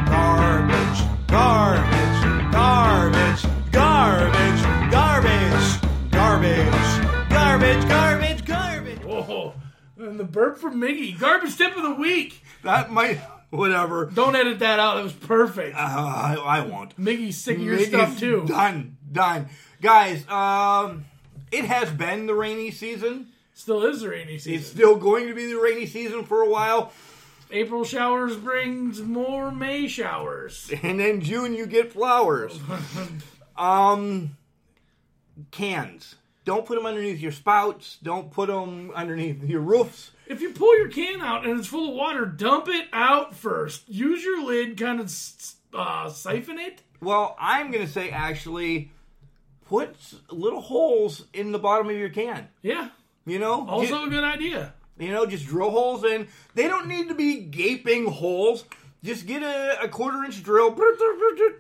Garbage, 0.05 1.01
garbage, 1.29 2.53
garbage, 2.53 3.43
garbage, 3.73 4.62
garbage, 4.91 5.81
garbage, 6.11 7.31
garbage, 7.31 7.89
garbage, 7.89 8.45
garbage. 8.45 8.99
Whoa. 8.99 9.55
And 10.01 10.18
the 10.18 10.24
burp 10.24 10.59
from 10.59 10.81
Miggy. 10.81 11.18
Garbage 11.18 11.56
tip 11.56 11.77
of 11.77 11.82
the 11.82 11.94
week. 11.94 12.43
That 12.62 12.90
might, 12.90 13.18
whatever. 13.51 14.06
Don't 14.06 14.35
edit 14.35 14.60
that 14.60 14.78
out. 14.78 14.98
It 14.98 15.02
was 15.02 15.12
perfect. 15.12 15.77
Uh, 15.77 15.78
I, 15.78 16.35
I 16.35 16.60
won't. 16.62 16.98
Miggy's 16.98 17.36
sick 17.36 17.59
of 17.59 17.62
your 17.62 17.74
It 17.74 17.89
stuff 17.89 18.18
too. 18.18 18.44
Done, 18.47 18.97
done, 19.10 19.48
guys. 19.82 20.27
Um, 20.28 21.05
it 21.52 21.64
has 21.64 21.90
been 21.90 22.27
the 22.27 22.35
rainy 22.35 22.70
season 22.70 23.27
Still 23.60 23.85
is 23.85 24.01
the 24.01 24.09
rainy 24.09 24.39
season. 24.39 24.55
It's 24.55 24.68
still 24.68 24.97
going 24.97 25.28
to 25.28 25.35
be 25.35 25.44
the 25.44 25.60
rainy 25.60 25.85
season 25.85 26.24
for 26.24 26.40
a 26.40 26.48
while, 26.48 26.93
April 27.51 27.85
showers 27.85 28.35
brings 28.35 29.02
more 29.02 29.51
May 29.51 29.86
showers. 29.86 30.72
and 30.82 30.98
then 30.98 31.20
June 31.20 31.55
you 31.55 31.66
get 31.66 31.93
flowers. 31.93 32.59
um, 33.59 34.35
cans. 35.51 36.14
Don't 36.45 36.65
put 36.65 36.77
them 36.77 36.87
underneath 36.87 37.21
your 37.21 37.33
spouts. 37.33 37.99
Don't 38.03 38.31
put 38.31 38.49
them 38.49 38.91
underneath 38.95 39.43
your 39.45 39.61
roofs. 39.61 40.11
If 40.27 40.41
you 40.41 40.51
pull 40.51 40.77
your 40.79 40.89
can 40.89 41.21
out 41.21 41.47
and 41.47 41.59
it's 41.59 41.69
full 41.69 41.91
of 41.91 41.95
water, 41.95 42.25
dump 42.25 42.69
it 42.69 42.87
out 42.93 43.35
first. 43.35 43.89
Use 43.89 44.25
your 44.25 44.45
lid, 44.45 44.79
kind 44.79 45.01
of 45.01 45.12
uh, 45.75 46.09
siphon 46.09 46.59
it. 46.59 46.83
Well, 47.01 47.37
I'm 47.39 47.71
going 47.71 47.85
to 47.85 47.93
say 47.93 48.11
actually, 48.11 48.91
put 49.69 49.97
little 50.31 50.61
holes 50.61 51.25
in 51.33 51.53
the 51.53 51.59
bottom 51.59 51.89
of 51.89 51.97
your 51.97 52.09
can. 52.11 52.49
Yeah, 52.62 52.89
You 53.27 53.39
know, 53.39 53.67
also 53.69 53.99
Get- 53.99 54.07
a 54.07 54.11
good 54.11 54.25
idea. 54.25 54.75
you 54.99 55.11
know, 55.12 55.27
just 55.27 55.47
drill 55.47 55.71
holes 55.71 56.05
in. 56.05 56.29
They 56.55 56.69
don't 56.69 56.89
need 56.89 57.09
to 57.09 57.15
be 57.15 57.41
gaping 57.41 58.07
holes. 58.07 58.65
Just 59.03 59.27
get 59.27 59.43
a, 59.43 59.83
a 59.83 59.89
quarter 59.89 60.25
inch 60.25 60.43
drill, 60.43 60.77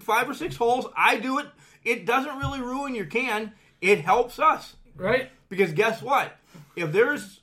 five 0.00 0.28
or 0.28 0.34
six 0.34 0.56
holes. 0.56 0.86
I 0.96 1.16
do 1.16 1.38
it. 1.38 1.46
It 1.84 2.04
doesn't 2.04 2.38
really 2.38 2.60
ruin 2.60 2.94
your 2.94 3.06
can. 3.06 3.52
It 3.80 4.00
helps 4.02 4.38
us 4.38 4.76
Right? 4.96 5.30
because 5.48 5.72
guess 5.72 6.02
what? 6.02 6.36
If 6.76 6.92
there's 6.92 7.40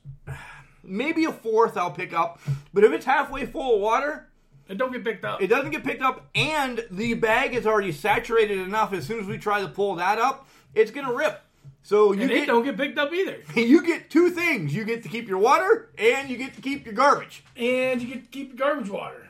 maybe 0.83 1.25
a 1.25 1.31
fourth, 1.31 1.77
I'll 1.77 1.91
pick 1.91 2.13
up. 2.13 2.39
But 2.73 2.83
if 2.83 2.91
it's 2.91 3.05
halfway 3.05 3.45
full 3.45 3.75
of 3.75 3.81
water, 3.81 4.27
And 4.69 4.77
don't 4.77 4.91
get 4.91 5.03
picked 5.03 5.25
up. 5.25 5.41
it 5.41 5.47
doesn't 5.47 5.71
get 5.71 5.83
picked 5.83 6.01
up, 6.01 6.27
and 6.35 6.85
the 6.91 7.13
bag 7.15 7.53
is 7.55 7.65
already 7.65 7.91
saturated 7.91 8.59
enough. 8.59 8.93
As 8.93 9.05
soon 9.05 9.19
as 9.19 9.25
we 9.25 9.37
try 9.37 9.61
to 9.61 9.67
pull 9.67 9.95
that 9.95 10.19
up, 10.19 10.47
it's 10.75 10.91
gonna 10.91 11.13
rip. 11.13 11.41
So 11.83 12.11
you 12.11 12.23
and 12.23 12.31
it 12.31 12.35
get 12.39 12.47
don't 12.47 12.63
get 12.65 12.75
picked 12.77 12.97
up 12.97 13.13
either. 13.13 13.37
you 13.55 13.81
get 13.85 14.09
two 14.09 14.29
things: 14.29 14.73
you 14.75 14.83
get 14.83 15.03
to 15.03 15.09
keep 15.09 15.27
your 15.27 15.37
water, 15.39 15.89
and 15.97 16.29
you 16.29 16.37
get 16.37 16.53
to 16.55 16.61
keep 16.61 16.85
your 16.85 16.93
garbage. 16.93 17.43
And 17.55 18.01
you 18.01 18.07
get 18.13 18.23
to 18.25 18.29
keep 18.29 18.49
your 18.49 18.57
garbage 18.57 18.89
water. 18.89 19.29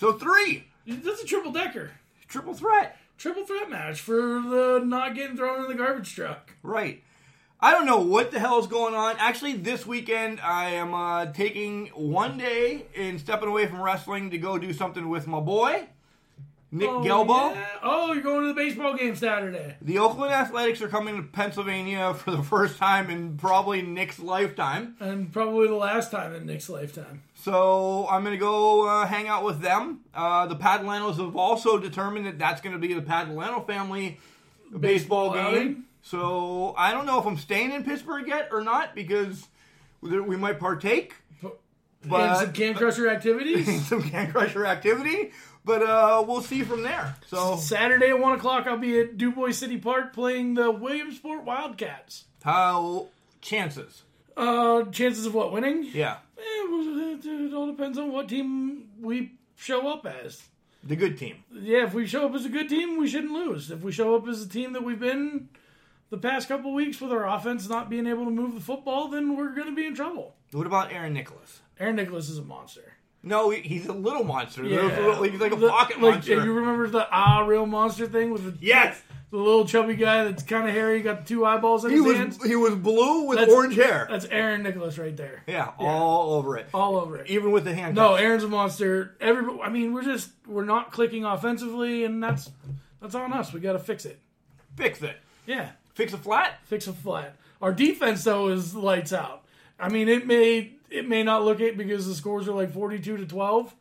So 0.00 0.12
three, 0.14 0.64
That's 0.86 1.22
a 1.22 1.26
triple 1.26 1.52
decker. 1.52 1.90
triple 2.28 2.54
threat. 2.54 2.96
Triple 3.22 3.44
threat 3.44 3.70
match 3.70 4.00
for 4.00 4.16
the 4.16 4.82
not 4.84 5.14
getting 5.14 5.36
thrown 5.36 5.62
in 5.62 5.68
the 5.70 5.76
garbage 5.76 6.12
truck. 6.12 6.54
Right. 6.64 7.04
I 7.60 7.70
don't 7.70 7.86
know 7.86 8.00
what 8.00 8.32
the 8.32 8.40
hell 8.40 8.58
is 8.58 8.66
going 8.66 8.96
on. 8.96 9.14
Actually, 9.20 9.52
this 9.52 9.86
weekend 9.86 10.40
I 10.40 10.70
am 10.70 10.92
uh, 10.92 11.26
taking 11.26 11.86
one 11.94 12.36
day 12.36 12.86
and 12.96 13.20
stepping 13.20 13.48
away 13.48 13.68
from 13.68 13.80
wrestling 13.80 14.30
to 14.30 14.38
go 14.38 14.58
do 14.58 14.72
something 14.72 15.08
with 15.08 15.28
my 15.28 15.38
boy, 15.38 15.86
Nick 16.72 16.88
Oh, 16.88 17.00
Gelbo. 17.04 17.54
yeah. 17.54 17.64
Oh, 17.84 18.12
you're 18.12 18.24
going 18.24 18.40
to 18.42 18.48
the 18.48 18.54
baseball 18.54 18.94
game 18.96 19.14
Saturday. 19.14 19.76
The 19.80 19.98
Oakland 19.98 20.32
Athletics 20.32 20.82
are 20.82 20.88
coming 20.88 21.14
to 21.18 21.22
Pennsylvania 21.22 22.14
for 22.14 22.32
the 22.32 22.42
first 22.42 22.76
time 22.78 23.08
in 23.08 23.36
probably 23.36 23.82
Nick's 23.82 24.18
lifetime. 24.18 24.96
And 24.98 25.32
probably 25.32 25.68
the 25.68 25.76
last 25.76 26.10
time 26.10 26.34
in 26.34 26.44
Nick's 26.46 26.68
lifetime. 26.68 27.22
So 27.42 28.06
I'm 28.08 28.22
going 28.22 28.36
to 28.36 28.40
go 28.40 28.86
uh, 28.86 29.04
hang 29.04 29.26
out 29.26 29.44
with 29.44 29.60
them. 29.60 30.02
Uh, 30.14 30.46
the 30.46 30.54
Padalanos 30.54 31.16
have 31.16 31.34
also 31.34 31.76
determined 31.76 32.26
that 32.26 32.38
that's 32.38 32.60
going 32.60 32.72
to 32.72 32.78
be 32.78 32.94
the 32.94 33.00
Padalano 33.00 33.66
family 33.66 34.20
baseball, 34.70 34.80
Baseball 34.80 35.32
game. 35.32 35.44
outing? 35.44 35.84
So 36.02 36.72
I 36.78 36.92
don't 36.92 37.04
know 37.04 37.18
if 37.18 37.26
I'm 37.26 37.36
staying 37.36 37.72
in 37.72 37.82
Pittsburgh 37.82 38.28
yet 38.28 38.50
or 38.52 38.62
not 38.62 38.94
because 38.94 39.48
we 40.00 40.36
might 40.36 40.60
partake. 40.60 41.14
But 42.04 42.36
some 42.38 42.52
can 42.52 42.74
crusher 42.74 43.08
activities. 43.08 43.86
some 43.88 44.02
can 44.02 44.30
crusher 44.30 44.64
activity. 44.64 45.32
But 45.64 45.82
uh, 45.82 46.24
we'll 46.26 46.42
see 46.42 46.62
from 46.62 46.82
there. 46.82 47.16
So 47.26 47.56
Saturday 47.56 48.10
at 48.10 48.18
1 48.20 48.38
o'clock, 48.38 48.68
I'll 48.68 48.78
be 48.78 49.00
at 49.00 49.16
DuBois 49.16 49.52
City 49.52 49.78
Park 49.78 50.12
playing 50.12 50.54
the 50.54 50.70
Williamsport 50.70 51.44
Wildcats. 51.44 52.24
how 52.42 53.08
chances? 53.40 54.02
Uh, 54.36 54.84
chances 54.90 55.26
of 55.26 55.34
what, 55.34 55.52
winning? 55.52 55.84
Yeah, 55.92 56.16
Eh, 56.38 56.42
it 56.42 57.24
it 57.24 57.54
all 57.54 57.66
depends 57.66 57.98
on 57.98 58.10
what 58.12 58.28
team 58.28 58.88
we 59.00 59.32
show 59.56 59.88
up 59.92 60.06
as. 60.06 60.42
the 60.84 60.96
good 60.96 61.16
team. 61.18 61.44
Yeah, 61.52 61.84
if 61.84 61.94
we 61.94 62.06
show 62.06 62.26
up 62.26 62.34
as 62.34 62.44
a 62.44 62.48
good 62.48 62.68
team, 62.68 62.96
we 62.98 63.06
shouldn't 63.08 63.32
lose. 63.32 63.70
If 63.70 63.82
we 63.82 63.92
show 63.92 64.14
up 64.16 64.26
as 64.26 64.42
a 64.42 64.48
team 64.48 64.72
that 64.72 64.82
we've 64.82 64.98
been 64.98 65.48
the 66.10 66.18
past 66.18 66.48
couple 66.48 66.72
weeks 66.74 67.00
with 67.00 67.12
our 67.12 67.28
offense 67.28 67.68
not 67.68 67.88
being 67.88 68.06
able 68.06 68.24
to 68.24 68.30
move 68.30 68.54
the 68.54 68.60
football, 68.60 69.08
then 69.08 69.36
we're 69.36 69.54
going 69.54 69.68
to 69.68 69.74
be 69.74 69.86
in 69.86 69.94
trouble. 69.94 70.34
What 70.50 70.66
about 70.66 70.92
Aaron 70.92 71.12
Nicholas? 71.12 71.60
Aaron 71.78 71.96
Nicholas 71.96 72.28
is 72.28 72.38
a 72.38 72.42
monster. 72.42 72.94
No, 73.22 73.50
he's 73.50 73.86
a 73.86 73.92
little 73.92 74.24
monster. 74.24 74.64
Yeah. 74.64 74.88
He's 75.24 75.40
like 75.40 75.52
a 75.52 75.56
The- 75.56 75.68
pocket 75.68 76.00
like, 76.00 76.14
monster. 76.14 76.44
You 76.44 76.52
remember 76.52 76.88
the 76.88 77.06
ah 77.10 77.40
real 77.46 77.66
monster 77.66 78.06
thing 78.06 78.32
with 78.32 78.44
the 78.60 78.66
Yes. 78.66 79.00
the 79.30 79.36
little 79.38 79.64
chubby 79.64 79.94
guy 79.94 80.24
that's 80.24 80.42
kind 80.42 80.68
of 80.68 80.74
hairy, 80.74 81.00
got 81.02 81.26
two 81.26 81.44
eyeballs 81.46 81.84
in 81.84 81.90
He 81.92 81.96
his 81.98 82.04
was 82.06 82.16
hands. 82.16 82.44
he 82.44 82.56
was 82.56 82.74
blue 82.74 83.22
with 83.28 83.38
That's- 83.38 83.54
orange 83.54 83.76
hair. 83.76 84.06
That's 84.10 84.24
Aaron 84.26 84.62
Nicholas 84.62 84.98
right 84.98 85.16
there, 85.16 85.42
Yeah, 85.46 85.70
all 85.78 86.34
over 86.34 86.56
it. 86.58 86.66
all 86.74 86.96
over 86.96 87.16
it. 87.16 87.30
Even 87.30 87.50
with 87.52 87.64
the 87.64 87.72
handcuffs. 87.74 87.96
No, 87.96 88.14
Aaron's 88.16 88.44
a 88.44 88.48
monster. 88.48 89.16
Every, 89.20 89.58
I 89.60 89.68
mean, 89.70 89.92
we're 89.94 90.02
just 90.04 90.30
we're 90.46 90.64
not 90.64 90.90
clicking 90.92 91.24
offensively, 91.24 92.04
and 92.04 92.22
that's 92.22 92.50
that's 93.00 93.14
on 93.14 93.32
us. 93.32 93.52
We 93.52 93.60
got 93.60 93.72
to 93.72 93.78
fix 93.78 94.04
it. 94.04 94.18
fix 94.76 95.00
it. 95.02 95.16
Yeah, 95.46 95.70
Fix 95.94 96.12
a 96.12 96.18
flat. 96.18 96.58
fix 96.64 96.86
a 96.86 96.92
flat. 96.92 97.36
Our 97.60 97.72
defense 97.72 98.24
though 98.24 98.48
is 98.48 98.74
lights 98.74 99.12
out. 99.12 99.44
I 99.78 99.88
mean, 99.88 100.08
it 100.08 100.26
may 100.26 100.72
it 100.92 101.08
may 101.08 101.22
not 101.22 101.44
look 101.44 101.60
it 101.60 101.76
because 101.76 102.06
the 102.06 102.14
scores 102.14 102.48
are 102.48 102.54
like 102.54 102.72
forty 102.72 102.98
two 102.98 103.16
to 103.16 103.26
twelve, 103.26 103.74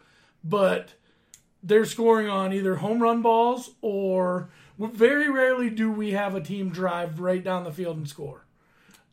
but 0.43 0.93
they're 1.63 1.85
scoring 1.85 2.27
on 2.27 2.53
either 2.53 2.75
home 2.75 3.01
run 3.01 3.21
balls 3.21 3.71
or 3.81 4.49
very 4.79 5.29
rarely 5.29 5.69
do 5.69 5.91
we 5.91 6.11
have 6.11 6.33
a 6.33 6.41
team 6.41 6.69
drive 6.69 7.19
right 7.19 7.43
down 7.43 7.63
the 7.63 7.71
field 7.71 7.97
and 7.97 8.09
score. 8.09 8.45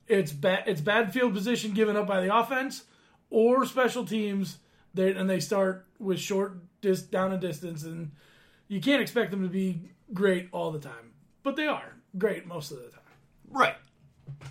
It's 0.06 0.32
bad. 0.32 0.64
It's 0.66 0.80
bad 0.80 1.12
field 1.12 1.34
position 1.34 1.72
given 1.72 1.96
up 1.96 2.06
by 2.06 2.24
the 2.24 2.34
offense 2.34 2.84
or 3.30 3.66
special 3.66 4.06
teams. 4.06 4.58
They 4.94 5.12
and 5.12 5.28
they 5.28 5.40
start 5.40 5.86
with 5.98 6.18
short 6.18 6.56
dis, 6.80 7.02
down 7.02 7.32
a 7.32 7.38
distance, 7.38 7.82
and 7.84 8.12
you 8.68 8.80
can't 8.80 9.02
expect 9.02 9.30
them 9.30 9.42
to 9.42 9.48
be 9.48 9.90
great 10.14 10.48
all 10.52 10.70
the 10.70 10.78
time, 10.78 11.12
but 11.42 11.56
they 11.56 11.66
are 11.66 11.96
great 12.16 12.46
most 12.46 12.70
of 12.70 12.78
the 12.78 12.88
time. 12.88 13.00
Right. 13.50 13.76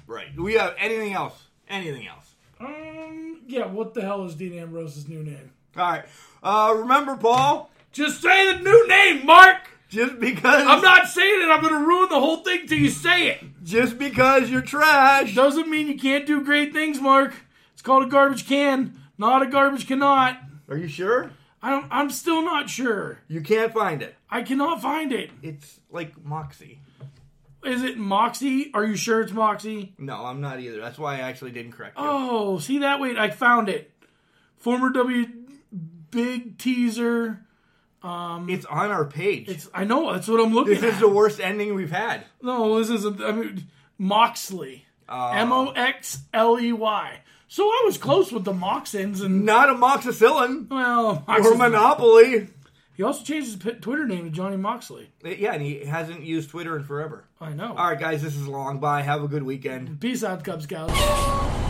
Right. 0.05 0.35
Do 0.35 0.43
we 0.43 0.53
have 0.53 0.75
anything 0.77 1.13
else? 1.13 1.47
Anything 1.67 2.07
else? 2.07 2.26
Um, 2.59 3.41
yeah. 3.47 3.65
What 3.65 3.93
the 3.93 4.01
hell 4.01 4.25
is 4.25 4.35
Dean 4.35 4.53
Ambrose's 4.53 5.07
new 5.07 5.23
name? 5.23 5.51
All 5.75 5.83
right. 5.91 6.05
Uh, 6.43 6.73
remember, 6.77 7.15
Paul, 7.17 7.69
Just 7.91 8.21
say 8.21 8.53
the 8.53 8.59
new 8.61 8.87
name, 8.87 9.25
Mark. 9.25 9.57
just 9.89 10.19
because 10.19 10.65
I'm 10.67 10.81
not 10.81 11.07
saying 11.07 11.41
it. 11.43 11.49
I'm 11.51 11.61
going 11.61 11.73
to 11.73 11.87
ruin 11.87 12.09
the 12.09 12.19
whole 12.19 12.37
thing 12.37 12.67
till 12.67 12.77
you 12.77 12.89
say 12.89 13.27
it. 13.29 13.43
just 13.63 13.97
because 13.97 14.49
you're 14.49 14.61
trash. 14.61 15.33
Doesn't 15.35 15.69
mean 15.69 15.87
you 15.87 15.97
can't 15.97 16.25
do 16.25 16.43
great 16.43 16.73
things, 16.73 16.99
Mark. 16.99 17.33
It's 17.73 17.81
called 17.81 18.03
a 18.03 18.07
garbage 18.09 18.47
can, 18.47 18.99
not 19.17 19.41
a 19.43 19.47
garbage 19.47 19.87
cannot. 19.87 20.39
Are 20.69 20.77
you 20.77 20.87
sure? 20.87 21.31
I 21.61 21.69
don't, 21.71 21.87
I'm 21.89 22.09
still 22.09 22.43
not 22.43 22.69
sure. 22.69 23.19
You 23.27 23.41
can't 23.41 23.73
find 23.73 24.01
it. 24.01 24.15
I 24.29 24.41
cannot 24.43 24.81
find 24.81 25.11
it. 25.11 25.31
It's 25.41 25.79
like 25.91 26.23
Moxie. 26.23 26.79
Is 27.67 27.83
it 27.83 27.97
Moxie? 27.97 28.71
Are 28.73 28.85
you 28.85 28.95
sure 28.95 29.21
it's 29.21 29.31
Moxie? 29.33 29.93
No, 29.97 30.25
I'm 30.25 30.41
not 30.41 30.59
either. 30.59 30.79
That's 30.79 30.97
why 30.97 31.15
I 31.15 31.19
actually 31.19 31.51
didn't 31.51 31.73
correct 31.73 31.97
you. 31.97 32.03
Oh, 32.05 32.59
see 32.59 32.79
that? 32.79 32.99
Wait, 32.99 33.17
I 33.17 33.29
found 33.29 33.69
it. 33.69 33.91
Former 34.57 34.89
W 34.89 35.25
big 36.11 36.57
teaser. 36.57 37.41
Um, 38.01 38.49
it's 38.49 38.65
on 38.65 38.89
our 38.91 39.05
page. 39.05 39.49
It's 39.49 39.69
I 39.73 39.83
know 39.83 40.13
that's 40.13 40.27
what 40.27 40.39
I'm 40.39 40.53
looking 40.53 40.75
this 40.75 40.83
at. 40.83 40.93
is 40.93 40.99
the 40.99 41.09
worst 41.09 41.39
ending 41.39 41.73
we've 41.75 41.91
had. 41.91 42.23
No, 42.41 42.79
this 42.79 42.89
isn't. 42.89 43.21
I 43.21 43.31
mean, 43.33 43.67
Moxley. 43.97 44.85
M 45.09 45.51
O 45.51 45.71
X 45.71 46.19
L 46.33 46.59
E 46.59 46.71
Y. 46.73 47.19
So 47.49 47.63
I 47.63 47.83
was 47.85 47.97
close 47.97 48.31
with 48.31 48.43
the 48.43 48.51
Moxins, 48.53 49.21
and 49.21 49.45
Not 49.45 49.69
amoxicillin 49.69 50.69
well, 50.69 51.23
or 51.27 51.33
Moxley- 51.33 51.57
Monopoly. 51.57 52.47
He 52.97 53.03
also 53.03 53.23
changed 53.23 53.61
his 53.63 53.75
Twitter 53.79 54.07
name 54.07 54.25
to 54.25 54.31
Johnny 54.31 54.57
Moxley. 54.57 55.11
Uh, 55.23 55.29
yeah, 55.29 55.53
and 55.53 55.61
he 55.61 55.85
hasn't 55.85 56.23
used 56.23 56.49
Twitter 56.49 56.75
in 56.75 56.83
forever. 56.83 57.25
I 57.39 57.53
know. 57.53 57.75
All 57.77 57.89
right, 57.89 57.99
guys, 57.99 58.23
this 58.23 58.35
is 58.35 58.47
long. 58.47 58.79
Bye. 58.79 59.03
Have 59.03 59.23
a 59.23 59.27
good 59.27 59.43
weekend. 59.43 59.99
Peace 60.01 60.23
out, 60.23 60.43
Cub 60.43 60.63
Scouts. 60.63 61.66